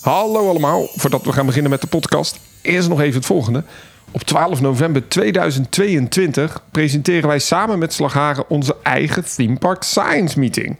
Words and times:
Hallo 0.00 0.48
allemaal. 0.48 0.88
Voordat 0.94 1.22
we 1.22 1.32
gaan 1.32 1.46
beginnen 1.46 1.70
met 1.70 1.80
de 1.80 1.86
podcast, 1.86 2.40
eerst 2.62 2.88
nog 2.88 3.00
even 3.00 3.16
het 3.16 3.26
volgende. 3.26 3.62
Op 4.10 4.22
12 4.22 4.60
november 4.60 5.08
2022 5.08 6.62
presenteren 6.70 7.28
wij 7.28 7.38
samen 7.38 7.78
met 7.78 7.92
Slagharen 7.92 8.44
onze 8.48 8.76
eigen 8.82 9.24
Theme 9.24 9.58
Park 9.58 9.82
Science 9.82 10.38
Meeting. 10.38 10.78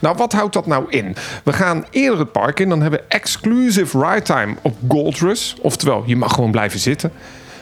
Nou, 0.00 0.16
wat 0.16 0.32
houdt 0.32 0.52
dat 0.52 0.66
nou 0.66 0.84
in? 0.88 1.16
We 1.44 1.52
gaan 1.52 1.84
eerder 1.90 2.18
het 2.18 2.32
park 2.32 2.60
in, 2.60 2.68
dan 2.68 2.80
hebben 2.80 3.00
we 3.00 3.06
exclusive 3.08 3.98
ride 3.98 4.22
time 4.22 4.54
op 4.62 4.76
Gold 4.88 5.18
Rush. 5.18 5.54
Oftewel, 5.60 6.02
je 6.06 6.16
mag 6.16 6.34
gewoon 6.34 6.50
blijven 6.50 6.80
zitten. 6.80 7.12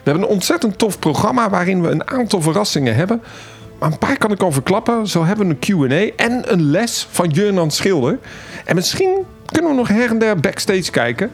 We 0.04 0.10
hebben 0.10 0.22
een 0.22 0.34
ontzettend 0.34 0.78
tof 0.78 0.98
programma 0.98 1.50
waarin 1.50 1.82
we 1.82 1.88
een 1.88 2.08
aantal 2.10 2.42
verrassingen 2.42 2.94
hebben. 2.94 3.22
Maar 3.80 3.92
een 3.92 3.98
paar 3.98 4.18
kan 4.18 4.30
ik 4.30 4.42
al 4.42 4.52
verklappen. 4.52 5.06
Zo 5.06 5.24
hebben 5.24 5.48
we 5.48 5.56
een 5.60 5.88
Q&A 5.88 6.24
en 6.24 6.52
een 6.52 6.70
les 6.70 7.06
van 7.10 7.28
Jurnan 7.28 7.70
Schilder. 7.70 8.18
En 8.64 8.74
misschien 8.74 9.24
kunnen 9.44 9.70
we 9.70 9.76
nog 9.76 9.88
her 9.88 10.10
en 10.10 10.18
der 10.18 10.40
backstage 10.40 10.90
kijken. 10.90 11.30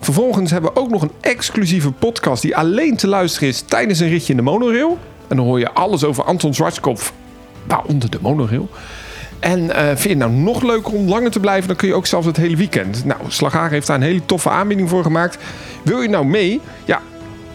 Vervolgens 0.00 0.50
hebben 0.50 0.72
we 0.72 0.80
ook 0.80 0.90
nog 0.90 1.02
een 1.02 1.12
exclusieve 1.20 1.92
podcast 1.92 2.42
die 2.42 2.56
alleen 2.56 2.96
te 2.96 3.06
luisteren 3.06 3.48
is 3.48 3.60
tijdens 3.60 4.00
een 4.00 4.08
ritje 4.08 4.30
in 4.30 4.36
de 4.36 4.42
monorail. 4.42 4.98
En 5.28 5.36
dan 5.36 5.46
hoor 5.46 5.58
je 5.58 5.70
alles 5.70 6.04
over 6.04 6.24
Anton 6.24 6.54
Zwartskopf, 6.54 7.12
waaronder 7.66 8.10
de 8.10 8.18
monorail. 8.20 8.68
En 9.38 9.70
eh, 9.70 9.86
vind 9.86 10.02
je 10.02 10.08
het 10.08 10.18
nou 10.18 10.32
nog 10.32 10.62
leuker 10.62 10.92
om 10.92 11.08
langer 11.08 11.30
te 11.30 11.40
blijven, 11.40 11.68
dan 11.68 11.76
kun 11.76 11.88
je 11.88 11.94
ook 11.94 12.06
zelfs 12.06 12.26
het 12.26 12.36
hele 12.36 12.56
weekend. 12.56 13.04
Nou, 13.04 13.20
Slagaar 13.28 13.70
heeft 13.70 13.86
daar 13.86 13.96
een 13.96 14.02
hele 14.02 14.26
toffe 14.26 14.50
aanbieding 14.50 14.88
voor 14.88 15.02
gemaakt. 15.02 15.38
Wil 15.82 16.00
je 16.00 16.08
nou 16.08 16.26
mee? 16.26 16.60
Ja, 16.84 17.00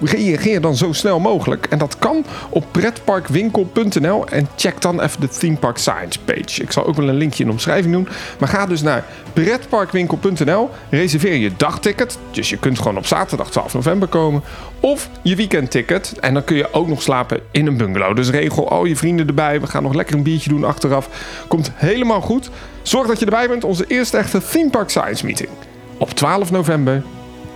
reageer 0.01 0.61
dan 0.61 0.75
zo 0.75 0.93
snel 0.93 1.19
mogelijk. 1.19 1.65
En 1.65 1.77
dat 1.77 1.99
kan 1.99 2.25
op 2.49 2.65
pretparkwinkel.nl 2.71 4.27
en 4.27 4.47
check 4.55 4.81
dan 4.81 5.01
even 5.01 5.21
de 5.21 5.27
Theme 5.27 5.57
Park 5.57 5.77
Science 5.77 6.19
page. 6.19 6.61
Ik 6.61 6.71
zal 6.71 6.85
ook 6.85 6.95
wel 6.95 7.09
een 7.09 7.15
linkje 7.15 7.39
in 7.39 7.45
de 7.45 7.51
omschrijving 7.51 7.93
doen. 7.93 8.07
Maar 8.39 8.49
ga 8.49 8.65
dus 8.65 8.81
naar 8.81 9.05
pretparkwinkel.nl, 9.33 10.69
reserveer 10.89 11.35
je 11.35 11.51
dagticket. 11.57 12.17
Dus 12.31 12.49
je 12.49 12.57
kunt 12.57 12.77
gewoon 12.77 12.97
op 12.97 13.05
zaterdag 13.05 13.51
12 13.51 13.73
november 13.73 14.07
komen. 14.07 14.43
Of 14.79 15.09
je 15.21 15.35
weekendticket. 15.35 16.13
En 16.19 16.33
dan 16.33 16.43
kun 16.43 16.55
je 16.55 16.73
ook 16.73 16.87
nog 16.87 17.01
slapen 17.01 17.39
in 17.51 17.67
een 17.67 17.77
bungalow. 17.77 18.15
Dus 18.15 18.29
regel 18.29 18.69
al 18.69 18.85
je 18.85 18.95
vrienden 18.95 19.27
erbij. 19.27 19.61
We 19.61 19.67
gaan 19.67 19.83
nog 19.83 19.93
lekker 19.93 20.15
een 20.15 20.23
biertje 20.23 20.49
doen 20.49 20.63
achteraf. 20.63 21.09
Komt 21.47 21.71
helemaal 21.75 22.21
goed. 22.21 22.49
Zorg 22.81 23.07
dat 23.07 23.19
je 23.19 23.25
erbij 23.25 23.47
bent. 23.47 23.63
Onze 23.63 23.85
eerste 23.87 24.17
echte 24.17 24.41
Theme 24.51 24.69
Park 24.69 24.89
Science 24.89 25.25
meeting. 25.25 25.49
Op 25.97 26.09
12 26.09 26.51
november 26.51 27.03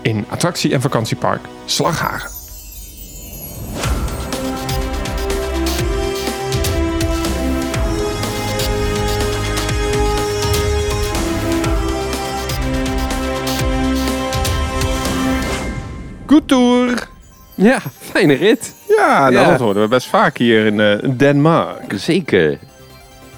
in 0.01 0.25
attractie- 0.29 0.73
en 0.73 0.81
vakantiepark 0.81 1.41
Slaghagen. 1.65 2.34
Goed 16.25 16.47
tour! 16.47 17.07
Ja, 17.55 17.79
fijne 17.99 18.33
rit. 18.33 18.73
Ja, 18.87 19.19
nou, 19.29 19.33
Ja. 19.33 19.49
dat 19.49 19.59
horen 19.59 19.81
we 19.81 19.87
best 19.87 20.07
vaak 20.07 20.37
hier 20.37 20.65
in 20.65 20.79
eh 20.79 21.09
Denmark. 21.17 21.93
Zeker. 21.95 22.59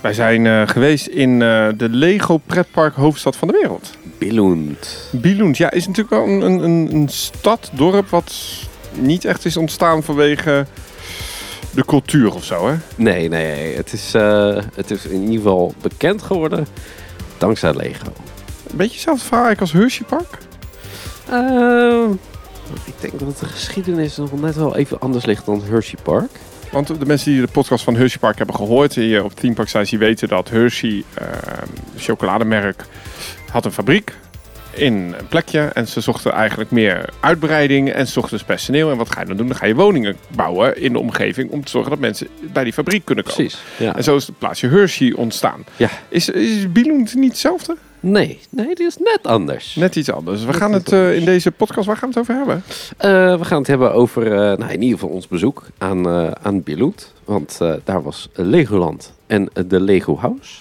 Wij 0.01 0.13
zijn 0.13 0.47
eh, 0.47 0.61
geweest 0.67 1.07
in 1.07 1.41
eh, 1.41 1.67
de 1.77 1.89
Lego 1.89 2.37
pretpark 2.37 2.95
hoofdstad 2.95 3.35
van 3.35 3.47
de 3.47 3.53
wereld. 3.61 3.97
Billund. 4.17 5.09
Billund, 5.11 5.57
ja, 5.57 5.71
is 5.71 5.87
natuurlijk 5.87 6.15
wel 6.15 6.23
een, 6.27 6.41
een, 6.41 6.63
een, 6.63 6.89
een 6.93 7.09
stad, 7.09 7.69
dorp 7.73 8.09
wat 8.09 8.33
niet 8.93 9.25
echt 9.25 9.45
is 9.45 9.57
ontstaan 9.57 10.03
vanwege 10.03 10.65
de 11.71 11.85
cultuur 11.85 12.33
of 12.33 12.43
zo, 12.43 12.67
hè? 12.67 12.75
Nee, 12.95 13.29
nee, 13.29 13.75
het 13.75 13.93
is, 13.93 14.13
eh, 14.13 14.57
het 14.75 14.91
is 14.91 15.05
in 15.05 15.21
ieder 15.21 15.35
geval 15.35 15.73
bekend 15.81 16.21
geworden 16.21 16.67
dankzij 17.37 17.73
Lego. 17.73 18.07
Een 18.69 18.77
beetje 18.77 18.93
hetzelfde 18.93 19.25
verhaal 19.25 19.45
eigenlijk 19.45 19.73
als 19.73 19.81
Hershey 19.81 20.05
Park. 20.05 20.37
Ik 22.85 22.93
denk 22.99 23.19
dat 23.19 23.39
de 23.39 23.45
geschiedenis 23.45 24.17
nog 24.17 24.41
net 24.41 24.55
wel 24.55 24.75
even 24.75 24.99
anders 24.99 25.25
ligt 25.25 25.45
dan 25.45 25.63
Hershey 25.69 25.99
Park. 26.03 26.31
Want 26.71 26.87
de 26.87 27.05
mensen 27.05 27.31
die 27.31 27.41
de 27.41 27.51
podcast 27.51 27.83
van 27.83 27.95
Hershey 27.95 28.19
Park 28.19 28.37
hebben 28.37 28.55
gehoord 28.55 28.95
hier 28.95 29.23
op 29.23 29.33
Theme 29.35 29.53
Park 29.53 29.67
Science, 29.67 29.89
die 29.89 29.99
weten 30.07 30.27
dat 30.27 30.49
Hershey, 30.49 31.03
eh, 31.13 31.27
chocolademerk, 31.97 32.85
had 33.51 33.65
een 33.65 33.71
fabriek 33.71 34.13
in 34.73 34.93
een 34.93 35.27
plekje. 35.27 35.59
En 35.59 35.87
ze 35.87 36.01
zochten 36.01 36.31
eigenlijk 36.31 36.71
meer 36.71 37.09
uitbreiding 37.19 37.91
en 37.91 38.05
ze 38.05 38.11
zochten 38.11 38.37
dus 38.37 38.45
personeel. 38.45 38.91
En 38.91 38.97
wat 38.97 39.11
ga 39.11 39.19
je 39.19 39.27
dan 39.27 39.37
doen? 39.37 39.47
Dan 39.47 39.55
ga 39.55 39.65
je 39.65 39.75
woningen 39.75 40.17
bouwen 40.35 40.81
in 40.81 40.93
de 40.93 40.99
omgeving 40.99 41.51
om 41.51 41.63
te 41.63 41.69
zorgen 41.69 41.91
dat 41.91 41.99
mensen 41.99 42.27
bij 42.53 42.63
die 42.63 42.73
fabriek 42.73 43.05
kunnen 43.05 43.23
komen. 43.23 43.37
Precies. 43.39 43.61
Ja. 43.77 43.95
En 43.95 44.03
zo 44.03 44.15
is 44.15 44.27
het 44.27 44.37
plaatsje 44.37 44.67
Hershey 44.67 45.13
ontstaan. 45.13 45.65
ja. 45.75 45.89
Is, 46.09 46.29
is 46.29 46.71
Billund 46.71 47.15
niet 47.15 47.31
hetzelfde? 47.31 47.77
Nee, 47.99 48.39
nee, 48.49 48.75
die 48.75 48.85
is 48.85 48.97
net 48.97 49.19
anders. 49.21 49.75
Net 49.75 49.95
iets 49.95 50.11
anders. 50.11 50.39
We 50.39 50.45
Net 50.45 50.55
gaan 50.55 50.73
het 50.73 50.91
eh, 50.91 51.15
in 51.15 51.25
deze 51.25 51.51
podcast, 51.51 51.87
waar 51.87 51.97
gaan 51.97 52.11
we 52.11 52.19
het 52.19 52.29
over 52.29 52.35
hebben? 52.35 52.63
Eh, 52.97 53.39
we 53.39 53.45
gaan 53.45 53.57
het 53.57 53.67
hebben 53.67 53.93
over 53.93 54.31
eh, 54.31 54.57
nou, 54.57 54.71
in 54.71 54.81
ieder 54.81 54.99
geval 54.99 55.15
ons 55.15 55.27
bezoek 55.27 55.63
aan, 55.77 56.07
aan. 56.41 56.63
Want 57.25 57.57
daar 57.83 58.03
was 58.03 58.29
Legoland 58.33 59.13
en 59.27 59.49
de 59.67 59.79
Lego 59.79 60.17
House. 60.17 60.55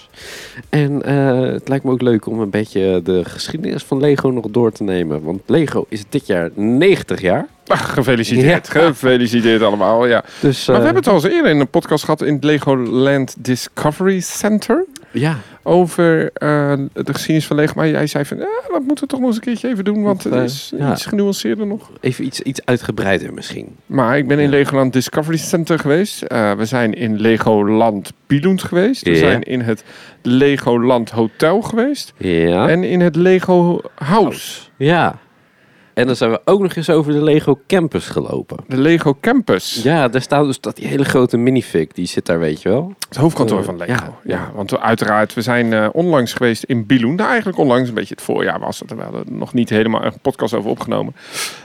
En 0.69 1.07
het 1.53 1.67
lijkt 1.67 1.83
me 1.83 1.91
ook 1.91 2.01
leuk 2.01 2.25
om 2.25 2.39
een 2.39 2.49
beetje 2.49 3.01
de 3.03 3.25
geschiedenis 3.25 3.83
van 3.83 3.99
Lego 3.99 4.29
nog 4.29 4.45
door 4.49 4.71
te 4.71 4.83
nemen. 4.83 5.23
Want 5.23 5.41
Lego 5.45 5.85
is 5.89 6.03
dit 6.09 6.27
jaar 6.27 6.49
90 6.53 7.21
jaar. 7.21 7.47
Ach, 7.67 7.93
gefeliciteerd. 7.93 8.69
Ja. 8.73 8.81
Gefeliciteerd 8.81 9.61
allemaal, 9.61 10.05
ja. 10.05 10.23
Dus, 10.39 10.67
Maar 10.67 10.77
we 10.77 10.83
hebben 10.83 11.03
het 11.03 11.11
al 11.11 11.15
eens 11.15 11.33
eerder 11.33 11.51
in 11.51 11.59
een 11.59 11.69
podcast 11.69 12.03
gehad 12.03 12.21
in 12.21 12.33
het 12.33 12.43
Legoland 12.43 13.35
Discovery 13.37 14.19
Center. 14.19 14.85
Ja, 15.11 15.37
Over 15.63 16.31
eh, 16.33 16.73
de 16.93 17.13
geschiedenis 17.13 17.45
van 17.45 17.55
Lego. 17.55 17.73
Maar 17.75 17.87
jij 17.87 18.07
zei 18.07 18.25
van, 18.25 18.37
ja, 18.37 18.47
dat 18.67 18.83
moeten 18.83 19.03
we 19.03 19.09
toch 19.09 19.19
nog 19.19 19.27
eens 19.27 19.37
een 19.37 19.43
keertje 19.43 19.67
even 19.69 19.83
doen. 19.83 20.03
Want 20.03 20.23
het 20.23 20.33
eh, 20.33 20.43
is 20.43 20.73
ja. 20.77 20.91
iets 20.91 21.05
genuanceerder 21.05 21.67
nog. 21.67 21.91
even 22.01 22.25
iets, 22.25 22.41
iets 22.41 22.61
uitgebreider 22.65 23.33
misschien. 23.33 23.75
Maar 23.85 24.17
ik 24.17 24.27
ben 24.27 24.39
in. 24.39 24.49
Legoland 24.49 24.93
Discovery 24.93 25.37
Center 25.37 25.79
geweest. 25.79 26.21
Eh, 26.21 26.51
we 26.51 26.65
zijn 26.65 26.93
in 26.93 27.21
Legoland 27.21 28.13
Billund 28.27 28.63
geweest. 28.63 29.03
We 29.03 29.15
zijn 29.15 29.43
in 29.43 29.61
het 29.61 29.83
Legoland 30.21 31.09
Hotel 31.09 31.61
geweest. 31.61 32.13
Ja. 32.17 32.69
En 32.69 32.83
in 32.83 32.99
het 32.99 33.15
Lego 33.15 33.81
House. 33.95 34.61
ja. 34.77 35.19
En 35.97 36.05
dan 36.05 36.15
zijn 36.15 36.31
we 36.31 36.41
ook 36.45 36.61
nog 36.61 36.75
eens 36.75 36.89
over 36.89 37.13
de 37.13 37.23
Lego 37.23 37.59
Campus 37.67 38.07
gelopen. 38.07 38.57
De 38.67 38.77
Lego 38.77 39.17
Campus. 39.21 39.79
Ja, 39.83 40.07
daar 40.07 40.21
staat 40.21 40.45
dus 40.45 40.59
dat 40.59 40.75
die 40.75 40.87
hele 40.87 41.05
grote 41.05 41.37
minifig, 41.37 41.87
die 41.87 42.05
zit 42.05 42.25
daar, 42.25 42.39
weet 42.39 42.61
je 42.61 42.69
wel. 42.69 42.93
Het 43.07 43.17
hoofdkantoor 43.17 43.59
Eh, 43.59 43.65
van 43.65 43.77
Lego. 43.77 43.93
Ja, 43.93 44.13
ja. 44.23 44.51
want 44.55 44.71
we, 44.71 44.79
uiteraard, 44.79 45.33
we 45.33 45.41
zijn 45.41 45.73
eh, 45.73 45.87
onlangs 45.91 46.33
geweest 46.33 46.63
in 46.63 46.85
Billund. 46.85 47.15
Nou, 47.17 47.29
eigenlijk 47.29 47.59
onlangs, 47.59 47.89
een 47.89 47.95
beetje 47.95 48.13
het 48.13 48.23
voorjaar 48.23 48.59
was 48.59 48.79
het. 48.79 48.93
We 48.95 49.01
hadden 49.01 49.23
nog 49.37 49.53
niet 49.53 49.69
helemaal 49.69 50.03
een 50.03 50.19
podcast 50.21 50.53
over 50.53 50.69
opgenomen. 50.69 51.15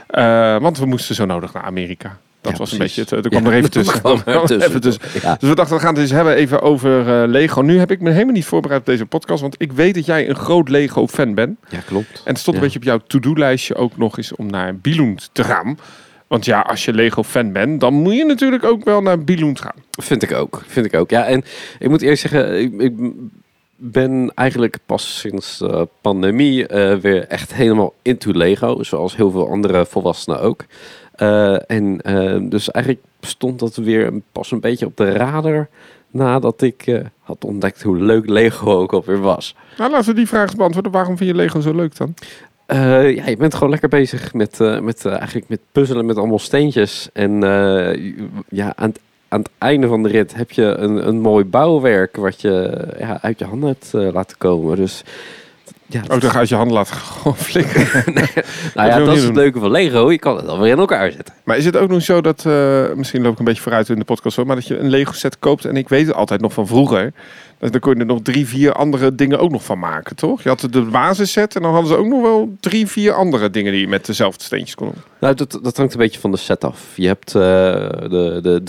Eh, 0.07 0.57
want 0.57 0.77
we 0.79 0.85
moesten 0.85 1.15
zo 1.15 1.25
nodig 1.25 1.53
naar 1.53 1.63
Amerika. 1.63 2.17
Dat 2.43 2.51
Ja, 2.51 2.57
was 2.57 2.71
een 2.71 2.77
precies. 2.77 2.95
beetje 3.05 3.15
het. 3.15 3.25
Er 3.25 3.31
kwam 3.31 3.43
Ja, 3.43 3.49
er 3.51 3.57
even 3.57 3.71
tussen. 3.81 3.99
kwam 4.01 4.21
er 4.25 4.39
tussen. 4.45 4.61
even 4.69 4.81
tussen. 4.81 5.01
Ja. 5.21 5.35
Dus 5.39 5.49
we 5.49 5.55
dachten, 5.55 5.75
we 5.75 5.81
gaan 5.81 5.93
het 5.93 6.01
eens 6.01 6.11
hebben 6.11 6.35
even 6.35 6.61
over 6.61 7.21
eh, 7.21 7.27
Lego. 7.29 7.61
Nu 7.61 7.79
heb 7.79 7.91
ik 7.91 8.01
me 8.01 8.11
helemaal 8.11 8.33
niet 8.33 8.45
voorbereid 8.45 8.79
op 8.79 8.85
deze 8.85 9.05
podcast. 9.05 9.41
Want 9.41 9.55
ik 9.57 9.71
weet 9.71 9.93
dat 9.95 10.05
jij 10.05 10.29
een 10.29 10.35
groot 10.35 10.69
Lego-fan 10.69 11.33
bent. 11.33 11.57
Ja, 11.69 11.79
klopt. 11.85 12.21
En 12.25 12.31
het 12.31 12.39
stond 12.39 12.57
een 12.57 12.63
beetje 12.63 12.79
op 12.79 12.85
jouw 12.85 12.99
to-do-lijstje 13.07 13.75
ook 13.75 13.97
nog 13.97 14.17
eens 14.17 14.35
om 14.35 14.45
naar 14.47 14.75
Billund 14.77 15.29
te 15.31 15.43
gaan. 15.43 15.77
Want 16.27 16.45
ja, 16.45 16.59
als 16.59 16.85
je 16.85 16.93
Lego-fan 16.93 17.51
bent, 17.51 17.79
dan 17.79 17.93
moet 17.93 18.13
je 18.15 18.25
natuurlijk 18.25 18.63
ook 18.63 18.83
wel 18.83 19.01
naar 19.01 19.19
Billund 19.23 19.61
gaan. 19.61 19.75
Vind 19.91 20.23
ik 20.23 20.33
ook. 20.33 20.61
Vind 20.67 20.85
ik 20.85 20.93
ook. 20.93 21.09
Ja, 21.09 21.25
en 21.25 21.43
ik 21.79 21.89
moet 21.89 22.01
eerst 22.01 22.21
zeggen, 22.21 22.59
ik, 22.61 22.73
ik 22.81 22.93
ben 23.75 24.31
eigenlijk 24.35 24.77
pas 24.85 25.19
sinds 25.19 25.57
de 25.57 25.87
pandemie 26.01 26.67
eh, 26.67 26.97
weer 26.97 27.27
echt 27.27 27.53
helemaal 27.53 27.93
into 28.01 28.31
Lego. 28.31 28.83
Zoals 28.83 29.15
heel 29.15 29.31
veel 29.31 29.49
andere 29.49 29.85
volwassenen 29.85 30.41
ook. 30.41 30.65
Eh, 31.23 31.77
en 31.77 32.01
eh, 32.01 32.49
dus 32.49 32.71
eigenlijk 32.71 33.05
stond 33.21 33.59
dat 33.59 33.75
weer 33.75 34.13
pas 34.31 34.51
een 34.51 34.59
beetje 34.59 34.85
op 34.85 34.97
de 34.97 35.11
radar 35.11 35.67
nadat 36.11 36.61
ik 36.61 36.87
eh, 36.87 36.99
had 37.19 37.45
ontdekt 37.45 37.81
hoe 37.81 37.97
leuk 37.97 38.29
Lego 38.29 38.71
ook 38.71 38.93
alweer 38.93 39.21
was. 39.21 39.55
Nou, 39.77 39.91
laten 39.91 40.09
we 40.09 40.15
die 40.15 40.27
vraag 40.27 40.43
eens 40.43 40.55
beantwoorden. 40.55 40.91
Waarom 40.91 41.17
vind 41.17 41.29
je 41.29 41.35
Lego 41.35 41.59
zo 41.59 41.75
leuk 41.75 41.97
dan? 41.97 42.13
Ja, 42.67 43.01
je 43.01 43.37
bent 43.37 43.53
gewoon 43.53 43.69
lekker 43.69 43.89
bezig 43.89 44.33
met, 44.33 44.59
met, 44.81 45.05
eigenlijk 45.05 45.49
met 45.49 45.59
puzzelen 45.71 46.05
met 46.05 46.17
allemaal 46.17 46.39
steentjes. 46.39 47.09
En 47.13 47.41
ja, 48.49 48.73
aan 48.75 48.89
het, 48.89 48.99
aan 49.27 49.39
het 49.39 49.49
einde 49.57 49.87
van 49.87 50.03
de 50.03 50.09
rit 50.09 50.35
heb 50.35 50.51
je 50.51 50.63
een, 50.63 51.07
een 51.07 51.21
mooi 51.21 51.45
bouwwerk 51.45 52.15
wat 52.15 52.41
je 52.41 52.87
ja, 52.99 53.21
uit 53.21 53.39
je 53.39 53.45
handen 53.45 53.69
hebt 53.69 54.13
laten 54.13 54.37
komen. 54.37 54.75
Dus 54.75 55.03
ja, 55.93 56.01
Oh, 56.15 56.19
dan 56.19 56.31
ga 56.31 56.43
je 56.47 56.55
handen 56.55 56.73
laten 56.73 56.95
gewoon 57.21 57.37
flikkeren. 57.37 58.03
nou 58.75 58.89
ja, 58.89 58.99
dat 58.99 59.15
is 59.15 59.23
het 59.23 59.35
leuke 59.35 59.59
van 59.59 59.71
Lego. 59.71 60.11
Je 60.11 60.19
kan 60.19 60.35
het 60.37 60.47
alweer 60.47 60.71
in 60.71 60.77
elkaar 60.79 61.11
zetten. 61.11 61.33
Maar 61.43 61.57
is 61.57 61.65
het 61.65 61.77
ook 61.77 61.89
nog 61.89 62.01
zo 62.01 62.21
dat, 62.21 62.45
eh, 62.45 62.93
misschien 62.95 63.21
loop 63.21 63.33
ik 63.33 63.39
een 63.39 63.45
beetje 63.45 63.61
vooruit 63.61 63.89
in 63.89 63.99
de 63.99 64.05
podcast 64.05 64.35
hoor, 64.35 64.45
maar 64.45 64.55
dat 64.55 64.67
je 64.67 64.77
een 64.77 64.89
Lego 64.89 65.11
set 65.11 65.39
koopt 65.39 65.65
en 65.65 65.75
ik 65.77 65.89
weet 65.89 66.07
het 66.07 66.15
altijd 66.15 66.41
nog 66.41 66.53
van 66.53 66.67
vroeger. 66.67 67.13
Dat 67.59 67.71
dan 67.71 67.81
kon 67.81 67.93
je 67.93 67.99
er 67.99 68.05
nog 68.05 68.19
drie, 68.21 68.47
vier 68.47 68.73
andere 68.73 69.15
dingen 69.15 69.39
ook 69.39 69.51
nog 69.51 69.63
van 69.63 69.79
maken, 69.79 70.15
toch? 70.15 70.43
Je 70.43 70.49
had 70.49 70.67
de 70.71 70.81
basisset 70.81 71.55
en 71.55 71.61
dan 71.61 71.71
hadden 71.71 71.89
ze 71.91 71.97
ook 71.97 72.05
nog 72.07 72.21
wel 72.21 72.55
drie, 72.59 72.87
vier 72.87 73.13
andere 73.13 73.49
dingen 73.49 73.71
die 73.71 73.81
je 73.81 73.87
met 73.87 74.05
dezelfde 74.05 74.43
steentjes 74.43 74.75
kon 74.75 74.87
doen. 74.87 75.03
Nou, 75.19 75.35
dat, 75.35 75.59
dat 75.61 75.77
hangt 75.77 75.93
een 75.93 75.99
beetje 75.99 76.19
van 76.19 76.31
de 76.31 76.37
set 76.37 76.63
af. 76.63 76.79
Je 76.95 77.07
hebt 77.07 77.35
eh, 77.35 77.41
de, 78.09 78.39
de 78.41 78.61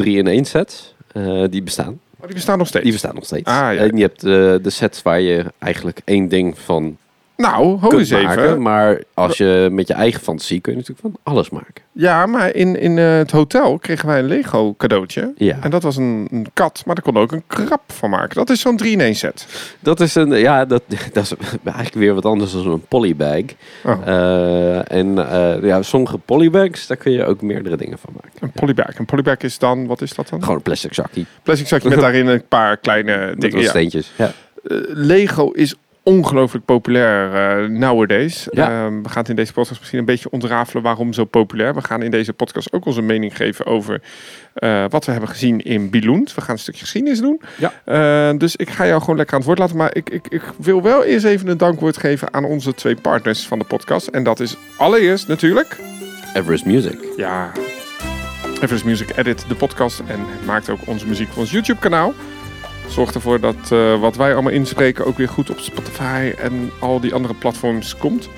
3-in-1 0.43 0.49
sets. 0.49 0.95
eh, 1.13 1.45
die 1.51 1.63
bestaan. 1.63 1.99
Maar 2.17 2.27
die 2.27 2.35
bestaan 2.35 2.59
nog 2.59 2.67
steeds. 2.67 2.85
Die 2.85 2.93
bestaan 2.93 3.15
nog 3.15 3.25
steeds. 3.25 3.49
Ah, 3.49 3.55
ja. 3.55 3.75
En 3.75 3.97
je 3.97 4.03
hebt 4.03 4.21
de 4.65 4.71
sets 4.71 5.03
waar 5.03 5.21
je 5.21 5.45
eigenlijk 5.59 6.01
één 6.05 6.29
ding 6.29 6.59
van 6.59 6.97
Nou, 7.37 7.65
ho 7.79 7.89
kunt 7.89 8.01
eens 8.01 8.11
maken. 8.11 8.45
even. 8.45 8.63
Maar 8.63 9.03
als 9.15 9.37
je 9.39 9.69
met 9.73 9.89
je 9.89 9.95
eigen 9.95 10.21
fantasie 10.21 10.61
kun 10.61 10.73
je 10.73 10.79
natuurlijk 10.79 11.07
van 11.07 11.33
alles 11.35 11.51
maken. 11.51 11.83
Ja, 11.93 12.27
maar 12.27 12.55
in, 12.55 12.81
in 12.81 12.99
eh, 12.99 13.17
het 13.17 13.31
hotel 13.31 13.79
kregen 13.79 14.07
wij 14.09 14.19
een 14.19 14.25
Lego 14.25 14.75
cadeautje. 14.77 15.33
Ja. 15.37 15.57
En 15.61 15.71
dat 15.71 15.83
was 15.83 15.97
een, 15.97 16.29
een 16.31 16.47
kat, 16.53 16.83
maar 16.87 16.95
daar 16.95 17.05
kon 17.05 17.17
ook 17.17 17.33
een 17.33 17.43
krab 17.47 17.83
van 17.87 18.11
maken. 18.11 18.37
Dat 18.37 18.51
is 18.51 18.61
zo'n 18.61 18.81
3-in-1 18.85 19.11
set. 19.11 19.47
Dat 19.81 20.01
is 20.01 20.15
een, 20.15 20.31
ja, 20.31 20.65
dat, 20.65 20.83
dat 21.13 21.23
is 21.25 21.33
eigenlijk 21.65 21.95
weer 21.95 22.15
wat 22.15 22.25
anders 22.25 22.53
dan 22.53 22.67
een 22.67 22.87
polybag. 22.89 23.43
Oh, 23.85 24.07
Eh, 24.07 24.93
en 24.93 25.31
eh, 25.31 25.63
ja, 25.63 25.83
sommige 25.83 26.19
polybags, 26.19 26.87
daar 26.87 26.97
kun 26.97 27.13
je 27.13 27.25
ook 27.25 27.43
meerdere 27.43 27.77
dingen 27.77 27.99
van 27.99 28.13
maken. 28.15 28.31
een 28.41 28.51
polybag. 28.53 28.99
Een 28.99 29.05
polybag 29.05 29.37
is 29.39 29.59
dan, 29.59 29.87
wat 29.87 30.01
is 30.01 30.15
dat 30.15 30.29
dan? 30.29 30.41
Gewoon 30.41 30.57
een 30.57 30.63
plastic 30.63 30.95
zakje 30.95 31.25
Plastic 31.43 31.69
zakje 31.69 31.89
met 31.89 32.01
daarin 32.07 32.27
een 32.27 32.49
paar 32.49 32.77
kleine 32.77 33.35
dingen. 33.39 33.65
steentjes. 33.65 34.13
Ja. 34.17 34.33
Lego 34.89 35.51
is 35.51 35.75
ongelooflijk 36.05 36.65
populair 36.65 37.35
eh, 37.35 37.69
nowadays. 37.69 38.47
Ja. 38.51 38.69
Ehm, 38.69 39.03
we 39.03 39.09
gaan 39.09 39.21
het 39.21 39.29
in 39.29 39.37
deze 39.37 39.53
podcast 39.53 39.79
misschien 39.79 39.99
een 39.99 40.05
beetje 40.05 40.31
ontrafelen 40.31 40.83
waarom 40.83 41.13
zo 41.13 41.25
populair. 41.25 41.75
We 41.75 41.83
gaan 41.83 42.03
in 42.03 42.11
deze 42.11 42.33
podcast 42.33 42.73
ook 42.73 42.87
onze 42.87 43.03
mening 43.03 43.37
geven 43.37 43.67
over 43.67 44.03
eh, 44.55 44.85
wat 44.89 45.05
we 45.05 45.11
hebben 45.11 45.31
gezien 45.31 45.61
in 45.61 45.91
Billund. 45.91 46.35
We 46.35 46.41
gaan 46.41 46.55
een 46.55 46.61
stukje 46.61 46.81
geschiedenis 46.81 47.21
doen. 47.21 47.41
Ja. 47.57 47.73
Eh, 47.85 48.39
dus 48.39 48.57
ik 48.57 48.71
ga 48.71 48.87
jou 48.87 49.01
gewoon 49.01 49.17
lekker 49.17 49.35
aan 49.35 49.41
het 49.41 49.49
woord 49.49 49.61
laten. 49.61 49.77
Maar 49.77 49.97
ik, 49.97 50.11
ik, 50.11 50.27
ik 50.29 50.43
wil 50.57 50.83
wel 50.83 51.05
eerst 51.05 51.25
even 51.25 51.49
een 51.49 51.59
dankwoord 51.59 51.97
geven 51.97 52.35
aan 52.35 52.45
onze 52.45 52.75
twee 52.75 52.97
partners 52.97 53.47
van 53.47 53.59
de 53.59 53.65
podcast. 53.65 54.07
En 54.07 54.25
dat 54.25 54.41
is 54.41 54.57
allereerst 54.77 55.29
natuurlijk... 55.29 55.77
Everest 56.35 56.65
Music. 56.65 56.99
Ja, 57.17 57.53
Everest 58.61 58.85
Music 58.85 59.17
edit 59.17 59.45
de 59.49 59.55
podcast 59.55 60.03
en 60.07 60.21
maakt 60.47 60.71
ook 60.71 60.79
onze 60.87 61.07
muziek 61.07 61.29
voor 61.29 61.43
ons 61.43 61.51
YouTube 61.51 61.81
kanaal. 61.81 62.15
Zorgt 62.89 63.15
ervoor 63.15 63.41
dat 63.41 63.73
eh, 63.73 64.01
wat 64.01 64.17
wij 64.17 64.33
allemaal 64.33 64.53
inspreken 64.53 65.07
ook 65.07 65.17
weer 65.17 65.29
goed 65.29 65.51
op 65.51 65.59
Spotify 65.59 66.33
en 66.39 66.71
al 66.81 67.01
die 67.01 67.15
andere 67.15 67.35
platforms 67.35 67.97
komt. 67.97 68.29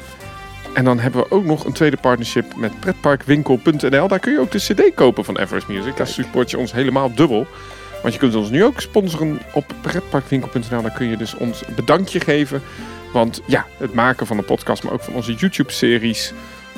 En 0.74 0.84
dan 0.84 0.98
hebben 0.98 1.20
we 1.20 1.30
ook 1.30 1.44
nog 1.44 1.64
een 1.64 1.72
tweede 1.72 1.96
partnership 1.96 2.56
met 2.56 2.80
pretparkwinkel.nl. 2.80 4.08
Daar 4.08 4.18
kun 4.18 4.32
je 4.32 4.40
ook 4.40 4.50
de 4.50 4.58
cd 4.58 4.94
kopen 4.94 5.24
van 5.24 5.38
Everest 5.38 5.68
Music. 5.68 5.96
Daar 5.96 6.06
support 6.06 6.50
je 6.50 6.58
ons 6.58 6.72
helemaal 6.72 7.14
dubbel. 7.14 7.46
Want 8.02 8.14
je 8.14 8.20
kunt 8.20 8.34
ons 8.34 8.50
nu 8.50 8.64
ook 8.64 8.80
sponsoren 8.80 9.40
op 9.52 9.64
pretparkwinkel.nl. 9.80 10.82
Daar 10.82 10.90
kun 10.90 11.06
je 11.08 11.16
dus 11.16 11.34
ons 11.34 11.62
bedankje 11.76 12.20
geven. 12.20 12.62
Want 13.12 13.42
ja, 13.46 13.66
het 13.76 13.94
maken 13.94 14.26
van 14.26 14.38
een 14.38 14.44
podcast, 14.44 14.82
maar 14.82 14.92
ook 14.92 15.02
van 15.02 15.14
onze 15.14 15.34
YouTube-series 15.34 16.32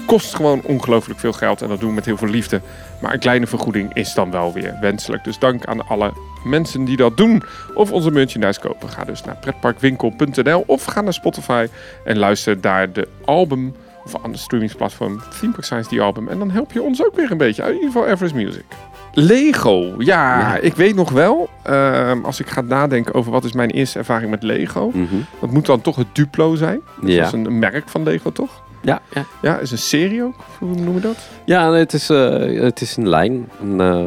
kost 0.08 0.34
gewoon 0.34 0.60
ongelooflijk 0.64 1.20
veel 1.20 1.32
geld. 1.32 1.62
En 1.62 1.68
dat 1.68 1.80
doen 1.80 1.88
we 1.88 1.94
met 1.94 2.04
heel 2.04 2.16
veel 2.16 2.28
liefde. 2.28 2.60
Maar 3.00 3.12
een 3.12 3.18
kleine 3.18 3.46
vergoeding 3.46 3.94
is 3.94 4.14
dan 4.14 4.30
wel 4.30 4.52
weer 4.52 4.76
wenselijk. 4.80 5.24
Dus 5.24 5.38
dank 5.38 5.64
aan 5.66 5.88
alle 5.88 6.12
mensen 6.44 6.84
die 6.84 6.96
dat 6.96 7.16
doen. 7.16 7.42
Of 7.74 7.92
onze 7.92 8.10
merchandise 8.10 8.60
kopen. 8.60 8.88
Ga 8.88 9.04
dus 9.04 9.24
naar 9.24 9.36
pretparkwinkel.nl 9.36 10.64
of 10.66 10.84
ga 10.84 11.00
naar 11.00 11.12
Spotify 11.12 11.66
en 12.04 12.18
luister 12.18 12.60
daar 12.60 12.92
de 12.92 13.08
album 13.24 13.74
of 14.04 14.14
aan 14.24 14.32
de 14.32 14.38
streamingsplatform 14.38 15.20
Theme 15.40 15.52
Park 15.52 15.64
Science 15.64 15.88
die 15.88 16.00
album. 16.00 16.28
En 16.28 16.38
dan 16.38 16.50
help 16.50 16.72
je 16.72 16.82
ons 16.82 17.04
ook 17.04 17.16
weer 17.16 17.30
een 17.30 17.36
beetje. 17.38 17.62
In 17.62 17.72
ieder 17.74 17.86
geval 17.86 18.06
Everest 18.06 18.34
Music. 18.34 18.64
Lego. 19.12 19.94
Ja, 19.98 20.38
Ja. 20.38 20.56
ik 20.56 20.74
weet 20.76 20.94
nog 20.94 21.10
wel. 21.10 21.48
ehm, 21.62 22.24
als 22.24 22.40
ik 22.40 22.48
ga 22.48 22.60
nadenken 22.60 23.14
over 23.14 23.32
wat 23.32 23.44
is 23.44 23.52
mijn 23.52 23.70
eerste 23.70 23.98
ervaring 23.98 24.30
met 24.30 24.42
Lego. 24.42 24.90
Mhm. 24.94 25.14
Dat 25.40 25.50
moet 25.50 25.66
dan 25.66 25.80
toch 25.80 25.96
het 25.96 26.06
Duplo 26.12 26.54
zijn. 26.54 26.80
Dat 27.00 27.10
Ja. 27.10 27.24
is 27.26 27.32
een 27.32 27.58
merk 27.58 27.88
van 27.88 28.02
Lego, 28.02 28.32
toch? 28.32 28.62
Ja, 28.82 29.00
ja. 29.14 29.24
Ja, 29.42 29.58
is 29.58 29.70
een 29.70 29.78
serie 29.78 30.22
ook. 30.22 30.34
Hoe 30.58 30.74
noem 30.74 30.94
je 30.94 31.00
dat? 31.00 31.16
ja 31.44 31.70
nee, 31.70 31.78
het, 31.78 31.92
is, 31.92 32.10
eh, 32.10 32.60
het 32.62 32.80
is 32.80 32.96
een 32.96 33.08
lijn 33.08 33.48
een, 33.60 33.80
eh, 33.80 34.06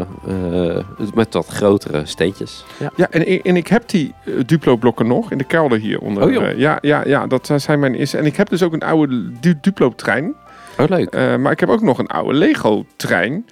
eh, 0.78 0.86
met 1.14 1.34
wat 1.34 1.48
grotere 1.48 2.06
steentjes. 2.06 2.66
Ja. 2.80 2.92
Ja, 2.96 3.08
en, 3.10 3.28
ik- 3.32 3.46
en 3.46 3.56
ik 3.56 3.68
heb 3.68 3.90
die 3.90 4.14
Duplo-blokken 4.46 5.08
nog 5.08 5.32
in 5.32 5.38
de 5.38 5.44
kelder 5.44 5.80
hier 5.80 6.00
onder. 6.00 6.24
Oh, 6.24 6.32
joh. 6.32 6.58
ja, 6.58 6.78
ja, 6.82 7.02
ja, 7.06 7.28
dat 7.28 7.50
zijn 7.56 7.80
mijn 7.80 7.96
eerste. 7.96 8.18
En 8.18 8.26
ik 8.26 8.36
heb 8.36 8.50
dus 8.50 8.64
ook 8.64 8.74
een 8.74 8.84
oude 8.84 9.32
du- 9.40 9.58
Duplo-trein. 9.62 10.34
Oh, 10.78 10.88
leuk. 10.90 11.38
Maar 11.40 11.52
ik 11.52 11.60
heb 11.60 11.70
ook 11.70 11.82
nog 11.82 11.98
een 11.98 12.08
oude 12.08 12.34
Lego-trein. 12.34 13.46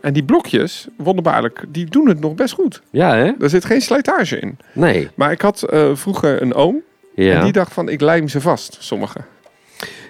En 0.00 0.12
die 0.12 0.24
blokjes, 0.24 0.86
wonderbaarlijk, 0.96 1.64
die 1.68 1.84
doen 1.86 2.08
het 2.08 2.20
nog 2.20 2.34
best 2.34 2.54
goed. 2.54 2.82
Ja, 2.90 3.14
hè? 3.16 3.32
Er 3.40 3.50
zit 3.50 3.64
geen 3.64 3.80
slijtage 3.80 4.38
in. 4.38 4.58
Nee. 4.72 5.08
Maar 5.14 5.32
ik 5.32 5.40
had 5.40 5.66
vroeger 5.92 6.42
een 6.42 6.54
oom. 6.54 6.76
Ja. 7.14 7.34
En 7.36 7.42
die 7.44 7.52
dacht 7.52 7.72
van, 7.72 7.88
ik 7.88 8.00
lijm 8.00 8.28
ze 8.28 8.40
vast, 8.40 8.76
sommige. 8.80 9.18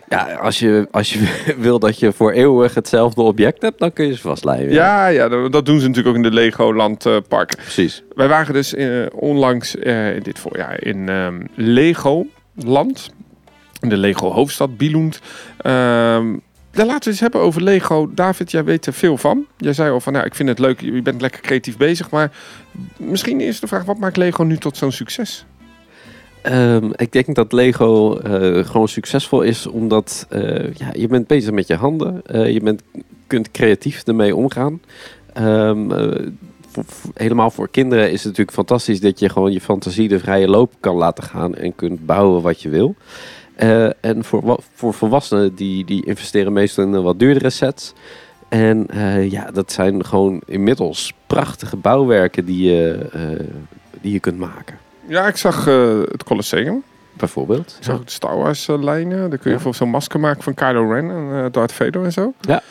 Ja, 0.09 0.35
als 0.35 0.59
je, 0.59 0.89
als 0.91 1.13
je 1.13 1.43
wil 1.59 1.79
dat 1.79 1.99
je 1.99 2.13
voor 2.13 2.33
eeuwig 2.33 2.75
hetzelfde 2.75 3.23
object 3.23 3.63
hebt, 3.63 3.79
dan 3.79 3.93
kun 3.93 4.07
je 4.07 4.15
ze 4.15 4.21
vastlijmen. 4.21 4.73
Ja, 4.73 5.07
ja, 5.07 5.29
dat, 5.29 5.53
dat 5.53 5.67
doen 5.67 5.81
ze 5.81 5.87
natuurlijk 5.87 6.17
ook 6.17 6.25
in 6.25 6.31
de 6.31 6.37
Legoland 6.37 7.07
eh 7.07 7.17
park. 7.29 7.57
precies. 7.57 8.03
Wij 8.15 8.29
waren 8.29 8.55
dus 8.55 8.75
eh, 8.75 9.07
onlangs 9.15 9.75
in 9.75 10.21
dit 10.23 10.39
voorjaar 10.39 10.83
in 10.83 11.09
ehm 11.09 11.41
Legoland. 11.55 13.13
In 13.81 13.89
de 13.89 13.97
Lego 13.97 14.31
hoofdstad 14.33 14.77
Billund. 14.77 15.21
Ehm 15.59 16.33
ja, 16.75 16.85
laten 16.85 17.05
we 17.05 17.11
eens 17.11 17.21
hebben 17.21 17.41
over 17.41 17.63
Lego. 17.63 18.11
David, 18.15 18.51
jij 18.51 18.65
weet 18.65 18.87
er 18.87 18.93
veel 18.93 19.17
van. 19.17 19.47
Jij 19.57 19.73
zei 19.73 19.91
al 19.91 20.01
van, 20.01 20.13
ja, 20.13 20.25
ik 20.25 20.35
vind 20.35 20.49
het 20.49 20.59
leuk, 20.59 20.81
je 20.81 21.03
bent 21.03 21.21
lekker 21.21 21.41
creatief 21.41 21.77
bezig. 21.77 22.11
Maar 22.11 22.31
misschien 22.97 23.41
eerst 23.41 23.61
de 23.61 23.67
vraag, 23.67 23.85
wat 23.85 23.99
maakt 23.99 24.17
Lego 24.17 24.43
nu 24.43 24.57
tot 24.57 24.77
zo'n 24.77 24.93
succes? 24.93 25.45
Ehm, 26.45 26.91
ik 26.97 27.13
denk 27.13 27.35
dat 27.35 27.53
Lego 27.53 28.17
eh, 28.17 28.65
gewoon 28.65 28.89
succesvol 28.89 29.43
is 29.43 29.67
omdat 29.67 30.27
eh, 30.29 30.75
ja, 30.75 30.91
je 30.93 31.09
bent 31.09 31.27
bezig 31.27 31.53
met 31.53 31.67
je 31.67 31.75
handen. 31.75 32.23
Eh, 32.27 32.53
je 32.53 32.61
bent, 32.61 32.83
kunt 33.27 33.51
creatief 33.51 34.03
ermee 34.03 34.37
omgaan. 34.37 34.81
Ehm, 35.33 35.93
eh, 35.93 36.27
helemaal 37.15 37.51
voor 37.51 37.69
kinderen 37.69 38.05
is 38.05 38.19
het 38.19 38.25
natuurlijk 38.25 38.57
fantastisch 38.57 39.01
dat 39.01 39.19
je 39.19 39.29
gewoon 39.29 39.53
je 39.53 39.61
fantasie 39.61 40.09
de 40.09 40.19
vrije 40.19 40.49
loop 40.49 40.73
kan 40.81 40.97
laten 40.97 41.25
gaan 41.25 41.55
en 41.55 41.75
kunt 41.75 42.07
bouwen 42.07 42.43
wat 42.43 42.63
je 42.63 42.69
wil. 42.69 42.95
En 44.01 44.25
voor, 44.25 44.59
voor 44.75 44.95
volwassenen 44.95 45.55
die, 45.55 45.85
die 45.85 46.07
investeren 46.07 46.53
meestal 46.53 46.85
in 46.85 46.93
een 46.93 47.03
wat 47.03 47.19
duurdere 47.19 47.51
sets. 47.51 47.93
En 48.49 48.87
ja, 49.31 49.51
dat 49.51 49.73
zijn 49.73 50.05
gewoon 50.05 50.43
inmiddels 50.47 51.13
prachtige 51.27 51.77
bouwwerken 51.77 52.45
die 52.45 52.71
je, 52.71 53.07
die 54.01 54.13
je 54.13 54.21
kunt 54.21 54.39
maken. 54.39 54.84
Ja, 55.07 55.27
ik 55.27 55.37
zag 55.37 55.67
eh, 55.67 56.01
het 56.11 56.25
Colosseum. 56.25 56.83
Bijvoorbeeld. 57.13 57.77
Ik 57.79 57.85
zag 57.85 58.05
de 58.05 58.11
Star 58.11 58.37
Wars 58.37 58.69
eh, 58.69 58.83
lijnen. 58.83 59.19
Daar 59.19 59.29
kun 59.29 59.39
je 59.39 59.39
bijvoorbeeld 59.43 59.77
zo'n 59.77 59.89
masker 59.89 60.21
maken 60.21 60.43
van 60.43 60.55
Kylo 60.55 60.93
Ren 60.93 61.11
en 61.11 61.45
eh, 61.45 61.45
Darth 61.51 61.73
Vader 61.73 62.05
en 62.05 62.13
zo. 62.13 62.33
Ja. 62.41 62.63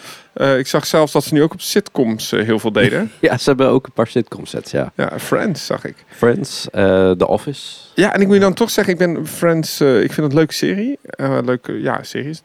Ik 0.58 0.68
zag 0.68 0.86
zelfs 0.86 1.12
dat 1.12 1.24
ze 1.24 1.34
nu 1.34 1.44
ook 1.44 1.54
op 1.54 1.62
sitcoms 1.62 2.32
heel 2.32 2.60
veel 2.60 2.72
deden. 2.72 3.12
Ja, 3.22 3.38
ze 3.38 3.50
hebben 3.50 3.68
ook 3.68 3.86
een 3.86 3.92
paar 3.92 4.08
sitcom 4.08 4.46
sets, 4.46 4.72
ja. 4.72 4.92
ja, 4.96 5.20
Friends 5.20 5.66
zag 5.66 5.86
ik. 5.86 5.96
Friends, 6.08 6.68
The 6.72 7.28
Office. 7.28 7.78
Ja, 7.96 8.14
en 8.14 8.22
ik 8.22 8.28
moet 8.28 8.36
je 8.36 8.42
dan 8.42 8.54
toch 8.54 8.70
zeggen, 8.70 8.94
ik 8.94 9.00
ben 9.00 9.28
Friends, 9.28 9.82
ik 9.82 10.14
vind 10.14 10.16
het 10.16 10.32
een 10.32 10.36
leuke 10.36 10.54
serie. 10.54 11.00
Leuke, 11.46 11.82
ja, 11.82 12.04
series. 12.04 12.42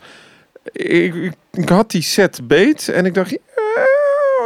Ik, 0.73 1.15
ik, 1.15 1.33
ik 1.53 1.69
had 1.69 1.91
die 1.91 2.03
set 2.03 2.41
beet 2.49 2.89
en 2.89 3.07
ik 3.07 3.15
dacht, 3.15 3.31
ja, 3.31 3.39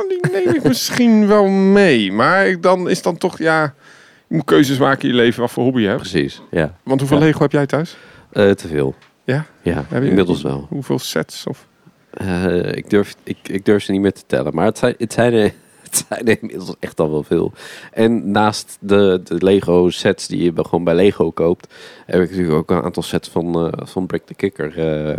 die 0.08 0.32
neem 0.32 0.54
ik 0.54 0.62
misschien 0.72 1.26
wel 1.26 1.46
mee. 1.48 2.12
Maar 2.12 2.46
ik, 2.46 2.62
dan 2.62 2.88
is 2.88 3.02
dan 3.02 3.18
toch, 3.18 3.38
ja, 3.38 3.74
moet 4.32 4.44
keuzes 4.44 4.78
maken 4.78 5.02
in 5.02 5.08
je 5.08 5.14
leven 5.20 5.40
wat 5.40 5.50
voor 5.50 5.64
hobby 5.64 5.80
je 5.80 5.86
hebt. 5.88 6.00
Precies, 6.00 6.42
ja. 6.50 6.74
Want 6.82 7.00
hoeveel 7.00 7.18
Ja. 7.18 7.24
Lego 7.24 7.42
heb 7.42 7.52
jij 7.52 7.66
thuis? 7.66 7.96
Eh, 8.32 8.50
te 8.50 8.68
veel. 8.68 8.94
Ja? 9.24 9.46
Ja, 9.62 9.84
Heb 9.88 10.02
je- 10.02 10.08
inmiddels 10.08 10.42
wel. 10.42 10.66
Hoeveel 10.68 10.98
sets? 10.98 11.46
Of... 11.46 11.66
Eh, 12.10 12.72
ik, 12.72 12.90
durf, 12.90 13.14
ik, 13.22 13.36
ik 13.42 13.64
durf 13.64 13.82
ze 13.82 13.92
niet 13.92 14.00
meer 14.00 14.12
te 14.12 14.22
tellen, 14.26 14.54
maar 14.54 14.64
het 14.64 14.78
zijn, 14.78 14.94
het 14.98 15.12
zijn, 15.12 15.32
er, 15.32 15.42
het 15.82 16.04
zijn 16.08 16.28
er 16.28 16.36
inmiddels 16.40 16.74
echt 16.80 17.00
al 17.00 17.10
wel 17.10 17.22
veel. 17.22 17.52
En 17.92 18.30
naast 18.30 18.76
de, 18.80 19.20
de 19.24 19.34
Lego 19.44 19.90
sets 19.90 20.26
die 20.26 20.42
je 20.42 20.52
bij- 20.52 20.64
gewoon 20.64 20.84
bij 20.84 20.94
Lego 20.94 21.30
koopt, 21.30 21.74
heb 22.06 22.20
ik 22.22 22.30
natuurlijk 22.30 22.56
ook 22.58 22.70
een 22.70 22.82
aantal 22.82 23.02
sets 23.02 23.28
van, 23.28 23.66
eh, 23.72 23.86
van 23.86 24.06
Brick 24.06 24.26
the 24.26 24.34
Kicker 24.34 24.72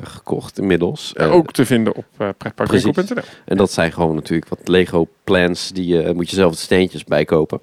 gekocht 0.03 0.59
inmiddels. 0.59 1.17
Ook 1.17 1.51
te 1.51 1.65
vinden 1.65 1.95
op 1.95 2.05
uh, 2.21 2.29
pretparkwinkel.nl. 2.37 3.23
En 3.45 3.57
dat 3.57 3.71
zijn 3.71 3.91
gewoon 3.91 4.15
natuurlijk 4.15 4.49
wat 4.49 4.67
Lego 4.67 5.07
plans, 5.23 5.71
die 5.71 5.85
je 5.87 6.11
moet 6.15 6.29
je 6.29 6.35
zelf 6.35 6.51
de 6.51 6.57
steentjes 6.57 7.03
bijkopen. 7.03 7.59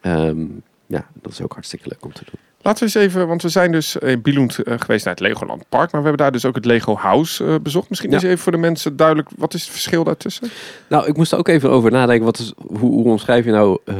Ehm, 0.00 0.44
ja, 0.86 1.06
dat 1.22 1.32
is 1.32 1.40
ook 1.40 1.52
hartstikke 1.52 1.88
leuk 1.88 2.04
om 2.04 2.12
te 2.12 2.24
doen. 2.24 2.40
Laten 2.62 2.78
we 2.86 2.94
eens 2.94 3.06
even, 3.06 3.26
want 3.28 3.42
we 3.42 3.48
zijn 3.48 3.72
dus 3.72 3.96
in 3.96 4.22
Billund 4.22 4.58
eh, 4.58 4.74
geweest 4.78 5.04
naar 5.04 5.14
het 5.14 5.22
Legoland 5.22 5.68
Park. 5.68 5.92
Maar 5.92 6.00
we 6.00 6.06
hebben 6.08 6.16
daar 6.24 6.32
dus 6.32 6.44
ook 6.44 6.54
het 6.54 6.64
Lego 6.64 6.96
House 6.96 7.44
eh, 7.44 7.54
bezocht. 7.62 7.88
Misschien 7.88 8.10
Ja. 8.10 8.16
is 8.16 8.22
even 8.22 8.38
voor 8.38 8.52
de 8.52 8.58
mensen 8.58 8.96
duidelijk, 8.96 9.28
wat 9.36 9.54
is 9.54 9.62
het 9.62 9.70
verschil 9.70 10.04
daartussen? 10.04 10.48
Nou, 10.88 11.06
ik 11.06 11.16
moest 11.16 11.32
er 11.32 11.38
ook 11.38 11.48
even 11.48 11.70
over 11.70 11.90
nadenken. 11.90 12.24
Wat 12.24 12.38
is, 12.38 12.52
hoe, 12.66 12.78
hoe 12.78 13.04
omschrijf 13.04 13.44
je 13.44 13.50
nou 13.50 13.78
eh, 13.84 13.96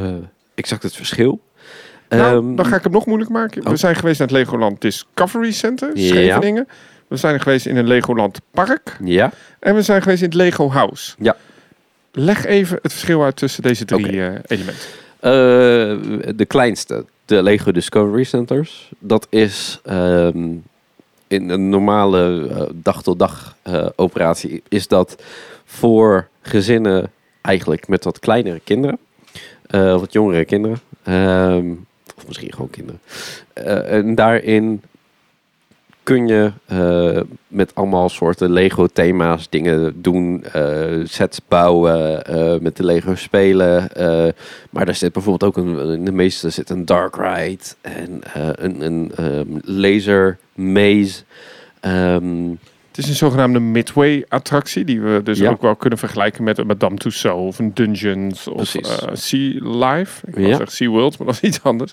exact 0.54 0.82
het 0.82 0.96
verschil? 0.96 1.40
Nou, 2.08 2.36
Ehm, 2.36 2.54
dan 2.54 2.66
ga 2.66 2.76
ik 2.76 2.82
het 2.82 2.92
nog 2.92 3.06
moeilijk 3.06 3.30
maken. 3.30 3.62
We 3.62 3.68
oh. 3.70 3.76
zijn 3.76 3.94
geweest 3.96 4.18
naar 4.18 4.28
het 4.28 4.36
Legoland 4.36 4.80
Discovery 4.80 5.52
Center, 5.52 5.90
Ja. 5.98 6.06
Scheveningen. 6.08 6.68
We 7.08 7.16
zijn 7.16 7.40
geweest 7.40 7.66
in 7.66 7.76
een 7.76 7.86
Legoland 7.86 8.40
Park. 8.50 8.96
Ja, 9.04 9.32
En 9.60 9.74
we 9.74 9.82
zijn 9.82 10.02
geweest 10.02 10.22
in 10.22 10.28
het 10.28 10.36
Lego 10.36 10.70
House. 10.70 11.14
Ja. 11.18 11.36
Leg 12.12 12.44
even 12.44 12.78
het 12.82 12.92
verschil 12.92 13.24
uit 13.24 13.36
tussen 13.36 13.62
deze 13.62 13.84
drie 13.84 14.06
eh, 14.26 14.38
elementen. 14.46 14.84
Eh, 15.24 15.30
de 16.36 16.44
kleinste, 16.46 17.04
de 17.24 17.42
Lego 17.42 17.72
Discovery 17.72 18.24
Centers. 18.24 18.90
Dat 18.98 19.26
is 19.30 19.80
ehm, 19.84 20.48
in 21.28 21.50
een 21.50 21.68
normale 21.68 22.48
eh, 22.48 22.62
dag-tot-dag 22.72 23.56
eh, 23.62 23.86
operatie. 23.96 24.62
Is 24.68 24.88
dat 24.88 25.22
voor 25.64 26.28
gezinnen 26.42 27.10
eigenlijk 27.40 27.88
met 27.88 28.04
wat 28.04 28.18
kleinere 28.18 28.60
kinderen. 28.64 28.98
eh, 29.66 29.98
wat 30.00 30.12
jongere 30.12 30.44
kinderen. 30.44 30.80
Ehm, 31.02 31.70
of 32.16 32.26
misschien 32.26 32.52
gewoon 32.52 32.70
kinderen. 32.70 33.00
Eh, 33.52 33.92
en 33.92 34.14
daarin 34.14 34.82
kun 36.04 36.26
je 36.26 36.52
eh, 36.66 37.20
met 37.48 37.74
allemaal 37.74 38.08
soorten 38.08 38.52
Lego-thema's 38.52 39.48
dingen 39.50 40.02
doen. 40.02 40.44
eh, 40.52 41.00
sets 41.04 41.40
bouwen, 41.48 42.26
eh, 42.26 42.58
met 42.60 42.76
de 42.76 42.84
Lego 42.84 43.14
spelen. 43.14 43.88
maar 44.70 44.84
daar 44.84 44.94
zit 44.94 45.12
bijvoorbeeld 45.12 45.56
ook 45.56 45.64
een, 45.64 45.78
in 45.92 46.04
de 46.04 46.12
meeste 46.12 46.50
zit 46.50 46.70
een 46.70 46.84
dark 46.84 47.16
ride 47.16 47.64
en 47.80 48.20
een, 48.64 48.80
een 48.80 49.12
ehm, 49.16 49.58
laser 49.62 50.38
maze. 50.54 51.22
Ehm, 51.80 52.52
Het 52.94 53.04
is 53.04 53.08
een 53.10 53.16
zogenaamde 53.16 53.60
Midway-attractie, 53.60 54.84
die 54.84 55.00
we 55.00 55.20
dus 55.24 55.38
Ja. 55.38 55.50
ook 55.50 55.62
wel 55.62 55.76
kunnen 55.76 55.98
vergelijken 55.98 56.44
met 56.44 56.58
een 56.58 56.66
Madame 56.66 56.96
Tussauds 56.96 57.46
of 57.46 57.58
een 57.58 57.74
Dungeons 57.74 58.48
of 58.48 58.74
eh, 58.74 59.08
Sea 59.12 59.50
Life. 59.86 60.26
Ik 60.26 60.34
wil 60.34 60.46
Ja. 60.48 60.58
Sea 60.66 60.88
World, 60.88 61.18
maar 61.18 61.26
dat 61.26 61.34
is 61.36 61.40
iets 61.48 61.62
anders. 61.62 61.92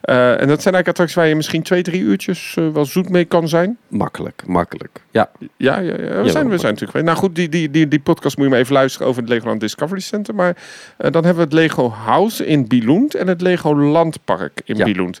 Eh, 0.00 0.30
en 0.40 0.48
dat 0.48 0.62
zijn 0.62 0.74
eigenlijk 0.74 0.88
attracties 0.88 1.16
waar 1.16 1.26
je 1.26 1.34
misschien 1.34 1.62
twee, 1.62 1.82
drie 1.82 2.00
uurtjes 2.02 2.54
eh, 2.58 2.68
wel 2.68 2.84
zoet 2.84 3.08
mee 3.08 3.24
kan 3.24 3.48
zijn. 3.48 3.76
makkelijk, 3.88 4.42
makkelijk. 4.46 5.00
Ja, 5.10 5.30
Ja, 5.56 5.78
ja, 5.78 5.94
ja. 6.00 6.22
we, 6.22 6.30
zijn, 6.30 6.48
we 6.48 6.58
zijn 6.58 6.72
natuurlijk. 6.74 7.04
Nou 7.04 7.18
goed, 7.18 7.34
die, 7.34 7.48
die, 7.48 7.70
die, 7.70 7.88
die 7.88 8.00
podcast 8.00 8.36
moet 8.36 8.44
je 8.46 8.50
maar 8.52 8.60
even 8.60 8.74
luisteren 8.74 9.06
over 9.08 9.20
het 9.22 9.30
Legoland 9.30 9.60
Discovery 9.60 10.00
Center. 10.00 10.34
Maar 10.34 10.56
dan 10.96 11.12
hebben 11.12 11.34
we 11.34 11.40
het 11.40 11.52
Lego 11.52 11.90
House 11.90 12.46
in 12.46 12.68
Billund 12.68 13.14
en 13.14 13.26
het 13.28 13.40
Lego 13.40 13.76
Landpark 13.76 14.60
in 14.64 14.76
Ja. 14.76 14.84
Billund. 14.84 15.20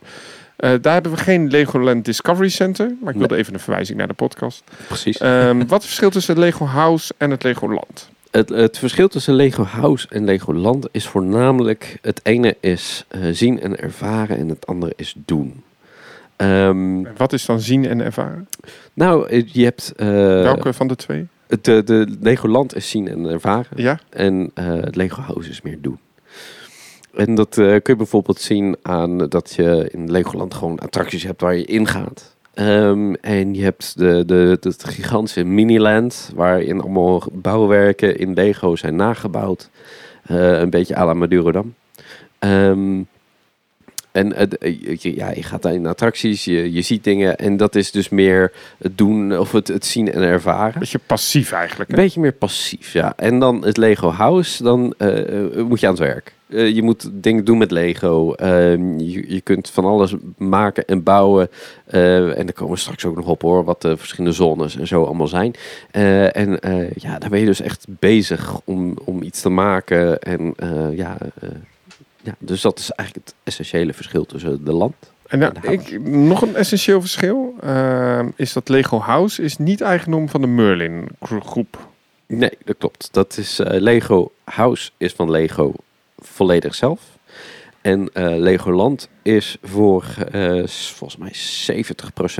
Eh, 0.56 0.72
daar 0.80 0.92
hebben 0.92 1.12
we 1.12 1.18
geen 1.18 1.48
Legoland 1.50 2.04
Discovery 2.04 2.48
Center, 2.48 2.86
maar 3.00 3.12
ik 3.12 3.18
wilde 3.18 3.32
Nee. 3.34 3.42
even 3.42 3.54
een 3.54 3.60
verwijzing 3.60 3.98
naar 3.98 4.08
de 4.08 4.14
podcast. 4.14 4.62
precies. 4.88 5.18
Ehm, 5.18 5.56
wat 5.58 5.62
is 5.64 5.70
het 5.70 5.84
verschil 5.84 6.10
tussen 6.10 6.34
het 6.34 6.44
Lego 6.44 6.64
House 6.66 7.14
en 7.18 7.30
het 7.30 7.42
Lego 7.42 7.68
Land? 7.72 8.08
Het, 8.30 8.48
het 8.48 8.78
verschil 8.78 9.08
tussen 9.08 9.34
Lego 9.34 9.62
House 9.64 10.06
en 10.10 10.24
Lego 10.24 10.54
Land 10.54 10.88
is 10.92 11.06
voornamelijk... 11.08 11.98
Het 12.02 12.20
ene 12.22 12.56
is 12.60 13.04
eh, 13.08 13.20
zien 13.32 13.60
en 13.60 13.78
ervaren 13.80 14.36
en 14.36 14.48
het 14.48 14.66
andere 14.66 14.92
is 14.96 15.14
doen. 15.16 15.62
Ehm, 16.36 17.02
Wat 17.16 17.32
is 17.32 17.46
dan 17.46 17.60
zien 17.60 17.86
en 17.86 18.00
ervaren? 18.00 18.48
nou, 18.92 19.28
eh, 19.28 19.46
je 19.52 19.64
hebt... 19.64 19.92
Welke 19.96 20.72
van 20.72 20.88
de 20.88 20.96
twee? 20.96 21.26
De, 21.46 21.82
de 21.84 22.16
Lego 22.20 22.48
Land 22.48 22.74
is 22.76 22.90
zien 22.90 23.08
en 23.08 23.24
ervaren. 23.26 23.66
Ja, 23.76 23.98
En 24.10 24.50
het 24.54 24.96
Lego 24.96 25.20
House 25.20 25.50
is 25.50 25.62
meer 25.62 25.78
doen. 25.80 25.98
En 27.16 27.34
dat 27.34 27.58
eh, 27.58 27.66
kun 27.66 27.80
je 27.82 27.96
bijvoorbeeld 27.96 28.40
zien 28.40 28.76
aan 28.82 29.18
dat 29.18 29.54
je 29.54 29.88
in 29.92 30.10
Legoland 30.10 30.54
gewoon 30.54 30.78
attracties 30.78 31.22
hebt 31.22 31.40
waar 31.40 31.56
je 31.56 31.64
ingaat. 31.64 32.36
Ehm, 32.54 33.14
en 33.14 33.54
je 33.54 33.62
hebt 33.62 33.98
de, 33.98 34.22
de, 34.26 34.58
het 34.60 34.84
gigantische 34.84 35.44
Miniland, 35.44 36.32
waarin 36.34 36.80
allemaal 36.80 37.22
bouwwerken 37.32 38.18
in 38.18 38.32
Lego 38.32 38.76
zijn 38.76 38.96
nagebouwd. 38.96 39.70
Eh, 40.22 40.58
een 40.58 40.70
beetje 40.70 40.96
à 40.96 41.04
la 41.04 41.14
Madurodam. 41.14 41.74
Ehm 42.38 43.00
en 44.14 44.34
het, 44.34 44.58
eh, 44.58 44.80
je, 44.98 45.14
ja, 45.14 45.30
je 45.30 45.42
gaat 45.42 45.62
daar 45.62 45.74
in 45.74 45.86
attracties, 45.86 46.44
je, 46.44 46.72
je 46.72 46.82
ziet 46.82 47.04
dingen. 47.04 47.36
En 47.36 47.56
dat 47.56 47.74
is 47.74 47.90
dus 47.90 48.08
meer 48.08 48.52
het 48.78 48.98
doen 48.98 49.38
of 49.38 49.52
het, 49.52 49.68
het 49.68 49.86
zien 49.86 50.12
en 50.12 50.22
ervaren. 50.22 50.78
beetje 50.78 51.00
passief 51.06 51.52
eigenlijk. 51.52 51.90
Een 51.90 51.96
beetje 51.96 52.20
meer 52.20 52.32
passief, 52.32 52.92
ja. 52.92 53.12
En 53.16 53.38
dan 53.38 53.64
het 53.64 53.76
Lego 53.76 54.10
House, 54.10 54.62
dan 54.62 54.94
eh, 54.98 55.44
eh, 55.44 55.66
moet 55.66 55.80
je 55.80 55.86
aan 55.86 55.92
het 55.92 56.02
werk. 56.02 56.34
Eh, 56.54 56.74
je 56.74 56.82
moet 56.82 57.10
dingen 57.12 57.44
doen 57.44 57.58
met 57.58 57.70
Lego. 57.70 58.32
Ehm, 58.32 58.98
je, 58.98 59.32
je 59.34 59.40
kunt 59.40 59.70
van 59.70 59.84
alles 59.84 60.14
maken 60.36 60.84
en 60.84 61.02
bouwen. 61.02 61.48
Eh, 61.86 62.38
en 62.38 62.44
daar 62.46 62.54
komen 62.54 62.74
we 62.74 62.80
straks 62.80 63.04
ook 63.04 63.16
nog 63.16 63.26
op 63.26 63.42
hoor, 63.42 63.64
wat 63.64 63.82
de 63.82 63.96
verschillende 63.96 64.36
zones 64.36 64.76
en 64.76 64.86
zo 64.86 65.04
allemaal 65.04 65.28
zijn. 65.28 65.54
Eh, 65.90 66.36
en 66.36 66.60
eh, 66.60 66.90
ja, 66.90 67.18
daar 67.18 67.30
ben 67.30 67.40
je 67.40 67.46
dus 67.46 67.60
echt 67.60 67.86
bezig 67.88 68.60
om, 68.64 68.96
om 69.04 69.22
iets 69.22 69.40
te 69.40 69.48
maken. 69.48 70.20
En 70.20 70.52
eh, 70.56 70.96
ja, 70.96 71.16
eh, 71.40 71.48
ja, 72.24 72.34
dus 72.38 72.60
dat 72.60 72.78
is 72.78 72.90
eigenlijk 72.90 73.28
het 73.28 73.36
essentiële 73.42 73.92
verschil 73.94 74.24
tussen 74.24 74.64
de 74.64 74.72
land. 74.72 74.94
En 75.26 75.38
nou, 75.38 75.52
En 75.54 75.60
de 75.60 75.72
ik, 75.72 76.00
nog 76.06 76.42
een 76.42 76.56
essentieel 76.56 77.00
verschil 77.00 77.54
ehm, 77.60 78.30
is 78.36 78.52
dat 78.52 78.68
Lego 78.68 78.98
House 79.00 79.42
is 79.42 79.56
niet 79.58 79.80
eigendom 79.80 80.28
van 80.28 80.40
de 80.40 80.46
Merlin 80.46 81.08
gro- 81.20 81.40
groep. 81.40 81.88
Nee, 82.26 82.58
dat 82.64 82.76
klopt. 82.78 83.08
Dat 83.12 83.36
is 83.36 83.58
eh, 83.58 83.80
Lego 83.80 84.32
House 84.44 84.90
is 84.96 85.12
van 85.12 85.30
Lego 85.30 85.72
volledig 86.18 86.74
zelf. 86.74 87.00
En 87.80 88.10
eh, 88.12 88.36
Legoland 88.36 89.08
is 89.22 89.56
voor 89.62 90.04
eh, 90.32 90.66
volgens 90.66 91.16
mij 91.16 91.32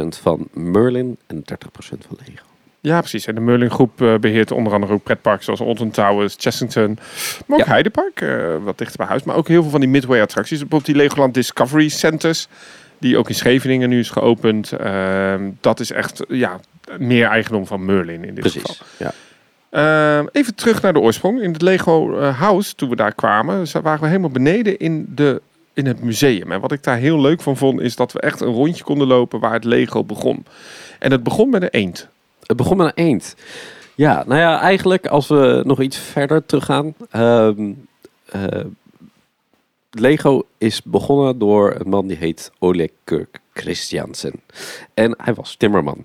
70% 0.05 0.21
van 0.21 0.49
Merlin 0.53 1.17
en 1.27 1.37
30% 1.37 1.47
van 1.79 2.19
Lego. 2.27 2.45
Ja, 2.85 2.99
precies. 2.99 3.27
En 3.27 3.35
de 3.35 3.41
Merlin 3.41 3.71
groep 3.71 4.03
eh, 4.03 4.15
beheert 4.15 4.51
onder 4.51 4.73
andere 4.73 4.93
ook 4.93 5.03
pretparken 5.03 5.45
zoals 5.45 5.61
Alton 5.61 5.91
Towers, 5.91 6.35
Chessington. 6.39 6.99
Maar 7.47 7.59
ook 7.59 7.65
Ja. 7.65 7.73
Heidepark, 7.73 8.21
eh, 8.21 8.57
wat 8.63 8.79
dichter 8.79 8.97
bij 8.97 9.07
huis. 9.07 9.23
Maar 9.23 9.37
ook 9.37 9.49
heel 9.49 9.63
veel 9.63 9.71
van 9.71 9.81
die 9.81 9.89
Midway 9.89 10.21
attracties. 10.21 10.59
Bijvoorbeeld 10.59 10.87
die 10.87 10.97
Legoland 11.03 11.35
Discovery 11.35 11.89
Centers. 11.89 12.49
Die 12.99 13.19
ook 13.19 13.29
in 13.29 13.35
Scheveningen 13.35 13.89
nu 13.89 13.99
is 13.99 14.11
geopend. 14.11 14.73
Ehm, 14.73 15.51
dat 15.61 15.81
is 15.81 15.91
echt 15.91 16.25
ja, 16.29 16.61
meer 16.99 17.27
eigendom 17.27 17.67
van 17.67 17.85
Merlin 17.85 18.25
in 18.25 18.35
dit 18.35 18.45
geval. 18.45 18.63
Precies. 18.63 18.83
Ja. 18.97 19.13
Ehm, 19.71 20.27
even 20.33 20.55
terug 20.55 20.83
naar 20.83 20.93
de 20.93 21.01
oorsprong. 21.01 21.41
In 21.43 21.53
het 21.53 21.63
Lego 21.63 22.19
eh, 22.19 22.39
House, 22.41 22.75
toen 22.75 22.89
we 22.89 22.97
daar 22.97 23.15
kwamen, 23.15 23.67
waren 23.83 24.01
we 24.01 24.07
helemaal 24.07 24.31
beneden 24.31 24.79
in, 24.79 25.07
de, 25.15 25.43
in 25.73 25.87
het 25.87 26.03
museum. 26.03 26.53
En 26.53 26.61
wat 26.61 26.73
ik 26.73 26.83
daar 26.83 26.97
heel 26.97 27.21
leuk 27.21 27.41
van 27.41 27.57
vond, 27.57 27.81
is 27.81 27.97
dat 27.97 28.13
we 28.13 28.21
echt 28.21 28.41
een 28.41 28.53
rondje 28.53 28.85
konden 28.85 29.07
lopen 29.07 29.41
waar 29.41 29.53
het 29.53 29.65
Lego 29.65 30.05
begon. 30.05 30.47
En 30.99 31.11
het 31.11 31.23
begon 31.23 31.51
met 31.51 31.63
een 31.63 31.69
eend. 31.71 32.09
Het 32.47 32.57
begon 32.57 32.77
met 32.77 32.87
een 32.87 33.05
eend. 33.05 33.35
Ja, 33.95 34.25
nou 34.27 34.41
ja, 34.41 34.61
eigenlijk 34.61 35.07
als 35.07 35.29
we 35.29 35.63
nog 35.65 35.81
iets 35.81 35.99
verder 35.99 36.47
teruggaan. 36.47 36.95
eh, 37.11 38.61
Lego 39.91 40.47
is 40.59 40.83
begonnen 40.83 41.39
door 41.39 41.75
een 41.79 41.89
man 41.89 42.07
die 42.07 42.17
heet 42.17 42.51
Ole 42.59 42.91
Kirk 43.05 43.41
Christiansen. 43.53 44.33
En 44.95 45.15
hij 45.23 45.35
was 45.35 45.57
timmerman. 45.57 46.05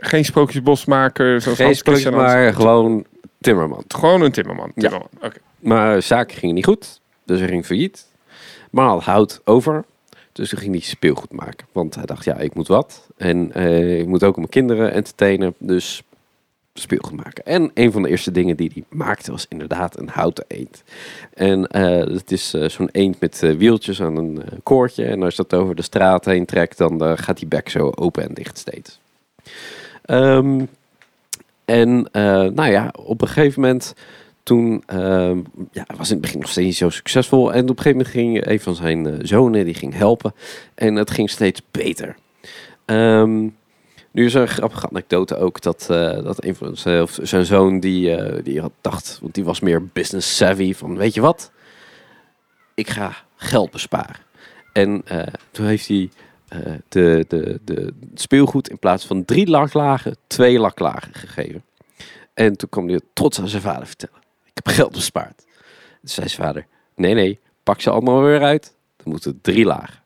Geen 0.00 0.24
sprookjesbosmaker, 0.24 1.40
zoals 1.40 1.58
Geen 1.58 1.76
sprookjes, 1.76 2.10
maar 2.10 2.54
gewoon 2.54 3.04
timmerman. 3.40 3.84
Gewoon 3.88 4.20
een 4.22 4.32
timmerman. 4.32 4.72
Ja. 4.74 5.02
Maar 5.58 6.02
zaken 6.02 6.36
gingen 6.36 6.54
niet 6.54 6.64
goed, 6.64 7.00
dus 7.24 7.38
hij 7.38 7.48
ging 7.48 7.66
failliet. 7.66 8.06
Maar 8.70 8.86
had 8.86 9.04
hout 9.04 9.40
over, 9.44 9.84
dus 10.36 10.48
toen 10.48 10.58
ging 10.58 10.72
hij 10.72 10.82
speelgoed 10.82 11.32
maken. 11.32 11.66
Want 11.72 11.94
hij 11.94 12.06
dacht, 12.06 12.24
ja, 12.24 12.36
ik 12.36 12.54
moet 12.54 12.66
wat. 12.66 13.06
En 13.16 13.52
eh, 13.52 13.98
ik 13.98 14.06
moet 14.06 14.24
ook 14.24 14.36
mijn 14.36 14.48
kinderen 14.48 14.92
entertainen, 14.92 15.54
dus 15.58 16.02
speelgoed 16.74 17.12
maken. 17.24 17.44
En 17.44 17.70
een 17.74 17.92
van 17.92 18.02
de 18.02 18.08
eerste 18.08 18.30
dingen 18.30 18.56
die 18.56 18.70
hij 18.74 18.84
maakte 18.88 19.30
was 19.30 19.46
inderdaad 19.48 19.98
een 19.98 20.08
houten 20.08 20.44
eend. 20.48 20.82
En 21.34 21.66
eh, 21.66 22.14
het 22.14 22.32
is 22.32 22.54
eh, 22.54 22.68
zo'n 22.68 22.88
eend 22.92 23.20
met 23.20 23.40
wieltjes 23.40 24.02
aan 24.02 24.16
een 24.16 24.42
koordje. 24.62 25.04
En 25.04 25.22
als 25.22 25.36
dat 25.36 25.54
over 25.54 25.74
de 25.74 25.82
straat 25.82 26.24
heen 26.24 26.44
trekt, 26.44 26.78
dan 26.78 27.18
gaat 27.18 27.38
die 27.38 27.48
bek 27.48 27.68
zo 27.68 27.92
open 27.94 28.22
en 28.22 28.34
dicht 28.34 28.58
steeds. 28.58 29.00
Ehm, 30.04 30.64
en 31.64 32.08
nou 32.54 32.66
ja, 32.66 32.94
op 33.04 33.20
een 33.22 33.28
gegeven 33.28 33.60
moment 33.60 33.94
toen 34.46 34.82
ehm, 34.86 35.42
ja, 35.72 35.84
was 35.96 36.08
in 36.08 36.12
het 36.12 36.20
begin 36.20 36.40
nog 36.40 36.50
steeds 36.50 36.66
niet 36.66 36.76
zo 36.76 36.90
succesvol. 36.90 37.52
En 37.52 37.62
op 37.62 37.68
een 37.68 37.82
gegeven 37.82 37.96
moment 37.96 38.08
ging 38.08 38.46
een 38.46 38.60
van 38.60 38.74
zijn 38.74 39.06
eh, 39.06 39.14
zonen 39.20 39.64
die 39.64 39.74
ging 39.74 39.94
helpen. 39.94 40.34
En 40.74 40.94
het 40.94 41.10
ging 41.10 41.30
steeds 41.30 41.62
beter. 41.70 42.16
Ehm, 42.84 43.40
nu 44.10 44.24
is 44.24 44.34
er 44.34 44.40
een 44.42 44.48
grappige 44.48 44.88
anekdote 44.88 45.36
ook 45.36 45.60
dat, 45.60 45.86
eh, 45.90 46.22
dat 46.22 46.44
een 46.44 46.54
van 46.54 46.76
zijn, 47.22 47.46
zoon 47.46 47.80
die, 47.80 48.14
eh, 48.14 48.44
die 48.44 48.60
had 48.60 48.72
dacht, 48.80 49.18
want 49.20 49.34
die 49.34 49.44
was 49.44 49.60
meer 49.60 49.86
business 49.86 50.36
savvy 50.36 50.74
van 50.74 50.96
weet 50.96 51.14
je 51.14 51.20
wat, 51.20 51.52
ik 52.74 52.90
ga 52.90 53.16
geld 53.36 53.70
besparen. 53.70 54.16
En 54.72 55.04
toen 55.50 55.66
heeft 55.66 55.88
hij 55.88 56.10
de, 56.88 57.24
de, 57.28 57.60
de 57.64 57.94
speelgoed 58.14 58.68
in 58.68 58.78
plaats 58.78 59.06
van 59.06 59.24
drie 59.24 59.46
laklagen, 59.46 60.16
twee 60.26 60.58
laklagen 60.58 61.14
gegeven. 61.14 61.64
En 62.34 62.56
toen 62.56 62.68
kwam 62.68 62.84
hij 62.84 62.94
het 62.94 63.04
trots 63.12 63.40
aan 63.40 63.48
zijn 63.48 63.62
vader 63.62 63.86
vertellen. 63.86 64.24
Geld 64.76 64.92
bespaard. 64.92 65.36
Toen 65.36 66.08
zei 66.14 66.28
zijn 66.28 66.46
vader, 66.46 66.66
nee 66.94 67.14
nee, 67.14 67.38
pak 67.62 67.80
ze 67.80 67.90
allemaal 67.90 68.22
weer 68.22 68.42
uit. 68.42 68.74
Dan 68.96 69.12
moeten 69.12 69.38
drie 69.42 69.64
lagen. 69.64 70.04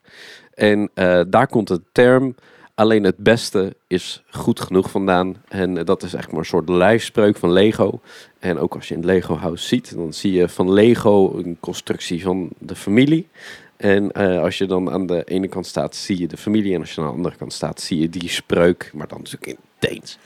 En 0.55 0.91
eh, 0.95 1.21
daar 1.29 1.47
komt 1.47 1.69
de 1.69 1.81
term, 1.93 2.35
alleen 2.75 3.05
het 3.05 3.17
beste 3.17 3.77
is 3.87 4.23
goed 4.31 4.61
genoeg 4.61 4.91
vandaan. 4.91 5.43
En 5.49 5.79
eh, 5.79 5.85
dat 5.85 6.03
is 6.03 6.15
echt 6.15 6.31
maar 6.31 6.41
een 6.41 6.47
soort 6.47 6.69
lijfspreuk 6.69 7.37
van 7.37 7.53
Lego. 7.53 8.01
En 8.39 8.59
ook 8.59 8.75
als 8.75 8.89
je 8.89 8.95
in 8.95 9.01
het 9.01 9.11
Lego 9.11 9.37
House 9.37 9.67
ziet, 9.67 9.95
dan 9.95 10.13
zie 10.13 10.33
je 10.33 10.49
van 10.49 10.73
Lego 10.73 11.37
een 11.37 11.57
constructie 11.61 12.23
van 12.23 12.49
de 12.59 12.75
familie. 12.77 13.29
En 13.77 14.13
eh, 14.13 14.43
als 14.43 14.59
je 14.59 14.67
dan 14.67 14.91
aan 14.91 15.07
de 15.07 15.25
ene 15.25 15.49
kant 15.49 15.67
staat, 15.67 15.97
zie 15.97 16.21
je 16.21 16.27
de 16.27 16.37
familie. 16.37 16.75
En 16.75 16.81
als 16.81 16.95
je 16.95 17.01
aan 17.01 17.07
de 17.07 17.13
andere 17.13 17.37
kant 17.37 17.53
staat, 17.53 17.81
zie 17.81 18.01
je 18.01 18.09
die 18.09 18.29
spreuk, 18.29 18.91
maar 18.95 19.09
dan 19.09 19.19
natuurlijk 19.19 19.53
in 19.53 19.70
Deens. 19.81 20.19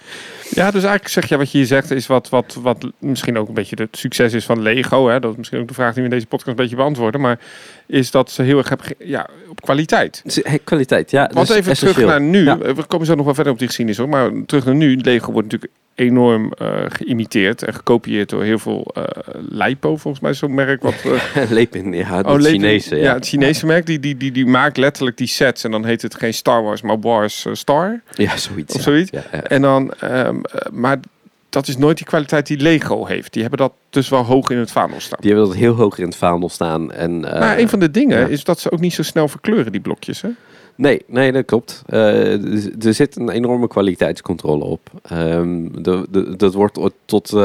Ja, 0.51 0.71
dus 0.71 0.83
eigenlijk 0.83 1.09
zeg 1.09 1.29
je 1.29 1.37
wat 1.37 1.51
je 1.51 1.59
hier 1.59 1.67
zegt 1.67 1.91
is 1.91 2.07
wat, 2.07 2.29
wat, 2.29 2.57
wat 2.61 2.91
misschien 2.99 3.39
ook 3.39 3.49
een 3.49 3.55
beetje 3.55 3.77
het 3.79 3.97
succes 3.97 4.33
is 4.33 4.45
van 4.45 4.63
Lego. 4.63 5.09
Hè? 5.09 5.21
Dat 5.21 5.31
is 5.31 5.37
misschien 5.37 5.61
ook 5.61 5.69
de 5.69 5.75
vraag 5.75 5.95
die 5.95 6.03
we 6.03 6.09
in 6.09 6.15
deze 6.15 6.27
podcast 6.27 6.51
een 6.51 6.57
beetje 6.63 6.77
beantwoorden. 6.77 7.21
Maar 7.21 7.39
is 7.87 8.11
dat 8.11 8.31
ze 8.31 8.43
heel 8.43 8.59
erg 8.59 8.69
hebben 8.69 8.87
ja, 8.99 9.29
op 9.49 9.61
kwaliteit. 9.61 10.23
Eh, 10.43 10.55
Kwaliteit, 10.65 11.11
ja. 11.11 11.31
Want 11.33 11.47
dus 11.47 11.57
even 11.57 11.71
essentieel. 11.71 11.95
terug 11.95 12.11
naar 12.11 12.21
nu. 12.21 12.45
Ja. 12.45 12.59
We 12.59 12.85
komen 12.87 13.07
zo 13.07 13.15
nog 13.15 13.25
wel 13.25 13.35
verder 13.35 13.53
op 13.53 13.59
die 13.59 13.67
geschiedenis 13.67 14.01
hoor. 14.01 14.09
Maar 14.09 14.31
terug 14.47 14.65
naar 14.65 14.75
nu. 14.75 14.97
Lego 14.97 15.33
wordt 15.33 15.53
natuurlijk 15.53 15.73
enorm 15.95 16.53
eh, 16.53 16.85
geïmiteerd 16.89 17.63
en 17.63 17.75
gekopieerd 17.75 18.29
door 18.29 18.43
heel 18.43 18.59
veel 18.59 18.95
uh, 18.99 19.05
Lipo, 19.49 19.97
volgens 19.97 20.23
mij 20.23 20.35
zo'n 20.35 20.55
merk. 20.55 20.83
Wat, 20.83 20.95
uh, 21.05 21.51
Lepin, 21.51 21.93
ja, 21.93 22.17
het 22.17 22.27
oh, 22.27 22.41
Chinese. 22.41 22.97
Ja. 22.97 23.03
ja. 23.03 23.15
het 23.15 23.27
Chinese 23.27 23.67
merk. 23.67 23.87
Die, 23.87 24.01
die, 24.01 24.17
die, 24.17 24.33
die 24.33 24.47
maakt 24.47 24.77
letterlijk 24.77 25.17
die 25.17 25.27
sets. 25.27 25.65
En 25.65 25.71
dan 25.71 25.85
heet 25.85 26.03
het 26.03 26.15
geen 26.15 26.35
Star 26.35 26.63
Wars, 26.63 26.83
maar 26.83 27.01
Wars 27.01 27.47
Star. 27.53 28.01
Ja, 28.13 28.37
zoiets. 28.37 28.75
Of 28.75 28.81
zoiets. 28.81 29.11
Ja, 29.11 29.23
ja. 29.33 29.43
En 29.43 29.63
dan, 29.63 29.93
um, 30.05 30.41
maar 30.73 31.01
dat 31.49 31.69
is 31.69 31.77
nooit 31.77 31.97
die 31.97 32.07
kwaliteit 32.07 32.47
die 32.47 32.59
Lego 32.59 33.07
heeft. 33.07 33.33
Die 33.33 33.43
hebben 33.43 33.61
dat 33.61 33.73
dus 33.91 34.09
wel 34.09 34.25
hoog 34.25 34.51
in 34.51 34.59
het 34.59 34.71
vaandel 34.71 35.01
staan. 35.01 35.19
Die 35.21 35.31
hebben 35.31 35.49
dat 35.49 35.59
heel 35.59 35.75
hoog 35.75 35.99
in 35.99 36.05
het 36.05 36.17
vaandel 36.17 36.49
staan. 36.49 36.93
En, 36.93 37.21
maar 37.21 37.59
een 37.59 37.69
van 37.69 37.79
de 37.79 37.91
dingen 37.91 38.31
is 38.31 38.45
dat 38.45 38.61
ze 38.61 38.71
ook 38.71 38.81
niet 38.81 38.95
zo 38.95 39.03
snel 39.03 39.29
verkleuren, 39.29 39.73
die 39.73 39.81
blokjes. 39.81 40.23
Hè? 40.23 40.29
Nee, 40.77 41.03
nee, 41.07 41.33
dat 41.33 41.45
klopt. 41.45 41.83
Uh, 41.89 42.85
er 42.85 42.95
zit 42.95 43.17
een 43.17 43.31
enorme 43.31 43.69
kwaliteitscontrole 43.69 44.65
op. 44.65 44.91
Um, 45.13 45.83
de, 45.83 46.07
de, 46.11 46.37
dat 46.37 46.55
wordt 46.55 46.79
tot 47.05 47.33
uh, 47.33 47.41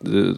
de, 0.00 0.36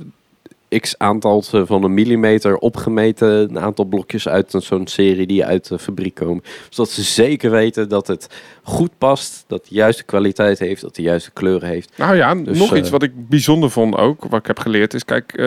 x 0.81 0.99
aantal 0.99 1.43
van 1.43 1.85
een 1.85 1.95
millimeter 1.95 2.57
opgemeten. 2.57 3.29
Een 3.29 3.59
aantal 3.59 3.85
blokjes 3.85 4.29
uit 4.29 4.55
zo'n 4.59 4.87
serie 4.87 5.27
die 5.27 5.45
uit 5.45 5.69
de 5.69 5.79
fabriek 5.79 6.15
komen. 6.15 6.43
Zodat 6.69 6.93
ze 6.93 7.03
zeker 7.03 7.51
weten 7.51 7.89
dat 7.89 8.07
het 8.07 8.29
goed 8.63 8.91
past. 8.99 9.45
Dat 9.47 9.67
de 9.69 9.75
juiste 9.75 10.05
kwaliteit 10.05 10.59
heeft. 10.59 10.81
Dat 10.81 10.95
de 10.95 11.03
juiste 11.03 11.31
kleuren 11.31 11.69
heeft. 11.69 11.93
Nou 11.97 12.17
ja, 12.17 12.35
dus, 12.35 12.59
nog 12.59 12.73
uh, 12.73 12.79
iets 12.79 12.91
wat 12.91 13.03
ik 13.03 13.29
bijzonder 13.29 13.71
vond 13.71 13.97
ook. 13.97 14.25
Wat 14.25 14.41
ik 14.41 14.47
heb 14.47 14.59
geleerd 14.59 14.95
is, 14.95 15.05
kijk, 15.05 15.43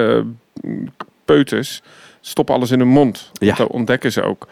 peuters 1.26 1.82
stoppen 2.22 2.56
alles 2.56 2.72
in 2.72 2.80
hun 2.80 2.88
mond. 2.88 3.32
Ja. 3.34 3.56
Dat 3.56 3.68
ontdekken 3.70 4.12
ze 4.12 4.22
ook. 4.22 4.48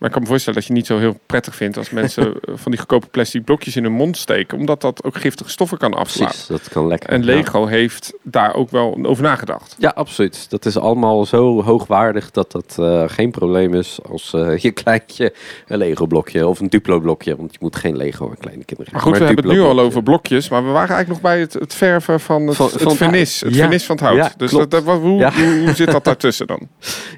Maar 0.00 0.08
ik 0.08 0.14
kan 0.14 0.24
me 0.24 0.28
voorstellen 0.28 0.58
dat 0.58 0.68
je 0.68 0.74
niet 0.74 0.86
zo 0.86 0.98
heel 0.98 1.20
prettig 1.26 1.54
vindt 1.54 1.76
als 1.76 1.90
mensen 1.90 2.34
van 2.62 2.70
die 2.70 2.80
goedkope 2.80 3.06
plastic 3.06 3.44
blokjes 3.44 3.76
in 3.76 3.82
hun 3.82 3.92
mond 3.92 4.16
steken, 4.16 4.58
omdat 4.58 4.80
dat 4.80 5.04
ook 5.04 5.16
giftige 5.16 5.50
stoffen 5.50 5.78
kan 5.78 5.94
afslaan. 5.94 6.28
Precies, 6.28 6.46
dat 6.46 6.68
kan 6.68 6.86
lekker. 6.86 7.10
En 7.10 7.24
Lego 7.24 7.60
ja. 7.60 7.66
heeft 7.66 8.12
daar 8.22 8.54
ook 8.54 8.70
wel 8.70 8.98
over 9.02 9.22
nagedacht. 9.22 9.76
Ja, 9.78 9.88
absoluut. 9.88 10.50
Dat 10.50 10.66
is 10.66 10.76
allemaal 10.76 11.24
zo 11.24 11.62
hoogwaardig 11.62 12.30
dat 12.30 12.52
dat 12.52 12.76
uh, 12.80 13.04
geen 13.06 13.30
probleem 13.30 13.74
is 13.74 13.98
als 14.08 14.32
uh, 14.36 14.56
je 14.64 14.70
kleintje 14.70 15.34
een 15.66 15.78
Lego 15.78 16.06
blokje 16.06 16.46
of 16.46 16.60
een 16.60 16.68
Duplo 16.68 17.00
blokje, 17.00 17.36
want 17.36 17.52
je 17.52 17.58
moet 17.60 17.76
geen 17.76 17.96
Lego 17.96 18.28
aan 18.28 18.38
kleine 18.38 18.64
kinderen 18.64 18.92
Maar 18.92 19.02
goed, 19.02 19.10
maar 19.10 19.20
we 19.20 19.26
hebben 19.26 19.44
het 19.44 19.54
nu 19.54 19.62
al 19.62 19.80
over 19.80 20.02
blokjes, 20.02 20.48
maar 20.48 20.64
we 20.64 20.70
waren 20.70 20.94
eigenlijk 20.94 21.22
nog 21.22 21.32
bij 21.32 21.40
het, 21.40 21.52
het 21.52 21.74
verven 21.74 22.20
van 22.20 22.46
het, 22.46 22.56
van, 22.56 22.66
het, 22.66 22.80
het 22.80 22.92
vernis, 22.92 23.40
het, 23.40 23.54
ja. 23.54 23.60
vernis 23.60 23.84
van 23.84 23.96
het 23.96 24.04
hout. 24.04 24.16
Ja, 24.16 24.32
dus 24.36 24.50
dat, 24.50 24.70
dat, 24.70 24.84
hoe, 24.84 25.00
hoe, 25.00 25.60
hoe 25.64 25.74
zit 25.74 25.90
dat 25.90 26.04
daartussen 26.04 26.46
dan? 26.46 26.68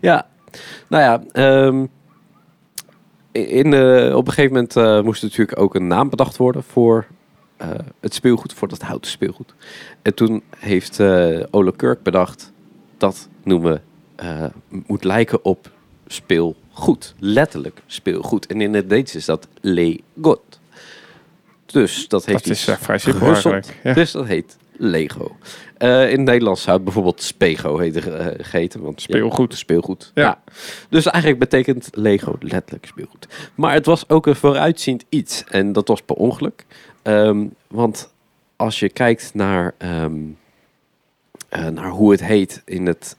Ja, 0.01 0.27
nou 0.89 1.03
ja. 1.03 1.43
Um, 1.65 1.91
in, 3.33 3.73
uh, 3.73 4.17
op 4.17 4.27
een 4.27 4.33
gegeven 4.33 4.53
moment 4.53 4.77
uh, 4.77 5.01
moest 5.01 5.23
er 5.23 5.29
natuurlijk 5.29 5.59
ook 5.59 5.75
een 5.75 5.87
naam 5.87 6.11
bedacht 6.11 6.37
worden 6.37 6.63
voor 6.63 7.07
uh, 7.63 7.69
het 8.01 8.15
speelgoed, 8.15 8.53
voor 8.53 8.69
dat 8.69 8.83
houten 8.83 9.11
speelgoed. 9.11 9.55
En 10.03 10.15
toen 10.15 10.43
heeft 10.59 11.01
Ole 11.51 11.77
Kirk 11.77 12.03
bedacht 12.03 12.53
dat 12.97 13.29
noemen 13.45 13.83
moet 14.87 15.05
lijken 15.05 15.45
op 15.45 15.71
speelgoed. 16.07 17.15
Letterlijk 17.19 17.83
speelgoed. 17.87 18.47
En 18.47 18.61
in 18.61 18.75
het 18.75 18.89
Deens 18.89 19.15
is 19.15 19.25
dat 19.25 19.49
Lego. 19.61 20.41
Dus 21.67 22.09
dat 22.09 22.25
heeft 22.25 22.45
dat 22.45 22.53
is 22.53 22.69
vrij 22.81 22.99
simpel. 22.99 23.61
Dus 23.83 24.13
dat 24.13 24.27
heet 24.27 24.57
Lego. 24.77 25.37
Uh, 25.83 26.03
in 26.03 26.17
het 26.17 26.21
Nederlands 26.21 26.63
zou 26.63 26.75
het 26.75 26.85
bijvoorbeeld 26.85 27.23
Spego 27.23 27.79
heten, 27.79 28.21
uh, 28.21 28.27
geheten. 28.39 28.81
Want, 28.81 29.01
speelgoed. 29.01 29.51
Ja, 29.53 29.57
speelgoed. 29.57 30.11
Ja. 30.15 30.23
ja. 30.23 30.43
Dus 30.89 31.07
eigenlijk 31.07 31.39
betekent 31.39 31.89
Lego 31.93 32.37
letterlijk 32.41 32.87
speelgoed. 32.87 33.27
Maar 33.55 33.73
het 33.73 33.87
was 33.87 34.09
ook 34.09 34.27
een 34.27 34.37
vooruitziend 34.37 35.05
iets. 35.09 35.45
En 35.49 35.73
dat 35.73 35.89
was 35.89 36.03
per 36.03 36.17
ongeluk. 36.17 36.65
Um, 37.03 37.55
want 37.69 38.13
als 38.57 38.79
je 38.79 38.89
kijkt 38.89 39.35
naar, 39.35 39.75
um, 39.79 40.39
uh, 41.51 41.67
naar 41.67 41.89
hoe 41.89 42.11
het 42.11 42.25
heet 42.25 42.63
in 42.65 42.87
het 42.87 43.17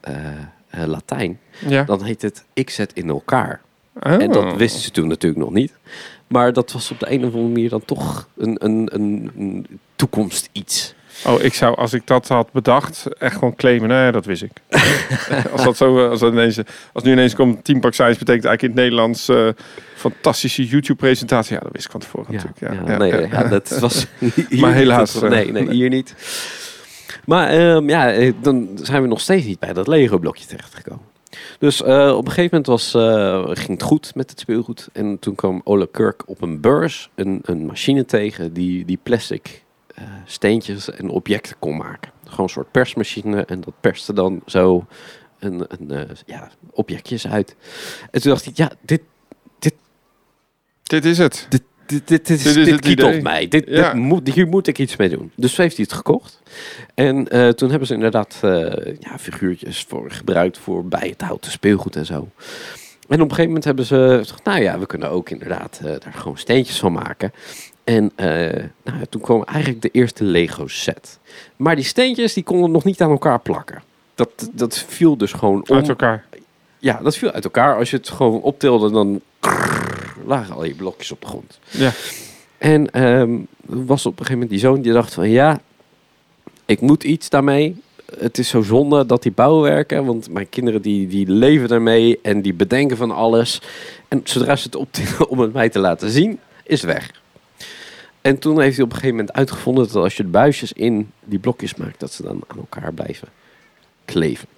Latijn, 0.86 1.40
ja. 1.68 1.84
dan 1.84 2.04
heet 2.04 2.22
het 2.22 2.44
ik 2.52 2.70
zet 2.70 2.92
in 2.92 3.08
elkaar. 3.08 3.60
Oh. 4.02 4.12
En 4.12 4.32
dat 4.32 4.56
wisten 4.56 4.80
ze 4.80 4.90
toen 4.90 5.08
natuurlijk 5.08 5.44
nog 5.44 5.52
niet. 5.52 5.72
Maar 6.26 6.52
dat 6.52 6.72
was 6.72 6.90
op 6.90 6.98
de 6.98 7.10
een 7.10 7.18
of 7.18 7.24
andere 7.24 7.48
manier 7.48 7.68
dan 7.68 7.84
toch 7.84 8.28
een, 8.36 8.56
een, 8.64 8.88
een, 8.92 9.30
een 9.36 9.66
toekomst 9.96 10.48
iets. 10.52 10.94
Oh, 11.26 11.42
ik 11.42 11.54
zou, 11.54 11.76
als 11.76 11.92
ik 11.92 12.06
dat 12.06 12.28
had 12.28 12.52
bedacht, 12.52 13.06
echt 13.18 13.34
gewoon 13.34 13.54
claimen. 13.54 13.88
Nee, 13.88 14.12
dat 14.12 14.24
wist 14.24 14.42
ik. 14.42 14.50
als 15.52 15.64
dat 15.64 15.76
zo, 15.76 16.08
als 16.08 16.20
dat 16.20 16.32
ineens, 16.32 16.58
als 16.92 17.04
nu 17.04 17.12
ineens 17.12 17.34
komt, 17.34 17.64
Team 17.64 17.78
Science 17.80 18.18
betekent 18.18 18.44
eigenlijk 18.44 18.62
in 18.62 18.68
het 18.68 18.78
Nederlands 18.78 19.28
uh, 19.28 19.48
fantastische 19.96 20.66
YouTube-presentatie. 20.66 21.54
Ja, 21.54 21.60
dat 21.60 21.72
wist 21.72 21.84
ik 21.84 21.90
van 21.90 22.00
tevoren 22.00 22.32
ja, 22.32 22.44
natuurlijk. 22.44 22.88
Ja, 22.88 22.96
nee, 22.96 23.28
ja. 23.28 23.48
dat 23.48 23.78
was. 23.80 24.06
maar 24.50 24.72
helaas. 24.72 25.14
Niet, 25.14 25.30
nee, 25.30 25.52
nee, 25.52 25.70
hier 25.70 25.88
niet. 25.88 26.14
Maar 27.24 27.60
um, 27.60 27.88
ja, 27.88 28.32
dan 28.40 28.68
zijn 28.74 29.02
we 29.02 29.08
nog 29.08 29.20
steeds 29.20 29.46
niet 29.46 29.58
bij 29.58 29.72
dat 29.72 29.86
Lego-blokje 29.86 30.46
terechtgekomen. 30.46 31.04
Dus 31.58 31.82
uh, 31.82 32.16
op 32.16 32.26
een 32.26 32.32
gegeven 32.32 32.48
moment 32.50 32.66
was, 32.66 32.94
uh, 32.94 33.44
ging 33.44 33.68
het 33.68 33.82
goed 33.82 34.14
met 34.14 34.30
het 34.30 34.40
speelgoed. 34.40 34.88
En 34.92 35.18
toen 35.18 35.34
kwam 35.34 35.60
Ole 35.64 35.88
Kirk 35.90 36.22
op 36.26 36.42
een 36.42 36.60
beurs 36.60 37.10
een, 37.14 37.40
een 37.44 37.66
machine 37.66 38.04
tegen 38.04 38.52
die, 38.52 38.84
die 38.84 38.98
plastic 39.02 39.63
uh, 39.98 40.04
steentjes 40.24 40.90
en 40.90 41.08
objecten 41.08 41.56
kon 41.58 41.76
maken. 41.76 42.12
Gewoon 42.24 42.44
een 42.44 42.52
soort 42.52 42.70
persmachine 42.70 43.44
en 43.44 43.60
dat 43.60 43.74
perste 43.80 44.12
dan 44.12 44.42
zo 44.46 44.86
een, 45.38 45.64
een 45.68 45.92
uh, 45.92 46.02
ja, 46.26 46.50
objectjes 46.70 47.26
uit. 47.26 47.56
En 48.10 48.22
toen 48.22 48.30
dacht 48.30 48.46
ik, 48.46 48.56
ja, 48.56 48.72
dit... 48.80 49.00
Dit, 49.58 49.74
dit 50.82 51.04
is 51.04 51.18
het. 51.18 51.46
Dit, 51.48 51.62
dit, 51.86 52.08
dit, 52.08 52.26
dit, 52.26 52.42
dit, 52.42 52.64
dit 52.64 52.80
kietelt 52.80 53.22
mij. 53.22 53.48
Dit, 53.48 53.64
ja. 53.68 53.92
dit 53.92 54.02
moet, 54.02 54.34
hier 54.34 54.46
moet 54.46 54.66
ik 54.66 54.78
iets 54.78 54.96
mee 54.96 55.08
doen. 55.08 55.32
Dus 55.36 55.56
heeft 55.56 55.76
hij 55.76 55.84
het 55.88 55.96
gekocht. 55.96 56.42
En 56.94 57.36
uh, 57.36 57.48
toen 57.48 57.70
hebben 57.70 57.88
ze 57.88 57.94
inderdaad 57.94 58.38
ja, 58.98 59.18
figuurtjes 59.18 59.84
voor 59.88 60.10
gebruikt 60.10 60.58
voor 60.58 60.84
bij 60.84 61.08
het 61.08 61.20
houten 61.20 61.50
speelgoed 61.50 61.96
en 61.96 62.06
zo. 62.06 62.28
En 63.08 63.20
op 63.20 63.20
een 63.20 63.20
gegeven 63.20 63.46
moment 63.46 63.64
hebben 63.64 63.84
ze 63.84 64.16
gezegd, 64.20 64.44
nou 64.44 64.62
ja, 64.62 64.78
we 64.78 64.86
kunnen 64.86 65.10
ook 65.10 65.30
inderdaad 65.30 65.80
daar 65.82 66.12
gewoon 66.14 66.38
steentjes 66.38 66.78
van 66.78 66.92
maken. 66.92 67.32
En 67.84 68.12
uh, 68.16 68.26
nou, 68.84 69.06
toen 69.08 69.20
kwam 69.20 69.42
eigenlijk 69.42 69.82
de 69.82 69.88
eerste 69.92 70.24
Lego 70.24 70.66
set. 70.66 71.18
Maar 71.56 71.76
die 71.76 71.84
steentjes 71.84 72.34
die 72.34 72.44
konden 72.44 72.70
nog 72.70 72.84
niet 72.84 73.00
aan 73.00 73.10
elkaar 73.10 73.40
plakken. 73.40 73.82
Dat, 74.14 74.50
dat 74.52 74.84
viel 74.88 75.16
dus 75.16 75.32
gewoon 75.32 75.68
om. 75.68 75.76
Uit 75.76 75.88
elkaar? 75.88 76.24
Ja, 76.78 77.00
dat 77.02 77.16
viel 77.16 77.30
uit 77.30 77.44
elkaar. 77.44 77.76
Als 77.76 77.90
je 77.90 77.96
het 77.96 78.08
gewoon 78.08 78.40
optilde, 78.40 78.90
dan 78.90 79.20
krrr, 79.40 80.16
lagen 80.26 80.54
al 80.54 80.64
je 80.64 80.74
blokjes 80.74 81.12
op 81.12 81.20
de 81.20 81.26
grond. 81.26 81.58
Ja. 81.70 81.92
En 82.58 83.02
um, 83.02 83.46
was 83.66 84.06
op 84.06 84.12
een 84.12 84.26
gegeven 84.26 84.32
moment 84.32 84.50
die 84.50 84.58
zoon 84.58 84.80
die 84.80 84.92
dacht 84.92 85.14
van... 85.14 85.30
Ja, 85.30 85.60
ik 86.64 86.80
moet 86.80 87.04
iets 87.04 87.28
daarmee. 87.28 87.82
Het 88.18 88.38
is 88.38 88.48
zo 88.48 88.62
zonde 88.62 89.06
dat 89.06 89.22
die 89.22 89.32
bouwwerken. 89.32 90.04
Want 90.04 90.30
mijn 90.30 90.48
kinderen 90.48 90.82
die, 90.82 91.06
die 91.06 91.30
leven 91.30 91.68
daarmee 91.68 92.18
en 92.22 92.42
die 92.42 92.54
bedenken 92.54 92.96
van 92.96 93.10
alles. 93.10 93.60
En 94.08 94.20
zodra 94.24 94.56
ze 94.56 94.64
het 94.64 94.76
optillen 94.76 95.28
om 95.32 95.38
het 95.38 95.52
mij 95.52 95.68
te 95.68 95.78
laten 95.78 96.10
zien, 96.10 96.38
is 96.62 96.82
het 96.82 96.92
weg. 96.92 97.22
En 98.24 98.38
toen 98.38 98.60
heeft 98.60 98.76
hij 98.76 98.84
op 98.84 98.90
een 98.90 98.96
gegeven 98.96 99.16
moment 99.16 99.36
uitgevonden 99.36 99.86
dat 99.86 99.96
als 100.02 100.16
je 100.16 100.22
de 100.22 100.28
buisjes 100.28 100.72
in 100.72 101.10
die 101.24 101.38
blokjes 101.38 101.74
maakt, 101.74 102.00
dat 102.00 102.12
ze 102.12 102.22
dan 102.22 102.42
aan 102.46 102.58
elkaar 102.58 102.92
blijven 102.92 103.28
kleven. 104.04 104.48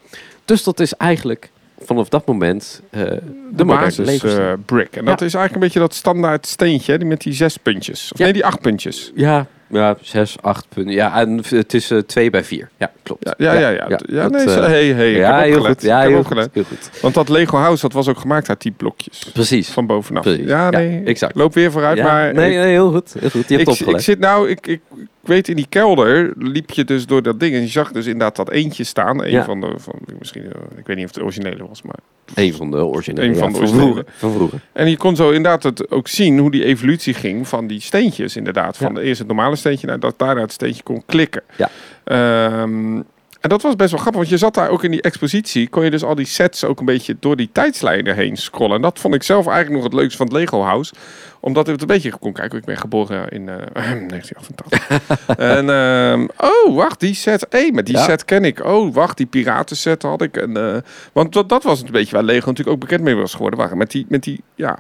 Dus 0.45 0.63
dat 0.63 0.81
is 0.81 0.95
eigenlijk 0.95 1.51
vanaf 1.79 2.09
dat 2.09 2.27
moment 2.27 2.83
uh, 2.91 3.03
de, 3.03 3.23
de 3.51 3.65
basis 3.65 4.23
uh, 4.25 4.53
brick. 4.65 4.97
En 4.97 5.05
dat 5.05 5.21
is 5.21 5.35
eigenlijk 5.35 5.55
een 5.55 5.61
beetje 5.61 5.79
dat 5.79 5.95
standaard 5.95 6.47
steentje, 6.47 6.99
die 6.99 7.07
met 7.07 7.21
die 7.21 7.33
zes 7.33 7.57
puntjes. 7.57 8.13
Of 8.13 8.19
ja. 8.19 8.25
nee, 8.25 8.33
die 8.33 8.45
acht 8.45 8.61
puntjes. 8.61 9.13
Ja, 9.15 9.47
ja, 9.69 9.97
zes, 10.01 10.37
acht 10.41 10.67
punten. 10.69 10.95
Ja, 10.95 11.21
en 11.21 11.43
het 11.49 11.75
is 11.75 11.91
uh, 11.91 11.99
twee 11.99 12.31
bij 12.31 12.45
vier. 12.45 12.69
Ja, 12.77 12.91
klopt. 13.03 13.35
Ja, 13.39 13.53
ja, 13.53 13.53
ja. 13.53 13.71
ja, 13.71 13.87
ja. 13.89 13.99
ja 14.07 14.29
nee, 14.29 14.45
dat, 14.45 14.57
uh, 14.57 14.65
hey, 14.65 14.87
hey, 14.87 15.11
ja, 15.11 15.41
heel 15.41 15.65
goed. 15.65 15.83
Ja, 15.83 16.01
heel 16.01 16.23
goed, 16.23 16.49
heel 16.53 16.65
goed. 16.65 16.91
Want 17.03 17.15
dat 17.15 17.29
Lego 17.29 17.57
House, 17.57 17.83
dat 17.83 17.93
was 17.93 18.09
ook 18.09 18.19
gemaakt 18.19 18.49
uit 18.49 18.63
die 18.63 18.73
blokjes. 18.77 19.31
Precies. 19.33 19.69
Van 19.69 19.87
bovenaf. 19.87 20.23
Precies. 20.23 20.47
Ja, 20.47 20.71
nee. 20.71 21.03
Exact. 21.05 21.35
Loop 21.35 21.55
weer 21.55 21.73
vooruit, 21.73 22.03
maar... 22.03 22.35
Nee, 22.35 22.57
nee, 22.57 22.67
heel 22.67 22.91
goed. 22.91 23.15
Heel 23.19 23.31
goed. 23.31 23.49
Je 23.49 23.57
hebt 23.57 23.69
ik, 23.69 23.75
opgelet. 23.75 23.95
ik 23.95 24.01
zit 24.01 24.19
nou... 24.19 24.49
Ik, 24.51 24.67
ik, 24.67 24.81
ik 25.27 25.33
weet, 25.33 25.49
in 25.49 25.57
die 25.57 25.67
kelder 25.69 26.33
liep 26.39 26.71
je 26.71 26.85
dus 26.85 27.07
door 27.07 27.23
dat 27.23 27.41
ding. 27.41 27.55
En 27.55 27.61
je 27.61 27.67
zag 27.69 27.93
dus 27.93 28.05
inderdaad 28.07 28.37
dat 28.37 28.51
eentje 28.51 28.85
staan. 28.85 29.23
Een 29.25 29.31
Ja. 29.31 29.45
van 29.45 29.61
de... 29.61 29.73
Van, 29.77 29.95
misschien, 30.19 30.43
uh, 30.43 30.49
ik 30.77 30.87
weet 30.87 30.97
niet 30.97 31.05
of 31.07 31.11
het 31.11 31.15
de 31.15 31.23
originele 31.23 31.67
was, 31.69 31.83
maar... 31.83 31.99
Een 32.35 32.55
van 32.55 32.71
de 32.71 32.85
originele. 32.85 33.27
Een 33.29 33.37
van 33.37 33.49
de 33.49 33.55
van 33.55 33.61
originele. 33.61 33.85
vroeger. 33.93 34.13
Van 34.17 34.33
vroeger. 34.33 34.61
En 34.73 34.91
je 34.91 34.97
kon 34.97 35.17
zo 35.17 35.27
inderdaad 35.31 35.63
het 35.63 35.91
ook 35.91 36.09
zien 36.09 36.39
hoe 36.39 36.51
die 36.51 36.65
evolutie 36.65 37.15
ging 37.15 37.49
van 37.49 37.67
die 37.67 37.81
steentjes 37.81 38.37
inderdaad. 38.37 38.77
Van 38.77 38.89
Ja. 38.89 38.95
de 38.95 39.01
eerst 39.07 39.19
het 39.19 39.29
normale 39.29 39.57
steentje 39.57 39.87
naar 39.87 40.01
dat 40.01 40.15
daarna 40.19 40.41
het 40.41 40.53
steentje 40.53 40.83
kon 40.83 41.03
klikken. 41.07 41.43
Ja. 41.57 41.71
Ehm, 42.05 43.01
en 43.47 43.53
dat 43.53 43.63
was 43.63 43.77
best 43.77 43.91
wel 43.91 44.01
grappig, 44.01 44.21
want 44.21 44.33
je 44.33 44.39
zat 44.39 44.55
daar 44.55 44.69
ook 44.69 44.85
in 44.85 44.91
die 44.91 45.03
expositie. 45.03 45.69
Kon 45.69 45.85
je 45.85 45.91
dus 45.91 46.05
al 46.05 46.15
die 46.15 46.27
sets 46.27 46.65
ook 46.65 46.79
een 46.79 46.85
beetje 46.85 47.17
door 47.21 47.37
die 47.37 47.49
tijdslijnen 47.53 48.15
heen 48.15 48.37
scrollen. 48.37 48.77
En 48.77 48.83
dat 48.83 48.99
vond 48.99 49.15
ik 49.15 49.23
zelf 49.23 49.47
eigenlijk 49.47 49.75
nog 49.77 49.85
het 49.85 50.01
leukste 50.01 50.17
van 50.17 50.27
het 50.27 50.35
Lego 50.35 50.63
House. 50.63 50.95
Omdat 51.41 51.67
ik 51.67 51.73
het 51.73 51.81
een 51.81 51.87
beetje 51.87 52.19
kon 52.19 52.33
kijken. 52.33 52.59
Ik 52.59 52.65
ben 52.65 52.77
geboren 52.77 53.29
in 53.29 53.49
eh 53.49 53.57
1988. 54.09 55.37
en 55.37 55.71
ehm, 55.71 56.27
oh, 56.51 56.77
wacht, 56.77 57.01
die 57.01 57.15
set. 57.15 57.47
Hé, 57.51 57.71
maar 57.73 57.85
die 57.85 57.97
Ja. 57.97 58.05
set 58.05 58.25
ken 58.25 58.45
ik. 58.45 58.65
Oh, 58.65 58.95
wacht, 58.95 59.17
die 59.17 59.27
piratenset 59.27 60.03
had 60.03 60.23
ik. 60.23 60.37
En, 60.37 60.57
eh, 60.57 60.77
want 61.13 61.33
dat, 61.33 61.49
dat 61.49 61.63
was 61.63 61.83
een 61.83 61.91
beetje 61.91 62.15
waar 62.15 62.25
Lego 62.25 62.49
natuurlijk 62.49 62.77
ook 62.77 62.83
bekend 62.89 63.03
mee 63.03 63.15
was 63.15 63.33
geworden. 63.33 63.59
Waren 63.59 63.79
met 63.79 63.91
die, 63.91 64.07
met 64.09 64.23
die 64.23 64.43
ja, 64.55 64.79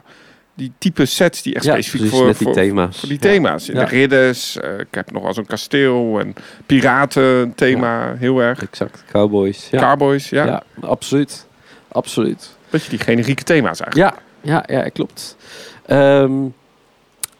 die 0.57 0.73
type 0.79 1.05
sets 1.07 1.43
die 1.43 1.55
echt 1.55 1.65
Ja, 1.65 1.73
specifiek 1.73 2.11
voor, 2.11 2.27
die 2.27 2.35
voor, 2.35 2.53
thema's. 2.53 2.99
voor 2.99 3.09
die 3.09 3.19
thema's. 3.19 3.67
Ja. 3.67 3.73
de 3.75 3.85
ridders, 3.85 4.57
eh, 4.57 4.79
ik 4.79 4.87
heb 4.91 5.11
nog 5.13 5.23
wel 5.23 5.35
zo'n 5.35 5.47
kasteel 5.47 6.21
en 6.21 6.35
piraten 6.67 7.53
thema, 7.55 8.15
heel 8.19 8.39
erg. 8.43 8.63
Exact, 8.63 9.05
cowboys. 9.11 9.69
Ja, 9.71 9.81
Cowboys, 9.81 10.29
ja. 10.29 10.45
ja. 10.47 10.63
absoluut. 10.81 11.47
Absoluut. 11.89 12.57
Beetje 12.71 12.91
die 12.91 12.99
generieke 12.99 13.43
thema's 13.43 13.81
eigenlijk. 13.81 14.15
Ja, 14.43 14.63
ja, 14.67 14.83
ja 14.83 14.89
klopt. 14.89 15.37
Ehm, 15.87 16.33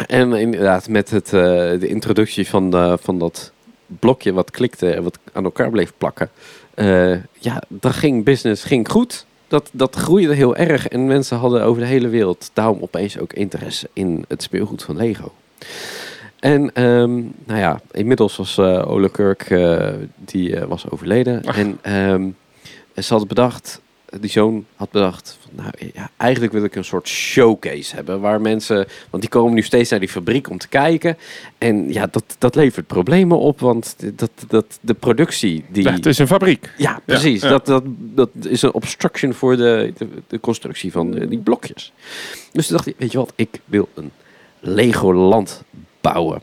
en 0.07 0.33
inderdaad, 0.33 0.89
met 0.89 1.11
het, 1.11 1.27
eh, 1.27 1.33
de 1.81 1.87
introductie 1.87 2.49
van, 2.49 2.71
de, 2.71 2.99
van 3.03 3.19
dat 3.19 3.53
blokje 3.87 4.33
wat 4.33 4.51
klikte 4.51 4.91
en 4.93 5.03
wat 5.03 5.19
aan 5.33 5.45
elkaar 5.45 5.71
bleef 5.71 5.93
plakken. 5.99 6.31
eh, 6.75 7.11
ja, 7.39 7.63
dat 7.69 7.93
ging 7.93 8.25
business 8.25 8.65
ging 8.65 8.89
goed. 8.89 9.27
Dat, 9.49 9.71
dat 9.73 9.97
groeide 9.97 10.35
heel 10.35 10.57
erg 10.57 10.89
en 10.89 11.07
mensen 11.07 11.37
hadden 11.37 11.65
over 11.65 11.81
de 11.81 11.89
hele 11.89 12.09
wereld 12.09 12.51
daarom 12.53 12.79
opeens 12.81 13.19
ook 13.19 13.33
interesse 13.33 13.89
in 13.93 14.25
het 14.29 14.43
speelgoed 14.43 14.83
van 14.83 14.97
Lego. 14.97 15.33
En 16.41 16.73
ehm, 16.75 17.15
nou 17.45 17.61
ja, 17.61 17.81
inmiddels 17.91 18.37
was 18.37 18.59
eh 18.59 18.91
Ole 18.91 19.11
Kirk, 19.11 19.51
eh, 19.51 19.89
die 20.17 20.57
eh, 20.57 20.67
was 20.67 20.91
overleden. 20.91 21.45
Ach. 21.45 21.59
En 21.59 21.79
ehm, 21.83 22.29
ze 22.95 23.15
had 23.15 23.29
bedacht, 23.29 23.81
die 24.21 24.31
zoon 24.31 24.65
had 24.77 24.91
bedacht, 24.91 25.39
van, 25.41 25.51
nou 25.65 25.91
ja, 25.95 26.11
eigenlijk 26.17 26.53
wil 26.53 26.65
ik 26.65 26.75
een 26.77 26.85
soort 26.85 27.09
showcase 27.09 27.95
hebben. 27.95 28.21
Waar 28.21 28.41
mensen, 28.41 28.87
want 29.11 29.23
die 29.23 29.31
komen 29.33 29.55
nu 29.55 29.63
steeds 29.63 29.91
naar 29.91 30.01
die 30.01 30.09
fabriek 30.09 30.51
om 30.51 30.59
te 30.59 30.69
kijken. 30.69 31.17
En 31.59 31.93
ja, 31.93 32.07
dat, 32.11 32.25
dat 32.39 32.55
levert 32.55 32.87
problemen 32.87 33.39
op, 33.39 33.61
want 33.61 33.97
dat, 34.19 34.31
dat, 34.49 34.79
de 34.81 34.95
productie 34.95 35.65
die... 35.69 35.83
Ja, 35.83 35.93
het 35.93 36.07
is 36.07 36.19
een 36.19 36.27
fabriek. 36.27 36.71
Ja, 36.77 37.01
precies. 37.05 37.43
ja. 37.43 37.49
Dat, 37.49 37.67
dat, 37.67 37.83
dat 37.97 38.31
is 38.43 38.63
een 38.63 38.75
obstruction 38.75 39.35
voor 39.35 39.57
de, 39.57 39.93
de, 39.97 40.09
de 40.27 40.41
constructie 40.41 40.93
van 40.93 41.11
de- 41.11 41.29
die 41.29 41.39
blokjes. 41.39 41.93
Dus 42.53 42.67
toen 42.67 42.77
dacht 42.77 42.89
ik, 42.89 42.95
weet 42.99 43.13
je 43.13 43.19
wat, 43.19 43.33
ik 43.37 43.61
wil 43.65 43.89
een 43.95 44.11
Legoland 44.61 45.63
bouwen. 46.01 46.43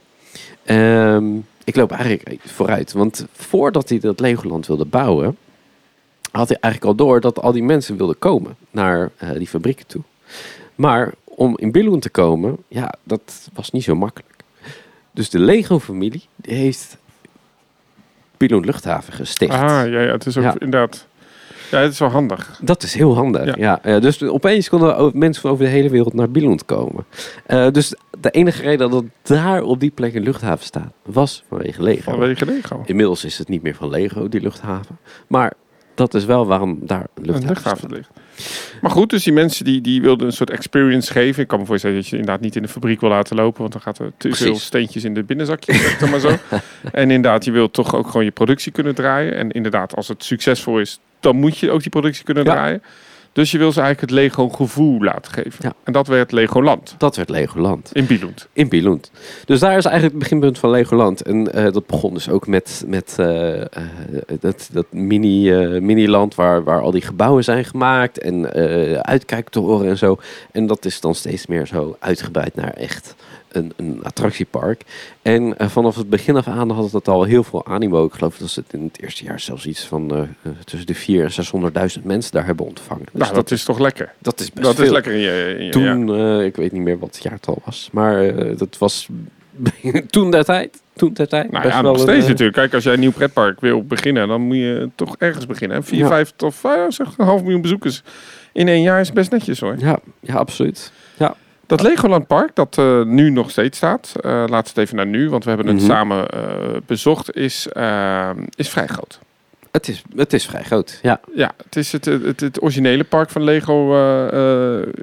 Ehm, 0.64 1.36
ik 1.64 1.76
loop 1.76 1.92
eigenlijk 1.92 2.40
vooruit, 2.46 2.92
want 2.92 3.26
voordat 3.34 3.90
hij 3.90 4.00
dat 4.00 4.20
Legoland 4.20 4.68
wilde 4.68 4.86
bouwen, 4.86 5.38
had 6.38 6.48
hij 6.48 6.58
eigenlijk 6.60 7.00
al 7.00 7.06
door 7.06 7.22
dat 7.22 7.40
al 7.42 7.52
die 7.52 7.64
mensen 7.64 7.98
wilden 7.98 8.20
komen 8.20 8.56
naar 8.72 9.10
eh, 9.18 9.30
die 9.32 9.48
fabrieken 9.48 9.88
toe. 9.88 10.02
Maar 10.76 11.14
om 11.24 11.58
in 11.58 11.72
Billund 11.72 12.02
te 12.02 12.10
komen, 12.10 12.58
ja, 12.68 12.94
dat 13.04 13.50
was 13.54 13.72
niet 13.72 13.84
zo 13.84 13.96
makkelijk. 13.96 14.32
Dus 15.12 15.30
de 15.30 15.40
Lego-familie 15.40 16.24
heeft 16.42 16.98
Billund 18.38 18.66
Luchthaven 18.66 19.14
gesticht. 19.14 19.52
Ah, 19.54 19.60
ja, 19.70 19.84
ja, 19.86 20.12
het 20.12 20.26
is 20.26 20.38
ook 20.38 20.44
Ja. 20.44 20.54
inderdaad... 20.60 21.06
Ja, 21.72 21.80
het 21.80 21.92
is 21.92 22.00
wel 22.00 22.10
handig. 22.10 22.60
Dat 22.62 22.84
is 22.84 22.94
heel 22.94 23.16
handig. 23.16 23.46
Ja. 23.46 23.54
Ja. 23.58 23.80
Ja, 23.92 24.00
dus 24.00 24.24
opeens 24.24 24.70
konden 24.70 25.12
mensen 25.14 25.42
van 25.42 25.52
over 25.52 25.66
de 25.66 25.72
hele 25.72 25.90
wereld 25.90 26.14
naar 26.14 26.30
Billund 26.30 26.66
komen. 26.66 27.06
Eh, 27.46 27.68
dus 27.72 27.96
de 28.20 28.30
enige 28.30 28.62
reden 28.62 28.90
dat 28.92 29.04
daar 29.22 29.62
op 29.62 29.80
die 29.80 29.92
plek 29.92 30.14
een 30.16 30.24
luchthaven 30.24 30.66
staat, 30.66 30.92
was 31.04 31.44
vanwege 31.50 31.84
Lego. 31.84 32.12
Vanwege 32.12 32.46
Lego. 32.46 32.84
Inmiddels 32.86 33.24
is 33.24 33.38
het 33.38 33.48
niet 33.48 33.62
meer 33.62 33.76
van 33.76 33.90
Lego, 33.90 34.30
die 34.30 34.42
luchthaven. 34.42 34.98
Maar 35.28 35.54
dat 35.96 36.14
is 36.14 36.26
wel 36.26 36.46
waarom 36.46 36.80
daar 36.82 37.08
Een 37.22 37.46
luchthaven, 37.48 37.90
ligt. 37.92 38.10
Maar 38.82 38.92
goed, 38.92 39.10
dus 39.10 39.24
die 39.24 39.34
mensen 39.34 39.66
die, 39.66 39.82
die 39.82 40.02
wilden 40.02 40.28
een 40.28 40.34
soort 40.34 40.50
experience 40.50 41.12
geven. 41.12 41.42
Ik 41.42 41.48
kan 41.48 41.60
me 41.60 41.66
voorstellen 41.66 41.96
dat 41.96 42.08
je 42.08 42.18
inderdaad 42.18 42.42
niet 42.42 42.56
in 42.56 42.62
de 42.62 42.68
fabriek 42.68 43.00
wil 43.02 43.10
laten 43.10 43.36
lopen. 43.36 43.60
Want 43.62 43.72
dan 43.74 43.82
gaat 43.82 44.00
er 44.00 44.12
te 44.18 44.28
Precies. 44.28 44.46
veel 44.46 44.56
steentjes 44.56 45.04
in 45.04 45.14
de 45.14 45.24
zeg 45.28 45.98
dan 46.00 46.10
maar 46.10 46.20
zo. 46.20 46.30
En 46.92 47.12
inderdaad, 47.12 47.46
je 47.46 47.52
wilt 47.52 47.74
toch 47.74 47.96
ook 47.96 48.08
gewoon 48.08 48.26
je 48.26 48.32
productie 48.32 48.72
kunnen 48.72 48.96
draaien. 48.96 49.36
En 49.36 49.52
inderdaad, 49.52 49.96
als 49.96 50.08
het 50.08 50.24
succesvol 50.24 50.80
is, 50.80 51.00
dan 51.20 51.36
moet 51.36 51.58
je 51.58 51.72
ook 51.72 51.82
die 51.82 51.90
productie 51.90 52.24
kunnen 52.24 52.44
Ja. 52.44 52.52
draaien. 52.52 52.82
Dus 53.34 53.52
je 53.52 53.58
wil 53.58 53.72
ze 53.72 53.82
eigenlijk 53.82 54.12
het 54.12 54.20
Lego 54.20 54.50
gevoel 54.50 55.04
laten 55.04 55.32
geven. 55.32 55.60
Ja. 55.60 55.74
En 55.84 55.94
dat 55.94 56.08
werd 56.08 56.32
Legoland 56.32 56.96
Dat 56.98 57.16
werd 57.16 57.30
Legoland. 57.30 57.90
in 57.94 58.06
Billund. 58.06 58.48
In 58.54 58.70
Billund. 58.70 59.12
Dus 59.46 59.60
daar 59.60 59.78
is 59.78 59.86
eigenlijk 59.86 60.16
het 60.16 60.24
beginpunt 60.24 60.60
van 60.60 60.70
Legoland. 60.70 61.22
En 61.22 61.54
eh, 61.54 61.74
dat 61.74 61.86
begon 61.86 62.14
dus 62.14 62.30
ook 62.30 62.48
met, 62.48 62.84
met 62.88 63.16
eh, 63.18 63.62
eh, 63.62 63.68
dat, 64.40 64.70
dat 64.72 64.86
mini, 64.90 65.52
mini-land 65.80 66.36
waar, 66.36 66.64
waar 66.64 66.82
al 66.82 66.92
die 66.92 67.02
gebouwen 67.02 67.44
zijn 67.44 67.66
gemaakt. 67.66 68.20
En 68.20 68.52
uitkijktoren 69.04 69.88
en 69.90 69.98
zo. 69.98 70.18
En 70.52 70.68
dat 70.68 70.86
is 70.86 71.00
dan 71.00 71.16
steeds 71.16 71.48
meer 71.48 71.68
zo 71.68 71.96
uitgebreid 72.00 72.56
naar 72.56 72.74
echt 72.74 73.16
een, 73.56 73.74
een 73.76 74.00
attractiepark. 74.04 74.82
En 75.22 75.58
eh, 75.58 75.68
vanaf 75.70 75.96
het 75.96 76.10
begin 76.10 76.36
af 76.36 76.48
aan 76.48 76.72
had 76.72 76.92
het 76.92 77.08
al 77.08 77.24
heel 77.24 77.44
veel 77.44 77.66
animo. 77.66 78.06
Ik 78.06 78.14
geloof 78.14 78.38
dat 78.38 78.50
ze 78.50 78.60
het 78.60 78.74
in 78.74 78.84
het 78.84 79.02
eerste 79.02 79.24
jaar 79.24 79.40
zelfs 79.40 79.66
iets 79.66 79.86
van 79.86 80.12
eh, 80.12 80.20
eh, 80.22 80.52
tussen 80.66 80.88
de 80.88 80.96
400.000 80.96 81.72
en 81.74 81.92
600.000 82.00 82.04
mensen 82.04 82.32
daar 82.32 82.46
hebben 82.46 82.66
ontvangen. 82.66 83.06
Dus 83.12 83.22
nou, 83.22 83.34
dat 83.34 83.52
is 83.52 83.64
toch 83.64 83.80
lekker. 83.80 84.14
dat 84.20 84.40
is 84.40 84.52
best 84.52 84.66
Dat 84.66 84.76
veel. 84.76 84.84
is 84.86 84.92
lekker 84.92 85.12
in 85.14 85.20
je... 85.20 85.56
In 85.60 85.66
je 85.66 85.72
Toen, 85.72 86.42
ik 86.42 86.56
weet 86.56 86.72
niet 86.72 86.82
meer 86.82 87.00
wat 87.00 87.16
het 87.16 87.24
jaartal 87.24 87.62
was, 87.66 87.90
maar 87.92 88.36
dat 88.58 88.78
was 88.78 89.08
toen 90.10 90.32
der 90.32 90.44
tijd. 90.44 90.82
Toen 90.96 91.14
der 91.14 91.28
tijd. 91.28 91.52
Nou 91.52 91.64
best 91.64 91.76
ja, 91.76 91.82
wel 91.82 91.92
nog 91.92 92.02
steeds 92.02 92.28
natuurlijk. 92.28 92.58
Kijk, 92.58 92.74
als 92.74 92.84
jij 92.84 92.94
een 92.94 93.00
nieuw 93.00 93.12
pretpark 93.12 93.60
wil 93.62 93.84
beginnen, 93.84 94.28
dan 94.28 94.42
moet 94.42 94.56
je 94.56 94.90
toch 94.96 95.16
ergens 95.18 95.46
beginnen. 95.46 95.78
hè? 95.78 95.84
Vier, 95.84 96.00
Ja. 96.00 96.08
vijf 96.08 96.34
of 96.38 96.66
zeg, 96.90 97.18
een 97.18 97.26
half 97.26 97.42
miljoen 97.42 97.62
bezoekers 97.62 98.04
in 98.54 98.68
één 98.68 98.82
jaar 98.82 99.00
is 99.00 99.12
best 99.12 99.32
netjes 99.32 99.60
hoor. 99.60 99.76
Ja, 99.78 100.00
ja, 100.20 100.34
absoluut. 100.36 100.92
Dat 101.78 101.82
Legoland 101.82 102.28
Park, 102.28 102.56
dat 102.56 102.78
eh, 102.78 103.04
nu 103.04 103.30
nog 103.30 103.50
steeds 103.52 103.78
staat, 103.78 104.14
eh 104.22 104.32
laten 104.32 104.48
we 104.50 104.56
het 104.56 104.78
even 104.78 104.96
naar 104.96 105.06
nu, 105.08 105.30
want 105.30 105.44
we 105.44 105.50
hebben 105.50 105.68
het 105.68 105.78
Mhm. 105.78 105.86
samen 105.86 106.30
eh, 106.30 106.42
bezocht, 106.86 107.36
is, 107.36 107.68
is 108.56 108.70
vrij 108.70 108.88
groot. 108.88 109.20
Het 109.72 109.88
is, 109.88 110.04
het 110.16 110.34
is 110.34 110.46
vrij 110.46 110.64
groot. 110.64 111.00
Ja, 111.02 111.20
Ja, 111.36 111.52
het 111.64 111.76
is 111.76 111.92
het, 111.92 112.06
het, 112.06 112.40
het 112.40 112.62
originele 112.62 113.04
park 113.04 113.30
van 113.30 113.44
Lego 113.44 113.94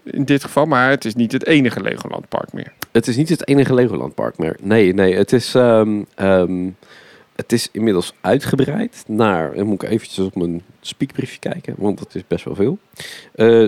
in 0.04 0.24
dit 0.24 0.44
geval, 0.44 0.66
maar 0.66 0.90
het 0.90 1.04
is 1.04 1.14
niet 1.14 1.32
het 1.32 1.46
enige 1.46 1.82
Legoland 1.82 2.28
Park 2.28 2.52
meer. 2.52 2.72
het 2.92 3.06
is 3.08 3.16
niet 3.16 3.28
het 3.28 3.48
enige 3.48 3.74
Legoland 3.74 4.14
park 4.14 4.38
meer. 4.38 4.56
Nee, 4.60 4.94
nee, 4.94 5.14
het 5.14 5.32
is, 5.32 5.54
ehm, 5.54 6.02
ehm, 6.14 6.68
het 7.36 7.52
is 7.52 7.68
inmiddels 7.72 8.12
uitgebreid 8.20 9.04
naar, 9.06 9.54
dan 9.54 9.66
moet 9.66 9.82
ik 9.82 9.88
eventjes 9.90 10.24
op 10.26 10.34
mijn 10.34 10.62
speakbriefje 10.80 11.38
kijken, 11.38 11.74
want 11.78 11.98
dat 11.98 12.14
is 12.14 12.22
best 12.28 12.44
wel 12.44 12.54
veel. 12.54 12.78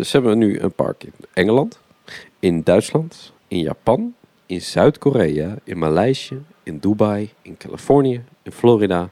Ze 0.02 0.08
hebben 0.10 0.38
nu 0.38 0.58
een 0.60 0.72
park 0.72 1.04
in 1.04 1.12
Engeland, 1.32 1.78
in 2.42 2.62
Duitsland, 2.62 3.32
in 3.48 3.58
Japan, 3.58 4.14
in 4.46 4.60
Zuid-Korea, 4.60 5.56
in 5.64 5.78
Maleisië, 5.78 6.42
in 6.62 6.78
Dubai, 6.78 7.30
in 7.42 7.56
Californië, 7.56 8.24
in 8.42 8.52
Florida. 8.52 9.10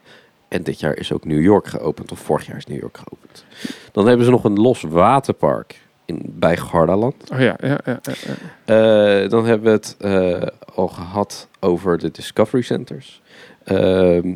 En 0.49 0.63
dit 0.63 0.81
jaar 0.81 0.97
is 0.97 1.13
ook 1.13 1.25
New 1.25 1.41
York 1.41 1.67
geopend, 1.67 2.13
of 2.13 2.19
vorig 2.19 2.47
jaar 2.47 2.57
is 2.57 2.67
New 2.67 2.81
York 2.81 2.99
geopend. 2.99 3.45
Dan 3.93 4.07
hebben 4.07 4.25
ze 4.25 4.31
nog 4.31 4.45
een 4.45 4.61
los 4.61 4.83
waterpark 4.83 5.81
in, 6.05 6.23
bij 6.25 6.57
Gardaland. 6.57 7.31
Oh 7.33 7.39
ja, 7.39 7.57
ja, 7.61 7.79
ja, 7.85 8.01
ja, 8.03 8.15
ja. 8.27 9.23
Eh, 9.23 9.31
dan 9.31 9.47
hebben 9.47 9.67
we 9.67 9.71
het 9.71 9.97
eh, 9.99 10.75
al 10.75 10.89
gehad 10.89 11.49
over 11.61 11.99
de 11.99 12.11
Discovery 12.11 12.63
Centers. 12.63 13.23
Ehm, 13.65 14.35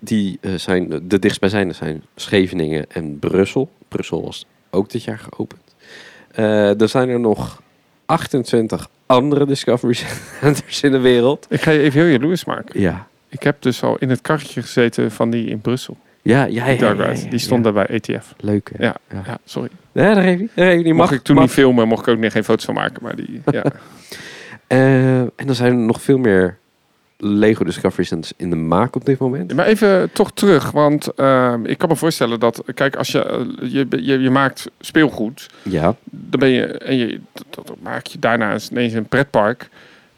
die 0.00 0.38
eh, 0.40 0.54
zijn, 0.54 1.08
de 1.08 1.18
dichtstbijzijnde 1.18 1.74
zijn 1.74 2.04
Scheveningen 2.14 2.90
en 2.90 3.18
Brussel. 3.18 3.70
Brussel 3.88 4.22
was 4.22 4.46
ook 4.70 4.90
dit 4.90 5.02
jaar 5.02 5.18
geopend. 5.18 5.60
Er 6.80 6.88
zijn 6.88 7.08
er 7.08 7.20
nog 7.20 7.61
28 8.12 8.88
andere 9.06 9.46
Discovery 9.46 9.94
Centers 10.40 10.82
in 10.82 10.90
de 10.92 10.98
wereld. 10.98 11.46
Ik 11.48 11.60
ga 11.60 11.70
je 11.70 11.78
even 11.80 12.00
heel 12.00 12.10
jaloers 12.10 12.44
maken. 12.44 12.80
Ja. 12.80 13.06
Ik 13.28 13.42
heb 13.42 13.56
dus 13.62 13.82
al 13.82 13.96
in 13.98 14.10
het 14.10 14.20
karretje 14.20 14.62
gezeten 14.62 15.10
van 15.10 15.30
die 15.30 15.46
in 15.46 15.60
Brussel. 15.60 15.96
Ja, 16.22 16.44
ja, 16.44 16.66
ja, 16.68 16.72
Die, 16.92 17.02
ja, 17.02 17.10
ja, 17.12 17.28
die 17.30 17.38
stond 17.38 17.64
daar 17.64 17.72
bij 17.72 17.86
ETF. 17.86 18.34
Leuk, 18.40 18.70
hè? 18.76 18.84
Ja, 18.84 18.94
Ja. 19.26 19.38
sorry. 19.44 19.68
Ja, 19.92 20.14
daar 20.14 20.22
heeft 20.22 20.38
hij. 20.38 20.48
Daar 20.54 20.64
heeft 20.64 20.74
hij. 20.74 20.82
Die 20.82 20.94
Mocht 20.94 21.10
mag, 21.10 21.18
ik 21.18 21.24
toen 21.24 21.34
mag. 21.34 21.44
niet 21.44 21.52
filmen, 21.52 21.88
mocht 21.88 22.06
ik 22.06 22.12
ook 22.14 22.20
niet 22.20 22.32
geen 22.32 22.44
foto's 22.44 22.64
van 22.64 22.74
maken. 22.74 22.98
Maar 23.02 23.16
die, 23.16 23.42
ja. 23.50 23.64
Eh, 24.66 25.18
en 25.20 25.48
er 25.48 25.54
zijn 25.54 25.72
er 25.72 25.78
nog 25.78 26.02
veel 26.02 26.18
meer 26.18 26.58
Lego 27.24 27.64
Discovery 27.64 28.04
Centers 28.04 28.32
in 28.36 28.50
de 28.50 28.56
maak 28.56 28.96
op 28.96 29.04
dit 29.04 29.18
moment. 29.18 29.54
Maar 29.54 29.66
even 29.66 30.10
toch 30.12 30.32
terug, 30.32 30.70
want 30.70 31.14
ehm, 31.14 31.64
ik 31.64 31.78
kan 31.78 31.88
me 31.88 31.96
voorstellen 31.96 32.40
dat, 32.40 32.62
kijk, 32.74 32.96
als 32.96 33.08
je, 33.08 33.22
eh, 33.24 33.38
je, 33.72 33.86
je, 33.90 34.20
je 34.20 34.30
maakt 34.30 34.70
speelgoed, 34.80 35.46
Ja, 35.62 35.94
dan 36.10 36.40
ben 36.40 36.48
je, 36.48 36.66
en 36.66 36.96
je, 36.96 37.20
dat, 37.50 37.66
dat 37.66 37.76
maak 37.82 38.06
je 38.06 38.18
daarna 38.18 38.52
eens 38.52 38.70
ineens 38.70 38.92
een 38.92 39.06
pretpark. 39.06 39.68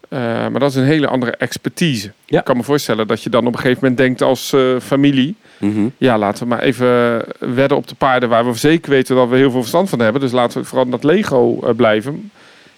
Eh, 0.09 0.21
maar 0.21 0.59
dat 0.61 0.71
is 0.71 0.77
een 0.77 0.85
hele 0.85 1.07
andere 1.09 1.33
expertise. 1.37 2.12
Ja. 2.25 2.38
Ik 2.38 2.45
kan 2.45 2.57
me 2.57 2.62
voorstellen 2.62 3.07
dat 3.07 3.23
je 3.23 3.31
dan 3.31 3.47
op 3.47 3.53
een 3.53 3.59
gegeven 3.61 3.79
moment 3.83 3.99
denkt 4.01 4.23
als 4.23 4.53
eh, 4.53 4.61
familie, 4.81 5.35
Mhm. 5.59 5.88
ja, 5.99 6.19
laten 6.19 6.43
we 6.43 6.49
maar 6.49 6.61
even 6.62 7.23
wedden 7.38 7.77
op 7.77 7.87
de 7.88 7.95
paarden 7.95 8.29
waar 8.29 8.47
we 8.47 8.55
zeker 8.59 8.90
weten 8.90 9.17
dat 9.17 9.29
we 9.29 9.37
heel 9.37 9.51
veel 9.51 9.61
verstand 9.61 9.88
van 9.88 9.99
hebben. 9.99 10.21
Dus 10.21 10.33
laten 10.33 10.61
we 10.61 10.67
vooral 10.67 10.88
dat 10.88 11.05
Lego 11.05 11.73
blijven. 11.77 12.31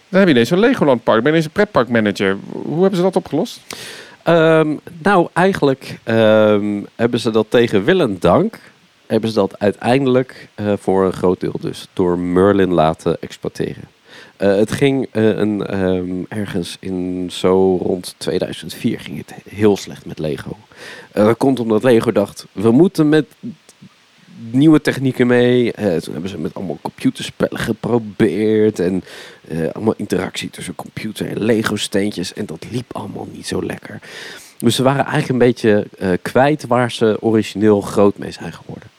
Dan 0.09 0.19
heb 0.19 0.27
je 0.27 0.33
ineens 0.33 0.49
een 0.49 0.59
Legoland 0.59 1.03
park. 1.03 1.15
Ben 1.17 1.23
je 1.25 1.29
ineens 1.29 1.45
een 1.45 1.51
pretparkmanager. 1.51 2.37
Hoe 2.51 2.79
hebben 2.81 2.95
ze 2.97 3.01
dat 3.01 3.15
opgelost? 3.15 3.61
Ehm, 4.27 4.75
nou, 5.01 5.27
eigenlijk 5.33 5.99
ehm, 6.03 6.81
hebben 6.95 7.19
ze 7.19 7.31
dat 7.31 7.45
tegen 7.49 7.83
wil 7.83 7.99
en 7.99 8.17
dank. 8.19 8.59
Hebben 9.05 9.29
ze 9.29 9.35
dat 9.35 9.59
uiteindelijk 9.59 10.47
eh, 10.55 10.73
voor 10.79 11.05
een 11.05 11.13
groot 11.13 11.39
deel 11.39 11.55
dus 11.59 11.87
door 11.93 12.19
Merlin 12.19 12.73
laten 12.73 13.21
exploiteren. 13.21 13.83
Eh, 14.37 14.55
het 14.55 14.71
ging 14.71 15.07
eh, 15.11 15.37
een, 15.37 15.65
ehm, 15.65 16.39
ergens 16.39 16.77
in 16.79 17.27
zo 17.31 17.77
rond 17.77 18.15
2004 18.17 18.99
ging 18.99 19.17
het 19.17 19.33
heel 19.49 19.77
slecht 19.77 20.05
met 20.05 20.19
Lego. 20.19 20.57
Dat 21.11 21.37
komt 21.37 21.59
omdat 21.59 21.83
Lego 21.83 22.11
dacht, 22.11 22.45
we 22.51 22.71
moeten 22.71 23.09
met 23.09 23.25
nieuwe 24.51 24.81
technieken 24.81 25.27
mee. 25.27 25.71
Eh, 25.71 25.95
toen 25.95 26.13
hebben 26.13 26.29
ze 26.29 26.37
met 26.37 26.53
allemaal 26.53 26.79
computerspellen 26.81 27.59
geprobeerd. 27.59 28.79
En 28.79 29.03
eh, 29.47 29.67
allemaal 29.71 29.93
interactie 29.97 30.49
tussen 30.49 30.75
computer 30.75 31.27
en 31.27 31.43
Lego-steentjes. 31.43 32.33
En 32.33 32.45
dat 32.45 32.65
liep 32.71 32.93
allemaal 32.95 33.27
niet 33.31 33.47
zo 33.47 33.63
lekker. 33.63 33.99
Dus 34.57 34.75
ze 34.75 34.83
waren 34.83 35.05
eigenlijk 35.05 35.29
een 35.29 35.47
beetje 35.47 35.87
eh, 35.97 36.09
kwijt 36.21 36.67
waar 36.67 36.91
ze 36.91 37.17
origineel 37.19 37.81
groot 37.81 38.17
mee 38.17 38.31
zijn 38.31 38.53
geworden. 38.53 38.89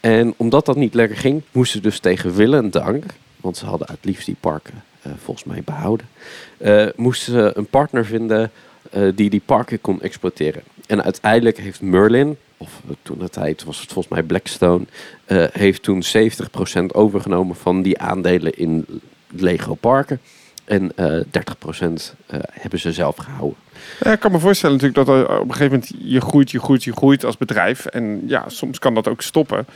En 0.00 0.34
omdat 0.36 0.66
dat 0.66 0.76
niet 0.76 0.94
lekker 0.94 1.16
ging, 1.16 1.42
moesten 1.52 1.82
ze 1.82 1.88
dus 1.88 1.98
tegen 1.98 2.34
wil 2.34 2.54
en 2.54 2.70
dank, 2.70 3.04
want 3.36 3.56
ze 3.56 3.66
hadden 3.66 3.88
het 3.90 4.04
liefst 4.04 4.26
die 4.26 4.36
parken 4.40 4.82
volgens 5.22 5.46
mij 5.46 5.62
behouden, 5.64 6.08
eh, 6.58 6.86
moesten 6.96 7.32
ze 7.32 7.52
een 7.54 7.66
partner 7.66 8.04
vinden 8.04 8.50
die 9.14 9.30
die 9.30 9.42
parken 9.44 9.80
kon 9.80 10.02
exploiteren. 10.02 10.62
En 10.86 11.02
uiteindelijk 11.02 11.58
heeft 11.58 11.80
Merlin, 11.80 12.36
of 12.60 12.80
eh, 12.88 12.94
toen 13.02 13.18
de 13.18 13.28
tijd 13.28 13.64
was 13.64 13.80
het 13.80 13.92
volgens 13.92 14.14
mij 14.14 14.22
Blackstone, 14.22 14.84
eh, 15.24 15.44
heeft 15.52 15.82
toen 15.82 16.02
70% 16.02 16.94
overgenomen 16.94 17.56
van 17.56 17.82
die 17.82 17.98
aandelen 17.98 18.58
in 18.58 18.86
Lego 19.28 19.74
parken. 19.74 20.20
En 20.64 20.92
eh 20.96 21.20
30% 21.30 22.14
eh, 22.26 22.38
hebben 22.50 22.78
ze 22.78 22.92
zelf 22.92 23.16
gehouden. 23.16 23.58
Ja, 24.00 24.12
ik 24.12 24.20
kan 24.20 24.32
me 24.32 24.38
voorstellen 24.38 24.76
natuurlijk 24.76 25.06
dat 25.06 25.24
op 25.24 25.48
een 25.48 25.54
gegeven 25.54 25.72
moment 25.72 25.94
je 25.98 26.20
groeit, 26.20 26.50
je 26.50 26.60
groeit, 26.60 26.84
je 26.84 26.92
groeit 26.92 27.24
als 27.24 27.36
bedrijf. 27.36 27.86
En 27.86 28.22
ja, 28.26 28.48
soms 28.48 28.78
kan 28.78 28.94
dat 28.94 29.08
ook 29.08 29.22
stoppen. 29.22 29.66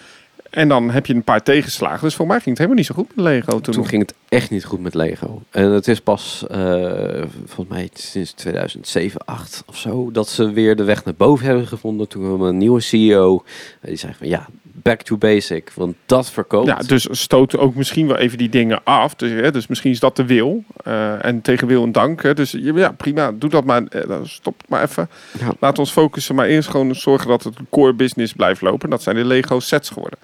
En 0.55 0.69
dan 0.69 0.90
heb 0.90 1.07
je 1.07 1.14
een 1.14 1.25
paar 1.25 1.43
tegenslagen. 1.43 2.01
Dus 2.01 2.14
voor 2.14 2.27
mij 2.27 2.37
ging 2.40 2.49
het 2.49 2.59
helemaal 2.59 2.79
niet 2.79 2.87
zo 2.87 2.95
goed 2.95 3.17
met 3.17 3.25
Lego 3.25 3.61
toen. 3.61 3.75
Toen 3.75 3.87
ging 3.87 4.03
het 4.03 4.14
echt 4.29 4.51
niet 4.51 4.64
goed 4.64 4.81
met 4.81 4.95
Lego. 4.95 5.43
En 5.51 5.71
het 5.71 5.88
is 5.88 6.01
pas, 6.01 6.45
eh, 6.51 7.23
volgens 7.45 7.69
mij 7.69 7.88
sinds 7.93 8.33
2007, 8.33 9.25
8 9.25 9.62
of 9.67 9.77
zo, 9.77 10.11
dat 10.11 10.29
ze 10.29 10.53
weer 10.53 10.77
de 10.77 10.85
weg 10.85 11.05
naar 11.05 11.14
boven 11.14 11.47
hebben 11.47 11.67
gevonden. 11.67 12.09
Toen 12.09 12.23
kwam 12.23 12.43
een 12.43 12.59
nieuwe 12.59 12.81
CEO. 12.81 13.45
Die 13.81 13.97
zei 13.97 14.12
van 14.19 14.29
ja, 14.29 14.47
back 14.85 15.03
to 15.03 15.16
basic, 15.16 15.70
want 15.75 15.94
dat 16.07 16.31
verkoopt. 16.31 16.66
Ja, 16.66 16.77
dus 16.77 17.09
stoot 17.11 17.57
ook 17.57 17.75
misschien 17.75 18.07
wel 18.07 18.16
even 18.16 18.38
die 18.38 18.49
dingen 18.49 18.85
af. 18.85 19.14
Dus, 19.14 19.31
hè, 19.31 19.51
dus 19.51 19.66
misschien 19.66 19.90
is 19.90 20.01
dat 20.01 20.16
de 20.16 20.25
wil. 20.25 20.64
Eh, 20.85 21.25
en 21.25 21.40
tegen 21.40 21.66
wil 21.66 21.83
en 21.83 21.92
dank. 21.92 22.23
Hè. 22.23 22.35
Dus 22.35 22.55
ja, 22.59 22.92
prima, 22.92 23.33
doe 23.33 23.51
dat 23.51 23.64
maar. 23.64 24.07
Dan 24.07 24.27
stop 24.27 24.62
maar 24.68 24.83
even. 24.83 25.09
Ja. 25.38 25.53
Laat 25.61 25.79
ons 25.79 25.90
focussen, 25.90 26.35
maar 26.35 26.47
eerst 26.47 26.68
gewoon 26.68 26.94
zorgen 26.94 27.29
dat 27.29 27.42
het 27.42 27.57
core 27.70 27.94
business 27.94 28.33
blijft 28.33 28.61
lopen. 28.61 28.90
Dat 28.90 29.03
zijn 29.03 29.16
de 29.16 29.25
Lego 29.25 29.61
sets 29.61 29.90
geworden. 29.90 30.18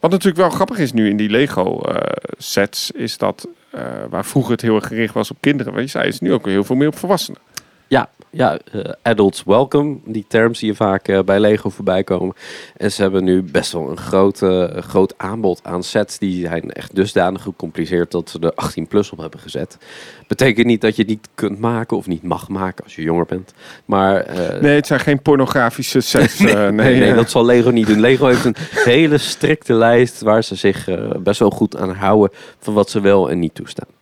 Wat 0.00 0.10
natuurlijk 0.10 0.40
wel 0.40 0.50
grappig 0.50 0.78
is 0.78 0.92
nu 0.92 1.08
in 1.08 1.16
die 1.16 1.30
Lego 1.30 1.80
eh, 1.80 1.96
sets, 2.38 2.90
is 2.90 3.18
dat 3.18 3.48
waar 4.10 4.24
vroeger 4.24 4.52
het 4.52 4.60
heel 4.60 4.74
erg 4.74 4.86
gericht 4.86 5.14
was 5.14 5.30
op 5.30 5.36
kinderen, 5.40 5.72
wat 5.72 5.82
je 5.82 5.88
zei, 5.88 6.08
is 6.08 6.20
nu 6.20 6.32
ook 6.32 6.46
heel 6.46 6.64
veel 6.64 6.76
meer 6.76 6.88
op 6.88 6.98
volwassenen. 6.98 7.40
Ja, 7.88 8.08
ja 8.30 8.58
eh, 8.72 8.80
adults 9.02 9.42
welcome. 9.44 9.98
Die 10.04 10.24
term 10.28 10.54
zie 10.54 10.68
je 10.68 10.74
vaak 10.74 11.08
eh, 11.08 11.22
bij 11.22 11.40
Lego 11.40 11.70
voorbij 11.70 12.04
komen. 12.04 12.34
En 12.76 12.92
ze 12.92 13.02
hebben 13.02 13.24
nu 13.24 13.42
best 13.42 13.72
wel 13.72 13.90
een 13.90 13.96
groot, 13.96 14.38
groot 14.84 15.14
aanbod 15.16 15.60
aan 15.62 15.82
sets. 15.82 16.18
Die 16.18 16.46
zijn 16.46 16.72
echt 16.72 16.94
dusdanig 16.94 17.42
gecompliceerd 17.42 18.10
dat 18.10 18.30
ze 18.30 18.38
er 18.38 18.54
18 18.54 18.86
plus 18.86 19.10
op 19.10 19.18
hebben 19.18 19.40
gezet. 19.40 19.78
Betekent 20.26 20.66
niet 20.66 20.80
dat 20.80 20.96
je 20.96 21.02
het 21.02 21.10
niet 21.10 21.28
kunt 21.34 21.58
maken 21.58 21.96
of 21.96 22.06
niet 22.06 22.22
mag 22.22 22.48
maken 22.48 22.84
als 22.84 22.96
je 22.96 23.02
jonger 23.02 23.26
bent. 23.26 23.52
Maar 23.84 24.16
eh, 24.16 24.60
Nee, 24.60 24.74
het 24.74 24.86
zijn 24.86 25.00
geen 25.00 25.22
pornografische 25.22 26.00
sets. 26.00 26.38
nee, 26.40 26.54
nee, 26.54 26.98
nee, 27.00 27.14
dat 27.14 27.30
zal 27.30 27.44
Lego 27.44 27.70
niet 27.70 27.86
doen. 27.86 28.00
Lego 28.00 28.26
heeft 28.26 28.44
een 28.44 28.56
hele 28.70 29.18
strikte 29.18 29.74
lijst 29.74 30.20
waar 30.20 30.44
ze 30.44 30.54
zich 30.54 30.88
best 31.22 31.40
wel 31.40 31.50
goed 31.50 31.76
aan 31.76 31.94
houden 31.94 32.36
van 32.58 32.74
wat 32.74 32.90
ze 32.90 33.00
wel 33.00 33.30
en 33.30 33.38
niet 33.38 33.54
toestaan. 33.54 33.97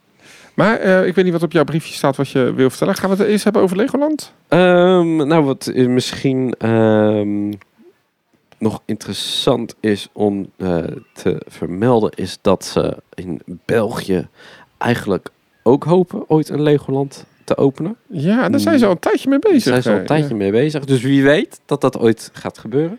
Maar 0.56 0.78
eh, 0.78 1.06
ik 1.06 1.14
weet 1.14 1.24
niet 1.24 1.32
wat 1.32 1.42
op 1.42 1.52
jouw 1.52 1.64
briefje 1.64 1.94
staat 1.94 2.16
wat 2.16 2.28
je 2.28 2.52
wil 2.54 2.70
vertellen. 2.70 2.94
Gaan 2.94 3.10
we 3.10 3.16
het 3.16 3.26
eerst 3.26 3.44
hebben 3.44 3.62
over 3.62 3.76
Legoland? 3.76 4.32
Ehm, 4.48 5.16
nou, 5.16 5.44
wat 5.44 5.70
is 5.72 5.86
misschien 5.86 6.54
ehm, 6.58 7.52
nog 8.58 8.82
interessant 8.84 9.74
is 9.80 10.08
om 10.12 10.50
eh, 10.56 10.78
te 11.12 11.42
vermelden, 11.46 12.10
is 12.14 12.38
dat 12.40 12.64
ze 12.64 12.96
in 13.14 13.40
België 13.64 14.28
eigenlijk 14.78 15.28
ook 15.62 15.84
hopen 15.84 16.24
ooit 16.28 16.48
een 16.48 16.62
Legoland 16.62 17.26
te 17.44 17.56
openen. 17.56 17.96
Ja, 18.06 18.48
daar 18.48 18.60
zijn 18.60 18.78
ze 18.78 18.84
al 18.84 18.90
een 18.90 18.98
tijdje 18.98 19.28
mee 19.28 19.38
bezig. 19.38 19.72
Daar 19.72 19.82
zijn 19.82 19.82
ze 19.82 19.90
al 19.90 19.98
een 19.98 20.06
tijdje 20.06 20.34
mee 20.34 20.50
bezig. 20.50 20.84
Dus 20.84 21.02
wie 21.02 21.22
weet 21.22 21.60
dat 21.66 21.80
dat 21.80 21.98
ooit 21.98 22.30
gaat 22.32 22.58
gebeuren. 22.58 22.98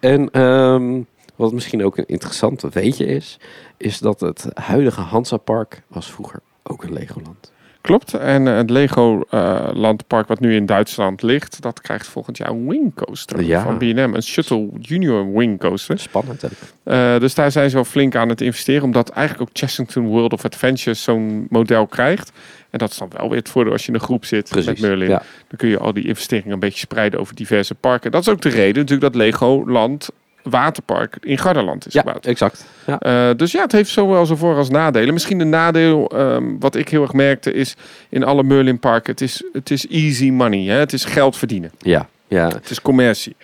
En 0.00 0.30
ehm, 0.30 1.00
wat 1.36 1.52
misschien 1.52 1.84
ook 1.84 1.96
een 1.96 2.06
interessant 2.06 2.62
weetje 2.72 3.06
is, 3.06 3.38
is 3.76 3.98
dat 3.98 4.20
het 4.20 4.46
huidige 4.54 5.00
Hansa 5.00 5.36
Park 5.36 5.82
was 5.88 6.12
vroeger 6.12 6.40
ook 6.68 6.82
een 6.84 6.92
Legoland. 6.92 7.52
Klopt. 7.80 8.14
En 8.14 8.48
eh, 8.48 8.56
het 8.56 8.70
Lego 8.70 9.20
eh, 9.30 9.68
landpark 9.72 10.28
wat 10.28 10.40
nu 10.40 10.54
in 10.54 10.66
Duitsland 10.66 11.22
ligt, 11.22 11.62
dat 11.62 11.80
krijgt 11.80 12.06
volgend 12.06 12.36
jaar 12.36 12.48
een 12.48 12.68
wing 12.68 12.94
coaster 12.94 13.42
Ja. 13.42 13.62
van 13.62 13.78
B&M. 13.78 13.98
Een 14.14 14.22
Shuttle 14.22 14.68
Junior 14.80 15.32
wing 15.32 15.60
coaster. 15.60 15.98
Spannend 15.98 16.44
ook. 16.44 16.50
Eh, 16.82 17.18
dus 17.18 17.34
daar 17.34 17.52
zijn 17.52 17.68
ze 17.68 17.74
wel 17.74 17.84
flink 17.84 18.14
aan 18.16 18.28
het 18.28 18.40
investeren, 18.40 18.82
omdat 18.82 19.08
eigenlijk 19.08 19.48
ook 19.50 19.56
Chessington 19.56 20.06
World 20.06 20.32
of 20.32 20.44
Adventure 20.44 20.96
zo'n 20.96 21.46
model 21.50 21.86
krijgt. 21.86 22.32
En 22.70 22.78
dat 22.78 22.90
is 22.90 22.98
dan 22.98 23.10
wel 23.16 23.28
weer 23.28 23.38
het 23.38 23.48
voordeel 23.48 23.72
als 23.72 23.82
je 23.82 23.88
in 23.88 23.94
een 23.94 24.00
groep 24.00 24.24
zit 24.24 24.54
met. 24.54 24.80
Merlin. 24.80 25.08
Ja. 25.08 25.22
Dan 25.48 25.56
kun 25.56 25.68
je 25.68 25.78
al 25.78 25.92
die 25.92 26.06
investeringen 26.06 26.52
een 26.52 26.60
beetje 26.60 26.78
spreiden 26.78 27.20
over 27.20 27.34
diverse 27.34 27.74
parken. 27.74 28.10
Dat 28.10 28.20
is 28.20 28.28
ook 28.28 28.40
de 28.40 28.48
reden 28.48 28.82
natuurlijk 28.82 29.12
dat 29.12 29.14
Legoland 29.14 30.08
Waterpark 30.50 31.16
in 31.20 31.38
Gardaland 31.38 31.86
is 31.86 31.92
ja, 31.92 32.00
gebouwd. 32.00 32.26
exact. 32.26 32.64
Ja. 32.86 32.98
Eh, 32.98 33.36
dus 33.36 33.52
ja, 33.52 33.62
het 33.62 33.72
heeft 33.72 33.90
zowel 33.90 34.26
zijn 34.26 34.38
voor- 34.38 34.56
als 34.56 34.68
nadelen. 34.70 35.12
Misschien 35.12 35.40
een 35.40 35.48
nadeel, 35.48 36.08
ehm, 36.10 36.58
wat 36.58 36.74
ik 36.74 36.88
heel 36.88 37.02
erg 37.02 37.12
merkte, 37.12 37.52
is 37.52 37.74
in 38.08 38.24
alle 38.24 38.42
Merlin 38.42 38.78
parken, 38.78 39.12
het 39.12 39.20
is, 39.20 39.42
het 39.52 39.70
is 39.70 39.86
easy 39.88 40.30
money. 40.30 40.64
Hè? 40.64 40.78
Het 40.78 40.92
is 40.92 41.04
geld 41.04 41.36
verdienen. 41.36 41.70
Ja, 41.78 42.08
ja. 42.28 42.48
Het 42.48 42.70
is 42.70 42.82
commercie. 42.82 43.36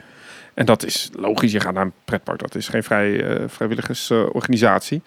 En 0.55 0.67
dat 0.67 0.85
is 0.85 1.11
logisch. 1.19 1.53
Je 1.53 1.61
gaat 1.61 1.75
naar 1.75 1.85
een 1.85 1.93
pretpark. 2.05 2.39
Dat 2.41 2.55
is 2.55 2.69
geen 2.69 2.83
vrij, 2.83 3.25
eh, 3.27 3.43
vrijwilligersorganisatie. 3.47 5.03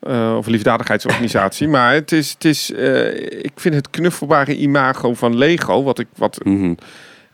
Eh, 0.00 0.34
of 0.36 0.46
liefdadigheidsorganisatie. 0.46 1.68
maar 1.76 1.92
het 1.92 2.12
is, 2.12 2.30
het 2.32 2.44
is 2.44 2.70
ik 3.42 3.52
vind 3.54 3.74
het 3.74 3.90
knuffelbare 3.90 4.56
imago 4.56 5.14
van 5.14 5.36
Lego. 5.36 5.82
Wat 5.82 5.98
ik, 5.98 6.06
wat, 6.16 6.40
Mhm. 6.44 6.74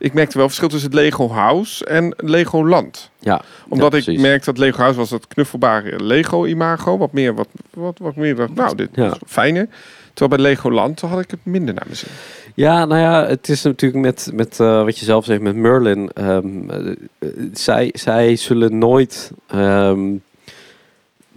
Ik 0.01 0.13
merkte 0.13 0.39
wel 0.39 0.47
verschil 0.47 0.69
tussen 0.69 0.91
het 0.91 0.99
Lego 0.99 1.29
House 1.29 1.85
en 1.85 2.15
Lego 2.17 2.67
Land 2.67 3.11
ja. 3.19 3.43
omdat 3.69 3.93
Ja, 3.93 3.99
ik 3.99 4.05
precies. 4.05 4.23
merk 4.23 4.45
dat 4.45 4.59
Lego 4.59 4.79
House 4.79 4.99
was 4.99 5.09
dat 5.11 5.27
knuffelbare 5.27 6.05
Lego 6.05 6.45
imago. 6.47 6.99
Wat 6.99 7.13
meer, 7.13 7.35
wat, 7.35 7.49
wat, 7.75 7.99
wat 7.99 8.17
meer 8.17 8.37
dacht, 8.37 8.55
nou, 8.55 8.75
dit 8.75 8.89
Ja. 8.93 9.11
is 9.11 9.19
fijner. 9.27 9.69
Terwijl 10.15 10.43
bij 10.43 10.51
Legoland 10.51 11.01
had 11.01 11.21
ik 11.21 11.31
het 11.31 11.41
minder 11.45 11.75
naar 11.75 11.85
mijn 11.87 11.97
zin. 11.97 12.09
Ja, 12.55 12.85
nou 12.85 13.01
ja, 13.01 13.27
het 13.27 13.49
is 13.49 13.63
natuurlijk 13.63 14.03
met, 14.03 14.31
met 14.35 14.61
eh, 14.61 14.85
wat 14.85 14.99
je 14.99 15.05
zelf 15.05 15.25
zegt 15.25 15.41
met 15.41 15.57
Merlin. 15.57 16.11
ehm, 16.15 16.71
eh, 16.71 16.91
eh, 17.19 17.29
zij, 17.53 17.91
zij 17.95 18.37
zullen 18.37 18.79
nooit 18.79 19.33
ehm, 19.47 20.01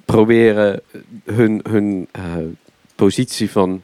proberen 0.06 0.82
hun, 1.26 1.60
hun 1.70 2.08
eh, 2.12 2.22
positie 2.96 3.52
van 3.52 3.82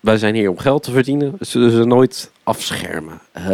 wij 0.00 0.16
zijn 0.16 0.34
hier 0.34 0.50
om 0.50 0.58
geld 0.58 0.82
te 0.82 0.90
verdienen, 0.92 1.32
zullen 1.40 1.70
ze 1.70 1.84
nooit 1.84 2.30
afschermen. 2.42 3.20
Eh, 3.32 3.46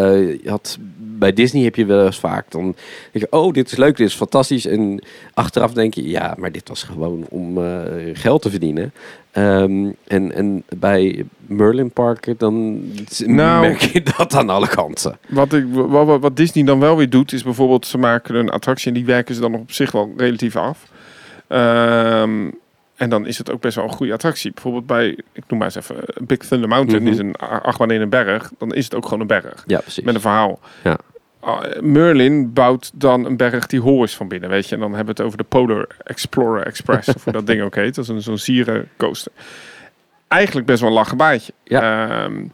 je 0.42 0.50
had, 0.50 0.78
bij 0.98 1.32
Disney 1.32 1.62
heb 1.64 1.76
je 1.76 1.84
wel 1.84 2.06
eens 2.06 2.18
vaak 2.18 2.50
dan 2.50 2.62
denk 3.12 3.24
je, 3.24 3.26
oh, 3.30 3.52
dit 3.52 3.70
is 3.70 3.76
leuk, 3.76 3.96
dit 3.96 4.06
is 4.08 4.14
fantastisch. 4.14 4.66
En 4.66 5.02
achteraf 5.34 5.72
denk 5.72 5.94
je, 5.94 6.08
ja, 6.08 6.34
maar 6.38 6.52
dit 6.52 6.68
was 6.68 6.82
gewoon 6.82 7.26
om 7.28 7.58
eh, 7.64 7.80
geld 8.12 8.42
te 8.42 8.50
verdienen. 8.50 8.92
Ehm, 9.30 9.90
en, 10.06 10.34
en 10.34 10.62
bij 10.76 11.24
Merlin 11.46 11.90
Parken, 11.90 12.34
dan 12.38 12.80
Nou- 13.26 13.60
merk 13.68 13.80
je 13.80 14.02
dat 14.16 14.34
aan 14.34 14.50
alle 14.50 14.68
kanten. 14.68 15.18
Wat, 15.28 15.52
ik, 15.52 15.64
wat, 15.70 16.20
wat- 16.20 16.36
Disney 16.36 16.64
dan 16.64 16.80
wel 16.80 16.96
weer 16.96 17.10
doet, 17.10 17.32
is 17.32 17.42
bijvoorbeeld 17.42 17.86
ze 17.86 17.98
maken 17.98 18.34
een 18.34 18.50
attractie 18.50 18.88
en 18.88 18.94
die 18.94 19.04
werken 19.04 19.34
ze 19.34 19.40
dan 19.40 19.50
nog 19.50 19.60
op 19.60 19.72
zich 19.72 19.92
wel 19.92 20.12
relatief 20.16 20.56
af. 20.56 20.86
Ehm, 21.48 22.50
en 22.96 23.10
dan 23.10 23.26
is 23.26 23.38
het 23.38 23.50
ook 23.50 23.60
best 23.60 23.76
wel 23.76 23.84
een 23.84 23.90
goede 23.90 24.12
attractie. 24.12 24.52
Bijvoorbeeld 24.52 24.86
bij, 24.86 25.06
ik 25.32 25.42
noem 25.48 25.58
maar 25.58 25.66
eens 25.74 25.76
even, 25.76 25.96
Big 26.20 26.38
Thunder 26.38 26.68
Mountain 26.68 27.02
Mhm. 27.02 27.12
is 27.12 27.18
een 27.18 27.36
achtbaan 27.36 27.90
in 27.90 28.00
een 28.00 28.08
berg. 28.08 28.50
Dan 28.58 28.74
is 28.74 28.84
het 28.84 28.94
ook 28.94 29.04
gewoon 29.04 29.20
een 29.20 29.26
berg. 29.26 29.64
Ja, 29.66 29.78
precies. 29.80 30.04
Met 30.04 30.14
een 30.14 30.20
verhaal. 30.20 30.60
Ja. 30.84 30.98
Ah, 31.40 31.80
Merlin 31.80 32.52
bouwt 32.52 32.90
dan 32.94 33.24
een 33.24 33.36
berg 33.36 33.66
die 33.66 33.80
hoor 33.80 34.04
is 34.04 34.16
van 34.16 34.28
binnen, 34.28 34.48
weet 34.50 34.68
je. 34.68 34.74
En 34.74 34.80
dan 34.80 34.94
hebben 34.94 35.14
we 35.14 35.22
het 35.22 35.26
over 35.26 35.38
de 35.38 35.44
Polar 35.44 35.86
Explorer 36.04 36.66
Express, 36.66 37.08
of 37.14 37.24
hoe 37.24 37.32
dat 37.32 37.46
ding 37.46 37.62
ook 37.66 37.74
heet. 37.74 37.94
Dat 37.94 38.04
is 38.04 38.10
een, 38.10 38.22
zo'n 38.22 38.38
zieren 38.38 38.88
coaster. 38.96 39.32
Eigenlijk 40.28 40.66
best 40.66 40.80
wel 40.80 40.88
een 40.88 40.94
lachen 40.94 41.16
baantje. 41.16 41.52
Ja. 41.64 42.08
Ehm, 42.24 42.44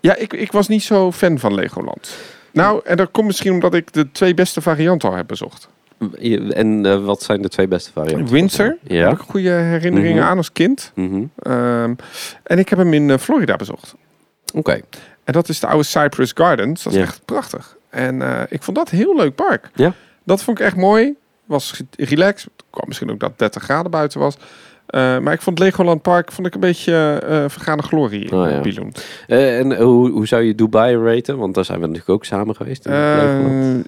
ja, 0.00 0.16
ik, 0.16 0.32
ik 0.32 0.52
was 0.52 0.68
niet 0.68 0.82
zo 0.82 1.12
fan 1.12 1.38
van 1.38 1.54
Legoland. 1.54 2.18
Nou, 2.52 2.80
en 2.84 2.96
dat 2.96 3.10
komt 3.10 3.26
misschien 3.26 3.52
omdat 3.52 3.74
ik 3.74 3.92
de 3.92 4.12
twee 4.12 4.34
beste 4.34 4.60
varianten 4.60 5.08
al 5.08 5.14
heb 5.16 5.26
bezocht. 5.26 5.68
En 6.50 6.86
eh, 6.86 7.04
wat 7.04 7.22
zijn 7.22 7.42
de 7.42 7.48
twee 7.48 7.68
beste 7.68 7.92
varianten? 7.92 8.32
Windsor, 8.34 8.76
Ja. 8.82 9.08
heb 9.08 9.12
ik 9.20 9.24
goede 9.28 9.50
herinneringen 9.50 10.16
Mhm. 10.22 10.26
aan 10.30 10.36
als 10.36 10.52
kind. 10.52 10.92
Mhm. 10.94 11.22
Ehm, 11.38 11.94
en 12.42 12.58
ik 12.58 12.68
heb 12.68 12.78
hem 12.78 12.92
in 12.92 13.10
eh, 13.10 13.18
Florida 13.18 13.56
bezocht. 13.56 13.94
Oké. 14.54 14.80
En 15.24 15.32
dat 15.32 15.48
is 15.48 15.60
de 15.60 15.66
oude 15.66 15.84
Cypress 15.84 16.32
Gardens. 16.34 16.82
Dat 16.82 16.92
is 16.92 16.98
Ja. 16.98 17.04
echt 17.04 17.24
prachtig. 17.24 17.76
En 17.90 18.22
eh, 18.22 18.42
ik 18.48 18.62
vond 18.62 18.76
dat 18.76 18.90
een 18.90 18.98
heel 18.98 19.16
leuk 19.16 19.34
park. 19.34 19.70
Ja. 19.74 19.92
Dat 20.24 20.42
vond 20.42 20.58
ik 20.58 20.64
echt 20.66 20.76
mooi. 20.76 21.14
Was 21.44 21.80
relaxed. 21.96 22.50
Het 22.56 22.64
kwam 22.70 22.84
misschien 22.86 23.10
ook 23.10 23.20
dat 23.20 23.38
30 23.38 23.62
graden 23.62 23.90
buiten 23.90 24.20
was. 24.20 24.36
Eh, 24.86 25.18
maar 25.18 25.32
ik 25.32 25.40
vond 25.42 25.58
Legoland 25.58 26.02
Park 26.02 26.32
vond 26.32 26.46
ik 26.46 26.54
een 26.54 26.60
beetje 26.60 27.20
eh 27.28 27.44
vergane 27.48 27.82
glorie 27.82 28.24
in 28.24 28.32
Oh, 28.38 28.50
ja. 28.50 28.60
Billund. 28.60 29.04
Eh, 29.26 29.58
en 29.58 29.76
hoe, 29.82 30.10
hoe 30.10 30.26
zou 30.26 30.42
je 30.42 30.54
Dubai 30.54 30.96
raten? 30.96 31.38
Want 31.38 31.54
daar 31.54 31.64
zijn 31.64 31.80
we 31.80 31.86
natuurlijk 31.86 32.12
ook 32.12 32.24
samen 32.24 32.56
geweest. 32.56 32.86
In 32.86 32.92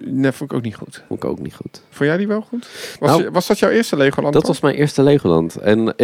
nee, 0.04 0.32
vond 0.32 0.50
ik 0.50 0.56
ook 0.56 0.62
niet 0.64 0.74
goed. 0.76 1.02
Vond 1.08 1.22
ik 1.24 1.30
ook 1.30 1.38
niet 1.38 1.54
goed. 1.54 1.82
Vond 1.90 2.08
jij 2.08 2.18
die 2.18 2.28
wel 2.28 2.40
goed? 2.40 2.68
Was, 3.00 3.10
Nou, 3.10 3.22
je- 3.22 3.30
was 3.30 3.46
dat 3.46 3.58
jouw 3.58 3.70
eerste 3.70 3.96
Legoland 3.96 4.32
Dat 4.34 4.42
Park? 4.42 4.54
was 4.54 4.62
mijn 4.62 4.74
eerste 4.74 5.02
Legoland. 5.02 5.56
En 5.56 5.94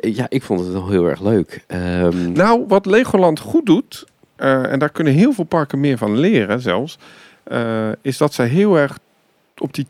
ja, 0.00 0.26
ik 0.28 0.42
vond 0.42 0.60
het 0.60 0.72
wel 0.72 0.88
heel 0.88 1.06
erg 1.08 1.20
leuk. 1.20 1.64
Ehm, 1.66 2.32
Nou, 2.32 2.64
wat 2.68 2.86
Legoland 2.86 3.40
goed 3.40 3.66
doet, 3.66 4.06
en 4.36 4.78
daar 4.78 4.90
kunnen 4.90 5.12
heel 5.12 5.32
veel 5.32 5.44
parken 5.44 5.80
meer 5.80 5.98
van 5.98 6.18
leren 6.18 6.60
zelfs, 6.60 6.98
is 8.02 8.18
dat 8.18 8.34
zij 8.34 8.46
heel 8.46 8.76
erg 8.78 8.98
op 9.58 9.74
die 9.74 9.86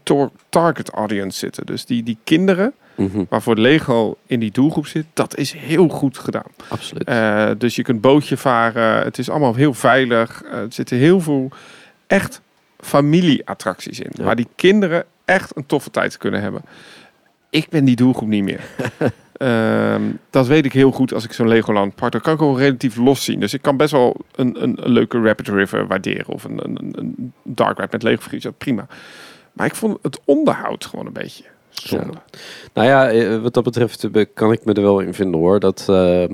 target 0.48 0.90
audience 0.90 1.38
zitten. 1.38 1.66
Dus 1.66 1.84
die, 1.86 2.02
die 2.02 2.18
kinderen, 2.24 2.72
mhm, 2.98 3.24
waarvoor 3.28 3.56
Lego 3.56 4.16
in 4.26 4.40
die 4.40 4.50
doelgroep 4.50 4.86
zit, 4.86 5.04
dat 5.12 5.36
is 5.36 5.52
heel 5.52 5.88
goed 5.88 6.18
gedaan. 6.18 6.50
absoluut. 6.68 7.04
Eh, 7.04 7.50
dus 7.58 7.76
je 7.76 7.82
kunt 7.82 8.00
bootje 8.00 8.36
varen, 8.36 9.02
het 9.04 9.18
is 9.18 9.30
allemaal 9.30 9.54
heel 9.54 9.74
veilig. 9.74 10.42
Eh, 10.42 10.58
er 10.58 10.66
zitten 10.72 10.96
heel 10.96 11.20
veel 11.20 11.50
echt 12.06 12.40
familieattracties 12.80 14.00
in, 14.00 14.10
Ja. 14.12 14.24
waar 14.24 14.36
die 14.36 14.48
kinderen 14.56 15.04
echt 15.24 15.56
een 15.56 15.66
toffe 15.66 15.90
tijd 15.90 16.16
kunnen 16.16 16.40
hebben. 16.40 16.62
Ik 17.50 17.68
ben 17.68 17.84
die 17.84 17.96
doelgroep 17.96 18.28
niet 18.28 18.44
meer. 18.44 18.60
Ehm, 19.38 20.02
dat 20.30 20.46
weet 20.46 20.64
ik 20.64 20.72
heel 20.72 20.90
goed 20.90 21.14
als 21.14 21.24
ik 21.24 21.32
zo'n 21.32 21.48
Legoland 21.48 21.94
park. 21.94 22.12
Dan 22.12 22.20
kan 22.20 22.32
ik 22.32 22.38
wel 22.38 22.58
relatief 22.58 22.96
los 22.96 23.24
zien. 23.24 23.40
Dus 23.40 23.54
ik 23.54 23.62
kan 23.62 23.76
best 23.76 23.92
wel 23.92 24.16
een, 24.34 24.62
een, 24.62 24.84
een 24.84 24.92
leuke 24.92 25.20
Rapid 25.20 25.48
River 25.48 25.86
waarderen. 25.86 26.28
Of 26.28 26.44
een, 26.44 26.60
een, 26.64 27.32
Dark 27.42 27.76
Ride 27.78 27.88
met 27.90 28.02
Lego 28.02 28.20
figuurtjes. 28.22 28.52
Prima. 28.58 28.86
Maar 29.52 29.66
ik 29.66 29.74
vond 29.74 29.98
het 30.02 30.20
onderhoud 30.24 30.86
gewoon 30.86 31.06
een 31.06 31.12
beetje 31.12 31.44
zonde. 31.82 32.12
Nou 32.74 32.88
ja, 32.88 33.10
eh, 33.10 33.42
wat 33.42 33.54
dat 33.54 33.64
betreft 33.64 34.04
eh, 34.04 34.24
kan 34.34 34.52
ik 34.52 34.64
me 34.64 34.72
er 34.72 34.82
wel 34.82 35.00
in 35.00 35.14
vinden 35.14 35.40
hoor. 35.40 35.60
Dat 35.60 35.86
eh, 35.88 36.24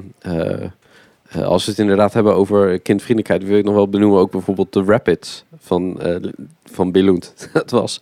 als 1.44 1.64
we 1.64 1.70
het 1.70 1.80
inderdaad 1.80 2.12
hebben 2.12 2.34
over 2.34 2.78
kindvriendelijkheid, 2.80 3.44
wil 3.44 3.58
ik 3.58 3.64
nog 3.64 3.74
wel 3.74 3.88
benoemen 3.88 4.18
ook 4.18 4.30
bijvoorbeeld 4.30 4.72
de 4.72 4.84
Rapids 4.84 5.44
van, 5.58 6.00
eh 6.00 6.16
van 6.64 6.92
Billund. 6.92 7.34
dat 7.52 7.70
was 7.70 8.00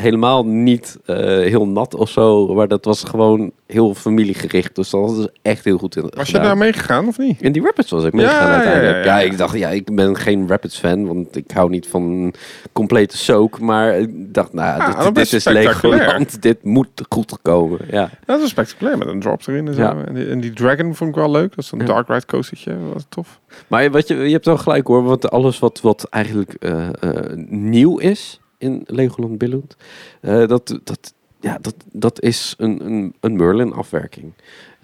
helemaal 0.00 0.46
niet 0.46 0.98
eh, 1.04 1.16
heel 1.26 1.66
nat 1.68 1.94
of 1.94 2.10
zo, 2.10 2.54
maar 2.54 2.68
dat 2.68 2.84
was 2.84 3.04
gewoon 3.04 3.52
heel 3.66 3.94
familiegericht. 3.94 4.74
Dus 4.74 4.90
dat 4.90 5.00
was 5.00 5.28
echt 5.42 5.64
heel 5.64 5.78
goed 5.78 5.96
in 5.96 6.10
Was 6.16 6.30
je 6.30 6.38
daar 6.38 6.56
meegegaan 6.56 7.06
of 7.06 7.18
niet? 7.18 7.42
In 7.42 7.52
die 7.52 7.62
Rapids 7.62 7.90
was 7.90 8.04
ik 8.04 8.12
meegegaan 8.12 8.48
ja, 8.48 8.54
uiteindelijk. 8.54 9.04
ja, 9.04 9.14
Ja, 9.14 9.18
ja. 9.18 9.24
ik 9.30 9.38
dacht, 9.38 9.58
ja, 9.58 9.68
ik 9.68 9.94
ben 9.94 10.16
geen 10.16 10.48
Rapids 10.48 10.78
fan, 10.78 11.06
want 11.06 11.36
ik 11.36 11.50
hou 11.50 11.70
niet 11.70 11.86
van 11.86 12.34
complete 12.72 13.16
soak. 13.16 13.60
Maar 13.60 13.98
ik 13.98 14.34
dacht, 14.34 14.52
nou, 14.52 14.80
Ah, 14.80 15.04
dit, 15.04 15.14
dit 15.14 15.32
is. 15.32 15.44
Legoland. 15.44 16.42
Dit 16.42 16.64
moet 16.64 16.88
goed 17.08 17.38
komen. 17.42 17.78
Ja, 17.90 18.10
Dat 18.24 18.40
is 18.40 18.48
spectaculair 18.48 18.98
met 18.98 19.08
een 19.08 19.20
drop 19.20 19.46
erin 19.46 19.68
en 19.68 19.74
zo. 19.74 19.80
Ja. 19.80 20.04
En, 20.06 20.14
die, 20.14 20.26
en 20.28 20.40
die 20.40 20.52
Dragon 20.52 20.94
vond 20.94 21.10
ik 21.10 21.16
wel 21.16 21.30
leuk. 21.30 21.54
Dat 21.54 21.64
is 21.64 21.72
een. 21.72 21.84
Dark 21.84 22.08
Ride 22.08 22.26
coastertje. 22.26 22.70
Dat 22.70 22.92
was 22.92 23.04
tof. 23.08 23.40
maar 23.66 23.90
wat 23.90 24.08
je, 24.08 24.14
je 24.14 24.32
hebt 24.32 24.46
wel 24.46 24.58
gelijk 24.58 24.86
hoor, 24.86 25.02
want 25.04 25.30
alles 25.30 25.58
wat, 25.58 25.80
wat 25.80 26.06
eigenlijk 26.10 26.54
eh, 26.54 26.86
eh, 27.00 27.36
nieuw 27.48 27.98
is 27.98 28.40
in 28.58 28.82
Legoland 28.86 29.38
Billund, 29.38 29.76
eh, 30.20 30.46
dat, 30.46 30.78
dat, 30.84 31.14
ja, 31.40 31.58
dat, 31.60 31.74
dat 31.92 32.22
is 32.22 32.54
een, 32.58 32.86
een, 32.86 33.14
een 33.20 33.36
Merlin-afwerking. 33.36 34.32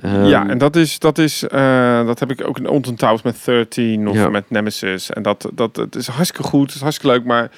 Ehm, 0.01 0.25
ja, 0.25 0.49
en 0.49 0.59
dat 0.59 0.77
is, 0.77 0.99
dat 0.99 1.19
is, 1.19 1.43
eh, 1.47 2.07
dat 2.07 2.19
heb 2.21 2.31
ik 2.31 2.47
ook 2.47 2.59
in 2.59 2.69
Onton 2.69 2.95
Towers 2.95 3.23
met 3.23 3.45
13 3.45 4.09
of 4.09 4.15
Ja. 4.15 4.29
met 4.29 4.51
Nemesis. 4.51 5.11
En 5.11 5.23
dat, 5.23 5.51
dat, 5.55 5.77
het 5.77 5.95
is 5.95 6.07
hartstikke 6.07 6.49
goed. 6.49 6.67
Het 6.67 6.75
is 6.75 6.81
hartstikke 6.81 7.15
leuk, 7.17 7.25
maar... 7.27 7.51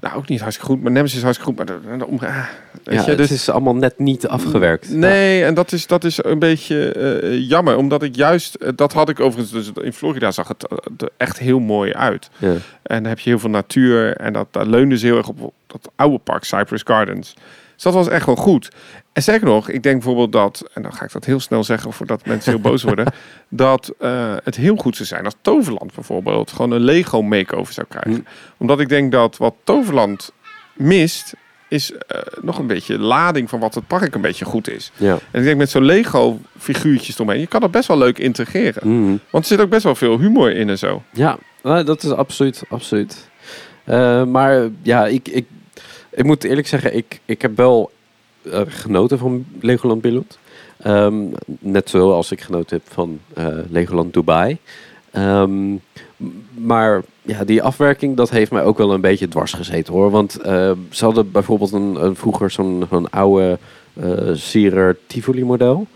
Nou, 0.00 0.16
ook 0.16 0.28
niet 0.28 0.40
hartstikke 0.40 0.72
goed. 0.72 0.82
Maar 0.82 0.92
Nemesis 0.92 1.16
is 1.16 1.22
hartstikke 1.22 1.52
goed. 1.52 1.66
Maar 1.66 1.98
de, 1.98 1.98
de, 1.98 2.26
ah, 2.26 2.46
weet 2.84 2.94
ja, 2.94 3.02
je, 3.02 3.08
het 3.08 3.18
dus, 3.18 3.30
is 3.30 3.48
allemaal 3.48 3.74
net 3.74 3.98
niet 3.98 4.28
afgewerkt. 4.28 4.90
Nee, 4.90 5.44
en 5.44 5.54
dat 5.54 5.72
is, 5.72 5.86
dat 5.86 6.04
is 6.04 6.24
een 6.24 6.38
beetje 6.38 6.92
eh, 6.92 7.48
jammer. 7.48 7.76
Omdat 7.76 8.02
ik 8.02 8.16
juist... 8.16 8.54
eh, 8.54 8.68
dat 8.76 8.92
had 8.92 9.08
ik 9.08 9.20
overigens... 9.20 9.52
Dus 9.52 9.84
in 9.84 9.92
Florida 9.92 10.30
zag 10.30 10.48
het 10.48 10.66
er 11.02 11.10
echt 11.16 11.38
heel 11.38 11.58
mooi 11.58 11.92
uit. 11.92 12.30
Ja. 12.38 12.54
En 12.82 13.02
dan 13.02 13.04
heb 13.04 13.18
je 13.18 13.30
heel 13.30 13.38
veel 13.38 13.50
natuur. 13.50 14.16
En 14.16 14.32
dat, 14.32 14.46
daar 14.50 14.66
leunde 14.66 14.98
ze 14.98 15.06
heel 15.06 15.16
erg 15.16 15.28
op 15.28 15.52
dat 15.66 15.90
oude 15.96 16.18
park, 16.18 16.44
Cypress 16.44 16.82
Gardens. 16.86 17.34
Dus 17.80 17.92
dat 17.92 18.04
was 18.04 18.14
echt 18.14 18.26
wel 18.26 18.36
goed. 18.36 18.68
En 19.12 19.22
sterker 19.22 19.46
nog, 19.46 19.68
ik 19.68 19.82
denk 19.82 19.94
bijvoorbeeld 19.94 20.32
dat... 20.32 20.70
En 20.74 20.82
dan 20.82 20.92
ga 20.92 21.04
ik 21.04 21.12
dat 21.12 21.24
heel 21.24 21.40
snel 21.40 21.64
zeggen 21.64 21.92
voordat 21.92 22.26
mensen 22.26 22.52
heel 22.52 22.60
boos 22.60 22.82
worden. 22.82 23.06
Dat 23.48 23.94
eh, 23.98 24.34
het 24.44 24.56
heel 24.56 24.76
goed 24.76 24.96
zou 24.96 25.08
zijn 25.08 25.24
als 25.24 25.34
Toverland 25.40 25.94
bijvoorbeeld... 25.94 26.50
gewoon 26.52 26.70
een 26.70 26.80
Lego 26.80 27.22
makeover 27.22 27.74
zou 27.74 27.86
krijgen. 27.88 28.12
Hm. 28.12 28.20
Omdat 28.56 28.80
ik 28.80 28.88
denk 28.88 29.12
dat 29.12 29.36
wat 29.36 29.54
Toverland 29.64 30.32
mist... 30.74 31.34
is 31.68 31.92
eh, 31.92 32.20
nog 32.42 32.58
een 32.58 32.66
beetje 32.66 32.98
lading 32.98 33.48
van 33.48 33.60
wat 33.60 33.74
het 33.74 33.86
park 33.86 34.14
een 34.14 34.20
beetje 34.20 34.44
goed 34.44 34.70
is. 34.70 34.92
Ja. 34.96 35.18
En 35.30 35.38
ik 35.40 35.44
denk 35.44 35.58
met 35.58 35.70
zo'n 35.70 35.84
Lego 35.84 36.38
figuurtjes 36.58 37.14
eromheen... 37.14 37.40
je 37.40 37.46
kan 37.46 37.60
dat 37.60 37.70
best 37.70 37.88
wel 37.88 37.98
leuk 37.98 38.18
integreren. 38.18 38.88
Mhm. 38.88 39.16
Want 39.30 39.44
er 39.44 39.50
zit 39.50 39.60
ook 39.60 39.70
best 39.70 39.84
wel 39.84 39.94
veel 39.94 40.18
humor 40.18 40.56
in 40.56 40.68
en 40.68 40.78
zo. 40.78 41.02
Ja, 41.12 41.38
nou, 41.62 41.84
dat 41.84 42.02
is 42.02 42.10
absoluut, 42.10 42.62
absoluut. 42.68 43.28
Eh, 43.84 44.24
maar 44.24 44.68
ja, 44.82 45.06
ik, 45.06 45.28
ik, 45.28 45.46
ik 46.10 46.24
moet 46.24 46.44
eerlijk 46.44 46.66
zeggen, 46.66 46.96
ik, 46.96 47.20
ik 47.24 47.42
heb 47.42 47.56
wel 47.56 47.90
eh, 48.42 48.60
genoten 48.66 49.18
van 49.18 49.44
Legoland 49.60 50.00
Billund. 50.00 50.38
Ehm, 50.76 51.14
net 51.58 51.90
zoals 51.90 52.30
ik 52.30 52.40
genoten 52.40 52.76
heb 52.76 52.92
van 52.94 53.20
eh, 53.34 53.46
Legoland 53.68 54.12
Dubai. 54.14 54.58
Ehm, 55.10 55.76
maar 56.54 57.02
ja, 57.22 57.44
die 57.44 57.62
afwerking, 57.62 58.16
dat 58.16 58.30
heeft 58.30 58.50
mij 58.50 58.62
ook 58.64 58.78
wel 58.78 58.92
een 58.92 59.00
beetje 59.00 59.28
dwars 59.28 59.52
gezeten 59.52 59.92
hoor. 59.94 60.10
Want 60.10 60.36
eh, 60.40 60.72
ze 60.90 61.04
hadden 61.04 61.30
bijvoorbeeld 61.30 61.72
een, 61.72 62.04
een 62.04 62.16
vroeger 62.16 62.50
zo'n 62.50 62.86
zo'n 62.90 63.10
oude 63.10 63.58
Sierer 64.34 64.96
Tivoli 65.06 65.44
model. 65.44 65.86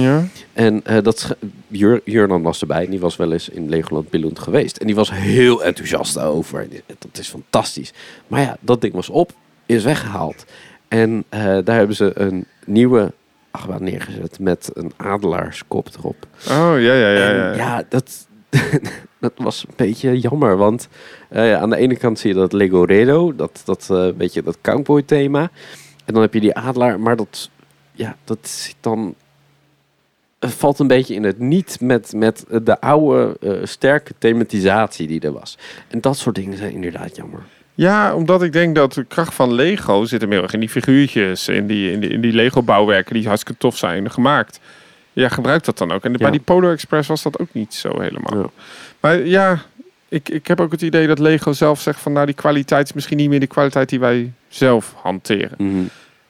Ja. 0.00 0.24
En 0.52 0.84
eh, 0.84 1.02
dat 1.02 1.36
Jur 1.68 2.00
Jurnan 2.04 2.42
was 2.42 2.60
erbij. 2.60 2.84
en 2.84 2.90
Die 2.90 3.00
was 3.00 3.16
wel 3.16 3.32
eens 3.32 3.48
in 3.48 3.68
Legoland 3.68 4.10
Billund 4.10 4.38
geweest. 4.38 4.76
En 4.76 4.86
die 4.86 4.94
was 4.94 5.10
heel 5.10 5.64
enthousiast 5.64 6.18
over. 6.18 6.68
Dat 6.86 7.18
is 7.18 7.28
fantastisch. 7.28 7.92
Maar 8.26 8.40
ja, 8.40 8.56
dat 8.60 8.80
ding 8.80 8.94
was 8.94 9.08
op, 9.08 9.32
is 9.76 9.84
weggehaald. 9.84 10.44
En 10.88 11.24
eh, 11.28 11.40
daar 11.64 11.76
hebben 11.76 11.96
ze 11.96 12.12
een 12.14 12.44
nieuwe 12.66 13.12
achtbaan 13.50 13.82
neergezet 13.82 14.38
met 14.38 14.70
een 14.74 14.92
adelaarskop 14.96 15.88
erop. 15.98 16.26
Oh, 16.48 16.74
ja, 16.80 16.94
ja, 16.94 17.10
ja. 17.10 17.30
ja, 17.30 17.30
En 17.30 17.56
ja. 17.56 17.84
dat, 17.88 18.26
dat 19.18 19.32
was 19.36 19.64
een 19.68 19.74
beetje 19.76 20.18
jammer. 20.18 20.56
Want 20.56 20.88
eh, 21.28 21.54
aan 21.54 21.70
de 21.70 21.76
ene 21.76 21.96
kant 21.96 22.18
zie 22.18 22.34
je 22.34 22.40
dat 22.40 22.52
Lego 22.52 22.82
Redo, 22.82 23.34
dat, 23.34 23.62
dat, 23.64 23.88
eh 23.90 24.08
beetje 24.16 24.42
dat 24.42 24.58
cowboy 24.60 25.02
thema. 25.02 25.50
En 26.04 26.14
dan 26.14 26.22
heb 26.22 26.34
je 26.34 26.40
die 26.40 26.54
adelaar, 26.54 27.00
maar 27.00 27.16
dat, 27.16 27.50
ja, 27.92 28.16
dat 28.24 28.48
zit 28.48 28.76
dan... 28.80 29.14
Het 30.38 30.52
valt 30.52 30.78
een 30.78 30.86
beetje 30.86 31.14
in 31.14 31.24
het 31.24 31.38
niet 31.38 31.80
met, 31.80 32.12
met 32.12 32.44
de 32.62 32.80
oude 32.80 33.36
sterke 33.64 34.12
thematisatie 34.18 35.06
die 35.06 35.20
er 35.20 35.32
was. 35.32 35.58
En 35.88 36.00
dat 36.00 36.16
soort 36.16 36.34
dingen 36.34 36.56
zijn 36.56 36.72
inderdaad 36.72 37.16
jammer. 37.16 37.42
Ja, 37.80 38.14
omdat 38.14 38.42
ik 38.42 38.52
denk 38.52 38.74
dat 38.74 38.92
de 38.92 39.04
kracht 39.04 39.34
van 39.34 39.52
Lego 39.52 40.04
zit 40.04 40.20
hem 40.20 40.30
heel 40.30 40.42
erg 40.42 40.52
in 40.52 40.60
die 40.60 40.68
figuurtjes, 40.68 41.48
in 41.48 41.66
die, 41.66 41.92
in 41.92 42.00
die, 42.00 42.10
in 42.10 42.20
die 42.20 42.32
Lego-bouwwerken 42.32 43.14
die 43.14 43.26
hartstikke 43.26 43.60
tof 43.60 43.76
zijn 43.76 44.10
gemaakt. 44.10 44.60
Ja, 45.12 45.28
gebruik 45.28 45.64
dat 45.64 45.78
dan 45.78 45.92
ook. 45.92 46.04
En 46.04 46.12
bij 46.12 46.26
Ja. 46.26 46.30
die 46.32 46.40
Polar 46.40 46.72
Express 46.72 47.08
was 47.08 47.22
dat 47.22 47.38
ook 47.38 47.48
niet 47.52 47.74
zo 47.74 48.00
helemaal. 48.00 48.38
Ja. 48.38 48.50
Maar 49.00 49.26
ja, 49.26 49.62
ik, 50.08 50.28
ik 50.28 50.46
heb 50.46 50.60
ook 50.60 50.72
het 50.72 50.82
idee 50.82 51.06
dat 51.06 51.18
Lego 51.18 51.52
zelf 51.52 51.80
zegt 51.80 52.00
van 52.00 52.12
nou 52.12 52.26
die 52.26 52.34
kwaliteit 52.34 52.86
is 52.86 52.92
misschien 52.92 53.16
niet 53.16 53.28
meer 53.28 53.40
de 53.40 53.46
kwaliteit 53.46 53.88
die 53.88 54.00
wij 54.00 54.32
zelf 54.48 54.94
hanteren. 55.02 55.54
Mhm. 55.58 55.82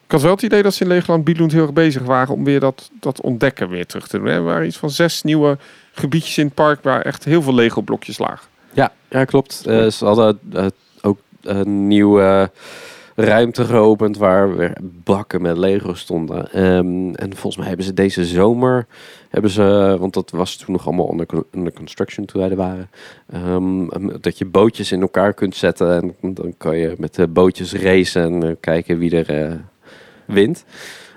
Ik 0.04 0.10
had 0.16 0.22
wel 0.22 0.30
het 0.34 0.42
idee 0.42 0.62
dat 0.62 0.74
ze 0.74 0.82
in 0.82 0.88
Legoland 0.88 1.24
Billund 1.24 1.52
heel 1.52 1.62
erg 1.62 1.72
bezig 1.72 2.02
waren 2.02 2.34
om 2.34 2.44
weer 2.44 2.60
dat, 2.60 2.90
dat 3.00 3.20
ontdekken 3.20 3.68
weer 3.68 3.86
terug 3.86 4.08
te 4.08 4.18
doen. 4.18 4.26
Er 4.26 4.42
waren 4.44 4.66
iets 4.66 4.76
van 4.78 4.90
zes 4.90 5.22
nieuwe 5.22 5.58
gebiedjes 5.92 6.38
in 6.38 6.44
het 6.44 6.54
park 6.54 6.82
waar 6.82 7.02
echt 7.02 7.24
heel 7.24 7.42
veel 7.42 7.54
Lego 7.54 7.80
blokjes 7.80 8.18
lagen. 8.18 8.48
Ja, 8.72 8.92
ja 9.08 9.24
klopt. 9.24 9.66
Eh, 9.66 9.86
ze 9.86 10.04
hadden 10.04 10.26
ook 10.28 10.38
een 11.42 11.86
nieuwe 11.86 12.50
ruimte 13.20 13.64
geopend 13.64 14.16
waar 14.16 14.56
weer 14.56 14.76
bakken 14.82 15.42
met 15.42 15.56
Lego 15.56 15.94
stonden. 15.94 16.52
Ehm, 16.52 17.14
en 17.14 17.30
volgens 17.30 17.56
mij 17.56 17.66
hebben 17.66 17.86
ze 17.86 17.94
deze 17.94 18.24
zomer, 18.24 18.86
hebben 19.28 19.50
ze, 19.50 19.96
want 19.98 20.14
dat 20.14 20.30
was 20.30 20.56
toen 20.56 20.72
nog 20.72 20.86
allemaal 20.86 21.06
onder, 21.06 21.26
under 21.52 21.72
construction 21.72 22.26
toen 22.26 22.40
wij 22.40 22.50
er 22.50 22.56
waren, 22.56 22.90
ehm, 23.32 23.86
dat 24.20 24.38
je 24.38 24.44
bootjes 24.44 24.92
in 24.92 25.00
elkaar 25.00 25.34
kunt 25.34 25.56
zetten 25.56 26.14
en 26.20 26.34
dan 26.34 26.54
kan 26.56 26.76
je 26.76 26.94
met 26.98 27.14
de 27.14 27.26
bootjes 27.26 27.72
racen 27.72 28.22
en 28.22 28.42
eh, 28.42 28.56
kijken 28.60 28.98
wie 28.98 29.16
er 29.16 29.42
eh, 29.42 29.54
wint. 30.24 30.64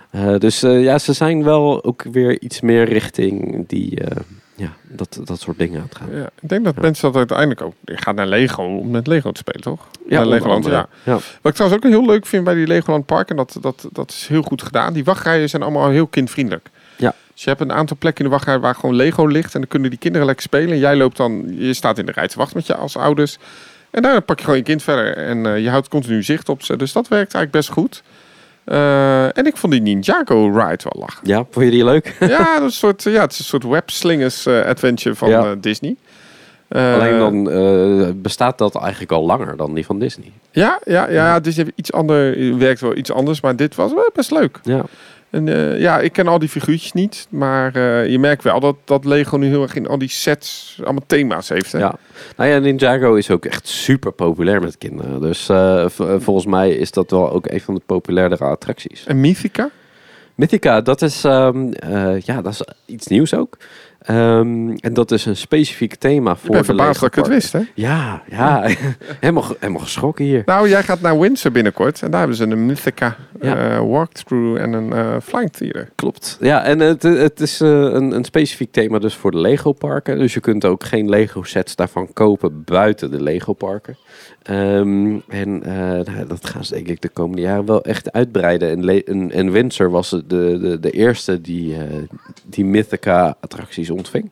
Eh, 0.10 0.38
dus 0.38 0.60
ja, 0.60 0.98
ze 0.98 1.14
zijn 1.14 1.44
wel 1.44 1.84
ook 1.84 2.04
weer 2.04 2.42
iets 2.42 2.62
meer 2.62 2.84
richting 2.84 3.68
die, 3.68 4.02
ja, 4.56 4.74
dat, 4.84 5.20
dat 5.24 5.40
soort 5.40 5.58
dingen 5.58 5.80
aan 5.80 5.88
het 5.90 5.96
gaan. 5.96 6.16
Ja, 6.16 6.30
ik 6.42 6.50
denk 6.50 6.64
dat 6.64 6.76
Ja. 6.76 6.82
mensen 6.82 7.08
dat 7.08 7.16
uiteindelijk 7.16 7.62
ook... 7.62 7.74
Je 7.82 7.98
gaat 7.98 8.16
naar 8.16 8.28
Lego 8.28 8.64
om 8.64 8.92
met 8.92 9.08
Lego 9.08 9.32
te 9.32 9.40
spelen, 9.40 9.62
toch? 9.62 9.88
naar 10.06 10.22
onder 10.22 10.34
Legoland, 10.34 10.66
ja. 10.66 10.88
ja. 11.04 11.14
Wat 11.14 11.24
ik 11.44 11.54
trouwens 11.54 11.86
ook 11.86 11.92
heel 11.92 12.06
leuk 12.06 12.26
vind 12.26 12.44
bij 12.44 12.54
die 12.54 12.68
Legoland 12.68 13.06
Park... 13.06 13.30
en 13.30 13.36
dat, 13.36 13.58
dat, 13.62 13.88
dat 13.92 14.10
is 14.10 14.28
heel 14.28 14.42
goed 14.42 14.62
gedaan... 14.62 14.94
die 14.94 15.04
wachtrijen 15.04 15.50
zijn 15.50 15.62
allemaal 15.62 15.90
heel 15.90 16.08
kindvriendelijk. 16.08 16.70
Ja. 16.96 17.16
Dus 17.34 17.44
je 17.44 17.50
hebt 17.50 17.62
een 17.62 17.72
aantal 17.72 17.98
plekken 17.98 18.24
in 18.24 18.30
de 18.30 18.36
wachtrij 18.36 18.60
waar 18.60 18.76
gewoon 18.76 18.96
Lego 18.96 19.26
ligt... 19.26 19.54
en 19.54 19.60
dan 19.60 19.70
kunnen 19.70 19.90
die 19.90 20.00
kinderen 20.00 20.28
lekker 20.28 20.46
spelen. 20.46 20.72
En 20.72 20.80
jij 20.80 20.96
loopt 20.96 21.18
dan... 21.18 21.56
Je 21.58 21.74
staat 21.74 21.98
in 21.98 22.06
de 22.06 22.12
rij 22.12 22.28
te 22.28 22.38
wachten 22.38 22.58
met 22.58 22.68
je 22.68 22.76
als 22.76 22.98
ouders. 22.98 23.38
En 23.92 24.02
daar 24.02 24.22
pak 24.22 24.38
je 24.38 24.44
gewoon 24.44 24.60
je 24.60 24.66
kind 24.66 24.84
verder. 24.84 25.18
En 25.18 25.46
eh, 25.46 25.64
je 25.64 25.70
houdt 25.70 25.88
continu 25.88 26.24
zicht 26.24 26.50
op 26.50 26.64
ze. 26.64 26.78
Dus 26.78 26.92
dat 26.92 27.08
werkt 27.08 27.34
eigenlijk 27.34 27.52
best 27.52 27.70
goed. 27.70 28.04
Eh, 28.66 29.38
en 29.38 29.46
ik 29.46 29.58
vond 29.58 29.74
die 29.74 29.82
Ninjago 29.82 30.46
ride 30.48 30.84
wel 30.90 31.00
lachen. 31.00 31.28
Ja, 31.28 31.46
vond 31.52 31.66
je 31.66 31.72
die 31.72 31.84
leuk? 31.84 32.16
ja, 32.20 32.38
dat 32.38 32.58
is 32.58 32.64
een 32.64 32.72
soort, 32.72 33.04
ja, 33.04 33.22
het 33.22 33.32
is 33.32 33.40
een 33.40 33.46
soort 33.46 33.64
webslingers 33.64 34.46
eh, 34.46 34.66
adventure 34.66 35.16
van 35.16 35.30
Ja. 35.30 35.44
eh, 35.44 35.52
Disney. 35.60 35.96
Alleen 36.70 37.18
dan 37.18 38.22
bestaat 38.22 38.58
dat 38.58 38.76
eigenlijk 38.76 39.12
al 39.12 39.26
langer 39.26 39.58
dan 39.58 39.74
die 39.74 39.86
van 39.86 40.00
Disney. 40.00 40.32
Ja, 40.52 40.80
ja, 40.84 41.10
ja, 41.10 41.40
Disney 41.40 41.66
heeft 41.66 41.78
iets 41.78 41.92
ander, 41.92 42.58
werkt 42.58 42.80
wel 42.82 42.96
iets 42.96 43.12
anders, 43.12 43.42
maar 43.42 43.56
dit 43.56 43.76
was 43.76 43.94
wel 43.94 44.10
best 44.14 44.32
leuk. 44.32 44.60
Ja, 44.64 44.84
En 45.34 45.48
eh, 45.48 45.80
ja, 45.80 46.00
ik 46.00 46.14
ken 46.14 46.28
al 46.28 46.40
die 46.40 46.50
figuurtjes 46.50 46.92
niet, 46.92 47.28
maar 47.30 47.76
eh, 47.76 48.10
je 48.10 48.20
merkt 48.20 48.44
wel 48.44 48.60
dat, 48.60 48.76
dat 48.84 49.06
Lego 49.06 49.38
nu 49.38 49.48
heel 49.48 49.62
erg 49.62 49.76
in 49.76 49.88
al 49.88 49.98
die 49.98 50.10
sets 50.10 50.78
allemaal 50.84 51.04
thema's 51.08 51.50
heeft. 51.50 51.72
Hè? 51.72 51.80
ja. 51.80 51.96
Nou 52.38 52.50
ja, 52.50 52.58
Ninjago 52.58 53.14
is 53.14 53.32
ook 53.32 53.46
echt 53.46 53.68
super 53.68 54.12
populair 54.12 54.62
met 54.62 54.78
kinderen. 54.78 55.22
Dus 55.22 55.50
eh, 55.50 55.86
volgens 56.18 56.46
mij 56.46 56.72
is 56.72 56.92
dat 56.92 57.12
wel 57.12 57.32
ook 57.32 57.48
een 57.48 57.62
van 57.62 57.74
de 57.74 57.82
populairdere 57.86 58.44
attracties. 58.44 59.06
En 59.06 59.20
Mythica? 59.20 59.70
Mythica, 60.36 60.82
dat 60.82 61.02
is, 61.02 61.24
ehm, 61.24 61.72
eh, 61.72 62.20
ja, 62.20 62.42
dat 62.42 62.52
is 62.52 62.62
iets 62.86 63.08
nieuws 63.08 63.34
ook. 63.34 63.58
Ehm, 64.04 64.70
en 64.70 64.94
dat 64.94 65.12
is 65.12 65.26
een 65.26 65.36
specifiek 65.36 65.96
thema 65.96 66.32
Ik 66.32 66.38
voor 66.38 66.50
ben 66.50 66.60
de 66.60 66.66
verbaasd 66.66 67.00
dat 67.00 67.10
ik 67.10 67.16
het 67.16 67.28
Lego 67.28 67.40
wist, 67.40 67.54
hè? 67.54 67.62
Ja, 67.76 68.22
ja. 68.30 68.62
helemaal, 69.20 69.46
helemaal 69.60 69.82
geschrokken 69.82 70.26
hier. 70.26 70.42
Nou, 70.46 70.70
jij 70.70 70.84
gaat 70.84 71.02
naar 71.02 71.20
Windsor 71.20 71.52
binnenkort 71.52 72.02
en 72.02 72.10
daar 72.12 72.20
hebben 72.20 72.38
ze 72.38 72.44
een 72.44 72.66
Mythica 72.66 73.16
Ja. 73.42 73.56
eh, 73.76 73.80
walkthrough 73.80 74.62
en 74.62 74.74
een 74.74 74.94
eh, 74.94 75.16
flying 75.24 75.52
theater. 75.52 75.90
Klopt. 75.96 76.38
Ja, 76.42 76.64
en 76.64 76.80
het, 76.80 77.04
het 77.04 77.40
is 77.40 77.62
eh, 77.62 77.70
een, 77.70 78.12
een 78.16 78.24
specifiek 78.24 78.72
thema 78.72 79.00
dus 79.00 79.16
voor 79.16 79.32
de 79.32 79.38
Lego-parken. 79.40 80.18
Dus 80.20 80.34
je 80.34 80.40
kunt 80.40 80.66
ook 80.66 80.84
geen 80.84 81.10
Lego-sets 81.10 81.76
daarvan 81.76 82.14
kopen 82.14 82.64
buiten 82.66 83.12
de 83.12 83.22
Lego-parken. 83.24 83.98
Ehm, 84.44 85.20
en 85.28 85.64
eh, 85.64 86.14
nou, 86.14 86.28
dat 86.28 86.48
gaan 86.48 86.66
ze 86.66 86.84
denk 86.84 87.02
de 87.02 87.10
komende 87.10 87.42
jaren 87.42 87.66
wel 87.66 87.84
echt 87.84 88.12
uitbreiden. 88.12 88.70
En, 88.70 89.04
en, 89.06 89.32
en 89.32 89.52
Windsor 89.52 89.92
was 89.92 90.10
de, 90.10 90.24
de, 90.28 90.78
de 90.80 90.92
eerste 90.92 91.42
die, 91.42 91.76
eh, 91.76 92.04
die 92.46 92.66
Mythica-attracties 92.66 93.90
ontving. 93.90 94.30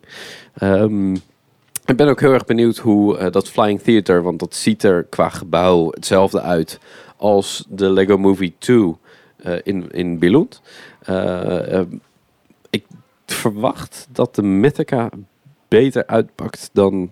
Ehm, 0.54 1.16
ik 1.86 1.96
ben 1.96 2.08
ook 2.08 2.20
heel 2.20 2.34
erg 2.34 2.46
benieuwd 2.46 2.78
hoe 2.78 3.18
eh, 3.18 3.32
dat 3.32 3.50
Flying 3.50 3.82
Theater, 3.82 4.24
want 4.24 4.40
dat 4.40 4.56
ziet 4.56 4.84
er 4.84 5.04
qua 5.04 5.30
gebouw 5.30 5.90
hetzelfde 5.92 6.42
uit 6.42 6.80
als 7.18 7.66
de 7.70 7.90
Lego 7.90 8.18
Movie 8.18 8.54
2 8.58 8.96
eh, 9.36 9.54
in, 9.64 9.92
in 9.92 10.20
Billund. 10.20 10.62
Eh, 11.02 11.80
eh, 11.80 11.88
ik 12.70 12.86
verwacht 13.26 14.08
dat 14.12 14.36
de 14.36 14.42
Mythica 14.42 15.10
beter 15.68 16.08
uitpakt 16.08 16.70
dan 16.74 17.12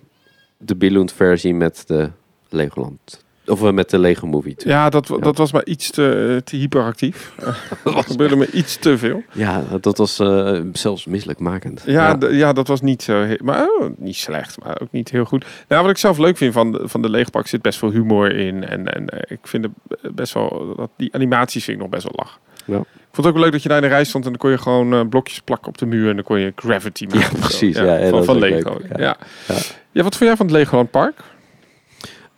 de 0.58 0.76
Billund 0.76 1.14
versie 1.14 1.54
met 1.54 1.84
de 1.88 2.10
Legoland. 2.50 3.24
Of 3.46 3.64
eh, 3.64 3.72
met 3.72 3.90
de 3.90 4.00
Lego 4.00 4.28
Movie 4.28 4.56
2. 4.56 4.74
Ja, 4.74 4.90
dat, 4.90 5.08
dat 5.20 5.38
was 5.38 5.52
maar 5.52 5.66
iets 5.66 5.90
te, 5.92 6.42
te 6.44 6.56
hyperactief. 6.56 7.34
Er 7.84 8.04
gebeurde 8.04 8.36
me 8.36 8.52
iets 8.52 8.78
te 8.78 8.98
veel. 8.98 9.24
Ja, 9.32 9.64
dat 9.82 9.98
was 9.98 10.20
eh, 10.20 10.60
zelfs 10.74 11.06
misselijkmakend. 11.06 11.84
Ja, 11.86 12.18
ja. 12.20 12.30
ja, 12.30 12.54
dat 12.54 12.68
was 12.68 12.82
niet 12.82 13.04
zo, 13.04 13.26
maar 13.44 13.62
oh, 13.62 13.90
niet 13.98 14.16
slecht, 14.16 14.64
maar 14.64 14.82
ook 14.82 14.92
niet 14.92 15.10
heel 15.10 15.26
goed. 15.26 15.46
Nou, 15.68 15.82
wat 15.82 15.92
ik 15.92 15.98
zelf 15.98 16.18
leuk 16.18 16.38
vind 16.38 16.54
van 16.54 16.72
de, 16.72 16.82
van 16.84 17.02
de 17.02 17.10
Leegpak 17.10 17.48
zit 17.48 17.62
best 17.62 17.80
veel 17.80 17.92
humor 17.92 18.36
in 18.36 18.66
en, 18.66 18.94
en 18.94 19.10
eh, 19.10 19.20
ik 19.28 19.40
vind 19.42 19.64
het 19.64 20.16
best 20.16 20.34
wel 20.34 20.74
dat 20.78 20.90
die 20.98 21.14
animaties 21.14 21.64
vind 21.64 21.78
ik 21.78 21.84
nog 21.84 21.92
best 21.92 22.04
wel 22.04 22.14
lachen. 22.16 22.40
Ja. 22.66 22.80
Ik 22.80 23.16
vond 23.16 23.18
het 23.18 23.26
ook 23.26 23.34
wel 23.34 23.44
leuk 23.44 23.52
dat 23.52 23.64
je 23.64 23.70
daar 23.70 23.78
in 23.78 23.90
de 23.90 23.90
rij 23.90 24.04
stond 24.04 24.24
en 24.26 24.30
dan 24.30 24.40
kon 24.40 24.52
je 24.52 24.58
gewoon 24.58 24.94
eh, 24.94 25.08
blokjes 25.10 25.40
plakken 25.40 25.68
op 25.68 25.78
de 25.78 25.86
muur 25.86 26.10
en 26.10 26.16
dan 26.16 26.26
kon 26.26 26.40
je 26.40 26.54
gravity 26.56 27.06
maken. 27.06 27.22
zo. 27.22 27.38
precies, 27.40 27.78
ja, 27.78 27.98
ja, 27.98 28.10
van, 28.10 28.12
dat 28.12 28.26
van 28.26 28.40
Lego. 28.40 28.78
Ja. 28.90 28.96
ja. 28.98 29.18
Ja. 29.48 29.56
Ja. 29.92 30.04
wat 30.04 30.16
vond 30.16 30.30
jij 30.30 30.36
van 30.36 30.46
het 30.46 30.56
Legoland 30.56 30.92
Park? 30.92 31.22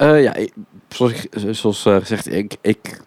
Eh, 0.02 0.22
ja, 0.24 0.34
ik- 0.36 0.54
zoals, 0.90 1.12
ik, 1.12 1.28
zoals 1.52 1.86
eh, 1.86 1.96
gezegd, 1.96 2.32
ik, 2.34 2.56
ik, 2.62 3.02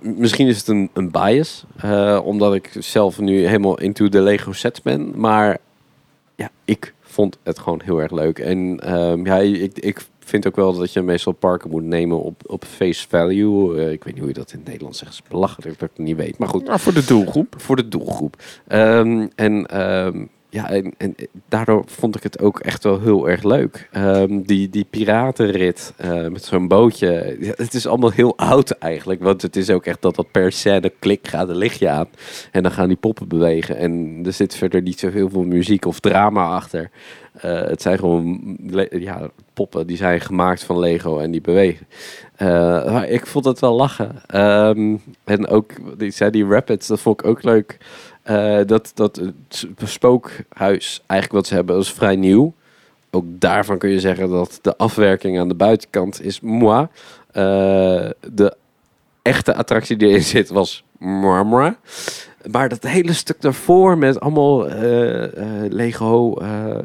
misschien 0.00 0.46
is 0.46 0.58
het 0.58 0.68
een, 0.68 0.90
een 0.92 1.10
bias, 1.10 1.64
eh, 1.76 2.20
omdat 2.24 2.54
ik 2.54 2.70
zelf 2.78 3.18
nu 3.20 3.46
helemaal 3.46 3.78
into 3.80 4.08
de 4.08 4.20
Lego 4.20 4.52
sets 4.52 4.82
ben, 4.82 5.12
maar 5.20 5.58
ja, 6.36 6.50
ik 6.64 6.94
vond 7.00 7.38
het 7.42 7.58
gewoon 7.58 7.80
heel 7.84 8.02
erg 8.02 8.10
leuk. 8.12 8.38
En 8.38 8.80
ehm, 8.80 9.26
ja, 9.26 9.36
ik, 9.38 9.78
ik 9.78 10.00
vind 10.18 10.46
ook 10.46 10.56
wel 10.56 10.72
dat 10.74 10.92
je 10.92 11.02
meestal 11.02 11.32
parken 11.32 11.70
moet 11.70 11.82
nemen 11.82 12.22
op, 12.22 12.42
op 12.46 12.64
face 12.64 13.08
value. 13.08 13.92
Ik 13.92 14.04
weet 14.04 14.12
niet 14.14 14.18
hoe 14.22 14.28
je 14.32 14.38
dat 14.38 14.52
in 14.52 14.58
het 14.58 14.66
Nederlands 14.68 14.98
zegt, 14.98 15.14
het 15.14 15.22
is 15.24 15.30
belachelijk 15.30 15.78
dat 15.78 15.90
ik 15.90 15.96
het 15.96 16.06
niet 16.06 16.16
weet, 16.16 16.38
maar 16.38 16.48
goed 16.48 16.64
Nou, 16.64 16.80
voor 16.80 16.94
de 16.94 17.04
doelgroep. 17.04 17.54
voor 17.58 17.76
de 17.76 17.88
doelgroep. 17.88 18.36
Ehm, 18.66 19.26
en 19.34 19.66
ehm, 19.66 20.24
ja, 20.54 20.70
en, 20.70 21.14
daardoor 21.48 21.84
vond 21.86 22.16
ik 22.16 22.22
het 22.22 22.40
ook 22.40 22.60
echt 22.60 22.84
wel 22.84 23.00
heel 23.00 23.28
erg 23.28 23.42
leuk. 23.42 23.88
Ehm, 23.92 24.42
die, 24.42 24.68
die 24.70 24.86
piratenrit 24.90 25.92
eh, 25.96 26.26
met 26.26 26.44
zo'n 26.44 26.68
bootje. 26.68 27.36
het 27.56 27.74
is 27.74 27.86
allemaal 27.86 28.10
heel 28.10 28.36
oud 28.36 28.70
eigenlijk. 28.70 29.22
Want 29.22 29.42
het 29.42 29.56
is 29.56 29.70
ook 29.70 29.86
echt 29.86 30.02
dat 30.02 30.14
dat 30.14 30.30
per 30.30 30.52
scène 30.52 30.92
klik 30.98 31.28
gaat 31.28 31.48
een 31.48 31.56
lichtje 31.56 31.88
aan. 31.88 32.08
En 32.50 32.62
dan 32.62 32.72
gaan 32.72 32.88
die 32.88 32.96
poppen 32.96 33.28
bewegen. 33.28 33.76
En 33.76 34.20
er 34.24 34.32
zit 34.32 34.54
verder 34.54 34.82
niet 34.82 34.98
zo 34.98 35.10
heel 35.10 35.30
veel 35.30 35.42
muziek 35.42 35.84
of 35.84 36.00
drama 36.00 36.48
achter. 36.48 36.90
Eh, 37.34 37.62
het 37.62 37.82
zijn 37.82 37.98
gewoon 37.98 38.56
ja, 38.90 39.30
poppen 39.52 39.86
die 39.86 39.96
zijn 39.96 40.20
gemaakt 40.20 40.64
van 40.64 40.78
Lego 40.78 41.18
en 41.18 41.30
die 41.30 41.40
bewegen. 41.40 41.86
Eh, 42.36 42.48
maar 42.92 43.08
ik 43.08 43.26
vond 43.26 43.44
het 43.44 43.58
wel 43.58 43.74
lachen. 43.74 44.22
Ehm, 44.26 44.96
en 45.24 45.46
ook, 45.46 45.98
die 45.98 46.10
zei 46.10 46.30
die 46.30 46.46
Rapids, 46.46 46.86
dat 46.86 47.00
vond 47.00 47.20
ik 47.20 47.26
ook 47.26 47.42
leuk. 47.42 47.78
Eh, 48.24 48.58
dat, 48.66 48.90
dat 48.94 49.16
het 49.16 49.34
s- 49.48 49.66
spookhuis, 49.84 51.02
eigenlijk 51.06 51.32
wat 51.40 51.46
ze 51.46 51.54
hebben, 51.54 51.74
dat 51.76 51.84
is 51.84 51.92
vrij 51.92 52.16
nieuw. 52.16 52.52
Ook 53.10 53.24
daarvan 53.28 53.78
kun 53.78 53.90
je 53.90 54.00
zeggen 54.00 54.28
dat 54.30 54.58
de 54.62 54.76
afwerking 54.76 55.38
aan 55.38 55.48
de 55.48 55.54
buitenkant 55.54 56.22
is 56.22 56.40
moi. 56.40 56.86
Eh, 57.32 57.42
de 58.32 58.56
echte 59.22 59.54
attractie 59.54 59.96
die 59.96 60.08
erin 60.08 60.22
zit 60.22 60.48
was 60.48 60.84
moi. 60.98 61.74
Maar 62.50 62.68
dat 62.68 62.82
hele 62.82 63.12
stuk 63.12 63.40
daarvoor 63.40 63.98
met 63.98 64.20
allemaal 64.20 64.68
eh, 64.68 65.24
eh, 65.64 65.72
Lego 65.72 66.34
eh, 66.36 66.76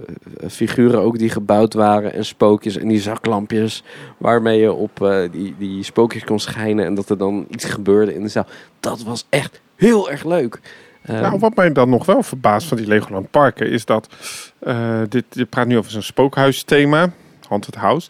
figuren 0.49 0.99
ook 1.01 1.17
die 1.17 1.29
gebouwd 1.29 1.73
waren 1.73 2.13
en 2.13 2.25
spookjes 2.25 2.77
en 2.77 2.87
die 2.87 3.01
zaklampjes 3.01 3.83
waarmee 4.17 4.59
je 4.59 4.73
op 4.73 5.01
eh, 5.03 5.21
die, 5.31 5.55
die 5.57 5.83
spookjes 5.83 6.23
kon 6.23 6.39
schijnen 6.39 6.85
en 6.85 6.93
dat 6.95 7.09
er 7.09 7.17
dan 7.17 7.45
iets 7.49 7.65
gebeurde 7.65 8.13
in 8.15 8.21
de 8.21 8.27
zaal. 8.27 8.45
Dat 8.79 9.03
was 9.03 9.25
echt 9.29 9.61
heel 9.75 10.09
erg 10.11 10.23
leuk. 10.25 10.59
Ehm, 11.01 11.21
Nou, 11.21 11.39
wat 11.39 11.55
mij 11.55 11.71
dan 11.71 11.89
nog 11.89 12.05
wel 12.05 12.23
verbaast 12.23 12.67
van 12.67 12.77
die 12.77 12.87
Legoland 12.87 13.31
Parken 13.31 13.69
is 13.69 13.85
dat 13.85 14.07
eh, 14.59 15.01
dit, 15.09 15.25
je 15.29 15.45
praat 15.45 15.67
nu 15.67 15.77
over 15.77 15.91
zo'n 15.91 16.01
spookhuisthema, 16.01 17.11
Haunted 17.47 17.75
House. 17.75 18.09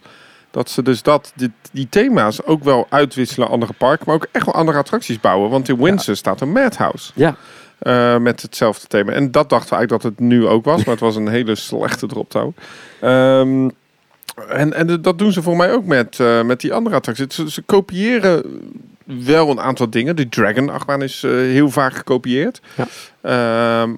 Dat 0.50 0.70
ze 0.70 0.82
dus 0.82 1.02
dat, 1.02 1.32
dit, 1.34 1.50
die 1.72 1.88
thema's 1.88 2.44
ook 2.44 2.64
wel 2.64 2.86
uitwisselen 2.88 3.48
andere 3.48 3.72
parken, 3.72 4.04
maar 4.06 4.14
ook 4.14 4.26
echt 4.32 4.44
wel 4.44 4.54
andere 4.54 4.78
attracties 4.78 5.20
bouwen. 5.20 5.50
Want 5.50 5.68
in 5.68 5.82
Windsor 5.82 6.16
staat 6.16 6.40
een 6.40 6.52
Madhouse 6.52 7.12
ja, 7.14 7.36
eh, 7.78 8.16
met 8.16 8.42
hetzelfde 8.42 8.86
thema. 8.86 9.12
En 9.12 9.30
dat 9.30 9.48
dachten 9.48 9.68
we 9.70 9.76
eigenlijk 9.76 10.02
dat 10.02 10.12
het 10.12 10.28
nu 10.28 10.46
ook 10.46 10.64
was, 10.64 10.84
maar 10.84 10.94
het 10.94 11.04
was 11.04 11.16
een 11.16 11.28
hele 11.38 11.54
slechte 11.54 12.06
droptown. 12.06 12.54
Ehm 13.00 13.68
en, 14.48 14.72
en 14.72 15.02
dat 15.02 15.18
doen 15.18 15.32
ze 15.32 15.42
voor 15.42 15.56
mij 15.56 15.72
ook 15.72 15.84
met, 15.84 16.20
eh, 16.20 16.42
met 16.42 16.60
die 16.60 16.74
andere 16.74 16.96
attracties. 16.96 17.34
Ze, 17.34 17.50
ze 17.50 17.62
kopiëren 17.62 18.42
wel 19.24 19.50
een 19.50 19.60
aantal 19.60 19.90
dingen. 19.90 20.16
De 20.16 20.28
Dragon 20.28 20.70
achtbaan 20.70 21.02
is 21.02 21.22
eh, 21.22 21.30
heel 21.30 21.70
vaak 21.70 21.92
gekopieerd. 21.94 22.60
Ja. 22.76 22.86
Ehm, 23.20 23.94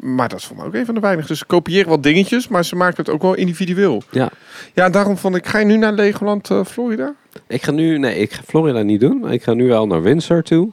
maar 0.00 0.28
dat 0.28 0.42
voor 0.44 0.56
mij 0.56 0.66
ook 0.66 0.74
een 0.74 0.84
van 0.84 0.94
de 0.94 1.00
weinigen. 1.00 1.28
Dus 1.28 1.38
ze 1.38 1.44
kopiëren 1.46 1.88
wat 1.88 2.02
dingetjes, 2.02 2.48
maar 2.48 2.64
ze 2.64 2.76
maken 2.76 2.96
het 2.96 3.08
ook 3.08 3.22
wel 3.22 3.34
individueel. 3.34 4.02
ja. 4.10 4.30
Ja, 4.74 4.88
daarom 4.90 5.16
vond 5.16 5.36
ik, 5.36 5.46
ga 5.46 5.58
je 5.58 5.64
nu 5.64 5.76
naar 5.76 5.92
Legoland 5.92 6.50
eh, 6.50 6.64
Florida? 6.64 7.14
Ik 7.46 7.62
ga 7.62 7.70
nu, 7.70 7.98
nee, 7.98 8.16
ik 8.18 8.32
ga 8.32 8.42
Florida 8.46 8.82
niet 8.82 9.00
doen. 9.00 9.30
Ik 9.30 9.42
ga 9.42 9.52
nu 9.54 9.68
wel 9.68 9.86
naar 9.86 10.02
Windsor 10.02 10.42
toe. 10.42 10.70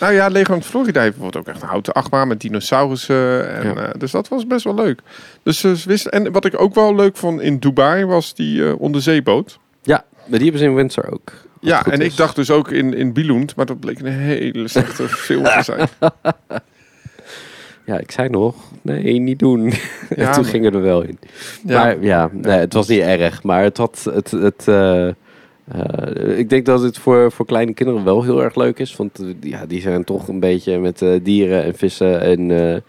Nou 0.00 0.12
ja, 0.12 0.28
Legoland 0.28 0.64
Florida 0.66 1.00
heeft 1.00 1.12
bijvoorbeeld 1.14 1.46
ook 1.46 1.52
echt 1.54 1.62
een 1.62 1.68
houten 1.68 1.92
achtbaan 1.92 2.28
met 2.28 2.40
dinosaurussen. 2.40 3.54
En, 3.56 3.66
Ja. 3.74 3.74
eh, 3.74 3.90
dus 3.98 4.10
dat 4.10 4.28
was 4.28 4.46
best 4.46 4.64
wel 4.64 4.74
leuk. 4.74 5.00
Dus 5.42 5.60
wisten, 5.84 6.10
en 6.12 6.32
wat 6.32 6.44
ik 6.44 6.60
ook 6.60 6.74
wel 6.74 6.94
leuk 6.94 7.16
vond 7.16 7.40
in 7.40 7.58
Dubai 7.58 8.04
was 8.04 8.34
die 8.34 8.66
eh, 8.66 8.80
onderzeeboot. 8.80 9.58
Ja, 9.82 10.04
maar 10.28 10.38
die 10.38 10.48
hebben 10.48 10.58
ze 10.58 10.66
in 10.66 10.74
Windsor 10.74 11.12
ook. 11.12 11.32
Ja, 11.60 11.86
en 11.86 12.00
is. 12.00 12.06
ik 12.06 12.16
dacht 12.16 12.36
dus 12.36 12.50
ook 12.50 12.70
in, 12.70 12.94
in 12.94 13.12
Billund, 13.12 13.56
maar 13.56 13.66
dat 13.66 13.80
bleek 13.80 14.00
een 14.00 14.06
hele 14.06 14.68
slechte 14.68 15.08
film 15.28 15.44
te 15.44 15.62
zijn. 15.62 15.88
Ja, 17.88 17.98
ik 17.98 18.10
zei 18.10 18.28
nog, 18.28 18.54
nee, 18.82 19.18
niet 19.18 19.38
doen. 19.38 19.66
Ja, 20.16 20.26
en 20.26 20.32
toen 20.32 20.44
gingen 20.44 20.70
we 20.70 20.76
er 20.76 20.84
wel 20.84 21.02
in. 21.02 21.18
Ja. 21.66 21.82
Maar 21.82 22.02
ja, 22.02 22.30
nee, 22.32 22.58
het 22.58 22.72
was 22.72 22.88
niet 22.88 23.00
erg. 23.00 23.42
Maar 23.42 23.62
het 23.62 23.76
had, 23.76 24.10
het, 24.14 24.30
het, 24.30 24.68
eh, 24.68 25.06
eh, 25.08 26.38
ik 26.38 26.48
denk 26.48 26.66
dat 26.66 26.82
het 26.82 26.98
voor, 26.98 27.32
voor 27.32 27.46
kleine 27.46 27.74
kinderen 27.74 28.04
wel 28.04 28.22
heel 28.22 28.42
erg 28.42 28.54
leuk 28.54 28.78
is. 28.78 28.96
Want 28.96 29.18
eh, 29.18 29.26
ja, 29.40 29.66
die 29.66 29.80
zijn 29.80 30.04
toch 30.04 30.28
een 30.28 30.40
beetje 30.40 30.78
met 30.78 31.04
dieren 31.22 31.64
en 31.64 31.74
vissen 31.74 32.20
en... 32.20 32.82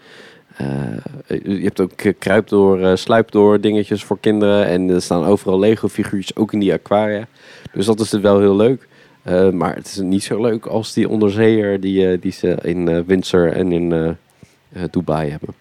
eh, 1.26 1.40
je 1.44 1.62
hebt 1.64 1.80
ook 1.80 1.92
kruipdoor, 2.18 2.80
eh, 2.80 2.96
sluipdoor 2.96 3.60
dingetjes 3.60 4.04
voor 4.04 4.18
kinderen. 4.20 4.66
En 4.66 4.88
er 4.88 5.02
staan 5.02 5.24
overal 5.24 5.58
Lego 5.58 5.88
figuurtjes, 5.88 6.36
ook 6.36 6.52
in 6.52 6.58
die 6.58 6.72
aquaria. 6.72 7.26
Dus 7.72 7.86
dat 7.86 8.00
is 8.00 8.12
het 8.12 8.20
wel 8.20 8.38
heel 8.40 8.56
leuk. 8.56 8.88
Eh, 9.22 9.50
maar 9.50 9.74
het 9.74 9.86
is 9.86 9.96
niet 9.96 10.22
zo 10.22 10.40
leuk 10.40 10.66
als 10.66 10.92
die 10.92 11.08
onderzeeër 11.08 11.80
die, 11.80 12.18
die 12.18 12.32
ze 12.32 12.56
in 12.62 12.88
eh, 12.88 13.00
Windsor 13.06 13.52
en 13.52 13.72
in 13.72 14.16
Dubai 14.90 15.30
hebben. 15.30 15.54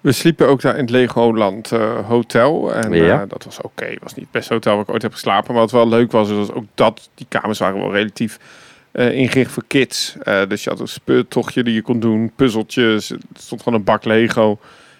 We 0.00 0.12
sliepen 0.12 0.48
ook 0.48 0.60
daar 0.60 0.74
in 0.74 0.80
het 0.80 0.90
Legoland 0.90 1.70
hotel. 2.06 2.74
En 2.74 2.92
Ja. 2.92 3.26
dat 3.26 3.44
was 3.44 3.60
oké. 3.60 3.84
Het 3.84 4.02
was 4.02 4.14
niet 4.14 4.24
het 4.24 4.32
beste 4.32 4.52
hotel 4.52 4.72
waar 4.74 4.82
ik 4.82 4.90
ooit 4.90 5.02
heb 5.02 5.12
geslapen. 5.12 5.52
Maar 5.52 5.62
wat 5.62 5.70
wel 5.70 5.88
leuk 5.88 6.12
was, 6.12 6.30
is 6.30 6.36
dat 6.36 6.54
ook 6.54 6.64
dat, 6.74 7.10
die 7.14 7.26
kamers 7.28 7.58
waren 7.58 7.80
wel 7.80 7.92
relatief 7.92 8.38
eh, 8.92 9.12
ingericht 9.12 9.50
voor 9.50 9.64
kids. 9.66 10.16
Eh, 10.22 10.40
dus 10.48 10.64
je 10.64 10.70
had 10.70 10.80
een 10.80 10.88
speurtochtje 10.88 11.62
die 11.62 11.74
je 11.74 11.82
kon 11.82 12.00
doen, 12.00 12.32
puzzeltjes. 12.36 13.10
Er 13.10 13.18
stond 13.38 13.62
gewoon 13.62 13.78
een 13.78 13.84
bak 13.84 14.04
Lego. 14.04 14.58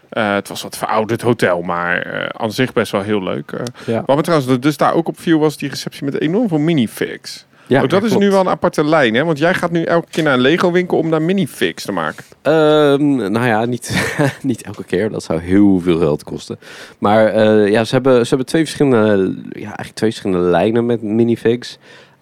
Eh, 0.09 0.35
het 0.35 0.49
was 0.49 0.63
wat 0.63 0.79
verouderd 0.79 1.23
hotel, 1.23 1.63
maar 1.63 2.33
aan 2.33 2.53
zich 2.53 2.73
best 2.73 2.93
wel 2.93 3.03
heel 3.03 3.23
leuk. 3.23 3.53
Ja. 3.87 4.03
wat 4.07 4.17
me 4.17 4.23
trouwens 4.23 4.61
dus 4.61 4.77
daar 4.77 4.95
ook 4.95 5.09
op 5.09 5.21
viel, 5.21 5.39
was 5.39 5.57
die 5.57 5.69
receptie 5.69 6.05
met 6.05 6.21
enorm 6.21 6.49
veel 6.49 6.59
minifigs. 6.59 7.47
Ja, 7.67 7.83
ook 7.83 7.91
dat 7.91 8.03
is 8.05 8.17
nu 8.17 8.31
wel 8.31 8.41
een 8.41 8.49
aparte 8.49 8.85
lijn, 8.85 9.15
hè? 9.15 9.25
Want 9.25 9.39
jij 9.39 9.55
gaat 9.55 9.71
nu 9.71 9.83
elke 9.83 10.11
keer 10.11 10.23
naar 10.23 10.35
een 10.35 10.41
Lego 10.41 10.71
winkel 10.71 10.99
om 10.99 11.11
daar 11.11 11.23
minifigs 11.23 11.85
te 11.85 11.93
maken. 11.93 12.25
Ehm, 12.43 13.33
nou 13.33 13.47
ja, 13.47 13.65
niet, 13.65 14.15
niet 14.43 14.63
elke 14.63 14.85
keer. 14.85 15.11
Dat 15.11 15.23
zou 15.23 15.41
heel 15.41 15.81
veel 15.81 15.99
geld 15.99 16.25
kosten. 16.25 16.59
Maar 16.99 17.39
ja, 17.71 17.85
ze 17.85 17.95
hebben, 17.95 18.23
ze 18.23 18.29
hebben 18.29 18.47
twee 18.47 18.63
verschillende, 18.65 19.35
ja, 19.49 19.65
eigenlijk 19.65 19.95
twee 19.95 20.11
verschillende 20.11 20.51
lijnen 20.51 20.87
met 20.87 21.03
minifigs. 21.03 21.79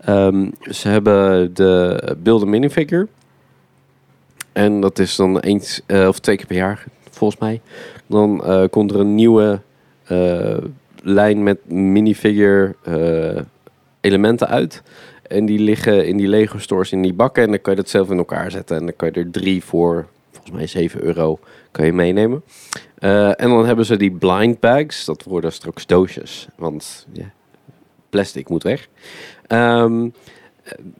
Ehm, 0.08 0.50
ze 0.60 0.88
hebben 0.88 1.54
de 1.54 2.16
beelden 2.22 2.50
minifigure. 2.50 3.08
En 4.52 4.80
dat 4.80 4.98
is 4.98 5.16
dan 5.16 5.38
eens 5.38 5.80
eh, 5.86 6.08
of 6.08 6.18
twee 6.18 6.36
keer 6.36 6.46
per 6.46 6.56
jaar, 6.56 6.84
volgens 7.10 7.40
mij. 7.40 7.60
Dan 8.06 8.44
eh, 8.44 8.64
komt 8.70 8.90
er 8.90 9.00
een 9.00 9.14
nieuwe 9.14 9.60
eh, 10.04 10.56
lijn 11.02 11.42
met 11.42 11.70
minifigure 11.70 12.74
elementen 14.00 14.48
uit. 14.48 14.82
En 15.22 15.46
die 15.46 15.58
liggen 15.58 16.06
in 16.06 16.16
die 16.16 16.28
Lego 16.28 16.58
stores 16.58 16.92
in 16.92 17.02
die 17.02 17.14
bakken. 17.14 17.42
En 17.42 17.50
dan 17.50 17.60
kan 17.60 17.74
je 17.74 17.80
dat 17.80 17.90
zelf 17.90 18.10
in 18.10 18.18
elkaar 18.18 18.50
zetten. 18.50 18.76
En 18.76 18.84
dan 18.84 18.96
kan 18.96 19.10
je 19.12 19.20
er 19.20 19.30
drie 19.30 19.64
voor, 19.64 20.06
volgens 20.30 20.54
mij 20.54 20.66
7 20.66 21.02
euro, 21.02 21.38
kan 21.70 21.86
je 21.86 21.92
meenemen. 21.92 22.42
En 22.98 23.48
dan 23.48 23.66
hebben 23.66 23.84
ze 23.84 23.96
die 23.96 24.10
blind 24.10 24.60
bags. 24.60 25.04
Dat 25.04 25.24
worden 25.24 25.52
straks 25.52 25.86
doosjes. 25.86 26.48
Want 26.56 27.06
plastic 28.10 28.48
moet 28.48 28.62
weg. 28.62 28.88
Ehm, 29.48 30.08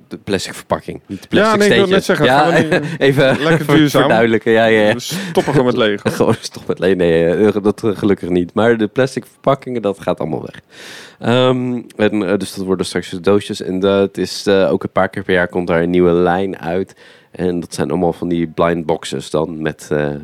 de 0.08 0.18
plastic 0.24 0.54
verpakking, 0.54 1.00
niet 1.06 1.22
de 1.22 1.28
plastic 1.28 1.52
Ja, 1.52 1.56
nee, 1.58 1.66
ik 1.68 1.72
steentjes. 1.86 1.94
net 1.96 2.04
zeggen, 2.04 2.26
Ja, 2.26 2.52
we 2.68 2.80
even 3.06 3.42
lekker 3.42 3.64
ver- 3.64 3.76
duurzaam. 3.76 4.00
verduidelijken. 4.02 4.52
Ja, 4.52 4.64
ja, 4.64 4.86
ja. 4.88 4.92
We 4.94 5.00
stoppen 5.00 5.52
gewoon 5.52 5.66
met 5.66 5.76
Lego. 5.84 6.10
Gewoon 6.10 6.34
stop 6.40 6.66
met 6.66 6.78
leen. 6.78 6.96
Nee, 6.96 7.26
eh, 7.34 7.62
dat 7.62 7.84
eh, 7.84 7.96
gelukkig 7.96 8.28
niet. 8.28 8.54
Maar 8.54 8.76
de 8.76 8.86
plastic 8.86 9.26
verpakkingen, 9.26 9.82
dat 9.82 10.00
gaat 10.00 10.20
allemaal 10.20 10.42
weg. 10.42 10.60
Ehm, 11.18 11.80
en, 11.96 12.28
eh, 12.30 12.36
dus 12.38 12.54
dat 12.54 12.64
worden 12.64 12.86
straks 12.86 13.10
de 13.10 13.20
doosjes. 13.20 13.62
En 13.62 13.80
dat 13.80 14.16
is 14.16 14.46
eh, 14.46 14.72
ook 14.72 14.82
een 14.82 14.90
paar 14.92 15.08
keer 15.08 15.22
per 15.22 15.34
jaar 15.34 15.48
komt 15.48 15.66
daar 15.66 15.82
een 15.82 15.90
nieuwe 15.90 16.12
lijn 16.12 16.58
uit. 16.58 16.94
En 17.30 17.60
dat 17.60 17.74
zijn 17.74 17.90
allemaal 17.90 18.12
van 18.12 18.28
die 18.28 18.46
blind 18.46 18.86
boxes 18.86 19.30
dan 19.30 19.62
met 19.62 19.88
eh, 19.90 20.10
eh, 20.10 20.18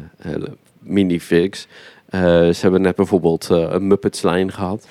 minifigs. 0.79 1.67
Eh, 2.09 2.21
ze 2.21 2.59
hebben 2.61 2.81
net 2.83 2.97
bijvoorbeeld 2.97 3.49
eh, 3.51 3.67
een 3.71 3.87
Muppets-lijn 3.87 4.53
gehad. 4.53 4.87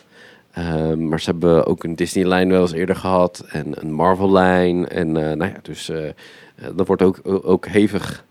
Ehm, 0.54 1.08
maar 1.08 1.20
ze 1.20 1.30
hebben 1.30 1.66
ook 1.66 1.84
een 1.84 1.95
Disney-lijn 1.95 2.49
wel 2.49 2.62
eens 2.62 2.72
eerder 2.72 2.95
gehad. 2.95 3.45
En 3.49 3.82
een 3.82 3.91
Marvel-lijn. 3.93 4.89
En 4.89 5.08
eh, 5.08 5.36
nou 5.38 5.51
ja, 5.51 5.60
dus 5.62 5.89
eh, 5.89 6.08
eh, 6.08 6.14
dat 6.76 6.88
wordt 6.88 7.01
ook, 7.01 7.20
ook 7.24 7.68
hevig 7.68 8.26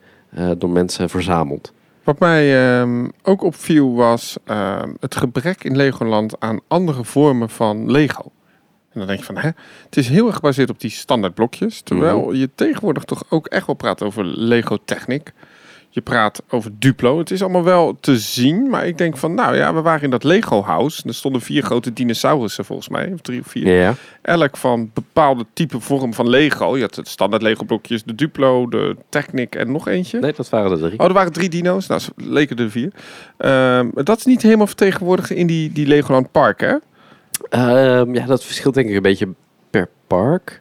door 0.58 0.70
mensen 0.70 1.08
verzameld. 1.10 1.72
Wat 2.04 2.18
mij 2.18 2.70
ehm, 2.80 3.08
ook 3.22 3.42
opviel 3.42 3.94
was 3.94 4.36
ehm, 4.44 4.92
het 5.00 5.14
gebrek 5.14 5.64
in 5.64 5.76
Legoland 5.76 6.40
aan 6.40 6.60
andere 6.68 7.04
vormen 7.04 7.50
van 7.50 7.90
Lego. 7.90 8.22
En 8.92 8.98
dan 8.98 9.06
denk 9.06 9.18
je 9.18 9.24
van, 9.24 9.36
hè, 9.36 9.50
het 9.84 9.96
is 9.96 10.08
heel 10.08 10.26
erg 10.26 10.34
gebaseerd 10.34 10.70
op 10.70 10.80
die 10.80 10.90
standaard 10.90 11.34
blokjes. 11.34 11.80
Terwijl 11.82 12.20
Mhm. 12.20 12.34
je 12.34 12.50
tegenwoordig 12.54 13.04
toch 13.04 13.22
ook 13.28 13.46
echt 13.46 13.66
wel 13.66 13.74
praat 13.76 14.02
over 14.02 14.24
Lego 14.24 14.76
techniek. 14.84 15.32
Je 15.94 16.00
praat 16.00 16.42
over 16.48 16.70
Duplo. 16.78 17.18
Het 17.18 17.30
is 17.30 17.42
allemaal 17.42 17.64
wel 17.64 17.96
te 18.00 18.18
zien. 18.18 18.70
Maar 18.70 18.86
ik 18.86 18.98
denk 18.98 19.16
van, 19.16 19.34
nou 19.34 19.56
ja, 19.56 19.74
we 19.74 19.80
waren 19.80 20.02
in 20.02 20.10
dat 20.10 20.24
Lego 20.24 20.62
house. 20.62 21.02
Er 21.06 21.14
stonden 21.14 21.40
vier 21.40 21.62
grote 21.62 21.92
dinosaurussen 21.92 22.64
volgens 22.64 22.88
mij. 22.88 23.10
Of 23.12 23.20
drie 23.20 23.40
of 23.40 23.46
vier. 23.46 23.74
Ja. 23.74 23.94
Elk 24.22 24.56
van 24.56 24.90
bepaalde 24.94 25.46
type 25.52 25.80
vorm 25.80 26.14
van 26.14 26.28
Lego. 26.28 26.76
Je 26.76 26.82
had 26.82 26.96
het 26.96 27.08
standaard 27.08 27.42
Lego 27.42 27.64
blokjes, 27.64 28.04
de 28.04 28.14
Duplo, 28.14 28.68
de 28.68 28.96
Technic 29.08 29.54
en 29.54 29.72
nog 29.72 29.88
eentje. 29.88 30.20
Nee, 30.20 30.32
dat 30.32 30.48
waren 30.48 30.70
er 30.70 30.78
drie. 30.78 30.98
Oh, 30.98 31.06
er 31.06 31.12
waren 31.12 31.32
drie 31.32 31.48
dino's. 31.48 31.86
Nou, 31.86 32.00
ze 32.00 32.10
leken 32.16 32.56
er 32.56 32.70
vier. 32.70 32.92
Ehm, 33.36 33.88
dat 33.94 34.18
is 34.18 34.24
niet 34.24 34.42
helemaal 34.42 34.66
vertegenwoordigd 34.66 35.30
in 35.30 35.46
die, 35.46 35.72
die 35.72 35.86
Legoland 35.86 36.30
Park, 36.30 36.60
hè? 36.60 36.76
Ehm, 37.48 38.14
ja, 38.14 38.26
dat 38.26 38.44
verschilt 38.44 38.74
denk 38.74 38.88
ik 38.88 38.94
een 38.94 39.02
beetje 39.02 39.28
per 39.70 39.88
park. 40.06 40.60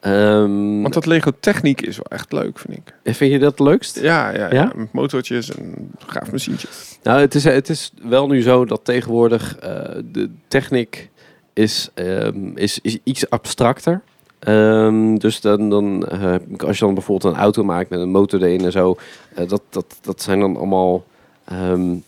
Ehm, 0.00 0.80
Want 0.80 0.94
dat 0.94 1.06
Lego 1.06 1.30
techniek 1.40 1.80
is 1.80 1.96
wel 1.96 2.06
echt 2.08 2.32
leuk, 2.32 2.58
vind 2.58 2.78
ik. 2.78 3.14
Vind 3.14 3.32
je 3.32 3.38
dat 3.38 3.50
het 3.50 3.60
leukst? 3.60 4.00
Ja, 4.00 4.30
ja, 4.30 4.38
ja. 4.38 4.48
Ja? 4.50 4.72
Met 4.74 4.92
motortjes 4.92 5.54
en 5.54 5.90
graafmachientjes. 6.06 6.98
Nou, 7.02 7.20
het 7.20 7.34
is, 7.34 7.44
het 7.44 7.68
is 7.68 7.92
wel 8.02 8.26
nu 8.26 8.42
zo 8.42 8.64
dat 8.64 8.84
tegenwoordig 8.84 9.58
eh, 9.58 9.72
de 10.12 10.30
techniek 10.48 11.10
is, 11.52 11.90
ehm, 11.94 12.56
is, 12.56 12.78
is 12.82 12.98
iets 13.04 13.30
abstracter. 13.30 14.02
Ehm, 14.38 15.16
dus 15.16 15.40
dan, 15.40 15.70
dan 15.70 16.06
eh, 16.06 16.34
als 16.58 16.78
je 16.78 16.84
dan 16.84 16.94
bijvoorbeeld 16.94 17.34
een 17.34 17.40
auto 17.40 17.64
maakt 17.64 17.90
met 17.90 18.00
een 18.00 18.10
motor 18.10 18.42
erin 18.42 18.64
en 18.64 18.72
zo, 18.72 18.96
eh, 19.34 19.48
dat, 19.48 19.62
dat, 19.70 19.96
dat 20.00 20.22
zijn 20.22 20.40
dan 20.40 20.56
allemaal. 20.56 21.04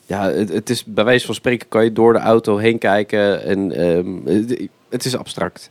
ja, 0.07 0.31
het, 0.31 0.49
het 0.49 0.71
is 0.71 0.85
bij 0.85 1.05
wijze 1.05 1.27
van 1.27 1.35
spreken 1.35 1.69
kan 1.69 1.85
je 1.85 1.93
door 1.93 2.13
de 2.13 2.19
auto 2.19 2.57
heen 2.57 2.79
kijken 2.79 3.45
en 3.45 3.71
het, 4.25 4.69
het 4.89 5.05
is 5.05 5.17
abstract. 5.17 5.71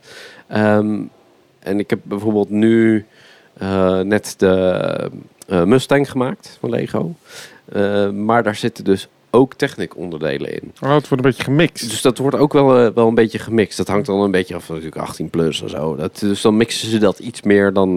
En 1.60 1.78
ik 1.78 1.90
heb 1.90 2.00
bijvoorbeeld 2.02 2.50
nu 2.50 3.06
eh, 3.58 4.00
net 4.00 4.34
de 4.36 5.10
eh, 5.46 5.64
Mustang 5.64 6.10
gemaakt 6.10 6.56
van 6.60 6.70
Lego. 6.70 7.14
Eh, 7.72 8.10
maar 8.10 8.42
daar 8.42 8.54
zitten 8.54 8.84
dus 8.84 9.08
ook 9.30 9.54
technic 9.54 9.96
onderdelen 9.96 10.52
in. 10.52 10.72
Oh, 10.80 10.94
het 10.94 11.08
wordt 11.08 11.24
een 11.24 11.30
beetje 11.30 11.44
gemixt. 11.44 11.90
Dus 11.90 12.02
dat 12.02 12.18
wordt 12.18 12.36
ook 12.36 12.52
wel, 12.52 12.92
wel 12.92 13.08
een 13.08 13.14
beetje 13.14 13.38
gemixt. 13.38 13.76
Dat 13.76 13.88
hangt 13.88 14.06
dan 14.06 14.20
een 14.20 14.30
beetje 14.30 14.54
af 14.54 14.64
van 14.64 14.74
natuurlijk 14.74 15.02
18 15.02 15.30
plus 15.30 15.62
en 15.62 15.70
zo. 15.70 15.96
Dat, 15.96 16.18
dus 16.18 16.40
dan 16.40 16.56
mixen 16.56 16.88
ze 16.88 16.98
dat 16.98 17.18
iets 17.18 17.42
meer 17.42 17.72
dan, 17.72 17.96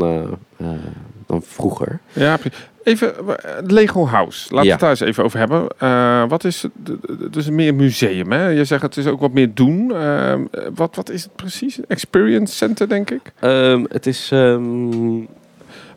dan 1.25 1.41
vroeger. 1.41 1.99
Ja, 2.13 2.39
even 2.83 3.15
eh, 3.27 3.51
Lego 3.67 4.07
House. 4.07 4.47
Laten 4.49 4.65
we 4.65 4.71
het 4.71 4.79
daar 4.79 4.89
eens 4.89 4.99
even 4.99 5.23
over 5.23 5.39
hebben. 5.39 5.67
Eh, 5.77 6.23
wat 6.27 6.43
is 6.43 6.61
het? 6.61 7.35
is 7.35 7.49
meer 7.49 7.75
museum, 7.75 8.31
hè? 8.31 8.47
Je 8.47 8.65
zegt 8.65 8.81
het 8.81 8.97
is 8.97 9.05
ook 9.07 9.19
wat 9.19 9.31
meer 9.33 9.53
doen. 9.53 9.95
Eh, 9.95 10.33
wat, 10.75 10.95
wat 10.95 11.09
is 11.09 11.23
het 11.23 11.35
precies? 11.35 11.79
Experience 11.87 12.55
Center, 12.55 12.89
denk 12.89 13.11
ik. 13.11 13.21
Ehm, 13.39 13.83
het 13.89 14.05
is... 14.07 14.29
ehm, 14.31 15.19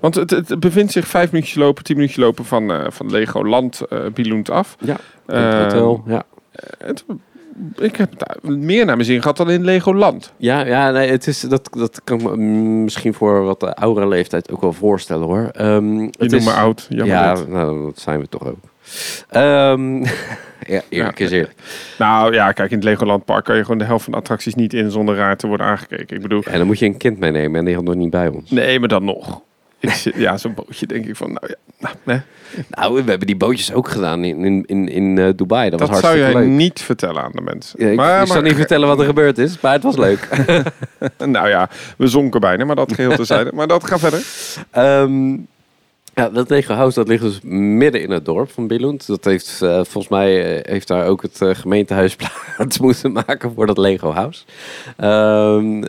Want 0.01 0.15
het, 0.15 0.31
het 0.31 0.61
bevindt 0.61 0.93
zich 0.93 1.07
vijf 1.07 1.33
minuutjes 1.33 1.57
lopen, 1.57 1.85
tien 1.85 1.97
minuutjes 1.97 2.25
lopen 2.25 2.45
van, 2.45 2.73
eh 2.73 2.85
van 2.89 3.11
Legoland 3.11 3.81
uh, 3.93 3.99
Billund 4.15 4.51
af. 4.51 4.77
Ja, 4.81 4.97
het 5.27 5.55
hotel, 5.63 6.03
ja. 6.07 6.23
het- 6.79 7.05
ik 7.77 7.97
heb 7.97 8.13
daar 8.19 8.37
meer 8.57 8.85
naar 8.85 8.95
mijn 8.97 9.09
zin 9.09 9.21
gehad 9.23 9.37
dan 9.37 9.51
in 9.51 9.65
Legoland. 9.65 10.33
Ja, 10.37 10.67
ja 10.67 10.91
nee, 10.91 11.11
het 11.11 11.27
is, 11.27 11.41
dat, 11.41 11.69
dat 11.71 12.01
kan 12.05 12.21
ik 12.21 12.25
me 12.25 12.37
misschien 12.83 13.15
voor 13.15 13.45
wat 13.45 13.61
de 13.61 13.75
oudere 13.75 14.09
leeftijd 14.09 14.51
ook 14.53 14.61
wel 14.61 14.73
voorstellen 14.73 15.27
hoor. 15.27 15.49
Ehm, 15.53 15.99
Je 15.99 16.05
het 16.05 16.19
noemt 16.19 16.33
is, 16.33 16.45
me 16.45 16.53
oud. 16.53 16.87
Jammer 16.89 17.17
ja, 17.17 17.35
dit. 17.35 17.49
nou, 17.49 17.85
dat 17.85 17.99
zijn 17.99 18.21
we 18.21 18.29
toch 18.29 18.47
ook. 18.47 18.59
Ehm, 19.29 20.03
ja, 20.75 20.81
eerlijk 20.89 21.19
is 21.19 21.31
eerlijk. 21.31 21.55
Nou 21.99 22.35
ja, 22.35 22.53
kijk, 22.53 22.71
in 22.71 22.77
het 22.77 22.85
Legoland 22.85 23.25
Park 23.25 23.45
kan 23.45 23.57
je 23.57 23.63
gewoon 23.63 23.79
de 23.79 23.85
helft 23.85 24.05
van 24.05 24.13
de 24.13 24.19
attracties 24.19 24.55
niet 24.55 24.75
in 24.75 24.91
zonder 24.91 25.17
raar 25.17 25.37
te 25.37 25.47
worden 25.47 25.67
aangekeken. 25.67 26.17
Ik 26.17 26.23
bedoel, 26.23 26.43
En 26.43 26.59
dan 26.59 26.67
moet 26.67 26.79
je 26.79 26.87
een 26.87 26.97
kind 26.97 27.19
meenemen 27.19 27.59
en 27.59 27.65
die 27.65 27.75
had 27.75 27.85
nog 27.85 27.95
niet 27.95 28.11
bij 28.11 28.29
ons. 28.29 28.51
nee, 28.51 28.79
maar 28.81 28.89
dan 28.89 29.05
nog. 29.05 29.43
Ik 29.81 29.91
zit- 29.91 30.15
ja, 30.17 30.37
zo'n 30.37 30.55
bootje 30.55 30.87
denk 30.87 31.07
ik 31.07 31.17
van, 31.17 31.33
nou 31.33 31.47
ja, 31.49 31.55
nou, 31.79 31.95
nee. 32.03 32.21
Nou, 32.71 32.95
we 33.05 33.11
hebben 33.11 33.27
die 33.27 33.37
bootjes 33.37 33.73
ook 33.73 33.89
gedaan 33.89 34.25
in, 34.25 34.45
in, 34.45 34.65
in, 34.67 34.89
in 34.89 35.19
eh, 35.19 35.29
Dubai. 35.37 35.71
Dat, 35.71 35.79
dat 35.79 35.89
was 35.89 35.99
zou 36.01 36.11
hartstikke 36.11 36.39
jij 36.41 36.49
leuk. 36.49 36.59
niet 36.59 36.81
vertellen 36.83 37.23
aan 37.23 37.33
de 37.35 37.41
mensen. 37.41 37.85
Ja, 37.85 37.91
ik, 37.91 37.97
maar, 37.97 38.23
ik 38.23 38.29
maar- 38.29 38.43
niet 38.43 38.55
vertellen 38.55 38.89
wat 38.89 38.99
er 38.99 39.05
gebeurd 39.07 39.39
is, 39.39 39.61
maar 39.61 39.73
het 39.73 39.83
was 39.83 39.97
leuk. 39.97 40.29
Nou 41.27 41.49
ja, 41.49 41.69
we 41.99 42.07
zonken 42.07 42.41
bijna, 42.41 42.65
maar 42.65 42.77
dat 42.77 42.93
geheel 42.95 43.17
terzijde. 43.17 43.51
maar 43.55 43.67
dat 43.67 43.87
gaat 43.87 44.01
verder. 44.01 44.23
Ehm, 44.71 45.37
ja, 46.21 46.29
dat 46.29 46.51
Lego 46.51 46.75
House 46.75 46.99
dat 46.99 47.09
ligt 47.09 47.23
dus 47.23 47.41
midden 47.43 48.03
in 48.03 48.11
het 48.11 48.25
dorp 48.25 48.51
van 48.51 48.67
Billund. 48.67 49.07
Dat 49.07 49.25
heeft 49.25 49.63
eh, 49.63 49.75
volgens 49.75 50.09
mij 50.09 50.57
eh, 50.57 50.73
heeft 50.73 50.89
daar 50.89 51.07
ook 51.07 51.23
het 51.23 51.43
eh, 51.43 51.55
gemeentehuis 51.55 52.17
plaats 52.57 52.79
moeten 52.79 53.13
maken 53.13 53.53
voor 53.53 53.67
dat 53.67 53.79
Lego 53.79 54.13
House. 54.13 54.45
Ehm, 54.97 55.83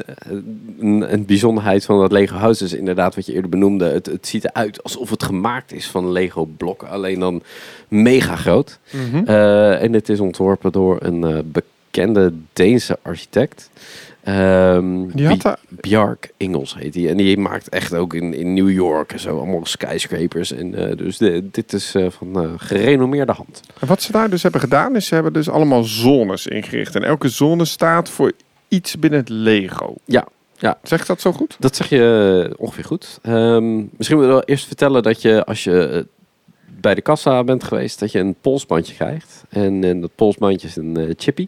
een, 0.79 1.13
een 1.13 1.25
bijzonderheid 1.25 1.85
van 1.85 1.99
dat 1.99 2.11
Lego 2.11 2.35
House 2.35 2.63
is 2.63 2.73
inderdaad 2.73 3.15
wat 3.15 3.25
je 3.25 3.33
eerder 3.33 3.49
benoemde. 3.49 3.85
Het, 3.85 4.05
het 4.05 4.27
ziet 4.27 4.45
eruit 4.45 4.83
alsof 4.83 5.09
het 5.09 5.23
gemaakt 5.23 5.73
is 5.73 5.87
van 5.87 6.11
Lego 6.11 6.45
blokken, 6.45 6.89
alleen 6.89 7.19
dan 7.19 7.43
mega 7.87 8.35
groot. 8.35 8.79
Eh, 9.25 9.83
en 9.83 9.93
het 9.93 10.09
is 10.09 10.19
ontworpen 10.19 10.71
door 10.71 10.97
een 10.99 11.51
bekende 11.51 12.33
Deense 12.53 12.99
architect. 13.01 13.69
Ehm, 14.27 15.07
Die 15.13 15.27
had 15.27 15.37
Bi- 15.37 15.43
daar, 15.43 15.59
Bjark 15.69 16.31
Ingels 16.37 16.75
heet 16.75 16.93
hij. 16.95 17.09
En 17.09 17.17
die 17.17 17.37
maakt 17.37 17.69
echt 17.69 17.93
ook 17.93 18.13
in, 18.13 18.33
in 18.33 18.53
New 18.53 18.69
York 18.69 19.11
en 19.13 19.19
zo 19.19 19.37
allemaal 19.37 19.65
skyscrapers. 19.65 20.51
En, 20.51 20.75
eh, 20.89 20.97
dus 20.97 21.17
de, 21.17 21.47
dit 21.51 21.73
is 21.73 21.95
eh, 21.95 22.05
van 22.09 22.43
eh, 22.43 22.49
gerenommeerde 22.57 23.31
hand. 23.31 23.61
wat 23.85 24.01
ze 24.01 24.11
daar 24.11 24.29
dus 24.29 24.43
hebben 24.43 24.61
gedaan, 24.61 24.95
is 24.95 25.05
ze 25.05 25.13
hebben 25.13 25.33
dus 25.33 25.49
allemaal 25.49 25.83
zones 25.83 26.47
ingericht. 26.47 26.95
En 26.95 27.03
elke 27.03 27.29
zone 27.29 27.65
staat 27.65 28.09
voor 28.09 28.31
iets 28.67 28.99
binnen 28.99 29.19
het 29.19 29.29
Lego. 29.29 29.95
Ja, 30.05 30.27
ja. 30.57 30.77
Zegt 30.83 31.07
dat 31.07 31.21
zo 31.21 31.31
goed? 31.31 31.55
Dat 31.59 31.75
zeg 31.75 31.89
je 31.89 32.53
ongeveer 32.57 32.83
goed. 32.85 33.19
Ehm, 33.21 33.75
misschien 33.75 34.17
moet 34.17 34.25
ik 34.25 34.31
wel 34.31 34.43
eerst 34.43 34.67
vertellen 34.67 35.03
dat 35.03 35.21
je 35.21 35.45
als 35.45 35.63
je 35.63 36.07
bij 36.79 36.95
de 36.95 37.01
kassa 37.01 37.43
bent 37.43 37.63
geweest, 37.63 37.99
dat 37.99 38.11
je 38.11 38.19
een 38.19 38.35
polsbandje 38.41 38.93
krijgt. 38.95 39.43
En, 39.49 39.83
en 39.83 40.01
dat 40.01 40.11
polsbandje 40.15 40.67
is 40.67 40.75
een 40.75 41.13
chippy. 41.17 41.47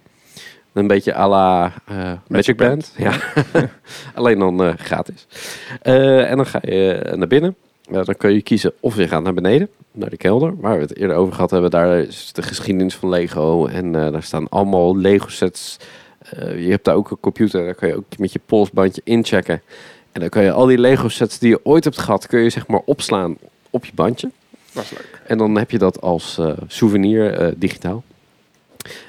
Een 0.74 0.88
beetje 0.88 1.16
à 1.16 1.28
la 1.28 1.74
eh, 1.86 2.12
Magic 2.28 2.58
Band. 2.58 2.94
Ja. 2.98 3.14
Alleen 4.16 4.40
dan 4.40 4.64
eh, 4.64 4.74
gratis. 4.78 5.28
Eh, 5.82 6.30
en 6.30 6.36
dan 6.36 6.46
ga 6.46 6.60
je 6.62 7.14
naar 7.16 7.28
binnen. 7.28 7.56
Dan 7.92 8.16
kun 8.18 8.34
je 8.34 8.42
kiezen 8.42 8.74
of 8.80 8.96
je 8.96 9.08
gaat 9.08 9.24
naar 9.24 9.34
beneden, 9.34 9.70
naar 9.92 10.10
de 10.10 10.18
kelder. 10.18 10.54
Waar 10.60 10.76
we 10.76 10.82
het 10.82 10.98
eerder 10.98 11.16
over 11.16 11.34
gehad 11.34 11.52
hebben. 11.52 11.72
Daar 11.72 12.00
is 12.00 12.34
de 12.34 12.42
geschiedenis 12.42 12.96
van 12.96 13.10
Lego. 13.10 13.66
En 13.66 13.92
daar 13.92 14.24
staan 14.24 14.50
allemaal 14.50 14.98
Lego 14.98 15.28
sets. 15.28 15.78
Je 16.38 16.68
hebt 16.70 16.86
daar 16.86 16.96
ook 16.96 17.12
een 17.12 17.20
computer. 17.20 17.64
Daar 17.64 17.76
kan 17.76 17.88
je 17.88 17.96
ook 17.96 18.18
met 18.18 18.34
je 18.34 18.40
polsbandje 18.46 19.02
inchecken. 19.04 19.62
En 20.12 20.20
dan 20.20 20.30
kan 20.30 20.44
je 20.44 20.52
al 20.52 20.66
die 20.66 20.78
Lego 20.78 21.08
sets 21.08 21.40
die 21.40 21.50
je 21.50 21.66
ooit 21.66 21.84
hebt 21.84 21.98
gehad, 21.98 22.28
kun 22.28 22.40
je 22.40 22.50
zeg 22.50 22.68
maar 22.68 22.82
opslaan 22.86 23.38
op 23.70 23.86
je 23.86 23.92
bandje. 23.96 24.32
Dat 24.74 24.84
is 24.84 24.90
leuk. 24.90 25.22
En 25.26 25.38
dan 25.38 25.58
heb 25.58 25.72
je 25.72 25.78
dat 25.78 26.02
als 26.02 26.42
souvenir 26.68 27.54
digitaal. 27.58 28.04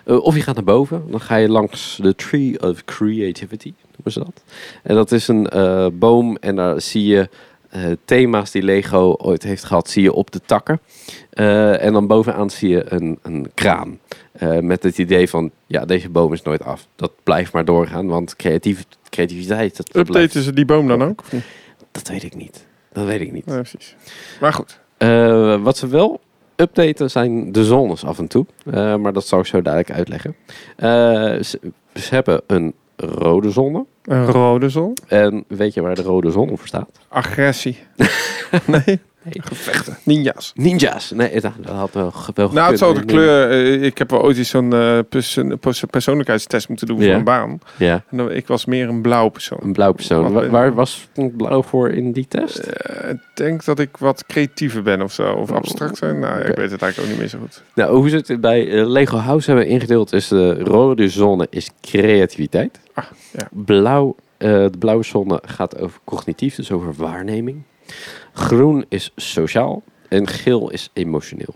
Eh, 0.04 0.16
of 0.24 0.34
je 0.34 0.40
gaat 0.40 0.54
naar 0.54 0.64
boven, 0.64 1.04
dan 1.10 1.20
ga 1.20 1.36
je 1.36 1.48
langs 1.48 1.98
de 2.02 2.14
Tree 2.14 2.60
of 2.62 2.84
Creativity, 2.84 3.72
noemen 3.96 4.12
ze 4.12 4.18
dat. 4.18 4.42
En 4.82 4.94
dat 4.94 5.12
is 5.12 5.28
een 5.28 5.48
eh, 5.48 5.86
boom 5.92 6.36
en 6.36 6.56
daar 6.56 6.80
zie 6.80 7.06
je 7.06 7.28
eh, 7.70 7.82
thema's 8.04 8.50
die 8.50 8.62
Lego 8.62 9.14
ooit 9.18 9.42
heeft 9.42 9.64
gehad, 9.64 9.88
zie 9.90 10.02
je 10.02 10.12
op 10.12 10.30
de 10.30 10.40
takken. 10.46 10.80
En 11.80 11.92
dan 11.92 12.06
bovenaan 12.06 12.50
zie 12.50 12.68
je 12.68 12.84
een, 12.92 13.18
een 13.22 13.50
kraan. 13.54 13.98
Met 14.60 14.82
het 14.82 14.98
idee 14.98 15.28
van, 15.28 15.50
ja, 15.66 15.84
deze 15.84 16.08
boom 16.08 16.32
is 16.32 16.42
nooit 16.42 16.62
af. 16.64 16.86
Dat 16.96 17.12
blijft 17.22 17.52
maar 17.52 17.64
doorgaan, 17.64 18.06
want 18.06 18.36
creatief, 18.36 18.84
creativiteit, 19.08 19.76
dat, 19.76 19.90
blijft- 19.90 20.08
Updaten 20.10 20.42
ze 20.42 20.52
die 20.52 20.64
boom 20.64 20.88
dan 20.88 21.02
ook? 21.04 21.22
Dat 21.92 22.08
weet 22.08 22.22
ik 22.22 22.34
niet. 22.34 22.66
Dat 22.92 23.06
weet 23.06 23.20
ik 23.20 23.32
niet. 23.32 23.44
Precies. 23.44 23.96
Maar 24.40 24.52
goed. 24.52 24.78
Wat 25.62 25.76
ze 25.76 25.86
wel 25.88 26.20
updaten 26.60 27.10
zijn 27.10 27.52
de 27.52 27.64
zones 27.64 28.04
af 28.04 28.18
en 28.18 28.26
toe. 28.26 28.46
Eh, 28.70 28.96
maar 28.96 29.12
dat 29.12 29.26
zal 29.26 29.38
ik 29.38 29.46
zo 29.46 29.62
dadelijk 29.62 29.90
uitleggen. 29.92 30.36
Eh, 30.76 30.88
ze, 31.42 31.60
ze 31.94 32.14
hebben 32.14 32.42
een 32.46 32.74
rode 32.96 33.50
zonne. 33.50 33.84
Een 34.02 34.26
rode 34.26 34.68
zon. 34.68 34.96
En 35.08 35.44
weet 35.48 35.74
je 35.74 35.80
waar 35.80 35.94
de 35.94 36.02
rode 36.02 36.30
zon 36.30 36.48
voor 36.48 36.66
staat? 36.66 36.88
Agressie. 37.08 37.78
nee. 38.84 39.00
Nee. 39.32 39.42
Gevechten. 39.46 39.96
Ninja's. 40.04 40.52
Ninja's. 40.54 41.10
Nee, 41.10 41.40
dat, 41.40 41.52
dat 41.60 41.74
had 41.74 41.92
wel, 41.94 42.12
wel 42.34 42.50
Nou, 42.52 42.70
het 42.70 42.78
zou 42.78 42.94
de 42.94 43.04
kleur... 43.04 43.50
eh, 43.50 43.82
ik 43.82 43.98
heb 43.98 44.10
wel 44.10 44.22
ooit 44.22 44.36
eens 44.38 44.48
zo'n 44.48 44.72
eh, 44.72 44.98
perso- 45.08 45.56
perso- 45.56 45.86
persoonlijkheidstest 45.86 46.68
moeten 46.68 46.86
doen 46.86 46.98
Ja. 47.00 47.06
voor 47.06 47.14
een 47.14 47.24
baan. 47.24 47.58
Ja, 47.76 48.04
En 48.10 48.16
dan, 48.16 48.30
ik 48.30 48.46
was 48.46 48.64
meer 48.64 48.88
een 48.88 49.00
blauw 49.02 49.28
persoon. 49.28 49.58
een 49.62 49.72
blauw 49.72 49.92
persoon. 49.92 50.32
Wa- 50.32 50.48
waar 50.48 50.74
was 50.74 51.08
het 51.14 51.36
blauw 51.36 51.62
voor 51.62 51.90
in 51.90 52.12
die 52.12 52.26
test? 52.28 52.58
Eh, 52.58 53.10
ik 53.10 53.18
denk 53.34 53.64
dat 53.64 53.78
ik 53.78 53.96
wat 53.96 54.24
creatiever 54.26 54.82
ben 54.82 55.02
of 55.02 55.12
zo. 55.12 55.32
Of 55.32 55.52
abstract 55.52 55.96
zijn. 55.96 56.18
Nou, 56.18 56.38
ja, 56.38 56.44
ik 56.44 56.56
weet 56.56 56.70
het 56.70 56.82
eigenlijk 56.82 56.98
ook 56.98 57.06
niet 57.08 57.18
meer 57.18 57.28
zo 57.28 57.38
goed. 57.38 57.62
Nou, 57.74 57.94
hoe 57.96 58.08
ze 58.08 58.16
het 58.26 58.40
bij 58.40 58.84
Lego 58.86 59.16
House 59.16 59.50
hebben 59.50 59.68
ingedeeld 59.68 60.12
is 60.12 60.28
de 60.28 60.54
rode 60.54 61.08
zone 61.08 61.46
is 61.50 61.70
creativiteit. 61.80 62.80
Ah, 62.94 63.04
ja. 63.32 63.48
Blauw, 63.50 64.16
eh, 64.36 64.48
de 64.50 64.78
blauwe 64.78 65.04
zone 65.04 65.42
gaat 65.46 65.78
over 65.80 66.00
cognitief, 66.04 66.54
dus 66.54 66.72
over 66.72 66.94
waarneming. 66.96 67.62
Groen 68.32 68.84
is 68.88 69.12
sociaal 69.16 69.82
en 70.08 70.26
geel 70.26 70.70
is 70.70 70.90
emotioneel. 70.92 71.54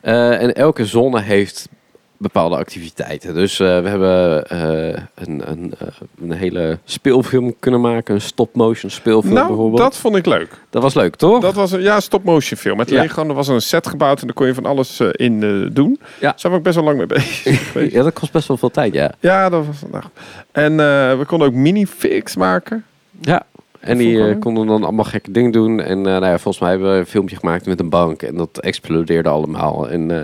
Eh, 0.00 0.42
en 0.42 0.54
elke 0.54 0.86
zone 0.86 1.20
heeft 1.20 1.68
bepaalde 2.16 2.56
activiteiten. 2.56 3.34
Dus 3.34 3.60
eh, 3.60 3.80
we 3.80 3.88
hebben 3.88 4.46
eh, 4.48 5.02
een, 5.14 5.50
een, 5.50 5.72
een 6.20 6.32
hele 6.32 6.78
speelfilm 6.84 7.54
kunnen 7.60 7.80
maken, 7.80 8.14
een 8.14 8.20
stop-motion 8.20 8.90
speelfilm 8.90 9.34
Nou, 9.34 9.46
bijvoorbeeld. 9.46 9.78
dat 9.80 9.96
vond 9.96 10.16
ik 10.16 10.26
leuk. 10.26 10.48
dat 10.70 10.82
was 10.82 10.94
leuk, 10.94 11.16
toch? 11.16 11.40
Dat 11.40 11.54
was 11.54 11.72
een 11.72 11.80
ja, 11.80 12.00
stop-motion 12.00 12.58
film. 12.58 12.76
Met 12.76 12.90
Ja. 12.90 13.00
Lego. 13.00 13.28
Er 13.28 13.34
was 13.34 13.48
een 13.48 13.62
set 13.62 13.86
gebouwd 13.86 14.20
en 14.20 14.26
daar 14.26 14.34
kon 14.36 14.46
je 14.46 14.54
van 14.54 14.66
alles 14.66 15.00
in 15.00 15.40
doen. 15.72 15.98
Ja. 16.00 16.06
Daar 16.20 16.32
zijn 16.36 16.52
we 16.52 16.58
ook 16.58 16.64
best 16.64 16.74
wel 16.76 16.84
lang 16.84 16.96
mee 16.96 17.06
bezig. 17.06 17.72
ja, 17.94 18.02
dat 18.02 18.12
kost 18.12 18.32
best 18.32 18.48
wel 18.48 18.56
veel 18.56 18.70
tijd, 18.70 18.94
ja. 18.94 19.12
ja, 19.20 19.48
dat 19.48 19.66
was 19.66 19.76
vandaag. 19.76 20.10
En 20.52 20.76
we 21.18 21.24
konden 21.26 21.48
ook 21.48 21.54
minifigs 21.54 22.36
maken. 22.36 22.84
Ja, 23.20 23.46
en 23.84 23.98
die 23.98 24.18
ik 24.28 24.34
eh, 24.34 24.40
konden 24.40 24.66
dan 24.66 24.82
allemaal 24.82 25.04
gekke 25.04 25.30
dingen 25.30 25.50
doen. 25.52 25.80
En 25.80 25.98
eh, 25.98 26.04
nou 26.04 26.24
ja, 26.24 26.38
volgens 26.38 26.58
mij 26.58 26.70
hebben 26.70 26.92
we 26.92 26.98
een 26.98 27.06
filmpje 27.06 27.36
gemaakt 27.36 27.66
met 27.66 27.80
een 27.80 27.88
bank. 27.88 28.22
En 28.22 28.36
dat 28.36 28.58
explodeerde 28.60 29.28
allemaal. 29.28 29.88
En 29.90 30.00
eh, 30.10 30.16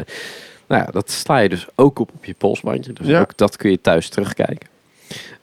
nou 0.68 0.82
ja, 0.82 0.88
dat 0.92 1.10
sla 1.10 1.38
je 1.38 1.48
dus 1.48 1.66
ook 1.74 1.98
op 1.98 2.10
op 2.14 2.24
je 2.24 2.34
polsbandje. 2.38 2.92
Dus 2.92 3.06
Ja. 3.06 3.20
ook 3.20 3.36
dat 3.36 3.56
kun 3.56 3.70
je 3.70 3.80
thuis 3.80 4.08
terugkijken. 4.08 4.68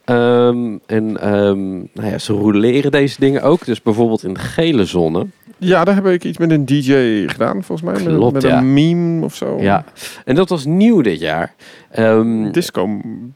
Ehm, 0.04 0.76
en 0.86 1.20
ehm, 1.20 1.68
nou 1.76 2.08
ja, 2.10 2.18
ze 2.18 2.32
roleren 2.32 2.90
deze 2.90 3.16
dingen 3.20 3.42
ook. 3.42 3.64
Dus 3.64 3.82
bijvoorbeeld 3.82 4.22
in 4.24 4.32
de 4.34 4.40
gele 4.40 4.84
zone. 4.84 5.26
Ja, 5.58 5.84
daar 5.84 5.94
heb 5.94 6.06
ik 6.06 6.24
iets 6.24 6.38
met 6.38 6.50
een 6.50 6.64
DJ 6.64 6.92
gedaan, 7.26 7.62
volgens 7.64 7.82
mij. 7.82 8.04
Met, 8.04 8.14
Klopt, 8.16 8.32
met 8.32 8.42
ja. 8.42 8.58
een 8.58 8.72
meme 8.72 9.24
of 9.24 9.34
zo. 9.34 9.58
Ja, 9.60 9.84
en 10.24 10.34
dat 10.34 10.48
was 10.48 10.64
nieuw 10.64 11.00
dit 11.00 11.20
jaar. 11.20 11.54
Ehm, 11.90 12.50
Disco 12.50 12.86
m- 12.86 13.34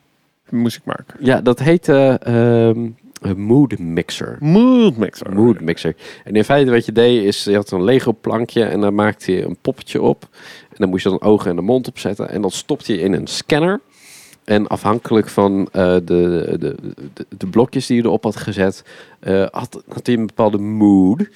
muziek 0.48 0.84
maken. 0.84 1.16
ja, 1.20 1.40
dat 1.40 1.58
heette 1.58 2.18
ehm, 2.22 2.80
een 3.22 3.40
Mood 3.40 3.78
Mixer. 3.78 4.36
Mood 4.40 4.96
mixer. 4.96 5.34
Mood 5.34 5.60
mixer. 5.60 5.96
En 6.24 6.34
in 6.34 6.44
feite 6.44 6.70
wat 6.70 6.86
je 6.86 6.92
deed 6.92 7.24
is, 7.24 7.44
je 7.44 7.54
had 7.54 7.70
een 7.70 7.84
Lego 7.84 8.12
plankje 8.12 8.64
en 8.64 8.80
daar 8.80 8.94
maakte 8.94 9.32
je 9.32 9.44
een 9.44 9.56
poppetje 9.60 10.02
op. 10.02 10.28
En 10.68 10.76
dan 10.76 10.88
moest 10.88 11.02
je 11.02 11.08
dan 11.08 11.20
ogen 11.22 11.50
en 11.50 11.56
de 11.56 11.62
mond 11.62 11.88
op 11.88 11.98
zetten. 11.98 12.30
En 12.30 12.42
dat 12.42 12.52
stopte 12.52 12.92
je 12.92 13.00
in 13.00 13.12
een 13.12 13.26
scanner. 13.26 13.80
En 14.44 14.66
afhankelijk 14.66 15.28
van 15.28 15.68
eh, 15.72 15.94
de, 15.94 16.00
de, 16.04 16.74
de, 17.14 17.26
de 17.36 17.46
blokjes 17.46 17.86
die 17.86 17.96
je 17.96 18.02
erop 18.02 18.24
had 18.24 18.36
gezet, 18.36 18.84
eh, 19.20 19.46
had, 19.50 19.82
had 19.88 20.06
hij 20.06 20.16
een 20.16 20.26
bepaalde 20.26 20.58
mood. 20.58 21.28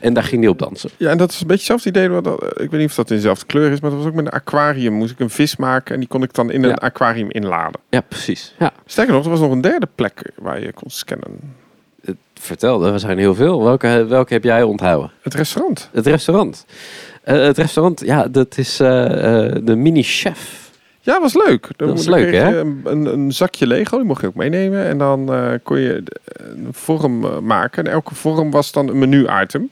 En 0.00 0.14
daar 0.14 0.22
ging 0.22 0.40
hij 0.42 0.50
op 0.50 0.58
dansen. 0.58 0.90
Ja, 0.96 1.10
en 1.10 1.18
dat 1.18 1.30
is 1.30 1.40
een 1.40 1.46
beetje 1.46 1.72
hetzelfde 1.72 1.88
idee. 1.88 2.08
Wat, 2.08 2.24
dat- 2.24 2.60
ik 2.60 2.70
weet 2.70 2.80
niet 2.80 2.88
of 2.88 2.94
dat 2.94 3.10
in 3.10 3.16
dezelfde 3.16 3.46
kleur 3.46 3.70
is, 3.72 3.80
maar 3.80 3.90
dat 3.90 3.98
was 3.98 4.08
ook 4.08 4.14
met 4.14 4.24
een 4.24 4.30
aquarium. 4.32 4.92
Moest 4.92 5.10
ik 5.12 5.20
een 5.20 5.30
vis 5.30 5.56
maken 5.56 5.94
en 5.94 6.00
die 6.00 6.08
kon 6.08 6.22
ik 6.22 6.34
dan 6.34 6.50
in 6.50 6.64
een 6.64 6.78
aquarium 6.78 7.30
inladen. 7.30 7.80
Ja, 7.90 8.00
precies. 8.00 8.54
Ja, 8.58 8.72
Sterker 8.86 9.14
nog, 9.14 9.24
er 9.24 9.30
was 9.30 9.40
nog 9.40 9.50
een 9.52 9.60
derde 9.60 9.88
plek 9.94 10.30
waar 10.36 10.60
je 10.60 10.72
kon 10.72 10.90
scannen. 10.90 11.38
het 12.04 12.16
vertelde, 12.34 12.92
er 12.92 13.00
zijn 13.00 13.18
heel 13.18 13.34
veel. 13.34 13.62
Welke, 13.64 14.06
welke 14.08 14.32
heb 14.32 14.44
jij 14.44 14.62
onthouden? 14.62 15.10
Het 15.20 15.34
restaurant. 15.34 15.88
Het 15.92 16.06
restaurant. 16.06 16.66
Eh, 17.22 17.42
het 17.42 17.58
restaurant, 17.58 18.00
ja, 18.04 18.28
dat 18.28 18.58
is 18.58 18.80
eh, 18.80 19.44
eh, 19.46 19.56
de 19.62 19.76
mini-chef. 19.76 20.63
Ja, 21.04 21.20
was 21.20 21.34
leuk. 21.34 21.68
Dan 21.76 21.88
Dat 21.88 22.04
dan 22.04 22.14
leuk, 22.14 22.34
hè? 22.34 22.48
je 22.48 22.56
Een, 22.56 22.80
een, 22.84 23.06
een 23.06 23.32
zakje 23.32 23.66
Lego, 23.66 23.96
die 23.96 24.06
mocht 24.06 24.20
je 24.20 24.26
ook 24.26 24.34
meenemen. 24.34 24.84
En 24.84 24.98
dan 24.98 25.32
eh, 25.32 25.52
kon 25.62 25.78
je 25.80 26.02
een 26.36 26.68
vorm 26.70 27.24
eh, 27.24 27.38
maken. 27.38 27.84
En 27.84 27.92
elke 27.92 28.14
vorm 28.14 28.50
was 28.50 28.72
dan 28.72 28.88
een 28.88 28.98
menu-item. 28.98 29.70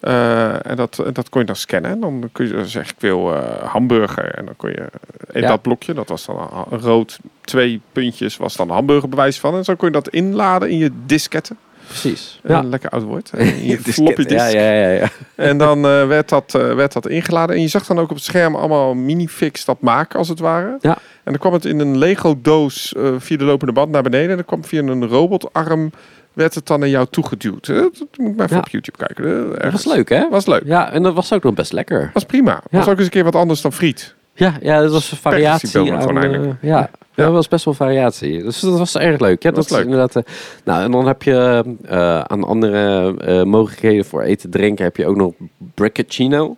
Eh, 0.00 0.66
en 0.66 0.76
dat, 0.76 1.02
dat 1.12 1.28
kon 1.28 1.40
je 1.40 1.46
dan 1.46 1.56
scannen. 1.56 1.90
En 1.90 2.00
dan 2.00 2.28
kun 2.32 2.46
je 2.48 2.66
zeggen, 2.66 2.94
ik 2.94 3.00
wil 3.00 3.34
hamburger. 3.64 4.34
En 4.34 4.44
dan 4.44 4.56
kon 4.56 4.70
je 4.70 4.86
in 5.32 5.40
Ja. 5.40 5.48
dat 5.48 5.62
blokje, 5.62 5.94
dat 5.94 6.08
was 6.08 6.26
dan 6.26 6.66
een 6.70 6.80
rood, 6.80 7.18
twee 7.40 7.80
puntjes, 7.92 8.36
was 8.36 8.56
dan 8.56 8.70
hamburgerbewijs 8.70 9.40
van. 9.40 9.54
En 9.56 9.64
zo 9.64 9.74
kon 9.74 9.88
je 9.88 9.94
dat 9.94 10.08
inladen 10.08 10.70
in 10.70 10.78
je 10.78 10.90
disketten. 11.06 11.58
Precies. 11.86 12.40
Ja. 12.44 12.58
Een 12.58 12.68
lekker 12.68 12.90
oud 12.90 13.02
woord. 13.02 13.30
In 13.36 13.66
je 13.66 13.78
floppy 13.78 14.24
disk. 14.24 14.52
Ja, 14.52 14.62
ja, 14.62 14.72
ja, 14.72 14.88
ja. 14.88 15.08
En 15.34 15.58
dan 15.58 15.76
eh, 15.86 16.06
werd, 16.06 16.28
dat, 16.28 16.54
eh, 16.54 16.74
werd 16.74 16.92
dat 16.92 17.08
ingeladen. 17.08 17.56
En 17.56 17.62
je 17.62 17.68
zag 17.68 17.86
dan 17.86 17.98
ook 17.98 18.10
op 18.10 18.16
het 18.16 18.24
scherm 18.24 18.54
allemaal 18.54 18.94
minifix 18.94 19.64
dat 19.64 19.80
maken, 19.80 20.18
als 20.18 20.28
het 20.28 20.38
ware. 20.38 20.76
Ja. 20.80 20.92
En 21.24 21.32
dan 21.32 21.38
kwam 21.38 21.52
het 21.52 21.64
in 21.64 21.80
een 21.80 21.98
Lego-doos 21.98 22.94
eh, 22.94 23.14
via 23.18 23.36
de 23.36 23.44
lopende 23.44 23.72
band 23.72 23.90
naar 23.90 24.02
beneden. 24.02 24.30
En 24.30 24.36
dan 24.36 24.44
kwam 24.44 24.64
via 24.64 24.82
een 24.82 25.06
robotarm, 25.06 25.90
werd 26.32 26.54
het 26.54 26.66
dan 26.66 26.80
naar 26.80 26.88
jou 26.88 27.06
toegeduwd. 27.10 27.66
Dat 27.66 27.98
moet 28.16 28.30
ik 28.30 28.36
maar 28.36 28.44
even 28.44 28.56
Ja. 28.56 28.62
op 28.62 28.68
YouTube 28.68 28.98
kijken. 28.98 29.50
Dat 29.58 29.72
was 29.72 29.84
leuk, 29.84 30.08
hè? 30.08 30.28
Was 30.28 30.46
leuk. 30.46 30.62
Ja, 30.64 30.92
en 30.92 31.02
dat 31.02 31.14
was 31.14 31.32
ook 31.32 31.42
nog 31.42 31.54
best 31.54 31.72
lekker. 31.72 32.10
Was 32.12 32.24
prima. 32.24 32.62
Was 32.70 32.88
ook 32.88 32.96
eens 32.96 33.04
een 33.04 33.10
keer 33.10 33.24
wat 33.24 33.34
anders 33.36 33.60
dan 33.60 33.72
friet. 33.72 34.14
Ja, 34.36 34.54
ja 34.60 34.80
dat 34.80 34.92
was 34.92 35.10
een 35.10 35.16
variatie. 35.16 35.92
Aan, 35.92 36.22
eh, 36.22 36.40
ja, 36.60 36.90
Ja. 37.14 37.24
dat 37.24 37.32
was 37.32 37.48
best 37.48 37.64
wel 37.64 37.74
variatie. 37.74 38.42
Dus 38.42 38.60
dat 38.60 38.78
was 38.78 38.96
erg 38.96 39.20
leuk. 39.20 39.42
Ja, 39.42 39.50
dat, 39.50 39.58
was 39.58 39.66
is 39.66 39.72
leuk. 39.76 39.84
inderdaad. 39.84 40.16
eh, 40.16 40.22
nou, 40.64 40.82
en 40.82 40.90
dan 40.90 41.06
heb 41.06 41.22
je 41.22 41.64
eh, 41.84 42.20
aan 42.20 42.44
andere 42.44 43.44
mogelijkheden 43.44 44.04
voor 44.04 44.22
eten 44.22 44.50
drinken 44.50 44.84
heb 44.84 44.96
je 44.96 45.06
ook 45.06 45.16
nog 45.16 45.32
Bricacino. 45.74 46.56